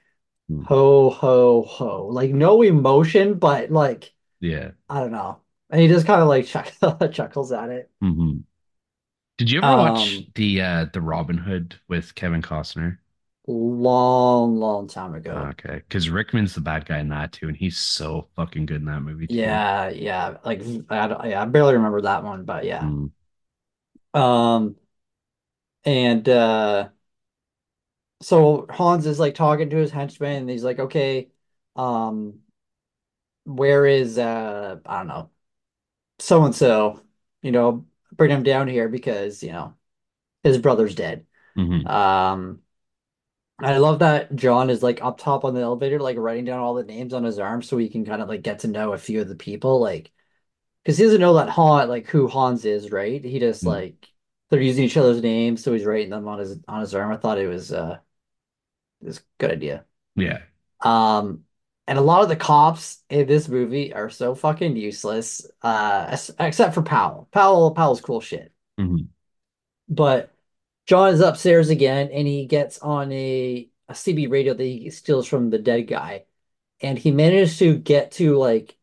Mhm. 0.49 0.67
ho 0.67 1.09
ho 1.11 1.63
ho. 1.63 2.07
Like 2.07 2.31
no 2.31 2.61
emotion, 2.63 3.35
but 3.39 3.71
like 3.71 4.13
Yeah. 4.39 4.71
I 4.89 5.01
don't 5.01 5.11
know. 5.13 5.41
And 5.71 5.81
he 5.81 5.87
just 5.89 6.07
kind 6.07 6.21
of 6.21 6.29
like 6.29 6.47
chuckles, 6.47 7.11
chuckles 7.15 7.51
at 7.53 7.69
it. 7.71 7.91
hmm 8.01 8.43
Did 9.37 9.51
you 9.51 9.59
ever 9.59 9.73
watch 9.73 10.23
Um, 10.23 10.31
the 10.35 10.61
uh 10.61 10.85
the 10.93 11.01
Robin 11.01 11.37
Hood 11.37 11.81
with 11.89 12.15
Kevin 12.15 12.41
Costner? 12.41 12.99
Long, 13.47 14.57
long 14.57 14.87
time 14.87 15.15
ago. 15.15 15.51
Okay, 15.51 15.75
because 15.87 16.09
Rickman's 16.09 16.53
the 16.55 16.61
bad 16.61 16.85
guy 16.85 16.99
in 16.99 17.09
that 17.09 17.31
too, 17.31 17.47
and 17.47 17.55
he's 17.57 17.77
so 17.77 18.29
fucking 18.35 18.65
good 18.65 18.77
in 18.81 18.85
that 18.85 19.01
movie 19.01 19.27
too. 19.27 19.61
Yeah, 19.67 19.89
yeah. 19.89 20.37
Like 20.43 20.61
I, 20.89 21.07
don't- 21.07 21.29
yeah, 21.29 21.41
I 21.41 21.45
barely 21.45 21.73
remember 21.75 22.01
that 22.01 22.23
one, 22.23 22.43
but 22.45 22.65
yeah. 22.65 22.91
Mm, 22.91 23.11
Um, 24.13 24.75
and 25.85 26.27
uh 26.29 26.89
so 28.21 28.65
Hans 28.69 29.05
is 29.05 29.19
like 29.19 29.35
talking 29.35 29.69
to 29.69 29.77
his 29.77 29.91
henchman 29.91 30.41
and 30.41 30.49
he's 30.49 30.63
like, 30.63 30.79
okay, 30.79 31.29
um, 31.75 32.39
where 33.45 33.85
is 33.85 34.17
uh 34.17 34.77
I 34.85 34.97
don't 34.99 35.07
know, 35.07 35.29
so 36.19 36.45
and 36.45 36.55
so, 36.55 37.01
you 37.43 37.51
know, 37.51 37.85
bring 38.13 38.31
him 38.31 38.43
down 38.43 38.67
here 38.67 38.89
because, 38.89 39.43
you 39.43 39.51
know, 39.51 39.75
his 40.43 40.57
brother's 40.59 40.95
dead. 40.95 41.25
hmm 41.55 41.83
Um, 41.85 42.60
I 43.61 43.77
love 43.77 43.99
that 43.99 44.35
John 44.35 44.69
is 44.69 44.81
like 44.83 45.03
up 45.03 45.17
top 45.19 45.45
on 45.45 45.53
the 45.53 45.61
elevator, 45.61 45.99
like 45.99 46.17
writing 46.17 46.45
down 46.45 46.59
all 46.59 46.73
the 46.73 46.83
names 46.83 47.13
on 47.13 47.23
his 47.23 47.39
arm 47.39 47.61
so 47.61 47.77
he 47.77 47.89
can 47.89 48.05
kind 48.05 48.21
of 48.21 48.27
like 48.29 48.41
get 48.41 48.59
to 48.59 48.67
know 48.67 48.93
a 48.93 48.97
few 48.97 49.21
of 49.21 49.27
the 49.29 49.35
people, 49.35 49.79
like 49.79 50.11
because 50.83 50.97
he 50.97 51.05
doesn't 51.05 51.21
know 51.21 51.35
that 51.35 51.49
Han 51.49 51.89
like 51.89 52.07
who 52.07 52.27
Hans 52.27 52.65
is, 52.65 52.91
right? 52.91 53.23
He 53.23 53.39
just 53.39 53.65
like 53.65 54.09
they're 54.49 54.61
using 54.61 54.85
each 54.85 54.97
other's 54.97 55.21
names, 55.21 55.63
so 55.63 55.73
he's 55.73 55.85
writing 55.85 56.11
them 56.11 56.27
on 56.27 56.39
his 56.39 56.59
on 56.67 56.81
his 56.81 56.95
arm. 56.95 57.11
I 57.13 57.17
thought 57.17 57.39
it 57.39 57.47
was 57.47 57.71
uh 57.73 57.99
this 59.01 59.19
a 59.19 59.21
good 59.39 59.51
idea. 59.51 59.85
Yeah. 60.15 60.39
Um, 60.81 61.43
and 61.87 61.97
a 61.97 62.01
lot 62.01 62.23
of 62.23 62.29
the 62.29 62.35
cops 62.35 63.03
in 63.09 63.27
this 63.27 63.47
movie 63.47 63.93
are 63.93 64.09
so 64.09 64.35
fucking 64.35 64.75
useless, 64.75 65.45
uh, 65.61 66.17
except 66.39 66.73
for 66.73 66.81
Powell. 66.81 67.27
Powell, 67.31 67.71
Powell's 67.71 68.01
cool 68.01 68.21
shit. 68.21 68.53
hmm 68.77 69.11
But 69.89 70.31
John 70.85 71.13
is 71.13 71.21
upstairs 71.21 71.69
again, 71.69 72.09
and 72.11 72.27
he 72.27 72.45
gets 72.45 72.79
on 72.79 73.11
a, 73.11 73.69
a 73.87 73.95
CB 73.95 74.27
radio 74.27 74.53
that 74.53 74.63
he 74.63 74.89
steals 74.89 75.27
from 75.27 75.49
the 75.49 75.59
dead 75.59 75.83
guy, 75.87 76.25
and 76.81 76.97
he 76.99 77.11
managed 77.11 77.59
to 77.59 77.77
get 77.77 78.11
to 78.13 78.37
like 78.37 78.77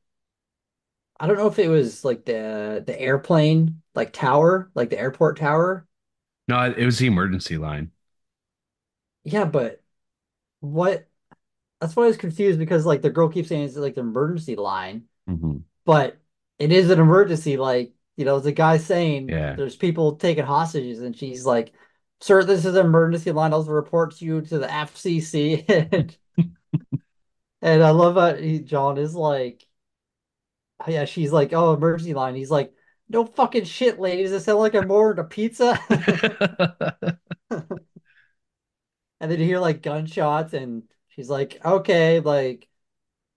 I 1.20 1.26
don't 1.26 1.36
know 1.36 1.48
if 1.48 1.58
it 1.58 1.68
was 1.68 2.04
like 2.04 2.24
the 2.24 2.82
the 2.86 2.98
airplane 3.00 3.82
like 3.94 4.12
tower, 4.12 4.70
like 4.74 4.90
the 4.90 4.98
airport 4.98 5.36
tower. 5.38 5.86
No, 6.48 6.62
it 6.64 6.84
was 6.84 6.98
the 6.98 7.06
emergency 7.06 7.58
line. 7.58 7.92
Yeah, 9.24 9.44
but 9.44 9.82
what? 10.60 11.08
That's 11.80 11.96
why 11.96 12.04
I 12.04 12.08
was 12.08 12.16
confused 12.18 12.58
because 12.58 12.86
like 12.86 13.02
the 13.02 13.10
girl 13.10 13.28
keeps 13.30 13.48
saying 13.50 13.64
it's 13.64 13.76
like 13.76 13.94
the 13.96 14.02
emergency 14.02 14.56
line. 14.56 15.08
hmm 15.26 15.58
but 15.86 16.18
it 16.58 16.72
is 16.72 16.90
an 16.90 17.00
emergency. 17.00 17.56
Like, 17.58 17.94
you 18.16 18.24
know, 18.26 18.40
the 18.40 18.52
guy 18.52 18.78
saying 18.78 19.34
Yeah. 19.34 19.56
there's 19.56 19.76
people 19.76 20.16
taking 20.16 20.44
hostages, 20.44 21.00
and 21.02 21.16
she's 21.16 21.46
like, 21.46 21.72
Sir, 22.20 22.42
this 22.44 22.64
is 22.64 22.74
an 22.74 22.84
emergency 22.86 23.32
line. 23.32 23.52
I'll 23.52 23.64
report 23.64 24.16
to 24.16 24.24
you 24.24 24.40
to 24.42 24.58
the 24.58 24.72
FCC. 24.72 25.64
And, 25.68 26.16
and 27.62 27.82
I 27.82 27.90
love 27.90 28.14
how 28.16 28.34
he, 28.40 28.60
John 28.60 28.98
is 28.98 29.14
like, 29.14 29.66
yeah, 30.86 31.04
she's 31.04 31.32
like, 31.32 31.52
oh, 31.52 31.74
emergency 31.74 32.14
line. 32.14 32.34
He's 32.34 32.50
like, 32.50 32.72
no 33.08 33.24
fucking 33.24 33.64
shit, 33.64 33.98
ladies. 33.98 34.32
It 34.32 34.40
sound 34.40 34.58
like 34.58 34.74
I'm 34.74 34.90
ordering 34.90 35.24
a 35.24 35.28
pizza. 35.28 35.78
And 39.20 39.30
then 39.30 39.38
you 39.40 39.46
hear 39.46 39.58
like 39.58 39.82
gunshots, 39.82 40.52
and 40.54 40.84
she's 41.08 41.28
like, 41.30 41.60
okay, 41.64 42.20
like, 42.20 42.68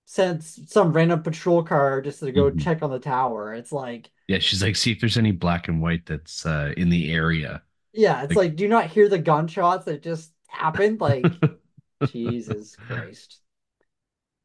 sends 0.06 0.72
some 0.72 0.94
random 0.94 1.24
patrol 1.24 1.64
car 1.64 2.02
just 2.02 2.22
to 2.22 2.32
go 2.34 2.52
Mhm. 2.52 2.60
check 2.60 2.84
on 2.84 2.92
the 2.92 3.00
tower. 3.00 3.54
It's 3.56 3.72
like, 3.74 4.12
Yeah, 4.28 4.40
she's 4.40 4.64
like, 4.64 4.76
see 4.76 4.92
if 4.92 5.00
there's 5.00 5.18
any 5.18 5.32
black 5.32 5.68
and 5.68 5.82
white 5.82 6.06
that's 6.06 6.46
uh, 6.46 6.74
in 6.78 6.90
the 6.90 7.12
area. 7.12 7.64
Yeah, 7.94 8.24
it's 8.24 8.36
Like, 8.36 8.36
like, 8.36 8.56
do 8.56 8.64
you 8.64 8.70
not 8.70 8.88
hear 8.88 9.10
the 9.10 9.20
gunshots 9.20 9.86
that 9.86 10.02
just 10.04 10.32
happened? 10.48 11.02
Like, 11.02 11.42
Jesus 12.04 12.76
Christ. 12.78 13.42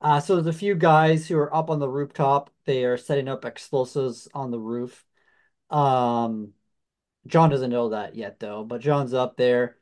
Uh, 0.00 0.20
so 0.20 0.34
there's 0.36 0.54
a 0.54 0.58
few 0.58 0.74
guys 0.74 1.26
who 1.26 1.36
are 1.38 1.54
up 1.54 1.70
on 1.70 1.78
the 1.78 1.88
rooftop. 1.88 2.50
They 2.64 2.84
are 2.84 2.96
setting 2.96 3.28
up 3.28 3.44
explosives 3.44 4.28
on 4.34 4.50
the 4.50 4.58
roof. 4.58 5.04
Um, 5.70 6.54
John 7.26 7.50
doesn't 7.50 7.70
know 7.70 7.90
that 7.90 8.16
yet, 8.16 8.40
though, 8.40 8.64
but 8.64 8.80
John's 8.82 9.14
up 9.14 9.36
there. 9.36 9.78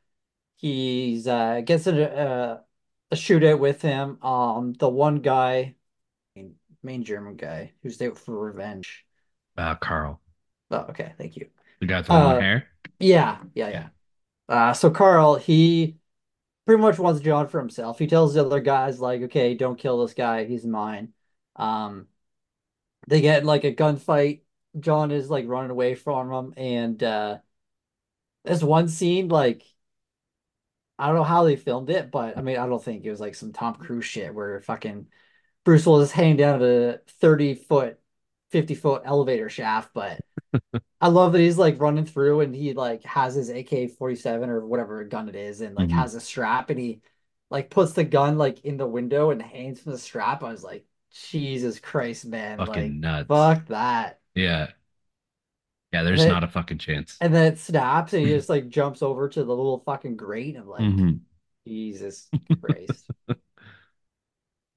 He's 0.56 1.28
uh 1.28 1.62
gets 1.62 1.86
a, 1.88 1.94
a, 2.02 2.64
a 3.12 3.16
shootout 3.16 3.60
with 3.60 3.82
him. 3.82 4.22
Um, 4.24 4.74
the 4.74 4.88
one 4.90 5.20
guy, 5.20 5.76
main, 6.36 6.56
main 6.82 7.04
German 7.04 7.36
guy, 7.36 7.74
who's 7.82 7.98
there 7.98 8.14
for 8.14 8.38
revenge. 8.38 9.06
uh, 9.56 9.74
Carl, 9.76 10.20
Oh, 10.70 10.86
okay, 10.90 11.12
thank 11.18 11.36
you. 11.36 11.48
the 11.80 11.86
guy 11.86 11.98
with 11.98 12.06
the 12.08 12.14
long 12.14 12.36
Uh, 12.36 12.40
hair. 12.40 12.68
Yeah, 12.98 13.38
yeah, 13.54 13.68
Yeah. 13.68 13.88
Uh, 14.48 14.72
so 14.74 14.90
Carl, 14.90 15.36
he 15.36 15.98
pretty 16.66 16.82
much 16.82 16.98
wants 16.98 17.20
John 17.22 17.48
for 17.48 17.60
himself. 17.60 17.98
He 17.98 18.06
tells 18.06 18.34
the 18.34 18.44
other 18.46 18.60
guys 18.60 19.00
like, 19.00 19.22
"Okay, 19.22 19.54
don't 19.54 19.78
kill 19.78 20.02
this 20.02 20.14
guy. 20.14 20.44
He's 20.46 20.66
mine." 20.66 21.14
Um, 21.56 22.08
they 23.08 23.20
get 23.20 23.44
like 23.44 23.64
a 23.64 23.74
gunfight. 23.74 24.42
John 24.80 25.10
is 25.10 25.30
like 25.30 25.46
running 25.46 25.70
away 25.70 25.94
from 25.94 26.32
him, 26.32 26.54
and 26.56 27.02
uh, 27.02 27.38
there's 28.44 28.64
one 28.64 28.88
scene 28.88 29.28
like 29.28 29.64
I 30.98 31.06
don't 31.08 31.16
know 31.16 31.24
how 31.24 31.44
they 31.44 31.56
filmed 31.56 31.90
it, 31.90 32.10
but 32.10 32.38
I 32.38 32.42
mean 32.42 32.56
I 32.56 32.66
don't 32.66 32.82
think 32.82 33.04
it 33.04 33.10
was 33.10 33.20
like 33.20 33.34
some 33.34 33.52
Tom 33.52 33.74
Cruise 33.74 34.04
shit 34.04 34.34
where 34.34 34.60
fucking 34.62 35.08
Bruce 35.64 35.86
Willis 35.86 36.12
hanging 36.12 36.36
down 36.38 36.56
at 36.56 36.68
a 36.68 37.00
30 37.20 37.54
foot, 37.54 38.00
50 38.50 38.74
foot 38.74 39.02
elevator 39.04 39.50
shaft, 39.50 39.92
but 39.94 40.20
I 41.00 41.08
love 41.08 41.32
that 41.32 41.40
he's 41.40 41.58
like 41.58 41.80
running 41.80 42.06
through 42.06 42.40
and 42.40 42.54
he 42.54 42.72
like 42.72 43.02
has 43.04 43.34
his 43.34 43.50
AK-47 43.50 44.48
or 44.50 44.66
whatever 44.66 45.04
gun 45.04 45.28
it 45.28 45.34
is 45.36 45.60
and 45.60 45.74
like 45.74 45.90
hmm 45.90 45.92
has 45.92 46.14
a 46.14 46.20
strap 46.20 46.70
and 46.70 46.78
he 46.80 47.02
like 47.50 47.70
puts 47.70 47.92
the 47.92 48.04
gun 48.04 48.38
like 48.38 48.64
in 48.64 48.76
the 48.78 48.86
window 48.86 49.30
and 49.30 49.42
hangs 49.42 49.80
from 49.80 49.92
the 49.92 49.98
strap. 49.98 50.42
I 50.42 50.50
was 50.52 50.64
like, 50.64 50.86
Jesus 51.12 51.78
Christ, 51.80 52.24
man, 52.26 52.64
like 52.64 52.96
Fucking 52.96 52.98
nuts. 53.00 53.28
fuck 53.28 53.66
that. 53.66 54.20
Yeah. 54.34 54.72
Yeah, 55.92 56.02
there's 56.02 56.26
then, 56.26 56.26
not 56.26 56.44
a 56.44 56.48
fucking 56.48 56.78
chance. 56.78 57.22
and 57.22 57.34
then 57.34 57.52
it 57.52 57.58
snaps 57.58 58.12
and 58.12 58.22
he 58.22 58.28
just 58.30 58.48
like 58.48 58.68
jumps 58.68 59.02
over 59.02 59.28
to 59.28 59.44
the 59.44 59.56
little 59.56 59.80
fucking 59.80 60.16
grate. 60.16 60.56
I'm 60.56 60.68
like, 60.68 60.96
hmm 60.98 61.26
Jesus 61.66 62.30
Christ. 62.62 63.06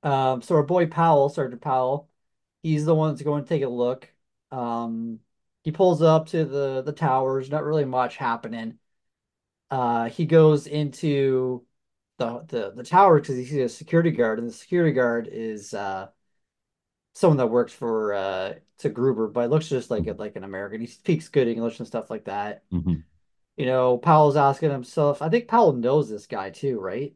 Um, 0.04 0.42
so 0.42 0.56
our 0.56 0.64
boy 0.64 0.88
Powell, 0.88 1.30
Sergeant 1.30 1.62
Powell, 1.62 2.10
he's 2.64 2.86
the 2.86 2.96
one 2.96 3.12
that's 3.14 3.22
going 3.24 3.44
to 3.44 3.50
take 3.50 3.64
a 3.64 3.68
look. 3.70 4.12
Um, 4.52 5.20
he 5.68 5.72
pulls 5.74 6.02
up 6.02 6.28
to 6.28 6.46
the 6.46 6.82
the 6.82 6.94
towers, 6.94 7.50
not 7.50 7.66
really 7.66 7.84
much 7.86 8.16
happening. 8.18 8.80
Uh, 9.72 10.10
he 10.10 10.26
goes 10.26 10.68
into 10.68 11.66
the 12.18 12.42
the, 12.48 12.72
the 12.72 12.84
tower 12.84 13.20
because 13.22 13.38
he 13.38 13.46
sees 13.46 13.60
a 13.60 13.70
security 13.70 14.12
guard, 14.12 14.40
and 14.40 14.48
the 14.50 14.54
security 14.54 14.94
guard 14.94 15.28
is 15.32 15.74
uh 15.74 16.10
someone 17.14 17.38
that 17.38 17.48
works 17.48 17.74
for 17.74 18.14
uh 18.14 18.54
to 18.80 18.90
Gruber, 18.90 19.28
but 19.28 19.46
it 19.46 19.50
looks 19.50 19.68
just 19.70 19.90
like 19.92 20.06
like 20.20 20.36
an 20.36 20.44
American. 20.44 20.82
He 20.82 20.88
speaks 20.88 21.30
good 21.30 21.48
English 21.48 21.80
and 21.80 21.88
stuff 21.88 22.10
like 22.10 22.26
that. 22.26 22.64
hmm 22.72 23.04
You 23.58 23.66
know, 23.68 23.98
Powell's 24.00 24.38
asking 24.38 24.72
himself. 24.72 25.22
I 25.22 25.30
think 25.30 25.48
Powell 25.50 25.74
knows 25.74 26.10
this 26.10 26.28
guy 26.28 26.52
too, 26.52 26.80
right? 26.80 27.16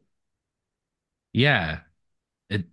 Yeah, 1.32 1.80
it 2.50 2.66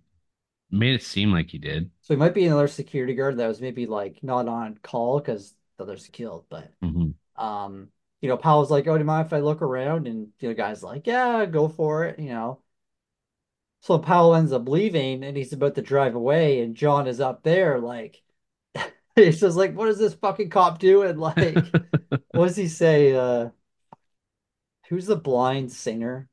made 0.70 0.94
it 0.96 1.02
seem 1.04 1.32
like 1.32 1.50
he 1.50 1.58
did. 1.58 1.90
So 2.02 2.14
he 2.14 2.18
might 2.18 2.34
be 2.34 2.46
another 2.46 2.68
security 2.68 3.14
guard 3.14 3.36
that 3.38 3.46
was 3.48 3.60
maybe 3.60 3.86
like 3.86 4.22
not 4.22 4.48
on 4.48 4.78
call 4.78 5.18
because 5.20 5.54
the 5.80 5.84
others 5.84 6.08
killed, 6.08 6.46
but 6.50 6.72
hmm 6.82 7.10
um, 7.36 7.90
you 8.22 8.28
know, 8.28 8.36
Powell's 8.38 8.70
like, 8.70 8.86
"Oh, 8.88 8.94
do 8.94 9.00
you 9.00 9.04
mind 9.06 9.26
if 9.26 9.32
I 9.34 9.40
look 9.40 9.62
around?" 9.62 10.08
And 10.08 10.28
you 10.40 10.48
know, 10.50 10.54
guy's 10.54 10.82
like, 10.84 11.06
"Yeah, 11.06 11.46
go 11.46 11.68
for 11.68 12.04
it," 12.06 12.18
you 12.20 12.30
know. 12.30 12.62
So 13.80 13.98
Powell 13.98 14.34
ends 14.34 14.52
up 14.52 14.68
leaving 14.68 15.24
and 15.24 15.36
he's 15.36 15.52
about 15.52 15.74
to 15.76 15.82
drive 15.82 16.14
away, 16.14 16.60
and 16.62 16.74
John 16.76 17.06
is 17.06 17.20
up 17.20 17.42
there 17.42 17.78
like 17.80 18.22
he's 19.16 19.40
just 19.40 19.56
like, 19.56 19.74
"What 19.76 19.88
is 19.88 19.98
this 19.98 20.14
fucking 20.14 20.50
cop 20.50 20.78
doing?" 20.78 21.16
Like, 21.18 21.74
what 22.32 22.48
does 22.48 22.56
he 22.56 22.68
say? 22.68 23.14
Uh, 23.14 23.50
who's 24.88 25.06
the 25.06 25.16
blind 25.16 25.72
singer? 25.72 26.28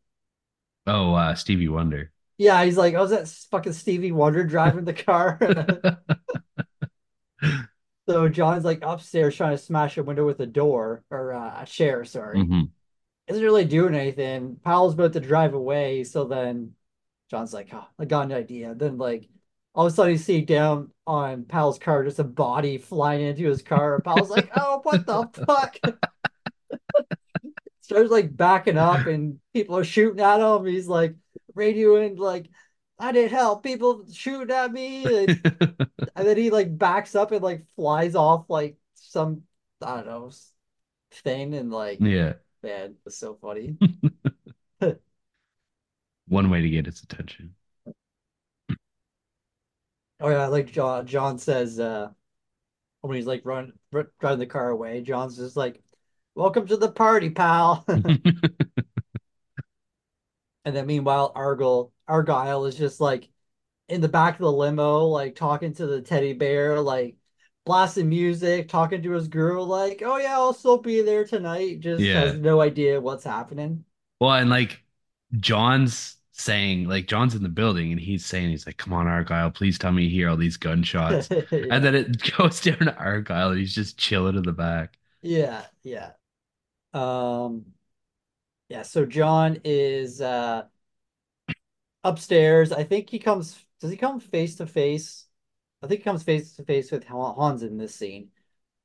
Oh, 0.88 1.14
uh, 1.14 1.36
Stevie 1.36 1.68
Wonder. 1.68 2.12
Yeah, 2.38 2.64
he's 2.66 2.78
like, 2.78 2.94
"Oh, 2.94 3.04
is 3.04 3.10
that 3.12 3.28
fucking 3.50 3.74
Stevie 3.74 4.12
Wonder 4.12 4.44
driving 4.44 4.86
the 4.86 4.94
car?" 4.94 5.40
So 8.10 8.30
John's 8.30 8.64
like 8.64 8.80
upstairs 8.84 9.36
trying 9.36 9.52
to 9.58 9.58
smash 9.62 9.98
a 9.98 10.04
window 10.04 10.26
with 10.26 10.40
a 10.40 10.46
door 10.46 11.04
or 11.10 11.34
uh, 11.34 11.64
a 11.64 11.66
chair, 11.66 12.06
sorry. 12.06 12.44
hmm 12.44 12.70
Isn't 13.28 13.44
really 13.44 13.66
doing 13.66 13.96
anything. 13.96 14.58
Powell's 14.64 14.94
about 14.96 15.14
to 15.14 15.20
drive 15.22 15.54
away, 15.54 16.04
so 16.06 16.26
then 16.26 16.76
John's 17.30 17.54
like, 17.54 17.70
"Oh, 17.74 17.88
I 18.00 18.06
got 18.06 18.26
an 18.28 18.34
idea." 18.34 18.76
Then 18.76 18.98
like 18.98 19.30
all 19.76 19.88
of 19.88 19.94
a 19.94 19.96
sudden 19.96 20.14
you 20.14 20.18
see 20.20 20.42
down 20.42 20.92
on 21.08 21.46
Powell's 21.46 21.80
car 21.80 22.04
just 22.06 22.20
a 22.20 22.24
body 22.26 22.78
flying 22.80 23.22
into 23.26 23.46
his 23.48 23.62
car. 23.64 23.96
And 23.96 24.04
Powell's 24.06 24.32
like, 24.32 24.50
"Oh, 24.56 24.82
what 24.84 25.06
the 25.08 25.30
fuck?" 25.48 25.78
Starts 27.82 28.12
like 28.12 28.36
backing 28.36 28.78
up, 28.78 29.06
and 29.08 29.40
people 29.54 29.78
are 29.78 29.84
shooting 29.84 30.20
at 30.20 30.40
him. 30.42 30.66
He's 30.66 30.88
like 30.88 31.16
radioing 31.56 32.18
like 32.18 32.50
I 33.00 33.12
need 33.12 33.32
help. 33.32 33.64
People 33.64 34.06
shooting 34.12 34.56
at 34.56 34.72
me. 34.72 35.26
And, 35.26 35.42
and 36.16 36.28
then 36.28 36.38
he 36.38 36.50
like 36.50 36.78
backs 36.78 37.16
up 37.16 37.32
and 37.32 37.44
like 37.44 37.66
flies 37.76 38.16
off 38.16 38.50
like 38.50 38.78
some 38.96 39.44
I 39.82 39.98
don't 39.98 40.08
know 40.08 40.32
thing 41.12 41.54
and 41.54 41.72
like 41.72 42.00
yeah. 42.02 42.34
man, 42.64 42.96
it's 43.06 43.18
so 43.18 43.38
funny. 43.42 43.78
One 46.28 46.50
way 46.50 46.62
to 46.62 46.70
get 46.70 46.86
his 46.86 47.02
attention. 47.04 47.56
Oh 50.20 50.30
yeah, 50.30 50.48
like 50.48 50.72
John 50.72 51.06
John 51.06 51.38
says 51.38 51.80
uh 51.80 52.10
when 53.02 53.16
he's 53.16 53.28
like 53.28 53.42
run, 53.46 53.74
run 53.92 54.08
driving 54.20 54.40
the 54.40 54.46
car 54.48 54.70
away, 54.70 55.02
John's 55.02 55.38
just 55.38 55.56
like, 55.56 55.82
"Welcome 56.36 56.68
to 56.68 56.78
the 56.78 56.92
party, 56.92 57.30
pal." 57.30 57.86
And 60.68 60.76
then 60.76 60.86
meanwhile, 60.88 61.32
Argyle 61.36 61.94
Argyle 62.08 62.66
is 62.66 62.76
just 62.78 63.02
like 63.02 63.30
in 63.90 64.02
the 64.02 64.10
back 64.10 64.36
of 64.36 64.42
the 64.42 64.52
limo, 64.52 65.06
like 65.06 65.36
talking 65.36 65.74
to 65.76 65.88
the 65.88 66.02
teddy 66.02 66.34
bear, 66.34 66.80
like 66.82 67.18
blasting 67.66 68.10
music, 68.10 68.70
talking 68.70 69.02
to 69.04 69.12
his 69.14 69.28
girl, 69.30 69.66
like, 69.68 70.02
"Oh 70.06 70.18
yeah, 70.18 70.34
I'll 70.36 70.54
still 70.54 70.80
be 70.80 71.02
there 71.04 71.26
tonight." 71.26 71.80
Just 71.82 72.12
Yeah. 72.12 72.14
has 72.14 72.36
no 72.36 72.62
idea 72.62 73.02
what's 73.02 73.24
happening. 73.26 73.86
Well, 74.20 74.34
and 74.34 74.50
like 74.50 74.84
John's 75.38 76.18
saying, 76.32 76.88
like 76.88 77.08
John's 77.08 77.36
in 77.36 77.44
the 77.44 77.50
building 77.50 77.92
and 77.92 78.00
he's 78.02 78.26
saying, 78.26 78.50
he's 78.50 78.66
like, 78.66 78.78
come 78.78 78.94
on, 78.94 79.08
Argyle, 79.08 79.52
please 79.52 79.78
tell 79.80 79.92
me 79.92 80.04
you 80.04 80.10
hear 80.10 80.30
all 80.30 80.38
these 80.38 80.58
gunshots. 80.58 81.30
yeah. 81.30 81.48
And 81.70 81.84
then 81.84 81.96
it 81.96 82.22
goes 82.38 82.62
down 82.62 82.80
to 82.80 82.96
Argyle 82.98 83.50
and 83.52 83.60
he's 83.60 83.76
just 83.76 83.98
chilling 83.98 84.36
in 84.38 84.44
the 84.44 84.54
back. 84.54 84.98
yeah, 85.22 85.66
yeah. 85.84 86.14
Um, 86.94 87.74
yeah. 88.70 88.82
So 88.84 89.06
John 89.06 89.60
is 89.64 90.22
uh 90.22 90.64
upstairs. 92.04 92.72
I 92.72 92.84
think 92.84 93.10
he 93.10 93.20
comes. 93.20 93.64
Does 93.80 93.92
he 93.92 93.98
come 93.98 94.20
face 94.20 94.56
to 94.56 94.68
face? 94.68 95.28
I 95.84 95.88
think 95.88 96.02
he 96.02 96.04
comes 96.04 96.24
face 96.24 96.56
to 96.56 96.64
face 96.64 96.92
with 96.92 97.06
Hans 97.06 97.64
in 97.64 97.78
this 97.78 97.96
scene 97.96 98.32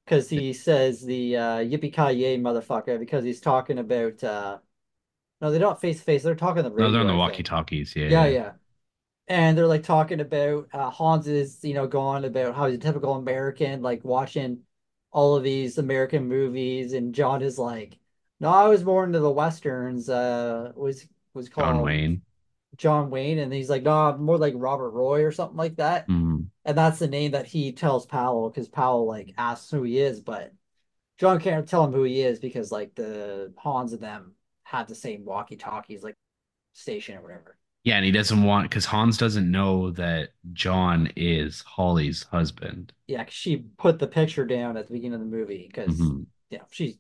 because 0.04 0.28
he 0.30 0.52
says 0.52 1.02
the 1.04 1.36
uh, 1.36 1.58
"yippee 1.58 1.92
ki 1.94 2.14
yay, 2.18 2.38
motherfucker" 2.38 2.98
because 2.98 3.24
he's 3.24 3.40
talking 3.42 3.78
about. 3.78 4.22
uh 4.24 4.58
No, 5.40 5.50
they 5.50 5.58
don't 5.58 5.80
face 5.80 5.98
to 6.00 6.04
face. 6.04 6.24
They're 6.24 6.34
talking 6.36 6.64
the 6.64 6.72
radio. 6.72 6.88
No, 6.88 6.92
they're 6.92 7.00
on 7.00 7.06
the 7.06 7.16
walkie 7.16 7.42
talkies. 7.42 7.94
Yeah. 7.96 8.08
Yeah, 8.08 8.26
yeah. 8.26 8.52
And 9.28 9.58
they're 9.58 9.66
like 9.68 9.84
talking 9.84 10.20
about 10.20 10.68
uh, 10.74 10.90
Hans 10.90 11.26
is, 11.28 11.64
you 11.64 11.74
know, 11.74 11.86
going 11.88 12.24
about 12.24 12.54
how 12.56 12.66
he's 12.66 12.76
a 12.76 12.80
typical 12.80 13.14
American, 13.16 13.82
like 13.82 14.04
watching 14.04 14.64
all 15.12 15.36
of 15.36 15.44
these 15.44 15.78
American 15.78 16.28
movies, 16.28 16.92
and 16.94 17.14
John 17.14 17.42
is 17.42 17.58
like, 17.58 17.98
"No, 18.42 18.48
I 18.50 18.68
was 18.68 18.84
more 18.84 19.04
into 19.04 19.20
the 19.20 19.30
westerns." 19.30 20.08
Uh, 20.10 20.72
was 20.76 21.08
was 21.34 21.48
called 21.48 21.76
John 21.76 21.82
Wayne. 21.82 22.22
John 22.76 23.10
Wayne, 23.10 23.38
and 23.38 23.52
he's 23.52 23.70
like, 23.70 23.82
"No, 23.82 23.92
I'm 23.92 24.22
more 24.22 24.38
like 24.38 24.54
Robert 24.56 24.90
Roy 24.90 25.24
or 25.24 25.32
something 25.32 25.56
like 25.56 25.76
that." 25.76 26.08
Mhm. 26.08 26.48
And 26.64 26.78
that's 26.78 26.98
the 26.98 27.08
name 27.08 27.32
that 27.32 27.46
he 27.46 27.72
tells 27.72 28.06
Powell 28.06 28.50
because 28.50 28.68
Powell 28.68 29.06
like 29.06 29.34
asks 29.38 29.70
who 29.70 29.82
he 29.82 29.98
is, 29.98 30.20
but 30.20 30.52
John 31.18 31.40
can't 31.40 31.68
tell 31.68 31.84
him 31.84 31.92
who 31.92 32.02
he 32.04 32.20
is 32.20 32.38
because 32.38 32.70
like 32.70 32.94
the 32.94 33.52
Hans 33.56 33.92
and 33.92 34.02
them 34.02 34.34
have 34.64 34.88
the 34.88 34.94
same 34.94 35.24
walkie-talkies, 35.24 36.02
like 36.02 36.16
station 36.72 37.16
or 37.16 37.22
whatever. 37.22 37.56
Yeah, 37.84 37.96
and 37.96 38.04
he 38.04 38.12
doesn't 38.12 38.42
want 38.44 38.70
because 38.70 38.84
Hans 38.84 39.18
doesn't 39.18 39.50
know 39.50 39.90
that 39.92 40.30
John 40.52 41.10
is 41.16 41.62
Holly's 41.62 42.22
husband. 42.24 42.92
Yeah, 43.08 43.24
she 43.28 43.56
put 43.76 43.98
the 43.98 44.06
picture 44.06 44.46
down 44.46 44.76
at 44.76 44.86
the 44.86 44.92
beginning 44.92 45.14
of 45.14 45.20
the 45.20 45.36
movie 45.36 45.66
because 45.66 45.98
Mhm. 45.98 46.26
you 46.50 46.58
know 46.58 46.64
she's 46.70 46.96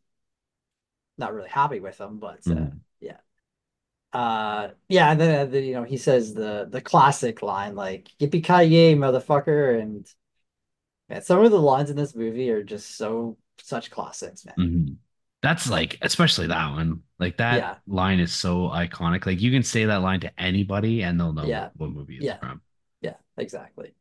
not 1.22 1.34
really 1.34 1.50
happy 1.50 1.80
with 1.80 2.00
him, 2.00 2.18
but 2.20 2.50
uh, 2.50 2.56
Mhm. 2.56 2.82
yeah, 3.00 3.18
uh, 4.12 4.70
yeah, 4.88 5.12
and 5.12 5.20
then, 5.20 5.40
uh, 5.48 5.50
the, 5.50 5.60
you 5.62 5.74
know 5.74 5.84
he 5.84 5.96
says 5.98 6.34
the 6.34 6.68
the 6.70 6.80
classic 6.82 7.42
line 7.42 7.74
like 7.76 8.08
"Yippee 8.20 8.44
ki 8.44 8.64
yay, 8.64 8.94
motherfucker!" 8.96 9.80
and 9.80 10.06
man, 11.08 11.22
some 11.22 11.44
of 11.44 11.50
the 11.50 11.58
lines 11.60 11.90
in 11.90 11.96
this 11.96 12.14
movie 12.14 12.50
are 12.50 12.62
just 12.62 12.96
so 12.96 13.36
such 13.58 13.90
classics, 13.90 14.44
man. 14.44 14.54
Mhm. 14.58 14.96
That's 15.42 15.68
like, 15.68 15.98
especially 16.02 16.46
that 16.48 16.70
one. 16.70 17.02
Like 17.18 17.38
that 17.38 17.64
Yeah. 17.64 17.78
line 17.86 18.20
is 18.20 18.32
so 18.32 18.68
iconic. 18.68 19.26
Like 19.26 19.40
you 19.40 19.50
can 19.50 19.62
say 19.62 19.84
that 19.86 19.96
line 20.02 20.20
to 20.20 20.40
anybody 20.40 21.02
and 21.02 21.18
they'll 21.18 21.32
know 21.32 21.48
Yeah. 21.48 21.70
what 21.74 21.90
movie 21.90 22.18
it's 22.18 22.26
Yeah. 22.26 22.38
from. 22.40 22.62
Yeah, 23.00 23.16
exactly. 23.36 23.94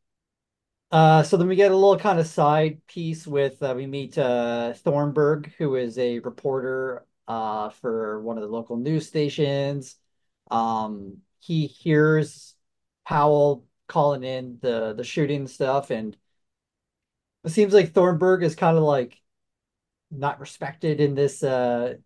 Uh, 0.90 1.22
so 1.22 1.36
then 1.36 1.48
we 1.48 1.56
get 1.56 1.72
a 1.72 1.76
little 1.76 1.98
kind 1.98 2.20
of 2.20 2.26
side 2.26 2.86
piece 2.86 3.26
with 3.26 3.62
uh, 3.62 3.72
we 3.76 3.86
meet 3.86 4.18
uh, 4.18 4.74
Thornburg, 4.74 5.52
who 5.58 5.76
is 5.76 5.98
a 5.98 6.18
reporter 6.20 7.06
uh, 7.28 7.70
for 7.70 8.20
one 8.22 8.36
of 8.38 8.42
the 8.42 8.48
local 8.50 8.76
news 8.76 9.06
stations. 9.08 9.96
Um, 10.50 11.18
he 11.40 11.66
hears 11.66 12.54
Powell 13.06 13.66
calling 13.88 14.24
in 14.24 14.58
the 14.60 14.94
the 14.94 15.04
shooting 15.04 15.46
stuff, 15.46 15.90
and 15.90 16.16
it 17.44 17.50
seems 17.50 17.72
like 17.74 17.92
Thornburg 17.92 18.42
is 18.42 18.54
kind 18.54 18.76
of 18.76 18.84
like 18.84 19.20
not 20.10 20.40
respected 20.40 21.00
in 21.00 21.16
this 21.16 21.42
uh, 21.42 21.96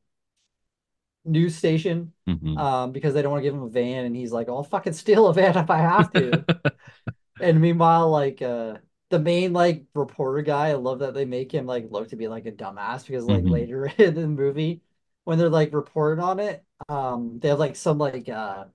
news 1.24 1.56
station 1.56 2.12
Mhm. 2.26 2.56
um, 2.56 2.92
because 2.92 3.14
they 3.14 3.22
don't 3.22 3.32
want 3.32 3.42
to 3.42 3.46
give 3.48 3.54
him 3.54 3.62
a 3.62 3.68
van, 3.68 4.04
and 4.04 4.16
he's 4.16 4.32
like, 4.32 4.48
"I'll 4.48 4.62
fucking 4.64 4.92
steal 4.94 5.26
a 5.28 5.34
van 5.34 5.56
if 5.56 5.70
I 5.70 5.78
have 5.78 6.12
to." 6.12 6.44
And 7.40 7.60
meanwhile, 7.60 8.10
like 8.10 8.42
uh 8.42 8.78
the 9.10 9.18
main 9.20 9.52
like 9.52 9.86
reporter 9.94 10.42
guy, 10.42 10.68
I 10.70 10.74
love 10.74 11.00
that 11.00 11.14
they 11.14 11.24
make 11.26 11.52
him 11.52 11.66
like 11.66 11.90
look 11.90 12.08
to 12.10 12.16
be 12.16 12.28
like 12.28 12.46
a 12.46 12.52
dumbass 12.52 13.06
because 13.06 13.26
like 13.26 13.44
Mhm. 13.44 13.46
later 13.46 13.86
in 13.98 14.14
the 14.14 14.26
movie 14.28 14.82
when 15.26 15.38
they're 15.38 15.50
like 15.50 15.74
reporting 15.74 16.24
on 16.24 16.40
it, 16.40 16.64
um 16.88 17.40
they 17.40 17.48
have 17.50 17.60
like 17.60 17.76
some 17.76 17.98
like 17.98 18.28
uh 18.30 18.66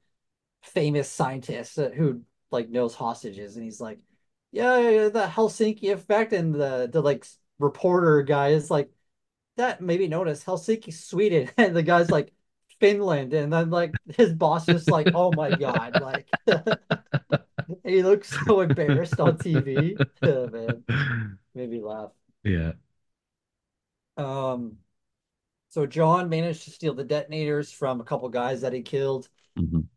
famous 0.64 1.10
scientist 1.10 1.78
who 1.78 2.22
like 2.52 2.70
knows 2.70 2.96
hostages 2.96 3.56
and 3.58 3.66
he's 3.66 3.82
like, 3.82 4.00
yeah, 4.52 4.80
yeah, 4.80 5.10
the 5.10 5.28
Helsinki 5.28 5.94
effect 5.94 6.34
and 6.34 6.54
the 6.56 6.90
the 6.92 7.02
like 7.02 7.26
reporter 7.60 8.24
guy 8.24 8.50
is 8.50 8.72
like 8.72 8.92
that 9.58 9.82
maybe 9.82 10.08
known 10.08 10.28
as 10.28 10.44
Helsinki, 10.44 10.94
Sweden. 10.94 11.50
And 11.58 11.76
the 11.76 11.84
guy's 11.84 12.12
like 12.12 12.34
Finland 12.80 13.34
and 13.34 13.54
then 13.54 13.70
like 13.72 13.96
his 14.18 14.34
boss 14.34 14.68
just 14.68 14.90
like, 14.90 15.12
oh 15.14 15.34
my 15.34 15.54
God, 15.54 15.98
like 15.98 16.30
he 17.84 18.04
looks 18.04 18.30
so 18.46 18.62
embarrassed 18.62 19.20
on 19.20 19.38
TV. 19.38 20.00
Oh, 20.24 20.48
man, 20.50 20.84
made 21.56 21.70
me 21.70 21.82
laugh. 21.82 22.12
Yeah. 22.44 22.74
Um, 24.18 24.78
so 25.72 25.86
John 25.88 26.30
managed 26.30 26.64
to 26.66 26.72
steal 26.72 26.94
the 26.94 27.04
detonators 27.04 27.72
from 27.72 28.00
a 28.02 28.04
couple 28.04 28.30
guys 28.30 28.62
that 28.62 28.74
he 28.74 28.82
killed. 28.84 29.30
Mhm. 29.58 29.88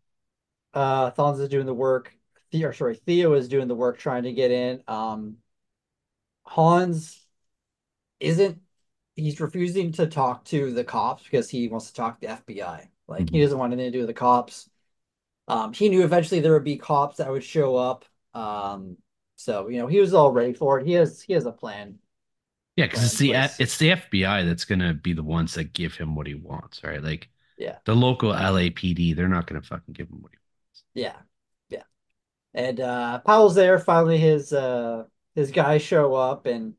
Uh, 0.73 1.11
Thons 1.11 1.39
is 1.41 1.49
doing 1.49 1.67
the 1.67 1.75
work. 1.75 2.17
Theo, 2.51 2.73
sorry, 2.73 2.95
Theo 2.95 3.35
is 3.35 3.49
doing 3.49 3.69
the 3.69 3.75
work 3.75 3.99
trying 3.99 4.23
to 4.23 4.33
get 4.33 4.51
in. 4.51 4.83
Um, 4.89 5.39
Hans 6.45 7.27
isn't. 8.21 8.61
He's 9.17 9.41
refusing 9.41 9.93
to 9.93 10.07
talk 10.07 10.45
to 10.47 10.73
the 10.73 10.85
cops 10.85 11.25
because 11.25 11.51
he 11.51 11.69
wants 11.69 11.89
to 11.89 11.95
talk 11.95 12.21
to 12.21 12.27
the 12.27 12.33
FBI. 12.33 12.91
Like 13.07 13.31
he 13.31 13.41
Mhm. 13.41 13.43
doesn't 13.43 13.59
want 13.59 13.73
anything 13.73 13.93
to 13.93 13.99
do 13.99 14.01
with 14.03 14.09
the 14.09 14.15
cops. 14.15 14.69
Um, 15.49 15.73
he 15.73 15.89
knew 15.89 16.05
eventually 16.05 16.41
there 16.41 16.53
would 16.55 16.65
be 16.65 16.79
cops 16.79 17.19
that 17.19 17.31
would 17.31 17.45
show 17.45 17.77
up. 17.77 18.05
Um, 18.35 18.99
so 19.37 19.69
you 19.69 19.79
know 19.79 19.87
he 19.89 20.01
was 20.01 20.15
all 20.15 20.33
ready 20.33 20.53
for 20.55 20.81
it. 20.81 20.87
He 20.87 20.93
has 20.95 21.23
he 21.23 21.33
has 21.35 21.47
a 21.47 21.53
plan. 21.53 22.01
Yeah, 22.77 22.87
because 22.87 23.05
it's 23.05 23.19
the 23.19 23.29
place. 23.31 23.61
it's 23.61 23.79
the 23.79 23.91
FBI 23.93 24.43
that's 24.45 24.65
gonna 24.65 24.95
be 24.95 25.13
the 25.13 25.23
ones 25.23 25.55
that 25.55 25.73
give 25.73 25.95
him 25.97 26.15
what 26.15 26.27
he 26.27 26.35
wants, 26.35 26.83
right? 26.83 27.03
Like 27.03 27.29
Yeah. 27.57 27.79
the 27.85 27.95
local 27.95 28.35
LAPD, 28.35 29.15
they're 29.15 29.29
not 29.29 29.47
gonna 29.47 29.63
fucking 29.63 29.95
give 29.95 30.09
him 30.11 30.23
what 30.23 30.33
he 30.33 30.39
wants. 30.39 30.85
Yeah, 30.95 31.17
yeah. 31.69 31.85
And 32.55 32.81
uh 32.81 33.21
Powell's 33.21 33.55
there. 33.57 33.79
Finally, 33.81 34.19
his 34.19 34.53
uh 34.53 35.07
his 35.35 35.51
guys 35.53 35.83
show 35.83 36.15
up, 36.15 36.47
and 36.47 36.77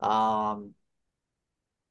um 0.00 0.74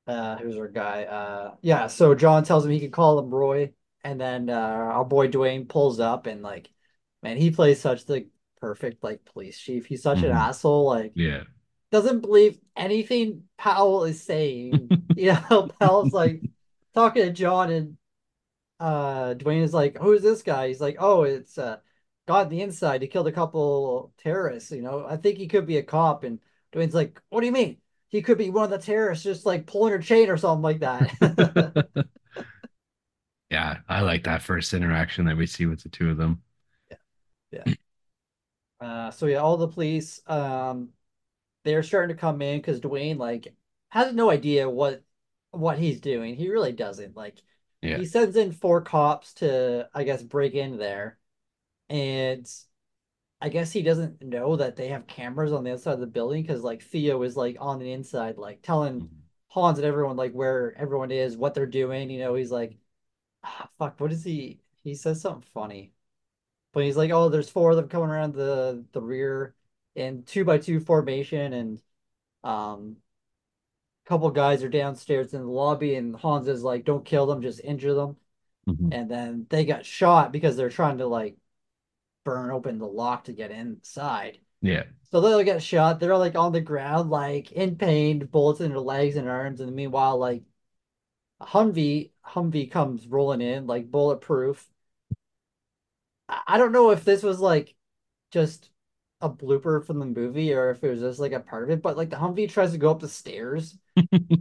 uh 0.07 0.37
who's 0.37 0.57
our 0.57 0.67
guy? 0.67 1.03
Uh 1.03 1.55
yeah. 1.61 1.87
So 1.87 2.15
John 2.15 2.43
tells 2.43 2.65
him 2.65 2.71
he 2.71 2.79
can 2.79 2.91
call 2.91 3.19
him 3.19 3.29
Roy, 3.29 3.73
and 4.03 4.19
then 4.19 4.49
uh 4.49 4.53
our 4.53 5.05
boy 5.05 5.27
Dwayne 5.27 5.67
pulls 5.67 5.99
up, 5.99 6.25
and 6.27 6.41
like, 6.41 6.69
man, 7.23 7.37
he 7.37 7.51
plays 7.51 7.79
such 7.81 8.05
the 8.05 8.27
perfect 8.59 9.03
like 9.03 9.23
police 9.25 9.59
chief. 9.59 9.85
He's 9.85 10.03
such 10.03 10.23
an 10.23 10.31
Mhm. 10.31 10.35
asshole. 10.35 10.85
Like, 10.85 11.13
Yeah. 11.15 11.43
Doesn't 11.91 12.21
believe 12.21 12.59
anything 12.75 13.43
Powell 13.57 14.05
is 14.05 14.21
saying. 14.23 14.89
You 15.13 15.33
know, 15.33 15.69
Powell's 15.79 16.13
like 16.13 16.41
talking 16.93 17.23
to 17.23 17.31
John 17.31 17.69
and 17.69 17.97
uh 18.79 19.33
Dwayne 19.35 19.61
is 19.61 19.73
like, 19.73 19.97
Who's 19.97 20.21
this 20.21 20.41
guy? 20.41 20.69
He's 20.69 20.79
like, 20.81 20.95
Oh, 20.99 21.23
it's 21.23 21.57
uh 21.57 21.77
God 22.27 22.49
the 22.49 22.61
inside. 22.61 23.01
He 23.01 23.09
killed 23.09 23.27
a 23.27 23.31
couple 23.31 24.13
terrorists, 24.17 24.71
you 24.71 24.81
know. 24.81 25.05
I 25.05 25.17
think 25.17 25.37
he 25.37 25.47
could 25.47 25.67
be 25.67 25.77
a 25.77 25.83
cop. 25.83 26.23
And 26.23 26.39
Dwayne's 26.73 26.95
like, 26.95 27.21
What 27.29 27.41
do 27.41 27.45
you 27.45 27.51
mean? 27.51 27.77
He 28.07 28.21
could 28.21 28.37
be 28.37 28.49
one 28.49 28.63
of 28.63 28.69
the 28.71 28.77
terrorists 28.77 29.23
just 29.23 29.45
like 29.45 29.67
pulling 29.67 29.91
her 29.91 29.99
chain 29.99 30.29
or 30.29 30.37
something 30.37 30.63
like 30.63 30.79
that. 30.79 32.07
yeah, 33.49 33.79
I 33.87 34.01
like 34.01 34.23
that 34.23 34.41
first 34.41 34.73
interaction 34.73 35.25
that 35.25 35.37
we 35.37 35.45
see 35.45 35.65
with 35.65 35.83
the 35.83 35.89
two 35.89 36.09
of 36.09 36.17
them. 36.17 36.41
Yeah. 36.89 36.97
Yeah. 37.51 37.73
Uh 38.79 39.11
so 39.11 39.27
yeah, 39.27 39.37
all 39.37 39.57
the 39.57 39.67
police 39.67 40.21
um 40.25 40.89
they're 41.63 41.83
starting 41.83 42.15
to 42.15 42.19
come 42.19 42.41
in 42.41 42.59
because 42.59 42.79
Dwayne 42.81 43.17
like 43.17 43.55
has 43.89 44.13
no 44.13 44.29
idea 44.29 44.69
what 44.69 45.03
what 45.51 45.79
he's 45.79 46.01
doing. 46.01 46.35
He 46.35 46.49
really 46.49 46.71
doesn't. 46.73 47.15
Like 47.15 47.41
Yeah. 47.81 47.97
he 47.97 48.05
sends 48.05 48.35
in 48.37 48.51
four 48.53 48.81
cops 48.81 49.33
to, 49.35 49.89
I 49.93 50.03
guess, 50.03 50.23
break 50.23 50.53
in 50.53 50.77
there. 50.77 51.19
And 51.89 52.49
I 53.41 53.49
guess 53.49 53.71
he 53.71 53.81
doesn't 53.81 54.21
know 54.21 54.55
that 54.57 54.75
they 54.75 54.89
have 54.89 55.07
cameras 55.07 55.51
on 55.51 55.63
the 55.63 55.73
outside 55.73 55.93
of 55.93 55.99
the 55.99 56.07
building 56.07 56.43
because 56.43 56.63
like 56.63 56.83
Theo 56.83 57.21
is 57.23 57.35
like 57.37 57.57
on 57.59 57.79
the 57.79 57.91
inside, 57.91 58.37
like 58.37 58.61
telling 58.61 58.99
Mhm. 58.99 59.23
Hans 59.49 59.79
and 59.79 59.85
everyone 59.85 60.15
like 60.17 60.33
where 60.33 60.75
everyone 60.77 61.11
is, 61.11 61.37
what 61.37 61.53
they're 61.55 61.65
doing. 61.65 62.09
You 62.09 62.19
know, 62.19 62.35
he's 62.35 62.51
like, 62.51 62.77
ah, 63.43 63.69
fuck, 63.79 63.99
what 63.99 64.11
is 64.11 64.23
he? 64.23 64.61
He 64.83 64.95
says 64.95 65.21
something 65.21 65.43
funny, 65.53 65.93
but 66.73 66.83
he's 66.83 66.97
like, 66.97 67.11
oh, 67.11 67.29
there's 67.29 67.49
four 67.49 67.71
of 67.71 67.77
them 67.77 67.89
coming 67.89 68.09
around 68.09 68.33
the 68.33 68.85
the 68.93 69.01
rear 69.01 69.55
in 69.95 70.23
two 70.23 70.45
by 70.45 70.57
two 70.57 70.79
formation, 70.79 71.53
and 71.53 71.81
um, 72.43 72.97
a 74.05 74.09
couple 74.09 74.29
guys 74.31 74.63
are 74.63 74.69
downstairs 74.69 75.33
in 75.33 75.41
the 75.41 75.47
lobby, 75.47 75.95
and 75.95 76.15
Hans 76.15 76.47
is 76.47 76.63
like, 76.63 76.85
don't 76.85 77.05
kill 77.05 77.25
them, 77.25 77.41
just 77.41 77.61
injure 77.63 77.93
them. 77.93 78.17
Mhm. 78.67 78.93
And 78.93 79.11
then 79.11 79.47
they 79.49 79.65
got 79.65 79.85
shot 79.85 80.31
because 80.31 80.55
they're 80.55 80.69
trying 80.69 80.99
to 80.99 81.07
like 81.07 81.37
burn 82.23 82.51
open 82.51 82.77
the 82.77 82.87
lock 82.87 83.25
to 83.25 83.33
get 83.33 83.51
inside. 83.51 84.39
Yeah. 84.61 84.83
So 85.11 85.19
they'll 85.19 85.43
get 85.43 85.61
shot. 85.61 85.99
They're 85.99 86.17
like 86.17 86.35
on 86.35 86.53
the 86.53 86.61
ground, 86.61 87.09
like 87.09 87.51
in 87.51 87.75
pain, 87.75 88.25
bullets 88.25 88.61
in 88.61 88.69
their 88.69 88.79
legs 88.79 89.17
and 89.17 89.27
arms. 89.27 89.59
And 89.59 89.75
meanwhile, 89.75 90.17
like 90.17 90.43
Humvee, 91.41 92.11
Humvee 92.25 92.71
comes 92.71 93.07
rolling 93.07 93.41
in, 93.41 93.67
like 93.67 93.91
bulletproof. 93.91 94.69
I 96.29 96.57
don't 96.57 96.71
know 96.71 96.91
if 96.91 97.03
this 97.03 97.23
was 97.23 97.39
like 97.39 97.75
just 98.31 98.70
a 99.21 99.29
blooper 99.29 99.85
from 99.85 99.99
the 99.99 100.05
movie 100.05 100.53
or 100.53 100.71
if 100.71 100.83
it 100.83 100.89
was 100.89 100.99
just 101.01 101.19
like 101.19 101.31
a 101.33 101.39
part 101.39 101.63
of 101.63 101.69
it, 101.69 101.81
but 101.81 101.97
like 101.97 102.09
the 102.09 102.15
Humvee 102.17 102.49
tries 102.49 102.71
to 102.71 102.77
go 102.77 102.91
up 102.91 102.99
the 102.99 103.09
stairs 103.09 103.77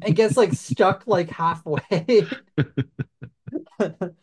and 0.03 0.17
gets 0.17 0.37
like 0.37 0.53
stuck 0.55 1.07
like 1.07 1.31
halfway. 1.31 2.27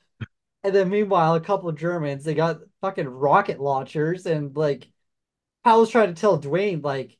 And 0.63 0.75
then 0.75 0.89
meanwhile, 0.89 1.35
a 1.35 1.41
couple 1.41 1.69
of 1.69 1.77
Germans, 1.77 2.23
they 2.23 2.33
got 2.33 2.59
fucking 2.81 3.07
rocket 3.07 3.59
launchers 3.59 4.25
and 4.25 4.55
like 4.55 4.89
Powell's 5.63 5.91
trying 5.91 6.13
to 6.13 6.19
tell 6.21 6.39
Dwayne, 6.41 6.83
like, 6.83 7.17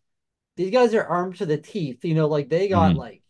these 0.58 0.72
guys 0.72 0.94
are 0.96 1.06
armed 1.06 1.38
to 1.38 1.46
the 1.48 1.58
teeth, 1.58 2.06
you 2.06 2.16
know, 2.16 2.28
like 2.28 2.50
they 2.50 2.70
got 2.70 2.94
Mhm. 2.94 2.98
like 2.98 3.24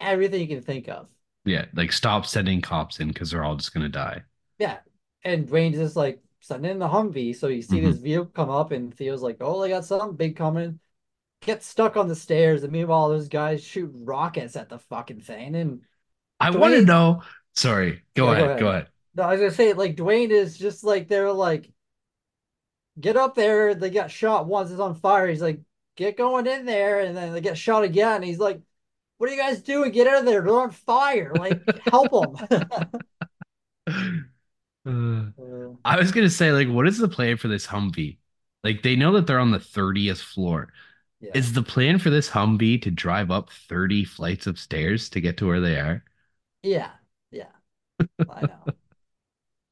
everything 0.00 0.40
you 0.42 0.48
can 0.48 0.62
think 0.62 0.88
of. 0.88 1.10
Yeah. 1.44 1.66
Like 1.74 1.92
stop 1.92 2.26
sending 2.26 2.60
cops 2.60 3.00
in 3.00 3.08
because 3.08 3.30
they're 3.30 3.44
all 3.44 3.56
just 3.56 3.72
gonna 3.74 3.88
die. 3.88 4.22
Yeah. 4.58 4.78
And 5.24 5.48
Dwayne's 5.48 5.76
just 5.76 5.96
like 5.96 6.20
sending 6.44 6.72
in 6.72 6.78
the 6.78 6.88
Humvee. 6.88 7.34
So 7.34 7.48
you 7.48 7.62
see 7.62 7.80
Mhm. 7.80 7.84
this 7.86 7.98
vehicle 7.98 8.26
come 8.26 8.50
up 8.50 8.70
and 8.70 8.94
Theo's 8.94 9.22
like, 9.22 9.38
oh, 9.40 9.62
they 9.62 9.70
got 9.70 9.86
something 9.86 10.14
big 10.14 10.36
coming. 10.36 10.78
Gets 11.40 11.66
stuck 11.66 11.96
on 11.96 12.06
the 12.06 12.14
stairs. 12.14 12.62
And 12.64 12.72
meanwhile, 12.72 13.08
those 13.08 13.28
guys 13.28 13.64
shoot 13.64 13.90
rockets 13.94 14.54
at 14.54 14.68
the 14.68 14.78
fucking 14.78 15.20
thing. 15.20 15.54
And 15.54 15.80
I 16.38 16.50
want 16.50 16.74
to 16.74 16.82
know. 16.82 17.22
Sorry. 17.54 18.02
Go 18.14 18.30
yeah, 18.30 18.38
go 18.38 18.44
ahead. 18.44 18.60
Go 18.60 18.66
ahead. 18.68 18.82
ahead. 18.82 18.92
No, 19.14 19.22
I 19.22 19.32
was 19.32 19.40
gonna 19.40 19.52
say, 19.52 19.72
like, 19.72 19.96
Dwayne 19.96 20.30
is 20.30 20.58
just 20.58 20.84
like 20.84 21.08
they're 21.08 21.32
like, 21.32 21.70
get 23.00 23.16
up 23.16 23.34
there. 23.34 23.74
They 23.74 23.90
got 23.90 24.10
shot 24.10 24.46
once, 24.46 24.70
it's 24.70 24.80
on 24.80 24.94
fire. 24.96 25.28
He's 25.28 25.42
like, 25.42 25.60
get 25.96 26.16
going 26.16 26.46
in 26.46 26.66
there, 26.66 27.00
and 27.00 27.16
then 27.16 27.32
they 27.32 27.40
get 27.40 27.56
shot 27.56 27.84
again. 27.84 28.22
He's 28.22 28.38
like, 28.38 28.60
what 29.18 29.30
are 29.30 29.32
you 29.32 29.40
guys 29.40 29.62
doing? 29.62 29.92
Get 29.92 30.08
out 30.08 30.20
of 30.20 30.24
there. 30.26 30.42
They're 30.42 30.58
on 30.58 30.72
fire. 30.72 31.32
Like, 31.34 31.62
help 31.86 32.10
them. 32.10 32.90
Uh, 34.86 35.26
Uh, 35.38 35.74
I 35.84 35.96
was 35.98 36.12
gonna 36.12 36.30
say, 36.30 36.52
like, 36.52 36.68
what 36.68 36.86
is 36.88 36.98
the 36.98 37.08
plan 37.08 37.36
for 37.36 37.48
this 37.48 37.66
Humvee? 37.66 38.18
Like, 38.62 38.82
they 38.82 38.96
know 38.96 39.12
that 39.12 39.26
they're 39.26 39.38
on 39.38 39.50
the 39.50 39.60
30th 39.60 40.20
floor. 40.20 40.72
yeah. 41.20 41.34
Is 41.34 41.52
the 41.54 41.62
plan 41.62 41.98
for 41.98 42.10
this 42.10 42.30
Humvee 42.30 42.82
to 42.82 42.90
drive 42.90 43.30
up 43.30 43.50
30 43.52 44.04
flights 44.04 44.46
of 44.46 44.58
stairs 44.60 45.10
to 45.10 45.20
get 45.20 45.38
to 45.38 45.46
where 45.48 45.60
they 45.60 45.78
are? 45.80 46.04
Yeah. 46.62 46.92
Yeah. 47.30 47.52
I 48.28 48.44
know. 48.44 48.72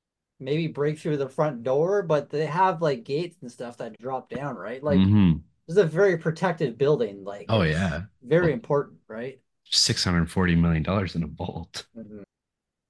Maybe 0.38 0.66
break 0.66 0.98
through 0.98 1.18
the 1.18 1.28
front 1.28 1.62
door, 1.62 2.02
but 2.02 2.30
they 2.30 2.46
have 2.46 2.82
like 2.82 3.04
gates 3.04 3.36
and 3.42 3.50
stuff 3.52 3.76
that 3.78 3.96
drop 3.98 4.28
down, 4.28 4.56
right? 4.56 4.82
Like, 4.82 5.04
hmm 5.04 5.44
this 5.66 5.76
is 5.76 5.82
a 5.84 5.86
very 5.86 6.18
protected 6.18 6.78
building. 6.78 7.24
Like, 7.24 7.48
Oh, 7.48 7.62
yeah. 7.62 8.06
very 8.22 8.52
Well, 8.52 8.54
important, 8.54 9.00
right? 9.08 9.40
$640 9.70 10.56
million 10.56 10.84
in 11.14 11.22
a 11.22 11.26
vault 11.28 11.86
Mhm. 11.94 12.22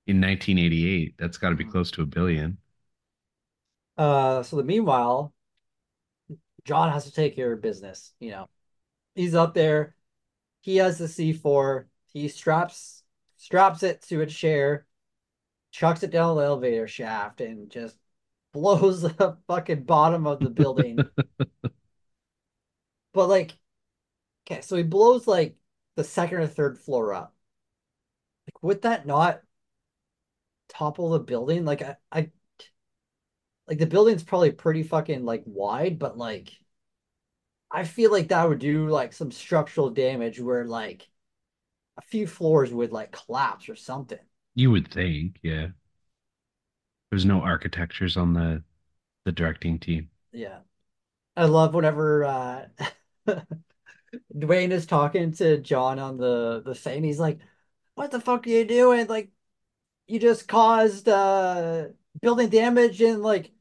In 0.06 0.20
1988. 0.20 1.16
That's 1.18 1.38
got 1.38 1.50
to 1.50 1.56
be 1.56 1.64
Mhm. 1.64 1.72
close 1.72 1.90
to 1.92 2.02
a 2.02 2.06
billion. 2.06 2.58
Uh, 3.96 4.42
so 4.42 4.56
the 4.56 4.64
meanwhile, 4.64 5.32
John 6.64 6.92
has 6.92 7.04
to 7.04 7.12
take 7.12 7.34
care 7.36 7.52
of 7.52 7.60
business. 7.62 8.12
You 8.20 8.30
know, 8.30 8.48
he's 9.14 9.34
up 9.36 9.54
there. 9.54 9.96
He 10.62 10.78
has 10.78 10.98
the 10.98 11.08
C4. 11.08 11.88
He 12.12 12.28
straps 12.28 13.04
straps 13.38 13.82
it 13.82 14.02
to 14.04 14.22
a 14.22 14.26
chair, 14.26 14.86
chucks 15.72 16.02
it 16.04 16.10
down 16.12 16.36
the 16.36 16.44
elevator 16.44 16.88
shaft, 16.88 17.40
and 17.40 17.70
just 17.70 17.96
blows 18.52 19.02
the 19.02 19.38
fucking 19.48 19.84
bottom 19.84 20.26
of 20.26 20.42
the 20.42 20.50
building. 20.50 21.06
But 23.12 23.28
like, 23.28 23.52
okay, 24.46 24.60
so 24.62 24.76
he 24.76 24.82
blows 24.84 25.26
like 25.28 25.56
the 25.96 26.04
second 26.04 26.38
or 26.38 26.46
third 26.48 26.78
floor 26.78 27.14
up. 27.14 27.34
Like, 28.46 28.62
would 28.62 28.82
that 28.82 29.04
not 29.06 29.42
topple 30.72 31.10
the 31.10 31.20
building? 31.20 31.64
Like, 31.64 31.82
I, 31.82 31.96
I 32.10 32.30
like 33.68 33.78
the 33.78 33.86
building's 33.86 34.22
probably 34.24 34.52
pretty 34.52 34.82
fucking 34.82 35.24
like 35.24 35.42
wide, 35.46 35.98
but 35.98 36.18
like 36.18 36.52
I 37.70 37.84
feel 37.84 38.10
like 38.10 38.28
that 38.28 38.48
would 38.48 38.58
do 38.58 38.88
like 38.88 39.12
some 39.12 39.30
structural 39.30 39.90
damage 39.90 40.40
where 40.40 40.66
like 40.66 41.08
a 41.96 42.02
few 42.02 42.26
floors 42.26 42.72
would 42.72 42.92
like 42.92 43.12
collapse 43.12 43.68
or 43.68 43.76
something. 43.76 44.18
You 44.54 44.70
would 44.70 44.88
think, 44.90 45.38
yeah. 45.42 45.68
There's 47.10 47.24
no 47.24 47.40
architectures 47.40 48.16
on 48.16 48.32
the 48.32 48.62
the 49.24 49.32
directing 49.32 49.78
team. 49.78 50.10
Yeah. 50.32 50.58
I 51.36 51.46
love 51.46 51.74
whenever 51.74 52.24
uh 52.24 52.66
Dwayne 54.34 54.70
is 54.70 54.86
talking 54.86 55.32
to 55.32 55.58
John 55.58 55.98
on 55.98 56.16
the 56.18 56.62
the 56.64 56.74
thing. 56.74 57.04
He's 57.04 57.20
like, 57.20 57.38
"What 57.94 58.10
the 58.10 58.20
fuck 58.20 58.46
are 58.46 58.50
you 58.50 58.64
doing? 58.64 59.06
Like, 59.06 59.30
you 60.06 60.18
just 60.20 60.48
caused 60.48 61.08
uh 61.08 61.88
building 62.20 62.48
damage 62.48 63.00
and 63.02 63.22
like 63.22 63.52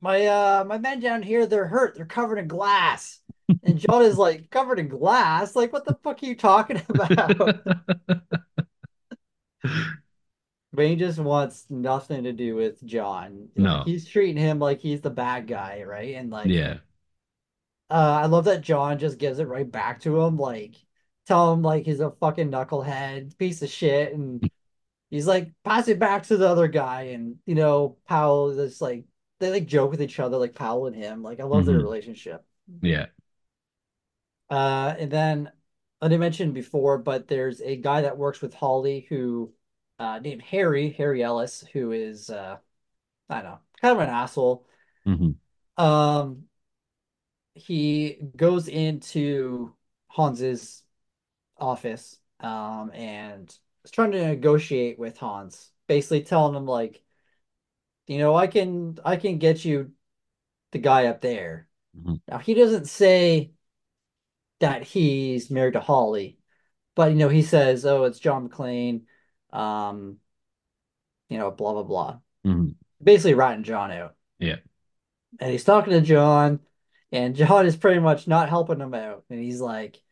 my 0.00 0.26
uh 0.26 0.64
my 0.66 0.78
men 0.78 1.00
down 1.00 1.22
here, 1.22 1.46
they're 1.46 1.66
hurt. 1.66 1.94
They're 1.96 2.06
covered 2.06 2.38
in 2.38 2.48
glass." 2.48 3.20
And 3.62 3.78
John 3.78 4.02
is 4.02 4.18
like, 4.18 4.50
"Covered 4.50 4.78
in 4.78 4.88
glass? 4.88 5.56
Like, 5.56 5.72
what 5.72 5.84
the 5.86 5.94
fuck 6.02 6.22
are 6.22 6.26
you 6.26 6.36
talking 6.36 6.82
about?" 6.88 7.56
Wayne 10.72 10.98
just 10.98 11.18
wants 11.18 11.66
nothing 11.70 12.24
to 12.24 12.32
do 12.32 12.54
with 12.56 12.84
John. 12.84 13.48
Like 13.56 13.78
No. 13.78 13.84
he's 13.84 14.06
treating 14.08 14.36
him 14.36 14.58
like 14.58 14.80
he's 14.80 15.00
the 15.00 15.10
bad 15.10 15.46
guy, 15.46 15.82
right? 15.84 16.14
And 16.16 16.30
like 16.30 16.48
Yeah. 16.50 16.78
uh 17.90 18.20
I 18.22 18.26
love 18.26 18.44
that 18.46 18.62
John 18.62 18.98
just 18.98 19.18
gives 19.18 19.38
it 19.38 19.44
right 19.48 19.70
back 19.70 20.00
to 20.02 20.20
him, 20.20 20.36
like 20.38 20.76
tell 21.26 21.52
him 21.52 21.62
like 21.62 21.84
he's 21.86 22.00
a 22.00 22.10
fucking 22.12 22.50
knucklehead, 22.50 23.36
piece 23.38 23.62
of 23.62 23.70
shit, 23.70 24.12
and 24.14 24.48
he's 25.10 25.26
like 25.26 25.52
pass 25.64 25.88
it 25.88 25.98
back 25.98 26.24
to 26.24 26.36
the 26.36 26.48
other 26.48 26.68
guy. 26.68 27.02
And 27.04 27.38
you 27.46 27.54
know, 27.54 27.98
Powell 28.06 28.58
is 28.58 28.80
like 28.80 29.04
they 29.40 29.50
like 29.50 29.66
joke 29.66 29.90
with 29.90 30.02
each 30.02 30.20
other, 30.20 30.36
like 30.38 30.54
Powell 30.54 30.86
and 30.86 30.96
him. 30.96 31.22
Like 31.22 31.40
I 31.40 31.44
love 31.44 31.66
their 31.66 31.76
Mhm. 31.76 31.82
relationship. 31.82 32.44
Yeah. 32.82 33.08
Uh 34.50 34.94
and 34.98 35.10
then 35.10 35.50
I 36.00 36.08
didn't 36.08 36.20
mention 36.20 36.52
before, 36.52 36.98
but 36.98 37.28
there's 37.28 37.60
a 37.60 37.76
guy 37.76 38.02
that 38.02 38.18
works 38.18 38.40
with 38.42 38.54
Holly 38.54 39.06
who 39.08 39.52
uh 39.98 40.18
named 40.18 40.42
Harry, 40.42 40.90
Harry 40.90 41.22
Ellis, 41.22 41.64
who 41.72 41.92
is 41.92 42.30
uh 42.30 42.58
I 43.28 43.34
don't 43.36 43.44
know, 43.44 43.60
kind 43.80 43.96
of 43.96 44.02
an 44.02 44.10
asshole. 44.14 44.66
hmm 45.06 45.44
Um, 45.76 46.48
he 47.54 48.18
goes 48.36 48.68
into 48.68 49.74
Hans's 50.08 50.82
office, 51.58 52.18
um, 52.40 52.90
and 52.94 53.56
is 53.84 53.90
trying 53.90 54.12
to 54.12 54.26
negotiate 54.28 54.98
with 54.98 55.18
Hans, 55.18 55.70
basically 55.86 56.22
telling 56.22 56.54
him 56.54 56.66
like, 56.66 57.02
you 58.06 58.18
know, 58.18 58.34
I 58.34 58.46
can 58.46 58.98
I 59.04 59.16
can 59.16 59.38
get 59.38 59.64
you 59.64 59.92
the 60.72 60.78
guy 60.78 61.06
up 61.06 61.20
there. 61.20 61.68
hmm 61.94 62.14
Now 62.28 62.38
he 62.38 62.54
doesn't 62.54 62.86
say 62.86 63.52
that 64.60 64.82
he's 64.82 65.50
married 65.50 65.74
to 65.74 65.80
Holly, 65.80 66.38
but 66.94 67.12
you 67.12 67.16
know, 67.18 67.28
he 67.28 67.42
says, 67.42 67.84
oh, 67.86 68.04
it's 68.04 68.18
John 68.18 68.48
McClane, 68.48 69.02
um, 69.52 70.18
you 71.28 71.38
know, 71.38 71.50
blah 71.50 71.72
blah 71.72 71.82
blah. 71.82 72.18
hmm 72.44 72.68
Basically 73.02 73.34
writing 73.34 73.64
John 73.64 73.90
out. 73.90 74.14
Yeah. 74.38 74.56
and 75.40 75.50
he's 75.50 75.64
talking 75.64 75.92
to 75.92 76.00
John, 76.00 76.60
and 77.12 77.34
John 77.36 77.66
is 77.66 77.76
pretty 77.76 78.00
much 78.00 78.26
not 78.26 78.48
helping 78.48 78.80
him 78.80 78.94
out. 78.94 79.24
And 79.30 79.40
he's 79.40 79.60
like, 79.60 80.02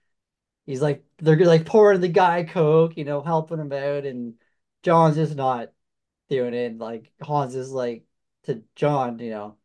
he's 0.67 0.83
like, 0.83 1.05
they're 1.19 1.37
like 1.47 1.67
pouring 1.67 2.01
the 2.01 2.09
guy 2.09 2.45
coke, 2.45 2.97
you 2.97 3.05
know, 3.05 3.23
helping 3.23 3.59
him 3.61 3.73
out, 3.73 4.05
and 4.07 4.35
John's 4.83 5.17
just 5.17 5.37
not 5.37 5.73
doing 6.31 6.55
it. 6.55 6.79
Like 6.79 7.13
Hans 7.23 7.55
is 7.57 7.73
like 7.73 8.07
to 8.45 8.63
John, 8.77 9.19
you 9.21 9.31
know, 9.31 9.59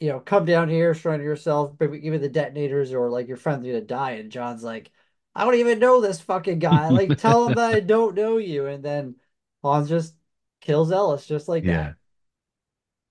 you 0.00 0.08
know, 0.08 0.20
come 0.20 0.44
down 0.44 0.68
here, 0.68 0.94
surrender 0.94 1.24
yourself, 1.24 1.74
maybe 1.80 1.98
give 2.00 2.12
me 2.12 2.18
the 2.18 2.28
detonators, 2.28 2.92
or 2.92 3.10
like 3.10 3.28
your 3.28 3.36
friend's 3.36 3.66
gonna 3.66 3.80
die. 3.80 4.12
And 4.12 4.30
John's 4.30 4.62
like, 4.62 4.90
I 5.34 5.44
don't 5.44 5.54
even 5.56 5.78
know 5.78 6.00
this 6.00 6.20
fucking 6.20 6.58
guy. 6.58 6.90
Like, 6.90 7.16
tell 7.16 7.46
him 7.46 7.54
that 7.54 7.70
I 7.72 7.80
don't 7.80 8.14
know 8.14 8.36
you. 8.38 8.66
And 8.66 8.84
then 8.84 9.16
Hans 9.62 9.88
just 9.88 10.14
kills 10.60 10.92
Ellis 10.92 11.26
just 11.26 11.48
like 11.48 11.64
Yeah. 11.64 11.66
that. 11.66 11.96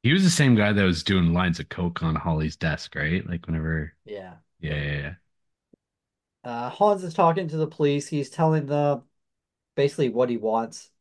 He 0.04 0.14
was 0.14 0.24
the 0.24 0.30
same 0.30 0.56
guy 0.56 0.72
that 0.72 0.84
was 0.84 1.04
doing 1.04 1.34
lines 1.34 1.60
of 1.60 1.68
coke 1.68 2.02
on 2.02 2.16
Holly's 2.16 2.56
desk, 2.56 2.96
right? 2.96 3.28
Like 3.28 3.46
whenever, 3.46 3.94
Yeah. 4.06 4.36
yeah, 4.62 4.76
yeah, 4.76 4.94
yeah. 5.02 5.16
Uh, 6.46 6.70
Hans 6.72 7.04
is 7.04 7.16
talking 7.16 7.50
to 7.50 7.58
the 7.58 7.68
police. 7.68 8.08
He's 8.10 8.32
telling 8.32 8.68
them 8.68 9.04
basically 9.76 10.10
what 10.10 10.30
he 10.30 10.38
wants. 10.38 10.92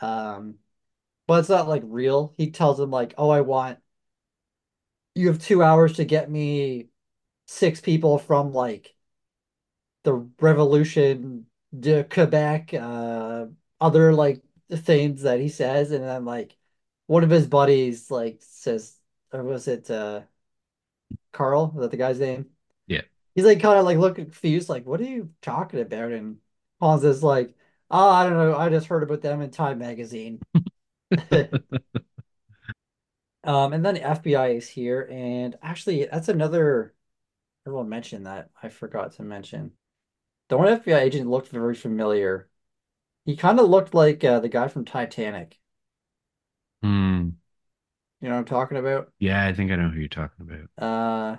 Um, 0.00 0.58
but 1.28 1.40
it's 1.40 1.50
not 1.50 1.68
like 1.68 1.82
real. 1.86 2.34
He 2.38 2.50
tells 2.52 2.78
them 2.78 2.90
like, 2.92 3.14
"Oh, 3.18 3.30
I 3.30 3.42
want 3.42 3.80
you 5.14 5.28
have 5.28 5.38
two 5.38 5.62
hours 5.62 5.94
to 5.94 6.04
get 6.04 6.30
me 6.30 6.88
six 7.46 7.80
people 7.80 8.18
from 8.18 8.52
like 8.52 8.94
the 10.04 10.14
Revolution 10.40 11.46
de 11.78 12.04
Quebec, 12.04 12.74
uh, 12.74 13.46
other 13.80 14.12
like 14.14 14.42
things 14.70 15.22
that 15.22 15.40
he 15.40 15.48
says, 15.48 15.90
and 15.92 16.04
then 16.04 16.24
like 16.24 16.56
one 17.06 17.24
of 17.24 17.30
his 17.30 17.46
buddies 17.46 18.10
like 18.10 18.38
says, 18.42 18.96
or 19.32 19.42
was 19.44 19.68
it 19.68 19.90
uh 19.90 20.22
Carl? 21.32 21.72
Is 21.74 21.80
that 21.82 21.90
the 21.90 21.96
guy's 21.98 22.20
name? 22.20 22.50
He's 23.34 23.44
like 23.44 23.60
kind 23.60 23.78
of 23.78 23.84
like 23.84 23.98
looking 23.98 24.26
confused, 24.26 24.68
like, 24.68 24.86
what 24.86 25.00
are 25.00 25.04
you 25.04 25.30
talking 25.42 25.80
about? 25.80 26.12
And 26.12 26.38
Hans 26.80 27.04
is 27.04 27.22
like, 27.22 27.54
oh, 27.90 28.08
I 28.10 28.24
don't 28.24 28.34
know, 28.36 28.56
I 28.56 28.68
just 28.68 28.86
heard 28.86 29.02
about 29.02 29.22
them 29.22 29.40
in 29.40 29.50
Time 29.50 29.78
magazine. 29.78 30.40
Um, 33.44 33.72
and 33.72 33.84
then 33.84 33.94
the 33.94 34.02
FBI 34.04 34.48
is 34.48 34.68
here, 34.68 35.08
and 35.10 35.58
actually, 35.62 36.04
that's 36.06 36.28
another 36.28 36.94
I 37.66 37.70
will 37.70 37.84
mention 37.84 38.24
that 38.24 38.50
I 38.62 38.68
forgot 38.68 39.12
to 39.14 39.22
mention. 39.22 39.72
The 40.48 40.58
one 40.58 40.68
FBI 40.68 41.00
agent 41.00 41.28
looked 41.30 41.48
very 41.48 41.74
familiar. 41.74 42.48
He 43.24 43.36
kind 43.36 43.60
of 43.60 43.68
looked 43.68 43.94
like 43.94 44.24
uh, 44.24 44.40
the 44.40 44.48
guy 44.48 44.68
from 44.68 44.84
Titanic. 44.84 45.60
Hmm. 46.82 47.30
You 48.20 48.28
know 48.28 48.34
what 48.34 48.38
I'm 48.40 48.44
talking 48.44 48.78
about? 48.78 49.12
Yeah, 49.18 49.44
I 49.44 49.52
think 49.52 49.72
I 49.72 49.76
know 49.76 49.88
who 49.88 50.00
you're 50.00 50.08
talking 50.08 50.46
about. 50.48 50.68
Uh, 50.78 51.36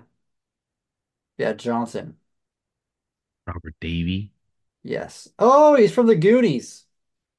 yeah, 1.38 1.54
Johnson. 1.54 2.18
Robert 3.48 3.76
Davi. 3.80 4.32
Yes. 4.84 5.30
Oh, 5.40 5.76
he's 5.76 5.94
from 5.94 6.08
the 6.08 6.16
Goonies. 6.16 6.86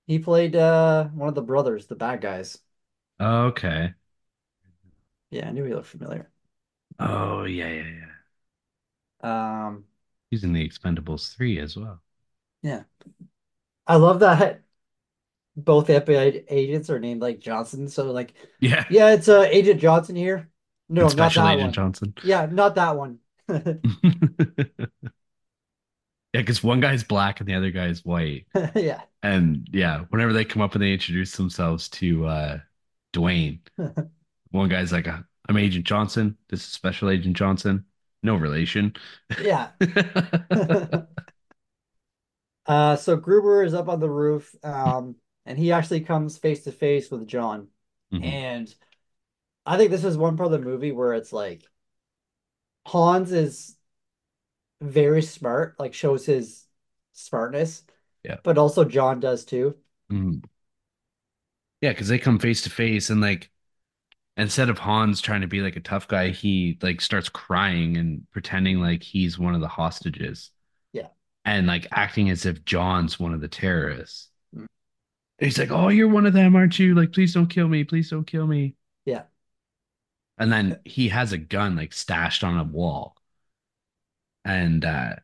He 0.07 0.18
played 0.20 0.57
uh 0.57 1.07
one 1.11 1.28
of 1.30 1.34
the 1.34 1.42
brothers, 1.42 1.86
the 1.88 1.97
bad 1.97 2.20
guys. 2.20 2.59
Okay. 3.20 3.95
Yeah, 5.30 5.49
I 5.49 5.53
knew 5.53 5.64
he 5.64 5.74
looked 5.74 5.88
familiar. 5.88 6.30
Oh, 6.99 7.45
yeah, 7.45 7.68
yeah, 7.68 7.82
yeah. 7.88 8.11
Um, 9.22 9.86
He's 10.30 10.45
in 10.45 10.53
the 10.53 10.68
Expendables 10.68 11.34
3 11.34 11.59
as 11.59 11.76
well. 11.78 12.03
yeah. 12.62 12.84
I 13.86 13.97
love 13.97 14.20
that 14.20 14.62
both 15.57 15.90
FBI 15.90 16.45
agents 16.51 16.90
are 16.90 17.01
named 17.01 17.22
like 17.22 17.40
Johnson. 17.40 17.88
So 17.88 18.12
like, 18.12 18.34
Yeah. 18.61 18.84
yeah, 18.88 19.12
it's 19.14 19.28
uh 19.28 19.42
Agent 19.51 19.80
Johnson 19.80 20.16
here. 20.16 20.51
No, 20.90 21.11
not 21.11 21.34
that 21.36 21.59
Agent 21.59 21.59
one. 21.59 21.74
Johnson. 21.74 22.14
Yeah, 22.22 22.47
not 22.47 22.76
that 22.76 22.97
one. 22.97 23.20
Yeah, 23.49 23.74
because 26.40 26.62
one 26.62 26.80
guy's 26.80 27.05
black 27.05 27.40
and 27.40 27.49
the 27.49 27.55
other 27.55 27.70
guy's 27.70 28.05
white. 28.05 28.47
Yeah. 28.74 29.03
And 29.22 29.66
yeah, 29.72 30.01
whenever 30.11 30.34
they 30.34 30.45
come 30.45 30.61
up 30.61 30.74
and 30.74 30.82
they 30.82 30.92
introduce 30.92 31.34
themselves 31.36 31.88
to 31.90 32.26
uh 32.26 32.59
Dwayne, 33.14 33.61
one 34.51 34.68
guy's 34.68 34.92
like, 34.92 35.07
I'm 35.09 35.57
Agent 35.57 35.86
Johnson. 35.86 36.36
This 36.49 36.61
is 36.61 36.66
Special 36.72 37.11
Agent 37.11 37.36
Johnson. 37.36 37.84
No 38.22 38.36
relation. 38.36 38.95
Yeah. 39.40 39.70
Uh, 42.66 42.97
so 42.97 43.16
Gruber 43.16 43.62
is 43.62 43.74
up 43.74 43.88
on 43.88 44.01
the 44.01 44.09
roof, 44.09 44.55
um, 44.64 45.16
and 45.45 45.59
he 45.59 45.72
actually 45.72 46.01
comes 46.01 46.38
face 46.38 46.64
to 46.64 46.72
face 46.72 47.11
with 47.11 47.26
John. 47.26 47.68
Mhm. 48.12 48.24
And 48.24 48.74
I 49.66 49.78
think 49.78 49.90
this 49.90 50.05
is 50.05 50.18
one 50.18 50.36
part 50.36 50.49
of 50.49 50.53
the 50.53 50.59
movie 50.66 50.92
where 50.92 51.14
it's 51.14 51.32
like 51.32 51.64
Hans 52.87 53.32
is 53.32 53.76
very 54.80 55.22
smart, 55.22 55.78
like 55.78 55.95
shows 55.95 56.26
his 56.26 56.66
smartness, 57.12 57.82
Yeah. 58.24 58.37
but 58.43 58.59
also 58.59 58.85
John 58.85 59.20
does 59.20 59.45
too. 59.45 59.76
Mhm. 60.11 60.45
Yeah, 61.80 61.91
because 61.93 62.09
they 62.09 62.18
come 62.18 62.39
face 62.39 62.62
to 62.62 62.70
face 62.70 63.11
and 63.11 63.20
like 63.20 63.51
instead 64.37 64.68
of 64.68 64.78
Hans 64.78 65.20
trying 65.20 65.43
to 65.43 65.47
be 65.47 65.61
like 65.61 65.76
a 65.76 65.80
tough 65.80 66.09
guy, 66.09 66.30
he 66.30 66.78
like 66.82 67.01
starts 67.01 67.28
crying 67.28 67.97
and 67.97 68.28
pretending 68.32 68.80
like 68.80 69.03
he's 69.03 69.39
one 69.39 69.55
of 69.55 69.61
the 69.61 69.68
hostages 69.68 70.51
Yeah. 70.93 71.09
and 71.45 71.66
like 71.66 71.87
acting 71.93 72.30
as 72.30 72.47
if 72.47 72.64
John's 72.64 73.18
one 73.20 73.35
of 73.35 73.41
the 73.41 73.49
terrorists. 73.49 74.30
Mm. 74.55 74.66
He's 75.39 75.59
like, 75.59 75.70
"Oh, 75.70 75.89
you're 75.89 76.09
one 76.09 76.26
of 76.26 76.32
them, 76.32 76.57
aren't 76.57 76.78
you? 76.78 76.95
Like, 76.95 77.12
please 77.12 77.35
don't 77.35 77.49
kill 77.49 77.68
me. 77.68 77.85
Please 77.85 78.11
don't 78.11 78.26
kill 78.26 78.47
me." 78.47 78.76
And 80.39 80.53
then 80.53 80.80
he 80.85 81.09
has 81.09 81.32
a 81.32 81.39
gun 81.39 81.74
like 81.76 81.93
stashed 81.93 82.45
on 82.45 82.57
a 82.59 82.62
wall. 82.64 83.16
And 84.45 84.85
uh 84.85 85.16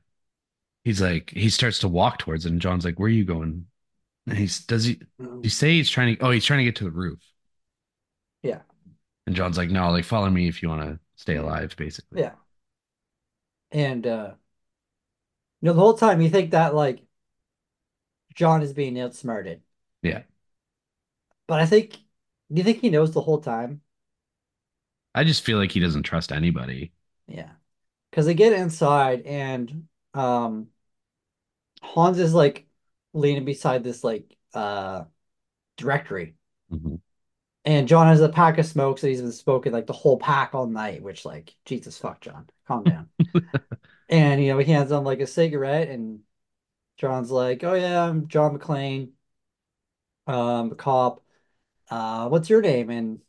he's 0.84 1.02
like 1.02 1.30
he 1.30 1.50
starts 1.50 1.80
to 1.80 1.88
walk 1.88 2.18
towards 2.18 2.46
it 2.46 2.52
and 2.52 2.60
John's 2.62 2.84
like, 2.84 2.98
"Where 2.98 3.08
are 3.08 3.10
you 3.10 3.24
going?" 3.24 3.66
And 4.26 4.38
he's 4.38 4.64
does 4.66 4.84
he 4.86 5.00
Mm. 5.20 5.42
you 5.42 5.50
say 5.50 5.72
he's 5.74 5.90
trying 5.90 6.16
to 6.16 6.24
oh, 6.26 6.30
he's 6.32 6.44
trying 6.46 6.60
to 6.60 6.64
get 6.66 6.76
to 6.78 6.84
the 6.84 6.90
roof. 6.92 7.20
Yeah. 8.42 8.60
And 9.26 9.36
John's 9.36 9.56
like, 9.58 9.70
"No, 9.70 9.90
like 9.90 10.04
follow 10.04 10.28
me 10.30 10.48
if 10.48 10.62
you 10.62 10.68
want 10.68 10.82
to 10.82 10.98
stay 11.16 11.36
alive, 11.36 11.74
basically." 11.76 12.20
Yeah. 12.20 12.34
And 13.72 14.06
uh 14.06 14.34
you 15.60 15.66
know, 15.66 15.72
the 15.74 15.80
whole 15.80 15.94
time 15.94 16.20
you 16.20 16.30
think 16.30 16.50
that 16.52 16.74
like 16.74 17.02
John 18.34 18.62
is 18.62 18.72
being 18.72 18.98
outsmarted. 18.98 19.62
Yeah. 20.02 20.22
But 21.46 21.60
I 21.60 21.66
think 21.66 21.94
do 22.52 22.56
you 22.56 22.64
think 22.64 22.80
he 22.80 22.88
knows 22.90 23.12
the 23.12 23.20
whole 23.22 23.40
time? 23.40 23.82
I 25.14 25.24
just 25.24 25.44
feel 25.44 25.58
like 25.58 25.72
he 25.72 25.80
doesn't 25.80 26.04
trust 26.04 26.32
anybody. 26.32 26.92
Yeah. 27.26 27.50
Because 28.10 28.26
they 28.26 28.34
get 28.34 28.52
inside 28.52 29.22
and 29.22 29.88
um 30.14 30.68
Hans 31.82 32.18
is 32.18 32.34
like 32.34 32.66
leaning 33.12 33.44
beside 33.44 33.84
this 33.84 34.04
like 34.04 34.36
uh 34.54 35.04
directory. 35.76 36.36
Mhm. 36.70 37.00
And 37.64 37.88
John 37.88 38.06
has 38.06 38.20
a 38.20 38.28
pack 38.28 38.58
of 38.58 38.64
smokes 38.66 39.02
and 39.02 39.10
he's 39.10 39.20
been 39.20 39.32
smoking 39.32 39.72
like 39.72 39.86
the 39.86 39.92
whole 39.92 40.18
pack 40.18 40.54
all 40.54 40.66
night, 40.66 41.02
which 41.02 41.24
like, 41.26 41.54
Jesus 41.66 41.98
fuck, 41.98 42.20
John, 42.22 42.48
calm 42.66 42.84
down. 42.84 43.10
And 44.08 44.42
you 44.42 44.48
know, 44.52 44.58
he 44.58 44.72
hands 44.72 44.90
him 44.90 45.04
like 45.04 45.20
a 45.20 45.26
cigarette 45.26 45.88
and 45.88 46.20
John's 46.98 47.30
like, 47.30 47.64
Oh 47.64 47.74
yeah, 47.74 48.04
I'm 48.04 48.28
John 48.28 48.58
McClane, 48.58 49.12
um, 50.26 50.72
a 50.72 50.74
cop. 50.74 51.22
Uh, 51.90 52.28
what's 52.28 52.50
your 52.50 52.62
name? 52.62 52.90
And 52.90 53.20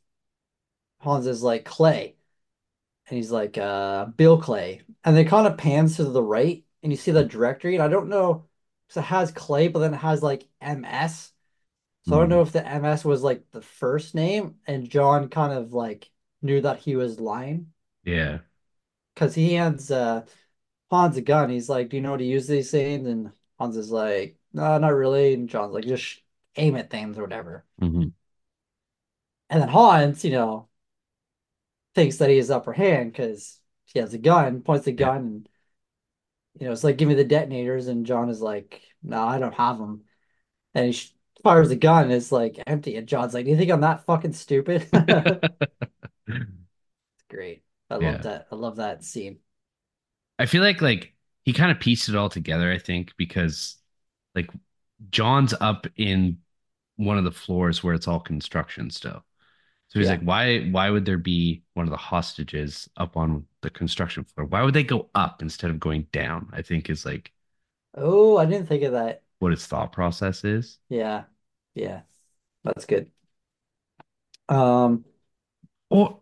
Hans 1.02 1.28
is 1.28 1.44
like 1.44 1.66
Clay. 1.66 2.16
And 3.10 3.18
he's 3.18 3.32
like, 3.32 3.58
uh, 3.58 4.06
Bill 4.06 4.42
Clay. 4.42 4.82
And 5.04 5.16
they 5.16 5.26
kind 5.26 5.48
of 5.48 5.58
pans 5.58 5.98
to 5.98 6.06
the 6.06 6.24
right 6.24 6.64
and 6.84 6.92
you 6.92 6.98
see 6.98 7.12
the 7.12 7.24
directory. 7.26 7.76
And 7.76 7.84
I 7.84 7.88
don't 7.88 8.10
know, 8.10 8.48
so 8.90 9.02
it 9.02 9.06
has 9.06 9.32
Clay, 9.32 9.68
but 9.68 9.80
then 9.80 9.94
it 9.94 9.98
has 9.98 10.24
like 10.24 10.48
MS. 10.62 11.32
So 12.04 12.16
I 12.16 12.20
don't 12.20 12.30
know 12.30 12.42
Mhm. 12.44 12.48
if 12.48 12.52
the 12.54 12.66
MS 12.68 13.06
was 13.06 13.24
like 13.24 13.50
the 13.52 13.62
first 13.62 14.16
name 14.16 14.60
and 14.68 14.90
John 14.90 15.30
kind 15.30 15.54
of 15.54 15.74
like 15.74 16.12
knew 16.42 16.62
that 16.62 16.80
he 16.80 16.96
was 16.96 17.20
lying 17.20 17.74
Yeah. 18.04 18.40
because 19.14 19.36
he 19.36 19.54
hands 19.54 19.92
uh 19.92 20.26
Hans 20.92 21.18
a 21.18 21.22
gun. 21.22 21.50
He's 21.50 21.70
like, 21.70 21.90
Do 21.90 21.98
you 21.98 22.04
know 22.04 22.12
how 22.12 22.18
to 22.18 22.26
use 22.26 22.48
these 22.48 22.72
things? 22.72 23.08
And 23.08 23.32
Hans 23.60 23.78
is 23.78 23.92
like, 23.92 24.38
No, 24.54 24.78
not 24.80 24.90
really. 24.96 25.34
And 25.36 25.50
John's 25.50 25.74
like, 25.74 25.86
Just 25.86 26.22
aim 26.58 26.76
at 26.78 26.90
things 26.92 27.18
or 27.18 27.24
whatever. 27.24 27.66
Mhm. 27.82 28.12
And 29.50 29.62
then 29.62 29.70
Hans, 29.70 30.24
you 30.26 30.32
know, 30.32 30.68
thinks 31.96 32.18
that 32.18 32.30
he 32.30 32.38
has 32.38 32.52
upper 32.52 32.74
hand 32.74 33.12
because 33.12 33.60
he 33.86 34.00
has 34.00 34.14
a 34.14 34.18
gun, 34.18 34.62
points 34.62 34.86
the 34.86 34.92
gun, 34.94 35.18
and 35.18 35.50
you 36.60 36.66
know, 36.66 36.72
it's 36.74 36.84
like, 36.84 36.98
Give 36.98 37.08
me 37.08 37.16
the 37.16 37.24
detonators. 37.24 37.88
And 37.88 38.06
John 38.06 38.30
is 38.30 38.42
like, 38.42 38.82
No, 39.04 39.22
I 39.24 39.40
don't 39.40 39.54
have 39.56 39.78
them. 39.78 40.04
And 40.76 40.94
he 40.94 41.10
fires 41.44 41.70
the 41.70 41.76
gun 41.76 42.06
and 42.06 42.14
it's 42.14 42.32
like 42.32 42.60
empty. 42.68 42.98
And 42.98 43.08
John's 43.08 43.34
like, 43.36 43.46
Do 43.46 43.52
you 43.52 43.58
think 43.58 43.72
I'm 43.72 43.82
that 43.82 44.06
fucking 44.06 44.34
stupid? 44.34 44.90
It's 44.94 44.94
great. 47.30 47.64
I 47.90 47.96
love 47.96 48.22
Yeah. 48.22 48.24
that. 48.24 48.48
I 48.52 48.56
love 48.56 48.76
that 48.78 49.04
scene. 49.04 49.40
I 50.40 50.46
feel 50.46 50.62
like 50.64 50.82
like 50.82 51.14
he 51.44 51.54
kind 51.54 51.72
of 51.72 51.80
pieced 51.80 52.10
it 52.10 52.16
all 52.16 52.30
together, 52.30 52.72
I 52.72 52.78
think, 52.78 53.14
because 53.18 53.78
like 54.36 54.50
John's 55.12 55.54
up 55.62 55.88
in 55.98 56.40
one 56.98 57.18
of 57.18 57.24
the 57.24 57.32
floors 57.32 57.84
where 57.84 57.94
it's 57.96 58.08
all 58.08 58.20
construction 58.20 58.90
still. 58.92 59.24
So 59.92 60.00
he's 60.00 60.08
Yeah. 60.08 60.12
like, 60.12 60.22
why 60.22 60.62
why 60.72 60.90
would 60.90 61.06
there 61.06 61.18
be 61.20 61.64
one 61.76 61.86
of 61.86 61.92
the 61.92 61.98
hostages 61.98 62.90
up 62.98 63.18
on 63.18 63.46
the 63.62 63.70
construction 63.70 64.24
floor? 64.24 64.48
Why 64.48 64.64
would 64.64 64.74
they 64.74 64.84
go 64.84 65.10
up 65.16 65.42
instead 65.42 65.70
of 65.72 65.80
going 65.80 66.04
down? 66.14 66.50
I 66.54 66.62
think 66.62 66.90
is 66.90 67.06
like 67.06 67.32
Oh, 67.96 68.36
I 68.38 68.46
didn't 68.46 68.68
think 68.68 68.84
of 68.84 68.92
that. 68.94 69.24
what 69.40 69.52
his 69.52 69.66
thought 69.68 69.92
process 69.92 70.44
is. 70.44 70.80
Yeah. 70.90 71.26
Yeah. 71.74 72.04
That's 72.64 72.86
good. 72.86 73.12
Um, 74.50 75.06
Or 75.92 76.22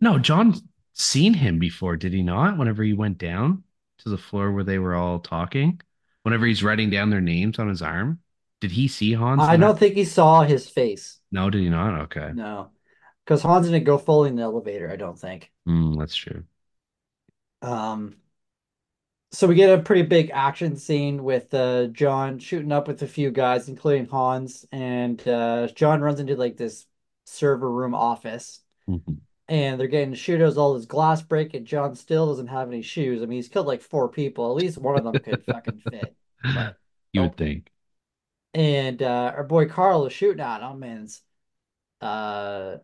no, 0.00 0.18
John 0.18 0.54
seen 0.92 1.34
him 1.34 1.58
before, 1.58 1.96
did 1.96 2.12
he 2.12 2.22
not? 2.22 2.58
Whenever 2.58 2.82
he 2.82 2.92
went 2.92 3.18
down 3.18 3.64
to 3.98 4.08
the 4.08 4.18
floor 4.18 4.52
where 4.52 4.64
they 4.64 4.78
were 4.78 4.94
all 4.94 5.18
talking, 5.20 5.80
whenever 6.22 6.46
he's 6.46 6.62
writing 6.62 6.90
down 6.90 7.10
their 7.10 7.20
names 7.20 7.58
on 7.58 7.68
his 7.68 7.82
arm, 7.82 8.20
did 8.64 8.72
he 8.72 8.88
see 8.88 9.12
Hans? 9.12 9.42
I 9.42 9.58
don't 9.58 9.78
think 9.78 9.94
he 9.94 10.06
saw 10.06 10.42
his 10.42 10.66
face. 10.70 11.20
No, 11.30 11.50
did 11.50 11.60
he 11.60 11.68
not? 11.68 12.00
Okay. 12.04 12.30
No. 12.34 12.70
because 13.22 13.42
Hans 13.42 13.66
didn't 13.66 13.84
go 13.84 13.98
fully 13.98 14.30
in 14.30 14.36
the 14.36 14.42
elevator, 14.42 14.90
I 14.90 14.96
don't 14.96 15.18
think. 15.18 15.50
Mm, 15.68 15.98
that's 15.98 16.16
true. 16.16 16.44
Um, 17.60 18.16
so 19.32 19.46
we 19.46 19.54
get 19.54 19.78
a 19.78 19.82
pretty 19.82 20.00
big 20.02 20.30
action 20.32 20.76
scene 20.76 21.22
with 21.24 21.52
uh, 21.52 21.88
John 21.88 22.38
shooting 22.38 22.72
up 22.72 22.88
with 22.88 23.02
a 23.02 23.06
few 23.06 23.30
guys, 23.30 23.68
including 23.68 24.06
Hans, 24.06 24.64
and 24.72 25.26
uh, 25.28 25.68
John 25.74 26.00
runs 26.00 26.20
into 26.20 26.36
like 26.36 26.56
this 26.56 26.86
server 27.26 27.70
room 27.70 27.94
office, 27.94 28.60
Mhm. 28.88 29.18
and 29.48 29.78
they're 29.78 29.88
getting 29.88 30.14
shooters, 30.14 30.56
all 30.56 30.72
this 30.74 30.86
glass 30.86 31.20
break, 31.20 31.52
and 31.52 31.66
John 31.66 31.94
still 31.96 32.28
doesn't 32.28 32.46
have 32.46 32.68
any 32.68 32.80
shoes. 32.80 33.20
I 33.22 33.26
mean, 33.26 33.36
he's 33.36 33.48
killed 33.50 33.66
like 33.66 33.82
four 33.82 34.08
people. 34.08 34.50
At 34.50 34.62
least 34.62 34.78
one 34.78 34.96
of 34.96 35.04
them 35.04 35.20
could 35.22 35.44
fucking 35.44 35.82
fit, 35.90 36.16
but 36.42 36.76
You 37.12 37.22
would 37.22 37.36
think. 37.36 37.70
And 38.54 39.02
uh, 39.02 39.32
our 39.36 39.44
boy 39.44 39.68
Carl 39.68 40.06
is 40.06 40.12
shooting 40.12 40.40
at 40.40 40.62
him, 40.62 40.82
and 40.84 41.10
uh, 42.00 42.78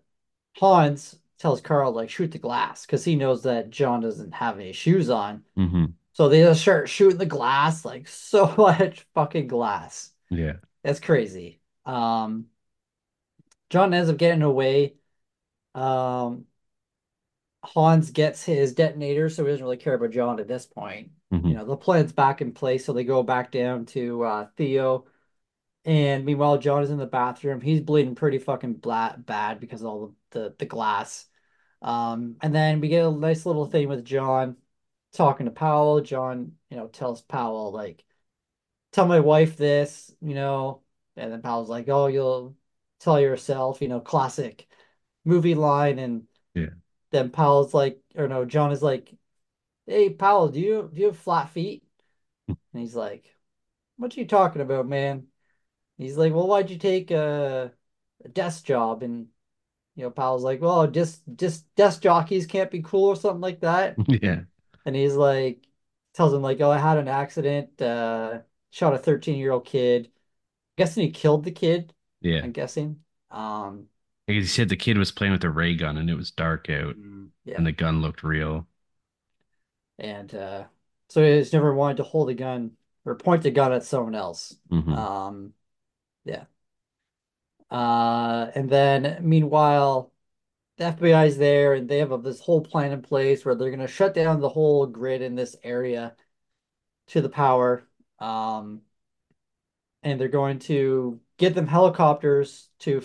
Hans 0.57 1.19
tells 1.39 1.61
Carl 1.61 1.93
like 1.93 2.11
shoot 2.11 2.33
the 2.33 2.39
glass 2.39 2.87
because 2.87 3.05
he 3.05 3.17
knows 3.17 3.45
that 3.45 3.71
John 3.71 4.01
doesn't 4.01 4.33
have 4.35 4.59
any 4.59 4.73
shoes 4.73 5.11
on. 5.11 5.45
hmm 5.57 5.95
So 6.15 6.29
they 6.29 6.43
just 6.43 6.63
start 6.63 6.89
shooting 6.89 7.19
the 7.19 7.27
glass, 7.27 7.85
like 7.85 8.09
so 8.11 8.55
much 8.59 9.07
fucking 9.15 9.49
glass. 9.49 10.13
Yeah. 10.31 10.55
That's 10.85 11.01
crazy. 11.01 11.61
Um, 11.87 12.47
John 13.71 13.95
ends 13.95 14.11
up 14.11 14.17
getting 14.17 14.43
away. 14.43 14.95
Um, 15.75 16.47
Hans 17.63 18.11
gets 18.11 18.45
his 18.45 18.75
detonator, 18.75 19.29
so 19.29 19.45
he 19.45 19.51
doesn't 19.51 19.65
really 19.65 19.77
care 19.77 19.95
about 19.95 20.11
John 20.11 20.41
at 20.41 20.49
this 20.49 20.67
point. 20.67 21.11
Mhm. 21.33 21.49
You 21.51 21.57
know, 21.57 21.65
the 21.65 21.77
plan's 21.77 22.13
back 22.13 22.41
in 22.41 22.53
place, 22.53 22.85
so 22.85 22.93
they 22.93 23.05
go 23.05 23.23
back 23.23 23.53
down 23.53 23.85
to 23.87 24.23
uh, 24.25 24.47
Theo. 24.57 25.05
And 25.85 26.25
meanwhile, 26.27 26.59
John 26.59 26.83
is 26.83 26.91
in 26.91 26.99
the 26.99 27.07
bathroom. 27.07 27.61
He's 27.61 27.81
bleeding 27.81 28.15
pretty 28.15 28.39
fucking 28.39 28.75
bla 28.75 29.17
bad 29.19 29.61
because 29.61 29.81
of 29.83 29.87
all 29.89 30.15
the, 30.31 30.41
the, 30.41 30.55
the 30.61 30.67
glass. 30.67 31.27
Um, 31.83 32.37
and 32.43 32.55
then 32.55 32.81
we 32.81 32.89
get 32.89 33.07
a 33.07 33.11
nice 33.11 33.47
little 33.47 33.67
thing 33.67 33.89
with 33.89 34.05
John 34.05 34.57
talking 35.13 35.47
to 35.47 35.53
Powell. 35.53 36.01
John, 36.03 36.53
you 36.71 36.77
know, 36.77 36.89
tells 36.89 37.23
Powell, 37.23 37.73
like, 37.73 38.05
tell 38.93 39.07
my 39.07 39.21
wife 39.21 39.57
this, 39.57 40.15
you 40.21 40.35
know. 40.35 40.83
And 41.17 41.33
then 41.33 41.43
Powell's 41.43 41.69
like, 41.69 41.89
oh, 41.89 42.07
you'll 42.09 42.57
tell 43.01 43.21
yourself, 43.21 43.83
you 43.83 43.89
know, 43.89 44.01
classic 44.01 44.69
movie 45.25 45.55
line. 45.55 45.99
And 45.99 46.27
Yeah. 46.55 46.71
then 47.13 47.31
Powell's 47.31 47.75
like, 47.75 48.01
or 48.17 48.29
no, 48.29 48.45
John 48.45 48.73
is 48.73 48.83
like, 48.83 49.13
hey, 49.87 50.11
Powell, 50.11 50.49
do 50.49 50.61
you 50.61 50.91
do 50.93 51.01
you 51.01 51.07
have 51.09 51.19
flat 51.19 51.51
feet? 51.51 51.85
And 52.73 52.83
he's 52.83 52.97
like, 52.97 53.25
what 53.99 54.17
are 54.17 54.21
you 54.21 54.27
talking 54.27 54.63
about, 54.63 54.89
man? 54.89 55.29
He's 56.01 56.17
like, 56.17 56.33
well, 56.33 56.47
why'd 56.49 56.71
you 56.71 56.79
take 56.79 57.11
a, 57.11 57.73
a 58.25 58.29
desk 58.29 58.65
job? 58.65 59.03
And 59.03 59.29
you 59.97 60.05
know, 60.05 60.11
Powell's 60.11 60.45
like, 60.45 60.61
well, 60.61 60.87
just 60.87 61.23
just 61.37 61.73
desk 61.77 62.03
jockeys 62.03 62.47
can't 62.47 62.71
be 62.71 62.83
cool 62.83 63.07
or 63.09 63.17
something 63.17 63.41
like 63.41 63.61
that. 63.61 63.97
Yeah. 64.09 64.43
And 64.87 64.97
he's 64.97 65.15
like, 65.15 65.67
tells 66.15 66.33
him 66.33 66.43
like, 66.43 66.61
oh, 66.61 66.71
I 66.71 66.79
had 66.79 66.97
an 66.99 67.09
accident, 67.09 67.81
uh, 67.83 68.41
shot 68.71 68.95
a 68.95 68.99
13 68.99 69.39
year 69.39 69.53
old 69.53 69.67
kid. 69.67 70.09
i 70.09 70.83
Guessing 70.83 71.05
he 71.05 71.11
killed 71.11 71.45
the 71.45 71.53
kid. 71.53 71.93
Yeah. 72.23 72.41
I'm 72.43 72.53
guessing. 72.53 73.01
Um, 73.31 73.89
he 74.27 74.45
said 74.47 74.69
the 74.69 74.77
kid 74.77 74.97
was 74.97 75.13
playing 75.13 75.33
with 75.33 75.45
a 75.45 75.51
ray 75.51 75.75
gun 75.75 75.99
and 75.99 76.09
it 76.09 76.15
was 76.15 76.31
dark 76.31 76.71
out 76.71 76.97
yeah, 77.45 77.57
and 77.57 77.67
the 77.67 77.73
gun 77.73 78.01
looked 78.01 78.23
real. 78.23 78.67
and 79.99 80.35
uh, 80.35 80.65
so 81.09 81.23
he's 81.23 81.53
never 81.53 81.75
wanted 81.75 81.99
to 81.99 82.03
hold 82.03 82.31
a 82.31 82.35
gun 82.35 82.73
or 83.05 83.15
point 83.15 83.43
the 83.43 83.51
gun 83.51 83.73
at 83.73 83.85
someone 83.85 84.15
else. 84.15 84.57
Mhm. 84.71 84.97
Um, 84.97 85.53
yeah. 86.25 86.45
Uh, 87.71 88.51
and 88.55 88.69
then 88.69 89.19
meanwhile, 89.23 90.13
the 90.77 90.85
FBI 90.85 91.27
is 91.27 91.39
there 91.39 91.75
and 91.75 91.89
they 91.89 91.99
have 91.99 92.13
a, 92.13 92.19
this 92.19 92.41
whole 92.41 92.61
plan 92.61 92.93
in 92.93 93.03
place 93.03 93.45
where 93.45 93.55
they're 93.55 93.71
going 93.71 93.81
to 93.81 93.87
shut 93.87 94.15
down 94.15 94.41
the 94.41 94.49
whole 94.49 94.87
grid 94.87 95.23
in 95.23 95.35
this 95.35 95.57
area 95.63 96.17
to 97.09 97.21
the 97.21 97.29
power. 97.29 97.85
Um, 98.19 98.83
and 100.03 100.21
they're 100.21 100.29
going 100.29 100.59
to 100.61 101.21
get 101.37 101.55
them 101.55 101.67
helicopters 101.67 102.69
to 102.81 103.03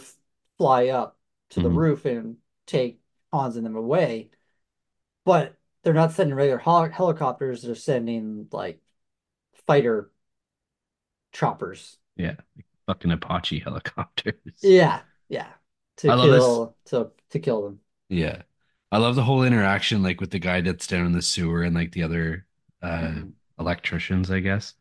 fly 0.57 0.87
up 0.87 1.17
to 1.49 1.59
the 1.61 1.69
Mhm. 1.69 1.75
roof 1.75 2.05
and 2.05 2.37
take 2.65 3.01
Hans 3.31 3.55
and 3.57 3.65
them 3.65 3.75
away. 3.75 4.31
But 5.25 5.57
they're 5.83 5.93
not 5.93 6.13
sending 6.13 6.35
regular 6.35 6.59
hel 6.59 6.89
helicopters, 6.89 7.61
they're 7.63 7.75
sending 7.75 8.47
like 8.51 8.81
fighter 9.67 10.11
choppers. 11.31 11.97
Yeah. 12.15 12.35
Fucking 12.87 13.11
Apache 13.11 13.59
helicopters. 13.59 14.35
Yeah, 14.61 15.03
yeah. 15.29 15.53
To 15.97 16.11
I 16.11 16.13
kill 16.13 16.77
to 16.85 17.11
to 17.29 17.39
kill 17.39 17.63
them. 17.63 17.81
Yeah. 18.09 18.43
I 18.91 18.97
love 18.97 19.15
the 19.15 19.23
whole 19.23 19.43
interaction 19.43 20.03
like 20.03 20.21
with 20.21 20.31
the 20.31 20.39
guy 20.39 20.61
that's 20.61 20.87
down 20.87 21.05
in 21.05 21.11
the 21.11 21.21
sewer 21.21 21.63
and 21.63 21.75
like 21.75 21.91
the 21.91 22.03
other 22.03 22.45
uh 22.81 23.15
Mhm. 23.15 23.33
electricians, 23.59 24.31
I 24.31 24.39
guess. 24.39 24.73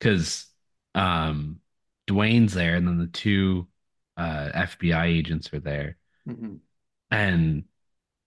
Cause 0.00 0.46
um 0.94 1.60
Dwayne's 2.08 2.54
there 2.54 2.76
and 2.76 2.86
then 2.88 2.98
the 2.98 3.06
two 3.08 3.68
uh 4.16 4.50
FBI 4.54 5.06
agents 5.06 5.52
are 5.52 5.60
there. 5.60 5.98
Mhm. 6.26 6.60
And 7.10 7.64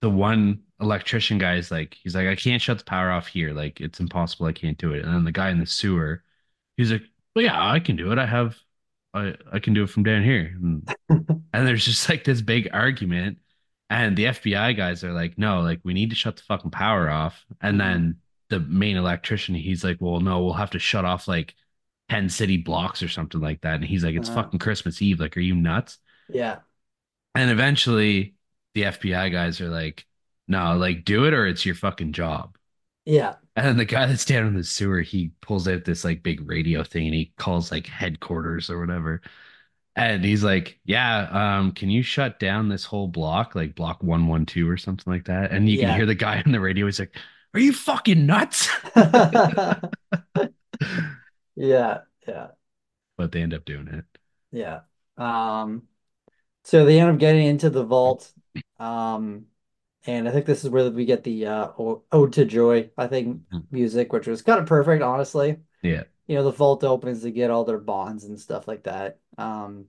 the 0.01 0.09
one 0.09 0.63
electrician 0.81 1.37
guy 1.39 1.55
is 1.57 1.71
like, 1.71 1.95
he's 1.95 2.15
like, 2.15 2.27
I 2.27 2.35
can't 2.35 2.61
shut 2.61 2.79
the 2.79 2.85
power 2.85 3.11
off 3.11 3.27
here. 3.27 3.53
Like, 3.53 3.81
it's 3.81 3.99
impossible. 3.99 4.47
I 4.47 4.53
can't 4.53 4.77
do 4.77 4.93
it. 4.93 5.05
And 5.05 5.13
then 5.13 5.25
the 5.25 5.31
guy 5.31 5.51
in 5.51 5.59
the 5.59 5.65
sewer, 5.67 6.23
he's 6.77 6.91
like, 6.91 7.03
Well, 7.35 7.45
yeah, 7.45 7.69
I 7.71 7.79
can 7.81 7.95
do 7.97 8.11
it. 8.13 8.19
I 8.19 8.25
have, 8.27 8.57
I, 9.13 9.35
I 9.51 9.59
can 9.59 9.73
do 9.73 9.83
it 9.83 9.89
from 9.89 10.03
down 10.03 10.23
here. 10.23 10.53
And, 10.55 10.95
and 11.53 11.67
there's 11.67 11.85
just 11.85 12.07
like 12.09 12.23
this 12.23 12.41
big 12.41 12.69
argument. 12.73 13.39
And 13.89 14.15
the 14.17 14.25
FBI 14.27 14.75
guys 14.77 15.03
are 15.03 15.11
like, 15.11 15.37
No, 15.37 15.61
like, 15.61 15.81
we 15.83 15.93
need 15.93 16.11
to 16.11 16.15
shut 16.15 16.37
the 16.37 16.43
fucking 16.43 16.71
power 16.71 17.09
off. 17.09 17.45
And 17.61 17.75
Mhm. 17.75 17.79
then 17.79 18.15
the 18.49 18.59
main 18.61 18.97
electrician, 18.97 19.55
he's 19.55 19.83
like, 19.83 19.97
Well, 19.99 20.19
no, 20.21 20.43
we'll 20.43 20.53
have 20.53 20.71
to 20.71 20.79
shut 20.79 21.05
off 21.05 21.27
like 21.27 21.55
10 22.09 22.29
city 22.29 22.57
blocks 22.57 23.03
or 23.03 23.09
something 23.09 23.41
like 23.41 23.61
that. 23.61 23.75
And 23.75 23.85
he's 23.85 24.03
like, 24.03 24.15
It's 24.15 24.29
Uh-huh. 24.29 24.43
fucking 24.43 24.59
Christmas 24.59 25.01
Eve. 25.01 25.19
Like, 25.19 25.35
are 25.37 25.41
you 25.41 25.55
nuts? 25.55 25.97
Yeah. 26.29 26.59
And 27.35 27.51
eventually 27.51 28.35
the 28.73 28.85
FBI 28.85 29.29
guys 29.29 29.61
are 29.61 29.69
like, 29.69 30.05
no, 30.47 30.75
like 30.77 31.05
do 31.05 31.25
it 31.25 31.33
or 31.33 31.45
it's 31.47 31.65
your 31.65 31.75
fucking 31.75 32.13
job. 32.13 32.57
Yeah. 33.05 33.35
And 33.55 33.65
then 33.67 33.77
the 33.77 33.85
guy 33.85 34.05
that's 34.05 34.25
down 34.25 34.47
in 34.47 34.55
the 34.55 34.63
sewer, 34.63 35.01
he 35.01 35.31
pulls 35.41 35.67
out 35.67 35.83
this 35.85 36.05
like 36.05 36.23
big 36.23 36.47
radio 36.49 36.83
thing 36.83 37.07
and 37.07 37.15
he 37.15 37.33
calls 37.37 37.71
like 37.71 37.85
headquarters 37.87 38.69
or 38.69 38.79
whatever. 38.79 39.21
And 39.95 40.25
he's 40.25 40.43
like, 40.43 40.79
Yeah, 40.85 41.59
um, 41.59 41.73
can 41.73 41.89
you 41.89 42.03
shut 42.03 42.39
down 42.39 42.69
this 42.69 42.85
whole 42.85 43.07
block, 43.09 43.55
like 43.55 43.75
block 43.75 44.03
112 44.03 44.69
or 44.69 44.77
something 44.77 45.11
like 45.11 45.25
that? 45.25 45.51
And 45.51 45.69
you 45.69 45.77
Yeah. 45.77 45.79
can 45.79 45.89
hear 45.89 46.05
the 46.07 46.15
guy 46.15 46.41
on 46.47 46.51
the 46.53 46.61
radio, 46.61 46.85
he's 46.87 46.99
like, 46.99 47.15
Are 47.55 47.59
you 47.61 47.73
fucking 47.73 48.25
nuts? 48.27 48.69
Yeah, 51.55 52.03
yeah, 52.27 52.51
but 53.17 53.31
they 53.31 53.41
end 53.41 53.53
up 53.53 53.65
doing 53.65 53.87
it. 53.87 54.05
yeah. 54.51 54.81
Um, 55.17 55.87
so 56.65 56.85
they 56.85 56.99
end 57.01 57.11
up 57.11 57.19
getting 57.19 57.45
into 57.47 57.71
the 57.71 57.85
vault. 57.85 58.33
Um, 58.79 59.47
and 60.05 60.27
I 60.27 60.31
think 60.31 60.45
this 60.45 60.63
is 60.63 60.69
where 60.69 60.89
we 60.89 61.05
get 61.05 61.23
the 61.23 61.45
uh 61.47 61.71
Ode 62.11 62.33
to 62.33 62.45
Joy, 62.45 62.91
I 62.97 63.07
think, 63.07 63.41
Mhm. 63.51 63.65
music, 63.71 64.13
which 64.13 64.27
was 64.27 64.41
kind 64.41 64.59
of 64.59 64.67
perfect, 64.67 65.03
honestly. 65.03 65.57
Yeah. 65.81 66.03
You 66.27 66.35
know, 66.35 66.43
the 66.43 66.51
vault 66.51 66.83
opens 66.83 67.21
to 67.23 67.31
get 67.31 67.51
all 67.51 67.65
their 67.65 67.79
bonds 67.79 68.23
and 68.23 68.39
stuff 68.39 68.67
like 68.67 68.83
that. 68.83 69.19
Um, 69.37 69.87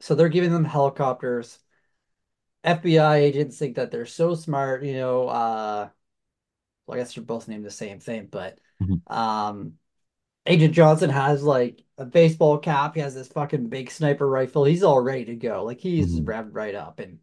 so 0.00 0.14
they're 0.14 0.28
giving 0.28 0.52
them 0.52 0.64
helicopters. 0.64 1.58
FBI 2.64 3.16
agents 3.18 3.58
think 3.58 3.76
that 3.76 3.90
they're 3.90 4.06
so 4.06 4.34
smart, 4.34 4.84
you 4.84 4.94
know, 4.94 5.28
uh, 5.28 5.88
well, 6.86 6.96
I 6.96 7.00
guess 7.00 7.14
they're 7.14 7.24
both 7.24 7.48
named 7.48 7.64
the 7.64 7.70
same 7.70 8.00
thing, 8.00 8.26
but 8.30 8.58
Mhm. 8.80 9.00
um 9.12 9.78
Agent 10.46 10.74
Johnson 10.74 11.10
has 11.10 11.42
like 11.42 11.84
a 11.98 12.06
baseball 12.06 12.58
cap. 12.58 12.94
He 12.94 13.00
has 13.00 13.14
this 13.14 13.28
fucking 13.28 13.68
big 13.68 13.90
sniper 13.90 14.26
rifle. 14.26 14.64
He's 14.64 14.82
all 14.82 15.00
ready 15.00 15.26
to 15.26 15.36
go. 15.36 15.64
Like 15.64 15.78
he's 15.80 16.20
Mhm. 16.20 16.24
revved 16.24 16.54
right 16.54 16.74
up. 16.74 17.00
And 17.00 17.20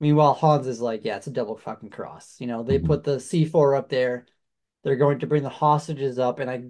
meanwhile, 0.00 0.34
Hans 0.34 0.66
is 0.66 0.80
like, 0.80 1.04
yeah, 1.04 1.16
it's 1.16 1.26
a 1.26 1.30
double 1.30 1.56
fucking 1.56 1.90
cross. 1.90 2.40
You 2.40 2.46
know, 2.46 2.62
they 2.62 2.78
put 2.78 3.04
the 3.04 3.20
C4 3.20 3.76
up 3.76 3.88
there. 3.88 4.26
They're 4.82 4.96
going 4.96 5.20
to 5.20 5.26
bring 5.26 5.42
the 5.42 5.48
hostages 5.50 6.18
up, 6.18 6.38
and 6.40 6.50
I 6.50 6.64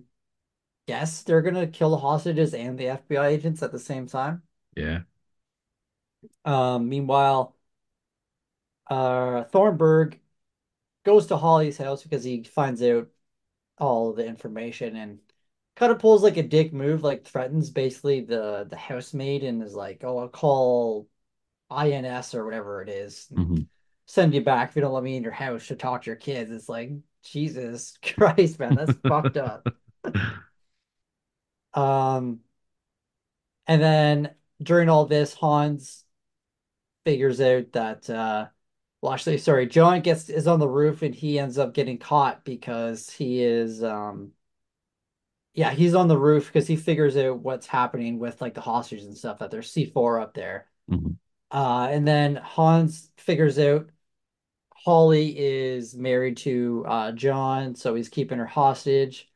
guess 0.89 1.23
they're 1.25 1.43
gonna 1.43 1.67
kill 1.69 1.91
the 1.91 1.99
hostages 1.99 2.55
and 2.55 2.79
the 2.79 2.89
FBI 2.89 3.29
agents 3.29 3.63
at 3.63 3.73
the 3.73 3.79
same 3.81 4.07
time. 4.07 4.43
Yeah. 4.77 5.01
Um, 6.45 6.89
meanwhile, 6.89 7.57
uh, 8.89 9.45
Thornburg 9.45 10.21
goes 11.05 11.29
to 11.29 11.39
Holly's 11.39 11.79
house 11.79 12.05
because 12.05 12.25
he 12.25 12.45
finds 12.45 12.83
out 12.83 13.11
all 13.79 14.15
the 14.15 14.27
information 14.27 14.97
and 14.97 15.21
kind 15.77 15.93
of 15.93 16.01
pulls 16.01 16.25
like 16.25 16.39
a 16.39 16.45
dick 16.45 16.75
move, 16.75 17.05
like 17.05 17.25
threatens 17.27 17.71
basically 17.71 18.23
the 18.23 18.67
the 18.71 18.79
housemaid 18.79 19.45
and 19.45 19.63
is 19.65 19.75
like, 19.77 20.05
"Oh, 20.05 20.19
I'll 20.21 20.31
call 20.31 21.10
INS 21.71 22.35
or 22.35 22.45
whatever 22.45 22.83
it 22.83 22.89
is, 22.89 23.29
Mhm. 23.33 23.67
send 24.07 24.35
you 24.35 24.43
back 24.43 24.71
if 24.71 24.77
you 24.77 24.83
don't 24.83 24.93
let 24.93 25.03
me 25.03 25.17
in 25.17 25.23
your 25.23 25.33
house 25.33 25.69
to 25.69 25.77
talk 25.77 26.03
to 26.03 26.07
your 26.11 26.17
kids." 26.17 26.51
It's 26.51 26.69
like, 26.69 26.91
Jesus 27.23 27.99
Christ, 28.03 28.59
man, 28.59 28.75
that's 28.77 28.97
fucked 29.07 29.37
up. 29.37 29.69
Um, 31.73 32.41
and 33.67 33.81
then 33.81 34.35
during 34.61 34.89
all 34.89 35.07
this, 35.07 35.35
Hans 35.35 36.05
figures 37.05 37.41
out 37.41 37.73
that 37.73 38.11
uh 38.11 38.47
well 39.01 39.13
actually 39.13 39.39
sorry, 39.39 39.67
John 39.67 40.01
gets 40.01 40.29
is 40.29 40.47
on 40.47 40.59
the 40.61 40.69
roof 40.69 41.03
and 41.03 41.15
he 41.15 41.39
ends 41.39 41.59
up 41.59 41.73
getting 41.75 41.99
caught 41.99 42.45
because 42.45 43.09
he 43.09 43.43
is 43.43 43.83
um 43.83 44.33
yeah, 45.55 45.71
he's 45.71 45.95
on 45.95 46.09
the 46.09 46.19
roof 46.19 46.47
because 46.47 46.67
he 46.67 46.77
figures 46.77 47.17
out 47.17 47.39
what's 47.41 47.67
happening 47.67 48.19
with 48.19 48.41
like 48.41 48.55
the 48.55 48.61
hostages 48.61 49.07
and 49.07 49.17
stuff 49.17 49.39
that 49.39 49.51
there's 49.51 49.73
C4 49.73 50.21
up 50.21 50.35
there. 50.35 50.67
Mhm. 50.91 51.17
Uh 51.51 51.89
and 51.91 52.07
then 52.07 52.37
Hans 52.37 53.11
figures 53.17 53.59
out 53.59 53.91
Holly 54.75 55.39
is 55.39 55.95
married 55.97 56.39
to 56.39 56.85
uh 56.89 57.13
John, 57.13 57.75
so 57.75 57.95
he's 57.95 58.09
keeping 58.09 58.39
her 58.39 58.47
hostage. 58.47 59.31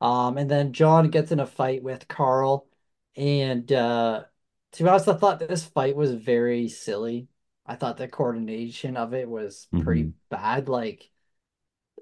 Um, 0.00 0.38
and 0.38 0.50
then 0.50 0.72
John 0.74 1.10
gets 1.10 1.32
in 1.32 1.40
a 1.40 1.46
fight 1.46 1.82
with 1.84 2.08
Carl. 2.08 2.68
And 3.16 3.70
uh, 3.72 4.24
to 4.72 4.82
be 4.84 4.88
honest, 4.90 5.08
I 5.08 5.14
thought 5.16 5.40
this 5.40 5.64
fight 5.64 5.96
was 5.96 6.12
very 6.14 6.68
silly. 6.68 7.28
I 7.66 7.76
thought 7.76 7.98
the 7.98 8.08
coordination 8.08 8.96
of 8.98 9.14
it 9.14 9.28
was 9.28 9.68
pretty 9.78 10.08
Mhm. 10.08 10.14
bad. 10.30 10.68
Like, 10.68 11.10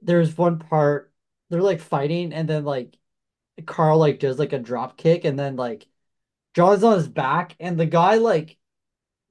there's 0.02 0.36
one 0.36 0.58
part 0.58 1.12
they're 1.50 1.62
like 1.62 1.80
fighting, 1.80 2.32
and 2.32 2.48
then 2.48 2.64
like 2.64 2.96
Carl 3.66 3.98
like 3.98 4.20
does 4.20 4.38
like 4.38 4.52
a 4.52 4.58
drop 4.58 4.96
kick, 4.98 5.24
and 5.24 5.38
then 5.38 5.56
like 5.56 5.86
John's 6.54 6.84
on 6.84 6.96
his 6.96 7.08
back, 7.08 7.56
and 7.60 7.78
the 7.80 7.86
guy 7.86 8.16
like 8.16 8.58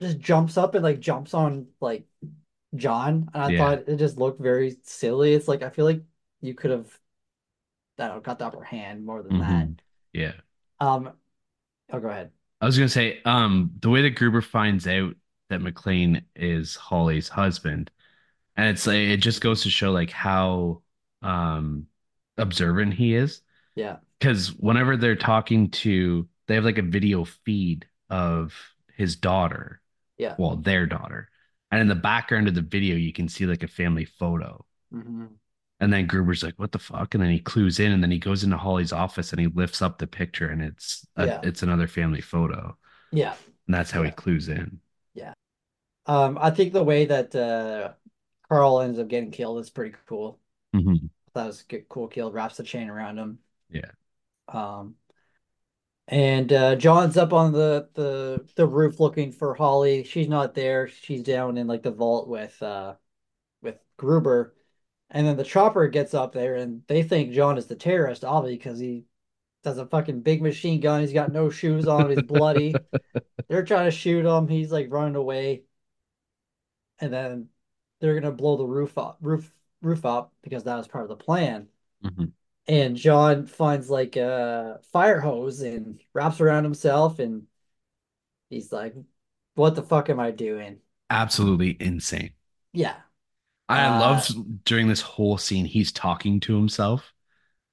just 0.03 0.19
jumps 0.19 0.57
up 0.57 0.75
and 0.75 0.83
like 0.83 0.99
jumps 0.99 1.33
on 1.33 1.67
like 1.81 2.05
John. 2.75 3.29
And 3.33 3.43
I 3.43 3.49
Yeah. 3.49 3.57
thought 3.57 3.89
it 3.89 3.97
just 3.97 4.17
looked 4.17 4.41
very 4.41 4.77
silly. 4.83 5.33
It's 5.33 5.47
like 5.47 5.63
I 5.63 5.69
feel 5.71 5.85
like 5.85 6.03
you 6.41 6.55
could 6.55 6.71
have, 6.71 6.99
I 7.99 8.07
don't 8.07 8.17
know, 8.17 8.21
got 8.21 8.39
the 8.39 8.45
upper 8.47 8.63
hand 8.63 9.05
more 9.05 9.23
than 9.23 9.37
that. 9.39 9.69
Mhm. 9.69 9.77
Yeah. 10.13 10.33
Um, 10.79 11.13
Oh, 11.91 11.99
go 11.99 12.09
ahead. 12.09 12.31
I 12.61 12.65
was 12.65 12.77
gonna 12.77 12.89
say, 12.89 13.21
um, 13.25 13.71
the 13.81 13.89
way 13.89 14.01
that 14.03 14.11
Gruber 14.11 14.41
finds 14.41 14.87
out 14.87 15.15
that 15.49 15.61
McClane 15.61 16.23
is 16.35 16.75
Holly's 16.75 17.27
husband, 17.29 17.91
and 18.57 18.69
it's 18.69 18.87
like 18.87 18.97
it 18.97 19.19
just 19.19 19.41
goes 19.41 19.63
to 19.63 19.71
show 19.71 19.91
like 19.93 20.11
how 20.11 20.83
um 21.23 21.87
observant 22.37 22.95
he 22.95 23.15
is. 23.15 23.43
Yeah. 23.75 23.97
Because 24.19 24.53
whenever 24.55 24.97
they're 24.97 25.17
talking 25.17 25.71
to, 25.71 26.29
they 26.47 26.55
have 26.55 26.65
like 26.65 26.79
a 26.79 26.83
video 26.83 27.25
feed 27.25 27.87
of 28.09 28.55
his 28.97 29.17
daughter, 29.17 29.81
Yeah. 30.23 30.35
well, 30.37 30.55
their 30.57 30.85
daughter, 30.87 31.29
and 31.71 31.81
in 31.81 31.87
the 31.87 31.95
background 31.95 32.47
of 32.47 32.55
the 32.55 32.61
video, 32.61 32.95
you 32.95 33.13
can 33.13 33.27
see 33.29 33.45
like 33.45 33.63
a 33.63 33.67
family 33.67 34.05
photo. 34.05 34.65
hmm 34.91 35.25
And 35.79 35.91
then 35.91 36.07
Gruber's 36.07 36.43
like, 36.43 36.57
"What 36.57 36.71
the 36.71 36.79
fuck?" 36.79 37.13
And 37.13 37.23
then 37.23 37.31
he 37.31 37.39
clues 37.39 37.79
in, 37.79 37.91
and 37.91 38.01
then 38.01 38.11
he 38.11 38.19
goes 38.19 38.43
into 38.43 38.57
Holly's 38.57 38.93
office 38.93 39.31
and 39.33 39.39
he 39.41 39.47
lifts 39.47 39.81
up 39.81 39.97
the 39.97 40.07
picture, 40.07 40.47
and 40.49 40.61
it's 40.61 41.05
a, 41.15 41.25
Yeah. 41.27 41.39
it's 41.43 41.63
another 41.63 41.87
family 41.87 42.21
photo, 42.21 42.77
Yeah. 43.11 43.35
and 43.67 43.73
that's 43.75 43.91
how 43.91 44.03
he 44.03 44.11
clues 44.11 44.49
in. 44.49 44.79
Yeah. 45.13 45.33
Um, 46.05 46.37
I 46.41 46.51
think 46.51 46.73
the 46.73 46.83
way 46.83 47.05
that 47.07 47.35
uh 47.35 47.93
Carl 48.49 48.81
ends 48.81 48.99
up 48.99 49.07
getting 49.09 49.31
killed 49.31 49.59
is 49.59 49.69
pretty 49.69 49.95
cool. 50.07 50.39
Mhm. 50.73 51.09
That 51.33 51.47
was 51.47 51.61
a 51.61 51.65
good, 51.65 51.89
cool 51.89 52.07
kill. 52.07 52.31
Wraps 52.31 52.57
the 52.57 52.63
chain 52.63 52.89
around 52.89 53.17
him. 53.19 53.39
Yeah. 53.69 53.91
Um, 54.47 54.95
and 56.07 56.51
uh 56.51 56.75
John's 56.75 57.17
up 57.17 57.33
on 57.33 57.53
the 57.53 57.89
the 57.93 58.45
the 58.55 58.67
roof 58.67 58.99
looking 58.99 59.31
for 59.31 59.53
Holly. 59.55 60.03
She's 60.03 60.27
not 60.27 60.53
there. 60.53 60.87
She's 60.87 61.23
down 61.23 61.57
in 61.57 61.67
like 61.67 61.83
the 61.83 61.91
vault 61.91 62.27
with 62.27 62.61
uh 62.61 62.95
with 63.61 63.77
Gruber. 63.97 64.55
And 65.09 65.27
then 65.27 65.37
the 65.37 65.43
chopper 65.43 65.87
gets 65.87 66.13
up 66.13 66.33
there 66.33 66.55
and 66.55 66.83
they 66.87 67.03
think 67.03 67.33
John 67.33 67.57
is 67.57 67.67
the 67.67 67.75
terrorist, 67.75 68.25
obviously, 68.25 68.57
because 68.57 68.79
he 68.79 69.05
has 69.65 69.77
a 69.77 69.85
fucking 69.85 70.21
big 70.21 70.41
machine 70.41 70.81
gun. 70.81 71.01
He's 71.01 71.13
got 71.13 71.31
no 71.31 71.49
shoes 71.49 71.87
on. 71.87 72.09
He's 72.09 72.21
bloody. 72.23 72.75
They're 73.49 73.65
trying 73.65 73.85
to 73.85 73.91
shoot 73.91 74.25
him. 74.25 74.47
He's 74.47 74.71
like 74.71 74.87
running 74.91 75.15
away. 75.15 75.63
And 76.99 77.13
then 77.13 77.49
they're 77.99 78.19
gonna 78.19 78.33
blow 78.33 78.57
the 78.57 78.65
roof 78.65 78.97
up, 78.97 79.17
roof 79.21 79.51
roof 79.81 80.05
up 80.05 80.33
because 80.41 80.63
that 80.63 80.77
was 80.77 80.87
part 80.87 81.03
of 81.03 81.09
the 81.09 81.15
plan. 81.15 81.67
Mhm. 82.03 82.33
And 82.67 82.95
John 82.95 83.45
finds 83.47 83.89
like 83.89 84.15
a 84.15 84.79
fire 84.91 85.19
hose 85.19 85.61
and 85.61 85.99
wraps 86.13 86.39
around 86.41 86.63
himself 86.63 87.19
and 87.19 87.47
he's 88.49 88.71
like, 88.71 88.95
What 89.55 89.75
the 89.75 89.83
fuck 89.83 90.09
am 90.09 90.19
I 90.19 90.31
doing? 90.31 90.81
Absolutely 91.09 91.77
insane. 91.79 92.33
Yeah. 92.73 93.01
I 93.69 93.87
Uh 93.87 93.87
love 93.87 94.27
during 94.65 94.87
this 94.87 95.01
whole 95.01 95.37
scene, 95.37 95.65
he's 95.65 95.91
talking 95.91 96.39
to 96.41 96.55
himself, 96.55 97.13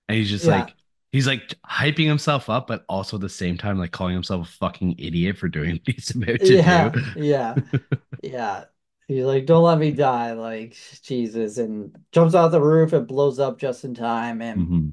and 0.08 0.18
he's 0.18 0.30
just 0.30 0.46
yeah. 0.46 0.48
like, 0.48 0.74
he's 1.12 1.26
like 1.26 1.54
hyping 1.68 2.06
himself 2.08 2.50
up, 2.50 2.66
but 2.68 2.84
also 2.88 3.16
at 3.16 3.22
the 3.22 3.28
same 3.30 3.58
time, 3.58 3.78
like 3.78 3.92
calling 3.92 4.14
himself 4.14 4.48
a 4.48 4.52
fucking 4.52 4.96
idiot 4.98 5.38
for 5.38 5.48
doing 5.48 5.72
what 5.86 5.96
he's 5.96 6.10
about 6.16 6.44
to 6.44 6.58
Yeah. 6.58 6.90
do. 6.92 6.92
Yeah. 7.14 7.58
Yeah. 8.22 8.66
He's 9.10 9.24
like, 9.24 9.44
Don't 9.44 9.64
let 9.64 9.78
me 9.78 9.90
die, 9.90 10.34
like 10.34 10.76
Jesus, 11.02 11.58
and 11.58 11.98
jumps 12.12 12.36
out 12.36 12.48
the 12.52 12.60
roof 12.62 12.92
and 12.92 13.08
blows 13.08 13.40
up 13.40 13.58
just 13.58 13.84
in 13.84 13.92
time 13.92 14.40
and 14.40 14.68
Mhm. 14.68 14.92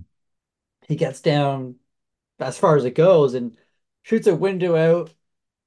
he 0.88 0.95
gets 0.95 1.22
down 1.22 1.76
as 2.39 2.57
far 2.57 2.76
as 2.78 2.86
it 2.86 2.95
goes 2.95 3.36
and 3.36 3.55
shoots 4.01 4.26
a 4.26 4.36
window 4.36 4.76
out, 4.76 5.13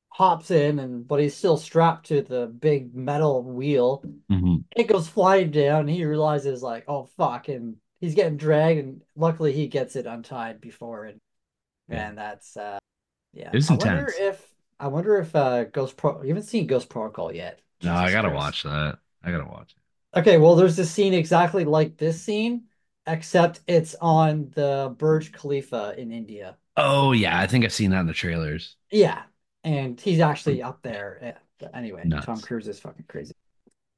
hops 0.08 0.50
in, 0.50 0.80
and 0.80 1.06
but 1.06 1.20
he's 1.20 1.36
still 1.36 1.56
strapped 1.56 2.06
to 2.06 2.22
the 2.22 2.48
big 2.48 2.92
metal 2.92 3.40
wheel. 3.44 4.02
Mhm. 4.28 4.64
It 4.74 4.88
goes 4.88 5.06
flying 5.06 5.52
down. 5.52 5.86
He 5.86 6.04
realizes 6.04 6.60
like, 6.60 6.84
oh 6.88 7.04
fuck, 7.16 7.46
and 7.48 7.76
he's 8.00 8.16
getting 8.16 8.36
dragged, 8.36 8.80
and 8.80 9.02
luckily 9.14 9.52
he 9.52 9.68
gets 9.68 9.94
it 9.94 10.06
untied 10.06 10.60
before, 10.60 11.04
and 11.04 11.20
Yeah. 11.88 12.08
and 12.08 12.18
that's 12.18 12.56
uh, 12.56 12.80
yeah. 13.32 13.50
It 13.52 13.54
was 13.54 13.70
I 13.70 13.74
wonder 13.74 14.12
if 14.18 14.54
I 14.80 14.88
wonder 14.88 15.18
if 15.18 15.36
uh 15.36 15.64
Ghost 15.64 15.96
Pro. 15.96 16.22
You 16.22 16.30
haven't 16.30 16.44
seen 16.44 16.66
Ghost 16.66 16.88
Protocol 16.88 17.32
yet. 17.32 17.60
No, 17.82 17.94
I 17.94 18.10
gotta 18.10 18.30
Christ. 18.30 18.30
watch 18.30 18.62
that. 18.62 18.98
I 19.22 19.30
gotta 19.30 19.44
watch 19.46 19.72
it. 19.72 19.82
Okay, 20.16 20.38
well, 20.38 20.56
there's 20.56 20.78
a 20.78 20.84
scene 20.86 21.14
exactly 21.14 21.64
like 21.64 21.96
this 21.96 22.20
scene, 22.22 22.68
except 23.06 23.60
it's 23.66 23.94
on 24.00 24.50
the 24.50 24.94
Burj 24.98 25.32
Khalifa 25.32 25.94
in 25.98 26.10
India. 26.12 26.58
Oh 26.76 27.12
yeah, 27.12 27.38
I 27.38 27.46
think 27.46 27.64
I've 27.64 27.72
seen 27.72 27.90
that 27.90 28.00
in 28.00 28.06
the 28.06 28.12
trailers. 28.14 28.76
Yeah, 28.90 29.22
and 29.64 30.00
he's 30.00 30.20
actually 30.20 30.62
up 30.62 30.82
there. 30.82 31.18
Yeah, 31.22 31.38
But 31.58 31.74
anyway, 31.76 32.12
Tom 32.20 32.40
Cruise 32.40 32.68
is 32.68 32.80
fucking 32.80 33.06
crazy. 33.08 33.34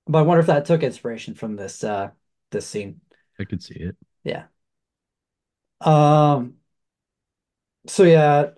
But 0.06 0.20
I 0.20 0.22
wonder 0.22 0.40
if 0.40 0.46
that 0.46 0.66
took 0.66 0.82
inspiration 0.82 1.34
from 1.34 1.56
this 1.56 1.84
uh 1.84 2.12
this 2.50 2.66
scene. 2.68 3.00
I 3.38 3.44
could 3.44 3.62
see 3.62 3.74
it. 3.74 3.96
Yeah. 4.24 4.46
Um. 5.80 6.56
So 7.86 8.04
yeah, 8.04 8.50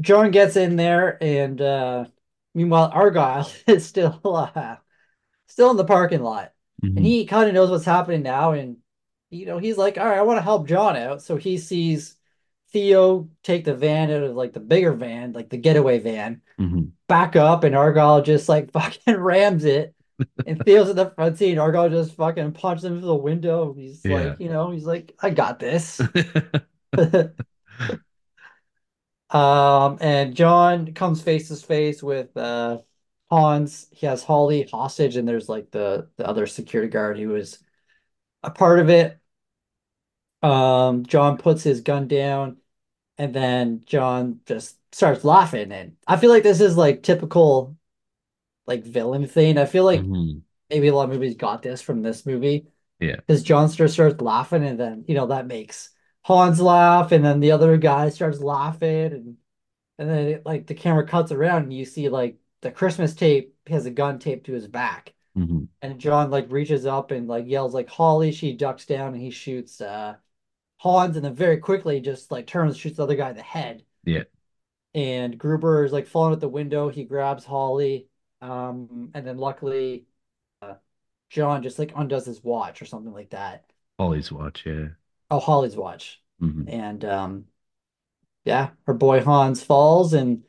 John 0.00 0.30
gets 0.30 0.56
in 0.56 0.76
there, 0.76 1.22
and 1.22 1.60
uh 1.60 2.06
meanwhile 2.54 2.90
Argyle 2.92 3.50
is 3.66 3.86
still 3.86 4.20
uh 4.24 4.76
still 5.46 5.70
in 5.70 5.76
the 5.76 5.84
parking 5.84 6.22
lot, 6.22 6.52
and 6.82 6.98
Mhm. 6.98 7.02
he 7.02 7.24
kind 7.26 7.48
of 7.48 7.54
knows 7.54 7.70
what's 7.70 7.84
happening 7.84 8.22
now, 8.22 8.52
and 8.52 8.76
you 9.30 9.46
know 9.46 9.58
he's 9.58 9.78
like, 9.78 9.98
all 9.98 10.06
right, 10.06 10.18
I 10.18 10.22
want 10.22 10.38
to 10.38 10.42
help 10.42 10.66
John 10.66 10.96
out, 10.96 11.22
so 11.22 11.36
he 11.36 11.58
sees 11.58 12.16
Theo 12.72 13.28
take 13.42 13.64
the 13.64 13.74
van 13.74 14.10
out 14.10 14.22
of 14.22 14.34
like 14.34 14.52
the 14.54 14.60
bigger 14.60 14.92
van, 14.92 15.32
like 15.32 15.50
the 15.50 15.58
getaway 15.58 15.98
van 15.98 16.40
Mhm. 16.58 16.92
back 17.06 17.36
up 17.36 17.64
and 17.64 17.74
Argyle 17.76 18.22
just 18.22 18.48
like 18.48 18.72
fucking 18.72 19.16
rams 19.16 19.64
it. 19.64 19.94
And 20.46 20.62
Theo's 20.64 20.88
in 20.88 20.96
the 20.96 21.10
front 21.10 21.36
seat. 21.36 21.58
Argyle 21.58 21.90
just 21.90 22.14
fucking 22.14 22.52
punches 22.52 22.84
him 22.84 22.98
through 22.98 23.08
the 23.08 23.14
window. 23.14 23.74
He's 23.74 24.02
Yeah. 24.04 24.14
like, 24.16 24.40
you 24.40 24.48
know, 24.48 24.70
he's 24.70 24.84
like, 24.86 25.14
I 25.20 25.30
got 25.30 25.58
this. 25.58 26.00
Um, 29.32 29.98
and 30.00 30.34
John 30.36 30.92
comes 30.94 31.22
face 31.22 31.48
to 31.48 31.56
face 31.56 32.02
with 32.02 32.36
uh 32.36 32.82
Hans. 33.30 33.88
He 33.92 34.06
has 34.06 34.22
Holly 34.24 34.64
hostage, 34.64 35.16
and 35.16 35.26
there's 35.28 35.48
like 35.48 35.70
the 35.70 36.10
the 36.16 36.26
other 36.28 36.46
security 36.46 36.90
guard 36.90 37.18
who 37.18 37.28
was 37.30 37.58
a 38.44 38.50
part 38.50 38.80
of 38.80 38.90
it. 38.90 39.20
Um, 40.42 41.06
John 41.06 41.38
puts 41.38 41.62
his 41.62 41.80
gun 41.82 42.08
down, 42.08 42.58
and 43.18 43.34
then 43.34 43.82
John 43.86 44.40
just 44.46 44.78
starts 44.94 45.24
laughing. 45.24 45.72
And 45.72 45.96
I 46.06 46.16
feel 46.18 46.30
like 46.30 46.42
this 46.44 46.60
is 46.60 46.76
like 46.76 47.02
typical 47.02 47.76
like 48.66 48.84
villain 48.84 49.26
thing. 49.28 49.58
I 49.58 49.66
feel 49.66 49.84
like 49.84 50.08
Mhm. 50.08 50.42
maybe 50.70 50.88
a 50.88 50.94
lot 50.94 51.04
of 51.04 51.10
movies 51.10 51.36
got 51.36 51.62
this 51.62 51.82
from 51.82 52.02
this 52.02 52.26
movie 52.26 52.68
Yeah. 53.00 53.16
because 53.26 53.42
John 53.44 53.70
just 53.72 53.94
starts 53.94 54.20
laughing, 54.22 54.64
and 54.64 54.80
then 54.80 55.04
you 55.08 55.14
know 55.16 55.28
that 55.28 55.46
makes 55.46 55.90
Hans 56.24 56.60
laugh, 56.60 57.12
and 57.12 57.24
then 57.24 57.40
the 57.40 57.52
other 57.52 57.76
guy 57.76 58.08
starts 58.08 58.40
laughing, 58.40 59.12
and 59.12 59.36
and 59.98 60.10
then 60.10 60.26
it, 60.28 60.46
like 60.46 60.66
the 60.66 60.74
camera 60.74 61.06
cuts 61.06 61.32
around, 61.32 61.64
and 61.64 61.72
you 61.74 61.84
see 61.84 62.08
like 62.08 62.38
the 62.62 62.70
Christmas 62.72 63.14
tape 63.14 63.56
has 63.68 63.86
a 63.86 63.90
gun 63.90 64.18
taped 64.18 64.46
to 64.46 64.52
his 64.54 64.68
back, 64.68 65.14
Mhm. 65.36 65.68
and 65.82 66.00
John 66.00 66.30
like 66.30 66.50
reaches 66.52 66.86
up 66.86 67.10
and 67.12 67.28
like 67.28 67.46
yells 67.48 67.74
like 67.74 67.88
Holly, 67.90 68.32
she 68.32 68.54
ducks 68.54 68.86
down, 68.86 69.14
and 69.14 69.22
he 69.22 69.30
shoots 69.30 69.80
uh 69.80 70.16
Hans, 70.78 71.16
and 71.16 71.24
then 71.24 71.34
very 71.34 71.58
quickly 71.58 72.00
just 72.00 72.30
like 72.32 72.46
turns 72.46 72.76
shoots 72.76 72.96
the 72.98 73.04
other 73.04 73.16
guy 73.16 73.30
in 73.30 73.36
the 73.36 73.42
head. 73.42 73.84
Yeah. 74.04 74.24
And 74.94 75.38
Gruber 75.38 75.84
is 75.84 75.92
like 75.92 76.06
falling 76.06 76.32
out 76.34 76.40
the 76.40 76.48
window. 76.48 76.88
He 76.88 77.04
grabs 77.04 77.44
Holly, 77.44 78.08
um, 78.40 79.10
and 79.14 79.26
then 79.26 79.38
luckily, 79.38 80.06
uh, 80.62 80.76
John 81.30 81.62
just 81.62 81.78
like 81.78 81.92
undoes 81.96 82.26
his 82.26 82.42
watch 82.44 82.82
or 82.82 82.86
something 82.86 83.12
like 83.12 83.30
that. 83.30 83.72
Holly's 83.98 84.30
watch, 84.30 84.66
yeah. 84.66 84.88
Oh, 85.32 85.40
Holly's 85.40 85.76
watch, 85.76 86.22
Mhm. 86.40 86.68
and 86.68 87.04
um, 87.06 87.46
yeah, 88.44 88.70
her 88.86 88.94
boy 88.94 89.22
Hans 89.22 89.62
falls, 89.62 90.12
and 90.14 90.44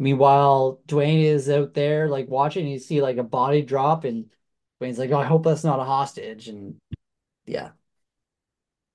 Meanwhile, 0.00 0.80
Dwayne 0.88 1.24
is 1.24 1.48
out 1.50 1.74
there 1.74 2.08
like 2.08 2.28
watching, 2.28 2.66
you 2.68 2.78
see 2.80 3.02
like 3.02 3.18
a 3.18 3.24
body 3.24 3.62
drop, 3.62 4.04
and 4.04 4.30
Dwayne's 4.80 4.98
like, 4.98 5.10
Oh, 5.12 5.18
I 5.18 5.26
hope 5.26 5.44
that's 5.44 5.64
not 5.64 5.80
a 5.80 5.84
hostage. 5.84 6.48
And 6.48 6.76
yeah, 7.46 7.72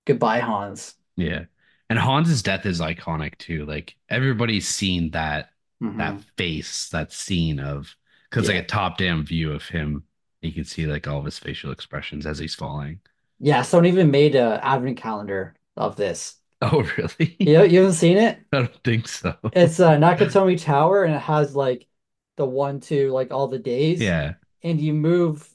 goodbye, 0.05 0.39
Hans. 0.39 0.95
Yeah. 1.15 1.45
And 1.89 1.99
Hans's 1.99 2.41
death 2.43 2.65
is 2.65 2.79
iconic 2.79 3.37
too. 3.37 3.65
Like 3.65 3.95
everybody's 4.09 4.67
seen 4.67 5.11
that 5.11 5.51
that 5.97 6.21
hmm 6.21 6.23
face, 6.37 6.89
that 6.89 7.11
scene 7.11 7.59
of 7.59 7.95
because 8.29 8.47
like 8.47 8.57
a 8.57 8.65
top-down 8.65 9.25
view 9.25 9.51
of 9.53 9.63
him, 9.67 10.03
you 10.41 10.53
can 10.53 10.63
see 10.63 10.87
like 10.87 11.07
all 11.07 11.19
of 11.19 11.25
his 11.25 11.37
facial 11.39 11.71
expressions 11.71 12.25
as 12.25 12.39
he's 12.39 12.55
falling. 12.55 13.01
Yeah, 13.41 13.63
someone 13.63 13.87
even 13.87 14.11
made 14.11 14.35
a 14.35 14.63
advent 14.65 14.97
calendar 14.97 15.55
of 15.75 15.95
this. 15.97 16.37
Oh, 16.61 16.83
really? 16.97 17.41
You 17.43 17.63
you 17.65 17.79
haven't 17.81 17.93
seen 17.95 18.17
it? 18.17 18.39
I 18.53 18.57
don't 18.59 18.83
think 18.83 19.07
so. 19.07 19.35
It's 19.51 19.79
uh, 19.79 19.97
Nakatomi 19.97 20.61
Tower, 20.61 21.03
and 21.03 21.13
it 21.15 21.19
has 21.21 21.55
like 21.55 21.87
the 22.37 22.45
one 22.45 22.79
two, 22.79 23.11
like 23.11 23.31
all 23.31 23.47
the 23.47 23.59
days, 23.59 23.99
Yeah. 24.01 24.35
and 24.63 24.79
you 24.79 24.93
move 24.93 25.47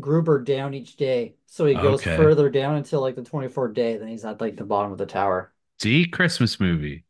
Gruber 0.00 0.42
down 0.42 0.74
each 0.74 0.96
day, 0.96 1.36
so 1.46 1.66
he 1.66 1.76
goes 1.76 2.04
Okay. 2.04 2.06
further 2.06 2.50
down 2.50 2.76
until 2.76 3.00
like 3.02 3.16
the 3.16 3.24
24th 3.24 3.74
day. 3.74 3.96
Then 3.98 4.08
he's 4.08 4.24
at 4.26 4.40
like 4.40 4.56
the 4.56 4.64
bottom 4.66 4.92
of 4.92 4.98
the 4.98 5.06
tower. 5.06 5.52
See, 5.80 6.06
Christmas 6.06 6.58
movie. 6.60 7.04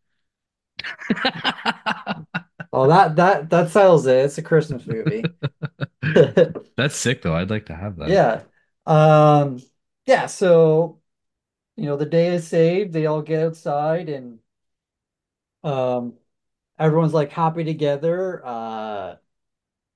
Oh, 2.72 2.86
that 2.88 3.16
that 3.16 3.50
that 3.50 3.70
settles 3.70 4.06
it. 4.06 4.16
It's 4.26 4.38
a 4.38 4.42
Christmas 4.42 4.86
movie. 4.86 5.32
That's 6.76 6.96
sick 6.96 7.22
though. 7.22 7.34
I'd 7.34 7.50
like 7.50 7.66
to 7.66 7.74
have 7.76 7.96
that. 7.96 8.14
Yeah. 8.14 8.44
Um. 8.86 9.60
Yeah. 10.06 10.26
So 10.26 11.00
you 11.76 11.86
know 11.86 11.96
the 11.98 12.06
day 12.06 12.28
is 12.34 12.48
saved. 12.48 12.92
They 12.94 13.06
all 13.06 13.22
get 13.22 13.42
outside, 13.44 14.08
and 14.10 14.40
um, 15.64 16.14
everyone's 16.78 17.14
like 17.14 17.30
happy 17.32 17.64
together. 17.64 18.44
Uh, 18.46 19.16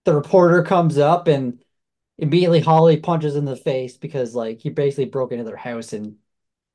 the 0.04 0.14
reporter 0.14 0.62
comes 0.64 0.98
up 0.98 1.28
and 1.28 1.62
immediately 2.18 2.60
Holly 2.60 2.98
punches 2.98 3.36
in 3.36 3.44
the 3.44 3.56
face 3.56 3.96
because 3.96 4.34
like 4.34 4.60
he 4.60 4.70
basically 4.70 5.06
broke 5.06 5.32
into 5.32 5.44
their 5.44 5.56
house 5.56 5.92
and 5.92 6.16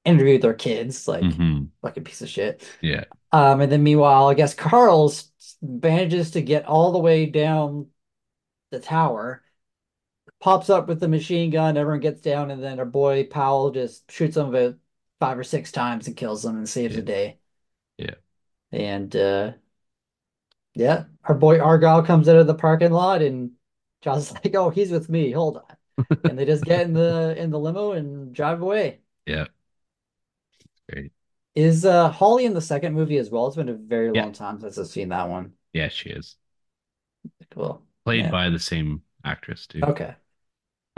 interviewed 0.05 0.41
their 0.43 0.53
kids, 0.53 1.07
like 1.07 1.39
hmm 1.39 1.71
fucking 1.82 2.05
piece 2.05 2.21
of 2.21 2.29
shit. 2.29 2.63
Yeah. 2.82 3.05
Um, 3.32 3.61
and 3.61 3.71
then 3.71 3.84
meanwhile, 3.84 4.29
I 4.29 4.36
guess 4.36 4.53
Carl's 4.55 5.32
manages 5.61 6.32
to 6.32 6.41
get 6.41 6.65
all 6.65 6.91
the 6.93 6.99
way 6.99 7.25
down 7.27 7.88
the 8.71 8.79
tower, 8.79 9.43
pops 10.41 10.69
up 10.71 10.87
with 10.89 10.99
the 11.01 11.07
machine 11.09 11.51
gun, 11.51 11.77
everyone 11.77 12.01
gets 12.01 12.21
down, 12.21 12.51
and 12.51 12.63
then 12.63 12.79
our 12.79 12.85
boy 12.85 13.25
Powell 13.27 13.71
just 13.71 14.11
shoots 14.11 14.37
him 14.37 14.49
about 14.55 14.77
five 15.21 15.39
or 15.39 15.43
six 15.45 15.71
times 15.71 16.07
and 16.07 16.17
kills 16.17 16.45
him 16.45 16.57
and 16.57 16.69
saves 16.69 16.95
the 16.95 17.03
day. 17.03 17.39
Yeah. 17.97 18.15
And 18.73 19.15
uh 19.15 19.53
yeah, 20.73 21.05
our 21.25 21.35
boy 21.35 21.59
Argyle 21.59 22.03
comes 22.03 22.29
out 22.29 22.37
of 22.37 22.47
the 22.47 22.55
parking 22.55 22.91
lot 22.91 23.21
and 23.21 23.51
John's 24.01 24.31
like, 24.33 24.55
"Oh, 24.55 24.69
he's 24.69 24.91
with 24.91 25.09
me. 25.09 25.31
Hold 25.31 25.57
on." 25.57 25.77
And 26.27 26.37
they 26.39 26.45
just 26.45 26.63
get 26.65 26.81
in 26.85 26.93
the 26.93 27.35
in 27.37 27.49
the 27.51 27.59
limo 27.59 27.91
and 27.93 28.33
drive 28.33 28.61
away. 28.61 29.01
Yeah. 29.25 29.47
Great. 30.89 31.11
Is 31.55 31.85
uh 31.85 32.09
Holly 32.09 32.43
in 32.45 32.53
the 32.53 32.61
second 32.61 32.93
movie 32.93 33.17
as 33.17 33.29
well? 33.29 33.47
It's 33.47 33.55
been 33.55 33.69
a 33.69 33.73
very 33.73 34.11
Yeah. 34.13 34.25
long 34.25 34.31
time 34.33 34.59
since 34.59 34.77
I've 34.77 34.87
seen 34.87 35.09
that 35.09 35.29
one. 35.29 35.53
Yeah, 35.73 35.89
she 35.89 36.09
is. 36.09 36.37
Cool. 37.51 37.85
Played 38.05 38.29
Yeah. 38.29 38.29
by 38.29 38.49
the 38.51 38.59
same 38.59 39.01
actress 39.25 39.65
too. 39.65 39.89
Okay. 39.89 40.15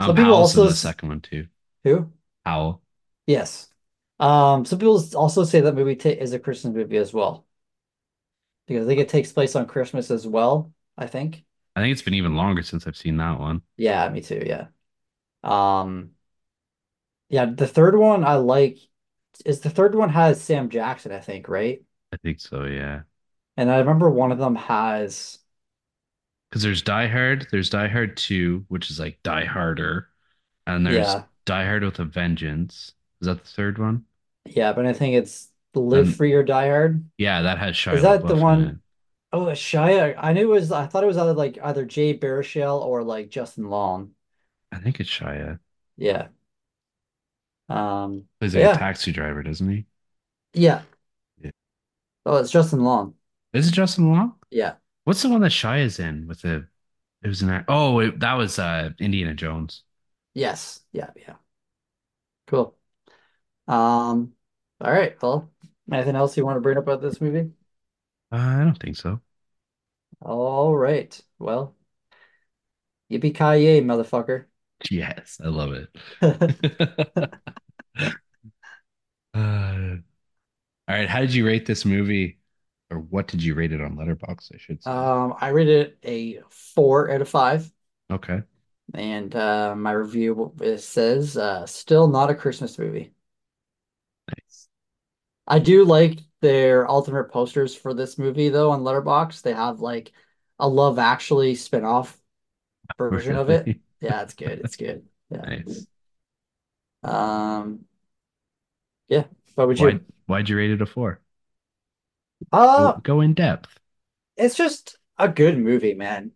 Um, 0.00 0.08
Some 0.08 0.16
people 0.16 0.34
also 0.34 0.68
the 0.68 0.74
second 0.74 1.08
one 1.08 1.20
too. 1.20 1.46
who? 1.84 2.12
Howell. 2.44 2.82
Yes. 3.26 3.68
Um, 4.20 4.64
some 4.64 4.78
people 4.78 5.02
also 5.16 5.44
say 5.44 5.60
that 5.60 5.74
movie 5.74 5.96
ta 5.96 6.10
is 6.10 6.32
a 6.32 6.38
Christmas 6.38 6.74
movie 6.74 6.96
as 6.96 7.12
well 7.12 7.46
because 8.66 8.86
I 8.86 8.88
think 8.88 9.00
it 9.00 9.08
takes 9.08 9.32
place 9.32 9.56
on 9.56 9.66
Christmas 9.66 10.10
as 10.10 10.26
well, 10.26 10.72
I 10.96 11.06
think. 11.06 11.44
I 11.76 11.80
think 11.80 11.92
it's 11.92 12.02
been 12.02 12.14
even 12.14 12.36
longer 12.36 12.62
since 12.62 12.86
I've 12.86 12.96
seen 12.96 13.16
that 13.18 13.38
one. 13.38 13.62
Yeah, 13.76 14.08
me 14.08 14.20
too, 14.20 14.42
yeah. 14.46 14.68
Um, 15.44 16.12
yeah, 17.28 17.46
the 17.46 17.66
third 17.66 17.96
one 17.96 18.24
I 18.24 18.36
like 18.36 18.78
is 19.44 19.60
the 19.60 19.70
third 19.70 19.94
one 19.94 20.10
has 20.10 20.42
Sam 20.42 20.68
Jackson, 20.68 21.12
I 21.12 21.20
think, 21.20 21.48
right? 21.48 21.82
I 22.12 22.16
think 22.18 22.40
so, 22.40 22.64
yeah. 22.64 23.02
And 23.56 23.70
I 23.70 23.78
remember 23.78 24.10
one 24.10 24.32
of 24.32 24.38
them 24.38 24.54
has 24.56 25.38
Because 26.54 26.62
there's 26.62 26.82
Die 26.82 27.08
Hard, 27.08 27.48
there's 27.50 27.68
Die 27.68 27.88
Hard 27.88 28.16
2, 28.16 28.66
which 28.68 28.88
is 28.88 29.00
like 29.00 29.20
Die 29.24 29.44
Harder, 29.44 30.06
and 30.68 30.86
there's 30.86 30.98
yeah, 30.98 31.22
Die 31.46 31.64
Hard 31.64 31.82
with 31.82 31.98
a 31.98 32.04
Vengeance. 32.04 32.92
Is 33.20 33.26
that 33.26 33.42
the 33.42 33.50
third 33.50 33.76
one? 33.78 34.04
yeah, 34.46 34.72
but 34.72 34.86
I 34.86 34.92
think 34.92 35.16
it's 35.16 35.48
Live 35.74 36.06
And 36.06 36.16
Free 36.16 36.32
or 36.32 36.44
Die 36.44 36.68
Hard. 36.68 37.04
yeah, 37.18 37.42
that 37.42 37.58
has 37.58 37.74
Shia. 37.74 37.94
Is 37.94 38.02
that 38.02 38.24
the 38.24 38.34
LaBeouf 38.34 38.38
it. 38.38 38.40
one? 38.40 38.80
Oh, 39.32 39.46
Shia. 39.46 40.14
I 40.16 40.32
knew 40.32 40.42
it 40.42 40.54
was 40.54 40.70
I 40.70 40.86
thought 40.86 41.02
it 41.02 41.08
was 41.08 41.16
either 41.16 41.32
like 41.32 41.58
either 41.60 41.84
Jay 41.84 42.16
Baruchel 42.16 42.80
or 42.80 43.02
like 43.02 43.30
Justin 43.30 43.68
Long. 43.68 44.12
I 44.70 44.78
think 44.78 45.00
it's 45.00 45.10
Shia. 45.10 45.58
Yeah. 45.96 46.28
Um, 47.68 48.26
He's 48.38 48.54
like 48.54 48.76
a 48.76 48.78
taxi 48.78 49.10
driver, 49.10 49.42
doesn't 49.42 49.68
he? 49.68 49.86
Yeah. 50.52 50.82
Yeah. 51.42 51.50
Oh, 52.24 52.36
it's 52.36 52.52
Justin 52.52 52.84
Long. 52.84 53.14
Is 53.52 53.66
it 53.66 53.72
Justin 53.72 54.12
Long? 54.12 54.34
Yeah. 54.52 54.74
What's 55.04 55.22
the 55.22 55.28
one 55.28 55.40
that 55.42 55.50
Shia's 55.52 55.98
in 55.98 56.26
with 56.26 56.42
the 56.42 56.68
it 57.22 57.28
was 57.28 57.42
an 57.42 57.64
oh 57.68 58.00
it, 58.00 58.20
that 58.20 58.34
was 58.34 58.58
uh 58.58 58.90
Indiana 59.00 59.34
Jones. 59.34 59.82
Yes. 60.34 60.80
Yeah. 60.92 61.10
Yeah. 61.16 61.36
Cool. 62.46 62.76
Um, 63.68 64.34
all 64.80 64.92
right. 64.92 65.20
Well, 65.22 65.52
anything 65.92 66.16
else 66.16 66.36
you 66.38 66.46
want 66.46 66.58
to 66.58 66.62
bring 66.62 66.78
up 66.78 66.84
about 66.84 67.02
this 67.02 67.20
movie? 67.20 67.52
Uh, 68.32 68.36
I 68.36 68.64
don't 68.64 68.78
think 68.78 68.96
so. 68.96 69.20
All 70.20 70.74
right. 70.76 71.20
Well, 71.38 71.76
yippee-ki-yay, 73.10 73.80
motherfucker. 73.80 74.46
Yes, 74.90 75.38
I 75.42 75.48
love 75.48 75.72
it. 75.72 75.88
Uh, 79.34 79.96
all 80.88 80.94
right, 80.96 81.08
how 81.08 81.20
did 81.20 81.34
you 81.34 81.46
rate 81.46 81.66
this 81.66 81.84
movie? 81.84 82.38
Or 82.94 83.00
what 83.00 83.26
did 83.26 83.42
you 83.42 83.54
rate 83.54 83.72
it 83.72 83.80
on 83.80 83.96
Letterboxd? 83.96 84.54
I 84.54 84.58
should 84.58 84.82
say. 84.82 84.90
Um, 84.90 85.34
I 85.40 85.48
rated 85.48 85.86
it 85.88 85.98
a 86.04 86.40
four 86.50 87.10
out 87.10 87.22
of 87.22 87.28
five, 87.28 87.70
Okay. 88.10 88.42
and 88.92 89.34
uh, 89.34 89.74
my 89.76 89.92
review 89.92 90.52
it 90.60 90.78
says 90.78 91.36
uh, 91.36 91.66
still 91.66 92.08
not 92.08 92.30
a 92.30 92.34
Christmas 92.34 92.78
movie. 92.78 93.12
Nice. 94.28 94.68
I 95.46 95.58
do 95.58 95.84
like 95.84 96.20
their 96.40 96.86
alternate 96.86 97.30
posters 97.30 97.74
for 97.74 97.94
this 97.94 98.18
movie 98.18 98.48
though 98.48 98.70
on 98.70 98.82
Letterboxd. 98.82 99.42
They 99.42 99.52
have 99.54 99.80
like 99.80 100.12
a 100.58 100.68
Love 100.68 100.98
Actually 100.98 101.54
spin-off 101.54 102.18
version 102.98 103.36
of 103.36 103.50
it. 103.50 103.72
Yeah, 104.00 104.22
it's 104.22 104.34
good. 104.34 104.60
It's 104.60 104.76
good. 104.76 105.06
Yeah. 105.30 105.46
Nice. 105.46 105.86
Um, 107.02 107.84
yeah. 109.08 109.24
What 109.54 109.68
would 109.68 109.78
Why 109.78 109.90
you? 109.90 110.00
why'd 110.26 110.48
you 110.48 110.56
rate 110.56 110.70
it 110.70 110.82
a 110.82 110.86
four? 110.86 111.20
Uh, 112.52 112.92
go 113.02 113.20
in 113.20 113.34
depth. 113.34 113.78
it's 114.36 114.56
just 114.56 114.98
a 115.18 115.28
good 115.28 115.58
movie, 115.58 115.94
man. 115.94 116.32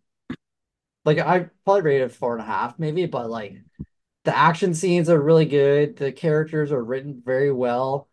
Like 1.05 1.19
I 1.19 1.49
probably 1.65 1.81
rated 1.81 2.11
four 2.11 2.33
and 2.33 2.41
a 2.41 2.45
half, 2.45 2.77
maybe, 2.77 3.05
but 3.05 3.29
like 3.29 3.57
the 4.25 4.35
action 4.35 4.73
scenes 4.73 5.09
are 5.09 5.21
really 5.21 5.45
good. 5.45 5.95
The 5.97 6.11
characters 6.11 6.71
are 6.71 6.83
written 6.83 7.21
very 7.25 7.51
well. 7.51 8.09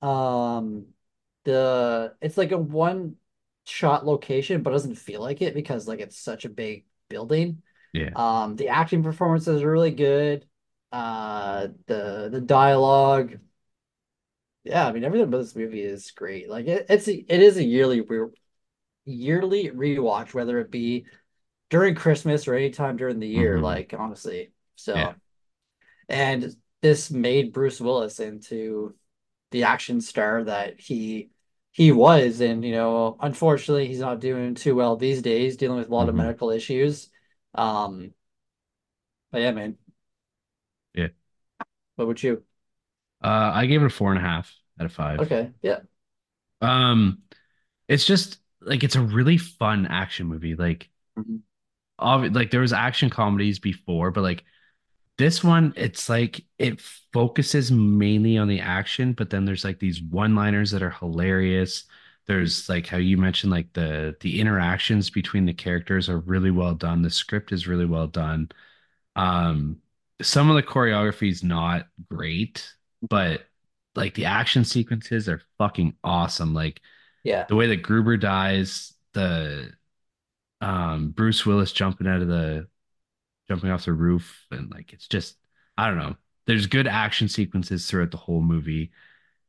Um, 0.00 0.86
the 1.44 2.14
it's 2.20 2.38
like 2.38 2.52
a 2.52 2.58
one 2.58 3.16
shot 3.64 4.06
location, 4.06 4.62
but 4.62 4.70
doesn't 4.70 4.94
feel 4.96 5.20
like 5.20 5.42
it 5.42 5.54
because 5.54 5.88
like 5.88 6.00
it's 6.00 6.18
such 6.18 6.44
a 6.44 6.48
big 6.48 6.84
building. 7.08 7.62
Yeah. 7.92 8.10
Um, 8.14 8.56
the 8.56 8.68
acting 8.68 9.02
performances 9.02 9.62
are 9.62 9.70
really 9.70 9.90
good. 9.90 10.46
Uh, 10.92 11.68
the 11.86 12.28
the 12.30 12.40
dialogue, 12.40 13.38
yeah, 14.68 14.86
I 14.86 14.92
mean 14.92 15.04
everything 15.04 15.28
about 15.28 15.38
this 15.38 15.56
movie 15.56 15.82
is 15.82 16.10
great. 16.12 16.48
Like 16.50 16.66
it, 16.66 16.86
it's 16.88 17.08
a, 17.08 17.14
it 17.32 17.40
is 17.42 17.56
a 17.56 17.64
yearly 17.64 18.00
re 18.02 18.28
yearly 19.06 19.70
rewatch, 19.70 20.34
whether 20.34 20.58
it 20.60 20.70
be 20.70 21.06
during 21.70 21.94
Christmas 21.96 22.48
or 22.48 22.54
anytime 22.54 22.96
during 22.98 23.20
the 23.20 23.28
year. 23.28 23.60
hmm 23.60 23.62
Like 23.62 23.94
honestly, 23.98 24.52
Yeah. 24.92 25.08
so 25.08 25.16
and 26.08 26.56
this 26.82 27.10
made 27.10 27.52
Bruce 27.52 27.80
Willis 27.80 28.20
into 28.20 28.94
the 29.52 29.64
action 29.64 30.00
star 30.00 30.44
that 30.44 30.80
he 30.80 31.30
he 31.72 31.92
was, 31.92 32.40
and 32.40 32.64
you 32.64 32.72
know, 32.72 33.16
unfortunately, 33.20 33.88
he's 33.88 34.00
not 34.00 34.20
doing 34.20 34.54
too 34.56 34.74
well 34.76 34.96
these 34.96 35.22
days, 35.22 35.56
dealing 35.58 35.78
with 35.78 35.88
a 35.90 35.94
lot 35.94 36.08
of 36.10 36.14
hmm 36.14 36.16
medical 36.16 36.50
issues. 36.50 37.10
Um, 37.54 38.14
but 39.30 39.40
yeah, 39.40 39.52
man, 39.52 39.78
Yeah. 40.94 41.08
what 41.96 42.08
would 42.08 42.22
you? 42.22 42.44
Uh, 43.22 43.50
I 43.54 43.66
gave 43.66 43.82
it 43.82 43.86
a 43.86 43.90
four 43.90 44.10
and 44.12 44.18
a 44.18 44.22
half 44.28 44.54
out 44.78 44.86
of 44.86 44.92
five. 44.92 45.22
Okay, 45.22 45.50
yeah. 45.62 45.80
Um, 46.60 47.22
it's 47.88 48.06
just 48.06 48.38
like 48.60 48.84
it's 48.84 48.96
a 48.96 49.02
really 49.02 49.38
fun 49.38 49.86
action 49.86 50.26
movie. 50.26 50.54
Like, 50.56 50.90
Mhm. 51.16 51.42
obvi- 52.00 52.34
like 52.34 52.50
there 52.50 52.60
was 52.60 52.72
action 52.72 53.10
comedies 53.10 53.58
before, 53.58 54.10
but 54.10 54.22
like 54.22 54.44
This 55.18 55.44
one, 55.44 55.74
it's 55.76 56.08
like 56.10 56.44
it 56.58 56.80
focuses 57.12 57.72
mainly 57.72 58.38
on 58.38 58.48
the 58.48 58.60
action, 58.60 59.14
but 59.14 59.30
then 59.30 59.44
there's 59.46 59.64
like 59.64 59.78
these 59.80 60.02
one-liners 60.02 60.72
that 60.72 60.82
are 60.82 60.90
hilarious. 60.90 61.84
There's 62.26 62.68
like 62.68 62.86
how 62.88 62.98
you 62.98 63.18
mentioned, 63.18 63.52
like 63.52 63.72
the 63.74 64.16
the 64.22 64.40
interactions 64.40 65.10
between 65.10 65.46
the 65.46 65.54
characters 65.54 66.08
are 66.10 66.18
really 66.20 66.50
well 66.52 66.74
done. 66.74 67.02
The 67.02 67.10
script 67.10 67.52
is 67.52 67.68
really 67.68 67.86
well 67.86 68.08
done. 68.08 68.50
Um, 69.16 69.82
some 70.22 70.50
of 70.50 70.56
the 70.56 70.62
choreography 70.64 71.30
is 71.30 71.44
not 71.44 71.88
great, 72.10 72.74
but 73.02 73.46
like 73.94 74.14
the 74.14 74.26
action 74.26 74.64
sequences 74.64 75.28
are 75.28 75.42
fucking 75.58 75.94
awesome. 76.04 76.54
Like 76.54 76.80
Yeah. 77.24 77.48
the 77.48 77.56
way 77.56 77.68
that 77.68 77.82
Gruber 77.82 78.16
dies, 78.16 78.94
the 79.14 79.72
um 80.60 81.10
Bruce 81.10 81.46
Willis 81.46 81.72
jumping 81.72 82.06
out 82.08 82.22
of 82.22 82.28
the 82.28 82.68
jumping 83.48 83.70
off 83.70 83.84
the 83.86 83.92
roof, 83.92 84.46
and 84.50 84.70
like 84.70 84.92
it's 84.92 85.08
just 85.08 85.36
I 85.76 85.88
don't 85.88 85.98
know. 85.98 86.16
There's 86.46 86.66
good 86.66 86.86
action 86.86 87.28
sequences 87.28 87.88
throughout 87.88 88.10
the 88.10 88.16
whole 88.16 88.40
movie. 88.42 88.92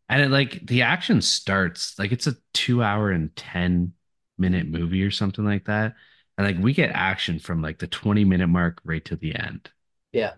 And 0.10 0.22
it 0.24 0.32
like 0.32 0.66
the 0.68 0.84
action 0.84 1.22
starts 1.22 1.98
like 2.00 2.12
it's 2.12 2.28
a 2.28 2.38
two 2.54 2.84
hour 2.84 3.12
and 3.12 3.36
10 3.36 3.94
minute 4.38 4.68
movie 4.68 5.04
or 5.04 5.12
something 5.12 5.46
like 5.46 5.66
that. 5.66 5.96
And 6.38 6.48
like 6.48 6.64
we 6.64 6.74
get 6.74 6.92
action 6.92 7.40
from 7.40 7.62
like 7.62 7.80
the 7.80 7.88
20 7.88 8.26
minute 8.26 8.48
mark 8.48 8.82
right 8.86 9.04
to 9.06 9.16
the 9.16 9.36
end. 9.36 9.70
Yeah. 10.12 10.34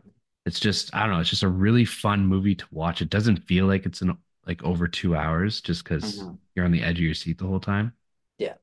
It's 0.46 0.60
just, 0.60 0.94
I 0.96 1.02
don't 1.02 1.12
know, 1.12 1.20
it's 1.20 1.30
just 1.30 1.44
a 1.44 1.48
really 1.48 1.86
fun 1.86 2.26
movie 2.26 2.56
to 2.56 2.66
watch. 2.72 3.02
It 3.02 3.10
doesn't 3.10 3.46
feel 3.48 3.68
like 3.68 3.86
it's 3.86 4.02
an 4.02 4.18
like 4.48 4.64
over 4.64 4.88
two 4.88 5.16
hours 5.16 5.62
just 5.62 5.84
because 5.84 6.20
Mhm. 6.20 6.40
you're 6.56 6.66
on 6.66 6.72
the 6.72 6.82
edge 6.84 6.98
of 6.98 7.06
your 7.06 7.14
seat 7.14 7.38
the 7.38 7.46
whole 7.48 7.60
time. 7.60 7.94
Yeah. 8.38 8.56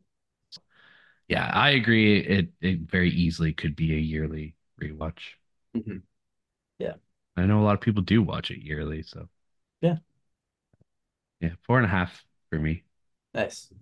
Yeah, 1.28 1.50
I 1.52 1.70
agree. 1.70 2.18
It 2.20 2.52
it 2.60 2.80
very 2.80 3.10
easily 3.10 3.52
could 3.52 3.76
be 3.76 3.94
a 3.94 3.98
yearly 3.98 4.55
rewatch. 4.80 5.20
Mhm. 5.74 6.02
Yeah. 6.78 6.96
I 7.36 7.46
know 7.46 7.60
a 7.60 7.64
lot 7.64 7.74
of 7.74 7.80
people 7.80 8.02
do 8.02 8.22
watch 8.22 8.50
it 8.50 8.60
yearly, 8.62 9.02
so 9.02 9.28
Yeah. 9.80 9.98
yeah, 11.40 11.50
four 11.62 11.76
and 11.78 11.86
a 11.86 11.88
half 11.88 12.24
for 12.50 12.59
me. 12.59 12.84
Nice. 13.34 13.72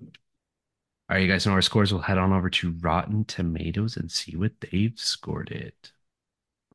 All 1.09 1.17
right, 1.17 1.23
you 1.23 1.29
guys 1.29 1.47
know 1.47 1.53
our 1.53 1.63
scores. 1.63 1.93
We'll 1.93 2.03
head 2.03 2.19
on 2.19 2.33
over 2.33 2.51
to 2.51 2.73
Rotten 2.81 3.25
Tomatoes 3.25 3.97
and 3.97 4.11
see 4.11 4.37
what 4.37 4.61
they've 4.61 4.99
scored 4.99 5.51
it. 5.51 5.93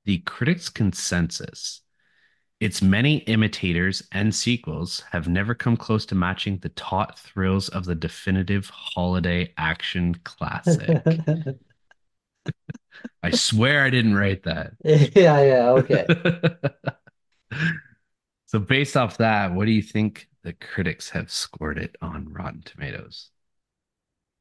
The 0.05 0.19
critics' 0.19 0.69
consensus. 0.69 1.81
Its 2.59 2.81
many 2.81 3.17
imitators 3.19 4.03
and 4.11 4.33
sequels 4.35 5.01
have 5.11 5.27
never 5.27 5.53
come 5.55 5.77
close 5.77 6.05
to 6.07 6.15
matching 6.15 6.57
the 6.59 6.69
taut 6.69 7.17
thrills 7.19 7.69
of 7.69 7.85
the 7.85 7.95
definitive 7.95 8.69
holiday 8.69 9.53
action 9.57 10.15
classic. 10.23 11.03
I 13.23 13.31
swear 13.31 13.83
I 13.83 13.89
didn't 13.89 14.15
write 14.15 14.43
that. 14.43 14.73
Yeah, 14.83 15.41
yeah, 15.41 15.69
okay. 15.71 16.05
so, 18.45 18.59
based 18.59 18.97
off 18.97 19.17
that, 19.17 19.53
what 19.53 19.65
do 19.65 19.71
you 19.71 19.81
think 19.81 20.27
the 20.43 20.53
critics 20.53 21.09
have 21.11 21.31
scored 21.31 21.77
it 21.77 21.95
on 22.01 22.31
Rotten 22.31 22.63
Tomatoes? 22.63 23.29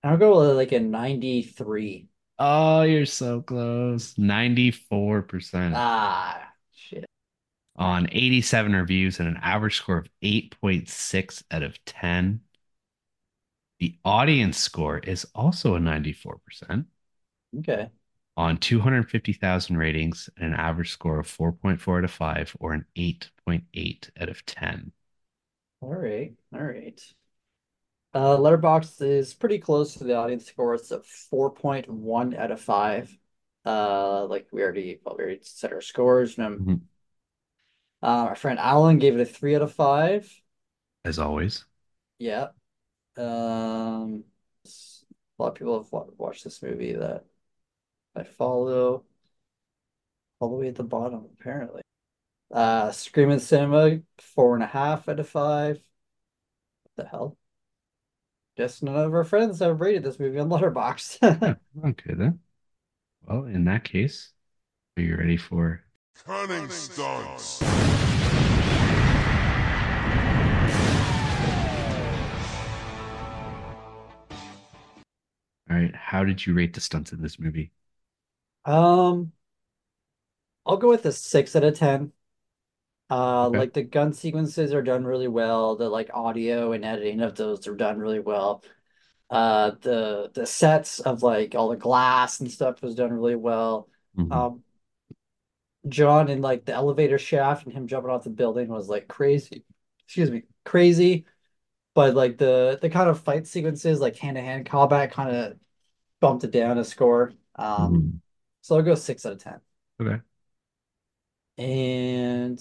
I'll 0.03 0.19
go 0.19 0.39
with 0.41 0.57
like 0.57 0.73
a 0.73 0.81
93. 0.81 2.10
Oh, 2.41 2.83
you're 2.83 3.07
so 3.07 3.41
close. 3.43 4.17
94% 4.17 5.83
Ah, 5.83 6.55
shit. 6.73 7.07
on 7.77 8.07
87 8.13 8.75
reviews 8.77 9.19
and 9.19 9.29
an 9.29 9.37
average 9.39 9.77
score 9.77 9.99
of 9.99 10.09
8.6 10.23 11.43
out 11.51 11.63
of 11.65 11.85
10. 11.85 12.43
The 13.81 13.99
audience 14.05 14.59
score 14.59 14.99
is 14.99 15.25
also 15.35 15.75
a 15.75 15.81
94% 15.81 16.87
Okay. 17.59 17.91
on 18.37 18.57
250,000 18.57 19.77
ratings 19.77 20.31
and 20.37 20.55
an 20.55 20.59
average 20.59 20.91
score 20.91 21.21
of 21.21 21.27
4.4 21.29 21.99
out 21.99 22.05
of 22.05 22.11
5 22.11 22.57
or 22.59 22.73
an 22.73 22.87
8.8 22.97 24.11
out 24.21 24.29
of 24.31 24.45
10. 24.47 24.93
All 25.83 25.95
right. 25.95 26.35
All 26.55 26.63
right. 26.65 26.99
Uh, 28.13 28.37
Letterboxd 28.37 29.03
is 29.03 29.35
pretty 29.35 29.59
close 29.59 29.95
to 29.95 30.05
the 30.05 30.17
audience 30.17 30.47
score. 30.47 30.75
It's 30.75 30.91
a 30.91 31.01
4.1 31.01 32.35
out 32.35 32.51
of 32.51 32.61
5. 32.61 33.17
Uh, 33.65 34.27
like 34.27 34.49
we 34.51 34.63
already, 34.63 35.01
well, 35.05 35.17
we 35.17 35.25
already 35.25 35.41
set 35.43 35.73
our 35.73 35.81
scores. 35.81 36.39
Um, 36.39 36.59
Mhm. 36.59 36.81
uh, 38.03 38.27
our 38.31 38.35
friend 38.35 38.59
Alan 38.59 38.99
gave 38.99 39.15
it 39.15 39.21
a 39.21 39.27
3 39.27 39.55
out 39.55 39.63
of 39.63 39.73
5. 39.73 40.31
As 41.05 41.19
always. 41.19 41.65
Yeah. 42.19 42.49
Um, 43.17 44.25
a 44.67 45.43
lot 45.43 45.49
of 45.49 45.55
people 45.55 45.83
have 45.83 45.93
watched 46.19 46.45
this 46.45 46.63
movie 46.63 46.93
that 46.95 47.25
I 48.17 48.25
follow 48.25 49.05
all 50.41 50.51
the 50.51 50.57
way 50.57 50.69
at 50.69 50.75
the 50.75 50.85
bottom, 50.85 51.27
apparently. 51.39 51.83
Uh, 52.51 52.91
Screaming 52.93 53.39
Cinema, 53.39 54.01
four 54.19 54.55
and 54.55 54.65
a 54.65 54.67
half 54.67 55.09
out 55.09 55.21
of 55.21 55.29
five. 55.29 55.77
What 56.95 57.05
the 57.05 57.11
hell? 57.11 57.37
Guess 58.61 58.83
none 58.83 58.95
of 58.95 59.15
our 59.15 59.25
friends 59.25 59.61
have 59.61 59.81
rated 59.81 60.03
this 60.03 60.21
movie 60.21 60.39
on 60.39 60.51
Letterboxd. 60.51 61.17
Yeah, 61.23 61.55
okay 61.89 62.13
then. 62.13 62.41
Well, 63.27 63.45
in 63.45 63.65
that 63.65 63.85
case, 63.85 64.35
are 64.99 65.03
you 65.03 65.17
ready 65.17 65.39
for 65.39 65.83
Cunning 66.27 66.69
stunts. 66.69 67.63
all 67.63 67.69
right, 75.71 75.95
how 75.95 76.23
did 76.23 76.45
you 76.45 76.53
rate 76.53 76.75
the 76.75 76.83
stunts 76.83 77.13
in 77.13 77.23
this 77.23 77.39
movie? 77.39 77.73
Um, 78.67 79.33
I'll 80.67 80.77
go 80.77 80.91
with 80.91 81.07
a 81.07 81.13
six 81.13 81.57
out 81.57 81.65
of 81.65 81.79
ten. 81.79 82.13
Uh, 83.11 83.49
Okay. 83.49 83.51
like 83.51 83.73
the 83.73 83.83
gun 83.83 84.13
sequences 84.13 84.73
are 84.73 84.83
done 84.83 85.05
really 85.05 85.29
well. 85.29 85.77
The 85.77 85.89
like 85.89 86.11
audio 86.15 86.73
and 86.73 86.85
editing 86.85 87.21
of 87.21 87.37
those 87.37 87.67
are 87.67 87.75
done 87.77 87.99
really 87.99 88.21
well. 88.21 88.63
Uh, 89.31 89.73
the 89.83 90.31
the 90.35 90.47
sets 90.47 91.01
of 91.01 91.23
like 91.23 91.55
all 91.57 91.71
the 91.71 91.77
glass 91.77 92.41
and 92.41 92.51
stuff 92.51 92.83
was 92.83 92.95
done 92.97 93.13
really 93.13 93.37
well. 93.37 93.89
Mhm. 94.15 94.31
Um, 94.31 94.65
John 95.89 96.29
in 96.29 96.43
like 96.43 96.65
the 96.67 96.73
elevator 96.75 97.19
shaft 97.19 97.65
and 97.65 97.73
him 97.73 97.87
jumping 97.87 98.11
off 98.11 98.25
the 98.25 98.31
building 98.31 98.69
was 98.69 98.89
like 98.89 99.09
crazy. 99.09 99.65
Excuse 100.05 100.31
me, 100.31 100.43
crazy. 100.65 101.25
But 101.95 102.15
like 102.15 102.39
the 102.39 102.79
the 102.83 102.91
kind 102.91 103.09
of 103.11 103.21
fight 103.21 103.47
sequences, 103.47 104.01
like 104.01 104.17
hand 104.17 104.37
to 104.37 104.43
hand 104.43 104.67
combat, 104.67 105.13
kind 105.13 105.37
of 105.37 105.59
bumped 106.21 106.45
it 106.45 106.53
down 106.53 106.79
a 106.79 106.85
score. 106.85 107.33
Um, 107.57 108.03
Mhm. 108.03 108.21
so 108.63 108.77
I'll 108.77 108.83
go 108.83 108.95
six 108.97 109.27
out 109.27 109.35
of 109.35 109.39
ten. 109.41 109.61
Okay. 110.01 110.21
And 111.59 112.59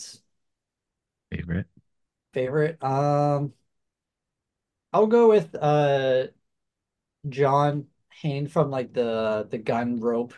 Favorite. 1.32 1.68
favorite, 2.34 2.82
um, 2.84 3.54
I'll 4.94 5.08
go 5.08 5.30
with 5.30 5.56
uh 5.56 6.28
John 7.28 7.88
hanging 8.10 8.48
from 8.48 8.72
like 8.72 8.94
the 8.94 9.48
the 9.50 9.58
gun 9.58 10.00
rope, 10.00 10.34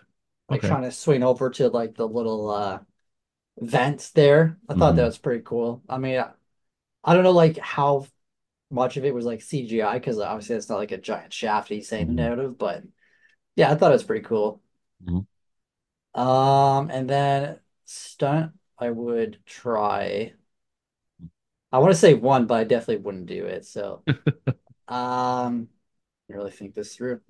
like 0.49 0.61
Okay. 0.61 0.63
trying 0.63 0.83
to 0.83 0.91
swing 0.91 1.23
over 1.23 1.49
to 1.51 1.69
like 1.69 1.95
the 1.95 2.07
little 2.07 2.49
uh 2.49 2.79
vent 3.59 4.11
there. 4.15 4.59
I 4.69 4.75
thought 4.75 4.95
that 4.97 5.03
Mhm. 5.03 5.07
was 5.07 5.19
pretty 5.19 5.43
cool. 5.45 5.83
I 5.89 5.97
mean, 5.99 6.19
I, 6.19 6.31
I 7.03 7.13
don't 7.15 7.23
know 7.23 7.31
like 7.31 7.57
how 7.59 8.07
much 8.71 8.97
of 8.97 9.05
it 9.05 9.13
was 9.15 9.25
like 9.25 9.41
CGI 9.43 9.99
because 9.99 10.19
obviously 10.19 10.55
it's 10.57 10.69
not 10.69 10.77
like 10.79 10.91
a 10.93 10.99
giant 10.99 11.33
shaft 11.33 11.69
he's 11.69 11.89
hanging 11.91 12.19
Mhm. 12.19 12.21
out 12.21 12.39
of, 12.39 12.57
but 12.57 12.83
yeah, 13.55 13.71
I 13.71 13.75
thought 13.75 13.91
it 13.91 13.95
was 13.95 14.03
pretty 14.03 14.25
cool. 14.25 14.61
Mhm. 14.99 15.25
Um, 16.13 16.89
and 16.91 17.09
then 17.09 17.59
stunt, 17.85 18.53
I 18.77 18.89
would 18.91 19.39
try. 19.45 20.33
I 21.71 21.79
want 21.79 21.91
to 21.93 21.97
say 21.97 22.13
one, 22.13 22.47
but 22.47 22.55
I 22.55 22.63
definitely 22.63 23.03
wouldn't 23.03 23.27
do 23.27 23.45
it. 23.45 23.65
So, 23.65 24.03
um, 24.87 25.69
I 26.29 26.33
really 26.33 26.51
think 26.51 26.75
this 26.75 26.95
through. 26.95 27.21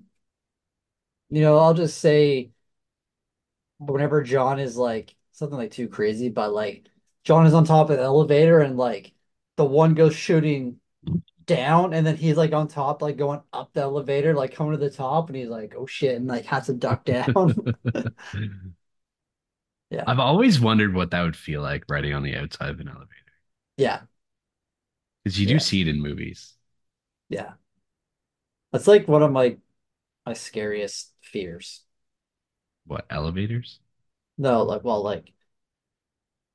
You 1.30 1.40
know, 1.42 1.58
I'll 1.58 1.74
just 1.74 1.98
say 1.98 2.52
whenever 3.78 4.22
John 4.22 4.58
is 4.58 4.76
like 4.76 5.14
something 5.32 5.56
like 5.58 5.70
too 5.70 5.88
crazy, 5.88 6.28
but 6.28 6.52
like 6.52 6.88
John 7.24 7.46
is 7.46 7.54
on 7.54 7.64
top 7.64 7.90
of 7.90 7.96
the 7.96 8.02
elevator 8.02 8.60
and 8.60 8.76
like 8.76 9.12
the 9.56 9.64
one 9.64 9.94
goes 9.94 10.14
shooting 10.14 10.78
down 11.46 11.94
and 11.94 12.06
then 12.06 12.16
he's 12.16 12.36
like 12.38 12.52
on 12.52 12.68
top, 12.68 13.02
like 13.02 13.18
going 13.18 13.42
up 13.52 13.72
the 13.72 13.82
elevator, 13.82 14.34
like 14.34 14.54
coming 14.54 14.72
to 14.72 14.78
the 14.78 14.90
top, 14.90 15.28
and 15.28 15.36
he's 15.36 15.48
like, 15.48 15.74
oh 15.76 15.86
shit, 15.86 16.16
and 16.16 16.28
like 16.28 16.46
has 16.46 16.66
to 16.66 16.74
duck 16.74 17.04
down. 17.06 17.56
Yeah. 19.90 20.06
I've 20.06 20.18
always 20.20 20.60
wondered 20.60 20.94
what 20.94 21.10
that 21.10 21.22
would 21.22 21.36
feel 21.36 21.60
like 21.62 21.84
riding 21.88 22.14
on 22.14 22.22
the 22.22 22.36
outside 22.36 22.70
of 22.70 22.80
an 22.80 22.88
elevator. 22.88 23.08
Yeah, 23.76 24.02
Because 25.24 25.38
you 25.38 25.46
Yeah. 25.46 25.54
do 25.54 25.58
see 25.58 25.80
it 25.80 25.88
in 25.88 26.00
movies. 26.00 26.54
yeah. 27.28 27.52
That's 28.72 28.86
like 28.86 29.06
one 29.08 29.22
of 29.22 29.30
my 29.32 29.58
my 30.26 30.32
scariest 30.34 31.12
fears. 31.20 31.82
What, 32.86 33.06
elevators? 33.10 33.80
No, 34.38 34.62
like 34.62 34.82
well, 34.84 35.02
like 35.02 35.32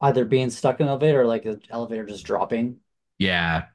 either 0.02 0.26
being 0.26 0.50
stuck 0.50 0.80
in 0.80 0.86
an 0.86 0.90
elevator 0.90 1.22
or 1.22 1.26
like 1.28 1.44
the 1.44 1.62
elevator 1.70 2.06
just 2.06 2.26
dropping. 2.26 2.78
Yeah. 3.20 3.66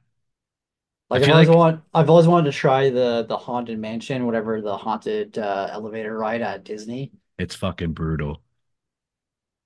Like 1.09 1.23
I've 1.23 1.29
always 1.29 1.47
like- 1.49 1.57
want 1.57 1.83
I've 1.93 2.09
always 2.09 2.27
wanted 2.27 2.51
to 2.51 2.57
try 2.57 2.89
the 2.89 3.25
the 3.27 3.37
haunted 3.37 3.79
mansion, 3.79 4.25
whatever 4.25 4.61
the 4.61 4.77
haunted 4.77 5.37
uh, 5.37 5.69
elevator 5.71 6.17
ride 6.17 6.41
at 6.41 6.63
Disney. 6.63 7.11
It's 7.37 7.55
fucking 7.55 7.93
brutal. 7.93 8.41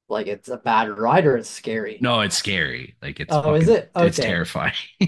Like 0.09 0.27
it's 0.27 0.47
a 0.49 0.57
bad 0.57 0.97
ride 0.97 1.25
or 1.25 1.35
it's 1.37 1.49
scary. 1.49 1.97
No, 2.01 2.21
it's 2.21 2.37
scary. 2.37 2.95
Like 3.01 3.19
it's 3.19 3.33
Oh, 3.33 3.53
is 3.55 3.67
fucking- 3.67 3.75
it? 3.83 3.91
It's 3.95 4.17
terrifying. 4.17 4.73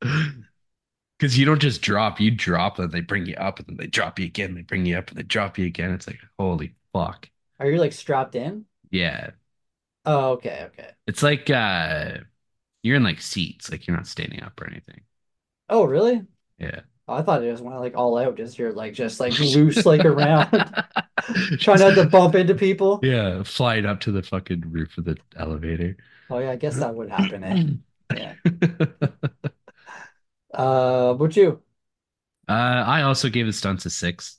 Because 1.18 1.36
you 1.36 1.44
don't 1.44 1.60
just 1.60 1.82
drop, 1.82 2.20
you 2.20 2.30
drop 2.30 2.78
and 2.78 2.92
they 2.92 3.00
bring 3.00 3.26
you 3.26 3.34
up 3.34 3.58
and 3.58 3.66
then 3.68 3.76
they 3.76 3.88
drop 3.88 4.18
you 4.18 4.26
again, 4.26 4.54
they 4.54 4.62
bring 4.62 4.86
you 4.86 4.96
up 4.96 5.08
and 5.08 5.18
they 5.18 5.24
drop 5.24 5.58
you 5.58 5.66
again. 5.66 5.90
It's 5.92 6.06
like, 6.06 6.20
holy 6.38 6.74
fuck. 6.92 7.28
Are 7.58 7.66
you 7.68 7.78
like 7.78 7.92
strapped 7.92 8.36
in? 8.36 8.66
Yeah. 8.90 9.30
Oh, 10.04 10.32
okay, 10.32 10.64
okay. 10.68 10.90
It's 11.06 11.22
like 11.22 11.50
uh 11.50 12.18
you're 12.82 12.96
in 12.96 13.02
like 13.04 13.20
seats, 13.20 13.70
like 13.70 13.86
you're 13.86 13.96
not 13.96 14.06
standing 14.06 14.42
up 14.42 14.60
or 14.60 14.68
anything. 14.68 15.02
Oh, 15.68 15.84
really? 15.84 16.22
Yeah. 16.58 16.82
I 17.08 17.22
thought 17.22 17.42
it 17.42 17.50
was 17.50 17.62
went 17.62 17.80
like 17.80 17.96
all 17.96 18.18
out, 18.18 18.36
just 18.36 18.58
you're 18.58 18.72
like 18.72 18.92
just 18.94 19.20
like 19.20 19.38
loose 19.38 19.86
like 19.86 20.04
around, 20.04 20.50
trying 21.60 21.80
not 21.80 21.94
to 21.94 22.06
bump 22.06 22.34
into 22.34 22.54
people. 22.54 23.00
Yeah, 23.02 23.42
flying 23.42 23.86
up 23.86 24.00
to 24.00 24.12
the 24.12 24.22
fucking 24.22 24.64
roof 24.66 24.98
of 24.98 25.04
the 25.04 25.16
elevator. 25.36 25.96
Oh 26.30 26.38
yeah, 26.38 26.50
I 26.50 26.56
guess 26.56 26.76
that 26.78 26.94
would 26.94 27.08
happen. 27.10 27.44
Eh? 27.44 27.64
Yeah. 28.10 28.36
Uh, 30.52 31.14
what 31.14 31.36
you? 31.36 31.62
Uh, 32.48 32.52
I 32.86 33.02
also 33.02 33.28
gave 33.28 33.46
the 33.46 33.52
stunts 33.52 33.84
a 33.86 33.90
six, 33.90 34.38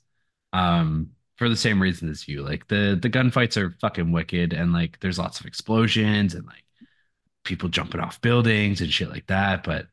um, 0.52 1.10
for 1.36 1.48
the 1.48 1.56
same 1.56 1.80
reason 1.80 2.08
as 2.08 2.26
you. 2.26 2.42
Like 2.42 2.66
the 2.68 2.98
the 3.00 3.10
gunfights 3.10 3.56
are 3.56 3.70
fucking 3.80 4.10
wicked, 4.12 4.52
and 4.52 4.72
like 4.72 4.98
there's 5.00 5.18
lots 5.18 5.40
of 5.40 5.46
explosions 5.46 6.34
and 6.34 6.46
like 6.46 6.64
people 7.44 7.68
jumping 7.68 8.00
off 8.00 8.20
buildings 8.22 8.80
and 8.82 8.92
shit 8.92 9.10
like 9.10 9.26
that. 9.28 9.64
But 9.64 9.88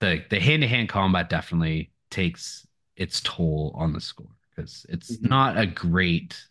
the 0.00 0.24
the 0.30 0.40
hand 0.40 0.62
to 0.62 0.68
hand 0.68 0.90
combat 0.90 1.30
definitely 1.30 1.91
takes 2.12 2.66
its 2.94 3.20
toll 3.22 3.72
on 3.74 3.92
the 3.92 4.00
score 4.00 4.36
because 4.50 4.86
it's 4.88 5.16
Mhm. 5.16 5.28
not 5.30 5.58
a 5.58 5.66
great 5.66 6.46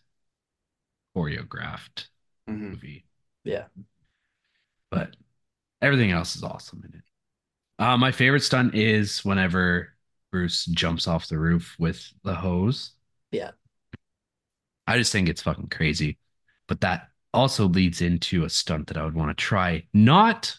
choreographed 1.16 2.08
Mhm. 2.50 2.60
movie. 2.72 3.06
Yeah. 3.44 3.68
but 4.90 5.16
everything 5.82 6.12
else 6.12 6.36
is 6.36 6.44
awesome 6.44 6.84
in 6.84 6.94
it. 7.00 7.04
Uh, 7.80 7.96
my 7.98 8.12
favorite 8.12 8.42
stunt 8.44 8.76
is 8.76 9.24
whenever 9.24 9.96
Bruce 10.32 10.66
jumps 10.66 11.08
off 11.08 11.30
the 11.30 11.40
roof 11.40 11.78
with 11.80 12.12
the 12.24 12.36
hose. 12.36 12.92
Yeah. 13.32 13.52
I 14.86 14.98
just 14.98 15.14
think 15.14 15.30
it's 15.30 15.42
fucking 15.42 15.70
crazy. 15.70 16.18
But 16.68 16.82
that 16.82 17.10
also 17.34 17.68
leads 17.70 18.02
into 18.02 18.44
a 18.44 18.50
stunt 18.50 18.88
that 18.88 18.98
I 18.98 19.06
would 19.06 19.16
want 19.16 19.30
to 19.30 19.42
try, 19.42 19.88
not 19.94 20.58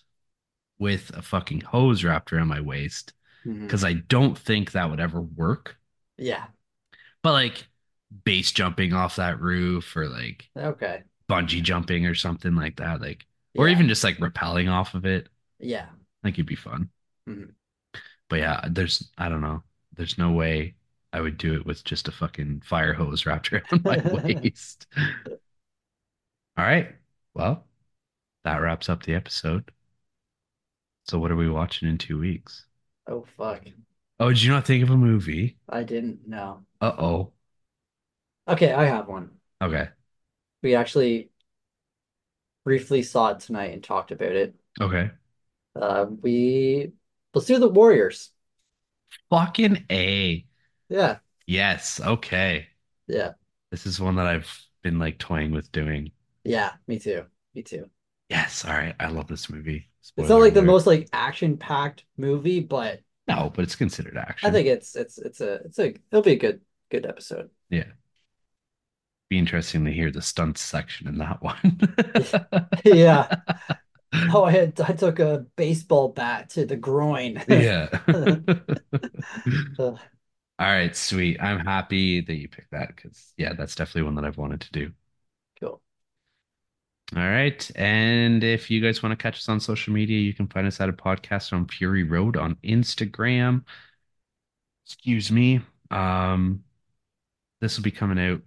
with 0.78 1.10
a 1.14 1.20
fucking 1.20 1.60
hose 1.60 2.02
wrapped 2.02 2.32
around 2.32 2.48
my 2.48 2.60
waist, 2.62 3.12
Mhm. 3.46 3.62
because 3.62 3.84
I 3.84 3.94
don't 3.94 4.38
think 4.38 4.72
that 4.72 4.90
would 4.90 5.00
ever 5.00 5.20
work. 5.20 5.76
Yeah. 6.18 6.46
But 7.22 7.32
like 7.32 7.66
base 8.24 8.52
jumping 8.52 8.92
off 8.92 9.16
that 9.16 9.40
roof 9.40 9.96
or 9.96 10.08
like 10.08 10.50
Okay. 10.56 11.02
bungee 11.28 11.62
jumping 11.62 12.06
or 12.06 12.14
something 12.14 12.54
like 12.54 12.76
that, 12.76 13.00
like 13.00 13.26
or 13.56 13.68
Yeah. 13.68 13.74
even 13.74 13.88
just 13.88 14.04
like 14.04 14.18
rappelling 14.18 14.70
off 14.70 14.94
of 14.94 15.06
it. 15.06 15.28
Yeah. 15.58 15.88
I 15.90 16.22
think 16.26 16.36
it'd 16.36 16.46
be 16.46 16.54
fun. 16.56 16.90
Mhm. 17.28 17.54
But 18.28 18.38
yeah, 18.40 18.66
there's 18.70 19.10
I 19.18 19.28
don't 19.28 19.40
know. 19.40 19.62
There's 19.94 20.18
no 20.18 20.32
way 20.32 20.74
I 21.12 21.20
would 21.20 21.36
do 21.36 21.54
it 21.54 21.66
with 21.66 21.84
just 21.84 22.08
a 22.08 22.12
fucking 22.12 22.62
fire 22.62 22.94
hose 22.94 23.26
wrapped 23.26 23.52
around 23.52 23.84
my 23.84 23.98
waist. 24.24 24.86
All 26.56 26.64
right. 26.64 26.94
Well, 27.34 27.66
that 28.44 28.56
wraps 28.58 28.88
up 28.88 29.02
the 29.02 29.14
episode. 29.14 29.70
So 31.04 31.18
what 31.18 31.30
are 31.30 31.36
we 31.36 31.48
watching 31.50 31.88
in 31.88 31.98
two 31.98 32.18
weeks? 32.18 32.66
Oh 33.06 33.24
fuck. 33.36 33.62
Oh, 34.20 34.28
did 34.28 34.42
you 34.42 34.50
not 34.50 34.66
think 34.66 34.82
of 34.82 34.90
a 34.90 34.96
movie? 34.96 35.56
I 35.68 35.82
didn't 35.82 36.28
know. 36.28 36.64
Uh-oh. 36.80 37.32
Okay, 38.48 38.72
I 38.72 38.84
have 38.86 39.08
one. 39.08 39.30
Okay. 39.60 39.88
We 40.62 40.74
actually 40.74 41.30
briefly 42.64 43.02
saw 43.02 43.30
it 43.30 43.40
tonight 43.40 43.72
and 43.72 43.82
talked 43.82 44.10
about 44.12 44.32
it. 44.32 44.54
Okay. 44.80 45.10
Uh, 45.74 46.06
we 46.20 46.92
let's 47.34 47.46
do 47.46 47.58
the 47.58 47.68
Warriors. 47.68 48.30
Fucking 49.30 49.86
A. 49.90 50.44
Yeah. 50.88 51.18
Yes. 51.46 52.00
Okay. 52.00 52.68
Yeah. 53.06 53.32
This 53.70 53.86
is 53.86 54.00
one 54.00 54.16
that 54.16 54.26
I've 54.26 54.50
been 54.82 54.98
like 54.98 55.18
toying 55.18 55.50
with 55.52 55.72
doing. 55.72 56.12
Yeah. 56.44 56.72
Me 56.86 56.98
too. 56.98 57.26
Me 57.54 57.62
too. 57.62 57.88
Yes. 58.32 58.64
All 58.64 58.72
right. 58.72 58.94
I 58.98 59.08
love 59.08 59.28
this 59.28 59.50
movie. 59.50 59.88
It's 60.00 60.12
not 60.16 60.24
Spoiler 60.24 60.40
like 60.40 60.54
the 60.54 60.62
most 60.62 60.86
like 60.86 61.08
action-packed 61.12 62.04
movie, 62.16 62.60
but 62.60 63.00
No, 63.28 63.52
but 63.54 63.62
it's 63.62 63.76
considered 63.76 64.16
action. 64.16 64.48
I 64.48 64.52
think 64.52 64.66
it's 64.66 64.96
it's 64.96 65.18
it's 65.18 65.40
a 65.40 65.54
it's 65.64 65.78
a 65.78 65.94
it'll 66.10 66.22
be 66.22 66.32
a 66.32 66.36
good 66.36 66.60
good 66.90 67.06
episode. 67.06 67.50
Yeah. 67.70 67.84
Be 69.28 69.38
interesting 69.38 69.84
to 69.86 69.90
hear 69.92 70.10
the 70.10 70.20
stunts 70.20 70.60
section 70.60 71.08
in 71.08 71.18
that 71.18 71.42
one. 71.42 71.80
Yeah. 72.84 73.36
Oh, 74.34 74.44
I 74.44 74.50
had 74.50 74.80
I 74.80 74.92
took 74.92 75.18
a 75.20 75.46
baseball 75.56 76.08
bat 76.08 76.50
to 76.50 76.66
the 76.66 76.76
groin. 76.76 77.42
yeah. 77.48 77.88
All 79.78 79.98
right, 80.58 80.94
sweet. 80.94 81.40
I'm 81.42 81.60
happy 81.60 82.20
that 82.20 82.34
you 82.34 82.48
picked 82.48 82.70
that 82.72 82.94
because 82.94 83.32
yeah, 83.36 83.52
that's 83.54 83.74
definitely 83.74 84.02
one 84.04 84.14
that 84.16 84.24
I've 84.24 84.38
wanted 84.38 84.60
to 84.62 84.72
do. 84.72 84.92
All 87.14 87.22
right. 87.22 87.70
And 87.76 88.42
if 88.42 88.70
you 88.70 88.80
guys 88.80 89.02
want 89.02 89.16
to 89.18 89.22
catch 89.22 89.36
us 89.38 89.48
on 89.48 89.60
social 89.60 89.92
media, 89.92 90.18
you 90.18 90.32
can 90.32 90.46
find 90.48 90.66
us 90.66 90.80
at 90.80 90.88
a 90.88 90.92
podcast 90.94 91.52
on 91.52 91.66
Fury 91.66 92.04
Road 92.04 92.36
on 92.38 92.54
Instagram. 92.64 93.64
Excuse 94.86 95.30
me. 95.30 95.60
Um, 95.90 96.64
this 97.60 97.76
will 97.76 97.84
be 97.84 97.90
coming 97.90 98.18
out. 98.18 98.42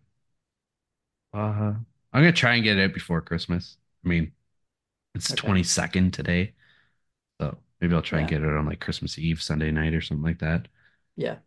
Uh, 1.33 1.73
I'm 2.13 2.21
gonna 2.21 2.31
try 2.31 2.55
and 2.55 2.63
get 2.63 2.77
it 2.77 2.83
out 2.83 2.93
before 2.93 3.21
Christmas. 3.21 3.77
I 4.03 4.07
mean, 4.07 4.31
it's 5.15 5.31
Okay. 5.31 5.37
22nd 5.37 6.13
today, 6.13 6.53
so 7.41 7.57
maybe 7.81 7.95
I'll 7.95 8.01
try 8.01 8.19
and 8.21 8.29
get 8.29 8.43
it 8.43 8.49
on 8.49 8.65
like 8.67 8.81
Christmas 8.81 9.19
Eve, 9.19 9.41
Sunday 9.41 9.71
night, 9.71 9.93
or 9.95 10.01
something 10.01 10.23
like 10.25 10.39
that. 10.39 10.69
Yeah. 11.15 11.37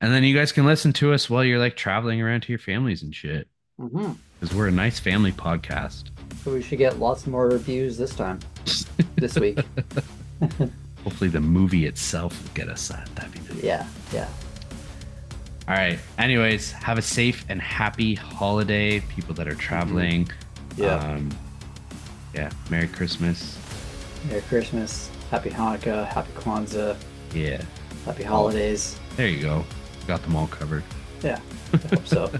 And 0.00 0.12
then 0.12 0.24
you 0.24 0.34
guys 0.34 0.52
can 0.52 0.64
listen 0.66 0.92
to 0.94 1.12
us 1.12 1.28
while 1.28 1.44
you're 1.44 1.58
like 1.58 1.76
traveling 1.76 2.20
around 2.22 2.42
to 2.42 2.52
your 2.52 2.58
families 2.58 3.02
and 3.02 3.14
shit, 3.14 3.48
hmm 3.88 4.12
because 4.38 4.56
we're 4.56 4.68
a 4.68 4.72
nice 4.72 4.98
family 4.98 5.32
podcast. 5.32 6.04
So 6.44 6.52
we 6.54 6.62
should 6.62 6.78
get 6.78 6.98
lots 6.98 7.26
more 7.26 7.46
reviews 7.48 7.98
this 7.98 8.14
time, 8.14 8.40
this 9.16 9.36
week. 9.38 9.58
Hopefully, 11.04 11.28
the 11.28 11.40
movie 11.40 11.84
itself 11.86 12.42
will 12.42 12.50
get 12.54 12.68
us 12.68 12.88
that. 12.88 13.08
That'd 13.16 13.32
be 13.32 13.54
nice. 13.54 13.62
Yeah, 13.62 13.86
yeah. 14.12 14.28
All 15.68 15.74
right. 15.74 15.98
Anyways, 16.18 16.72
have 16.72 16.96
a 16.96 17.02
safe 17.02 17.44
and 17.50 17.60
happy 17.60 18.14
holiday, 18.14 19.00
people 19.00 19.34
that 19.34 19.46
are 19.46 19.54
traveling. 19.54 20.28
Yeah. 20.76 20.94
Um, 20.96 21.30
yeah. 22.34 22.50
Merry 22.70 22.88
Christmas. 22.88 23.58
Merry 24.28 24.42
Christmas, 24.42 25.10
Happy 25.30 25.50
Hanukkah, 25.50 26.06
Happy 26.06 26.32
Kwanzaa, 26.32 26.96
Yeah. 27.34 27.62
Happy 28.04 28.22
Holidays. 28.22 28.98
There 29.16 29.28
you 29.28 29.40
go. 29.42 29.64
Got 30.06 30.22
them 30.22 30.34
all 30.36 30.46
covered. 30.46 30.82
Yeah, 31.22 31.40
so. 32.04 32.30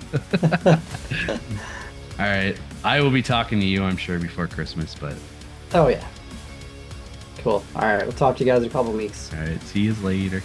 All 2.18 2.26
right. 2.26 2.56
I 2.84 3.00
will 3.00 3.10
be 3.10 3.22
talking 3.22 3.60
to 3.60 3.66
you, 3.66 3.82
I'm 3.82 3.96
sure, 3.96 4.18
before 4.18 4.46
Christmas, 4.46 4.94
but 4.94 5.14
Oh 5.72 5.88
yeah. 5.88 6.06
Cool. 7.38 7.64
All 7.74 7.82
right, 7.82 8.02
we'll 8.02 8.12
talk 8.12 8.36
to 8.36 8.44
you 8.44 8.50
guys 8.50 8.62
in 8.62 8.68
a 8.68 8.72
couple 8.72 8.92
weeks. 8.92 9.32
all 9.32 9.40
right. 9.40 9.62
See 9.62 9.80
you 9.80 9.94
later. 10.02 10.42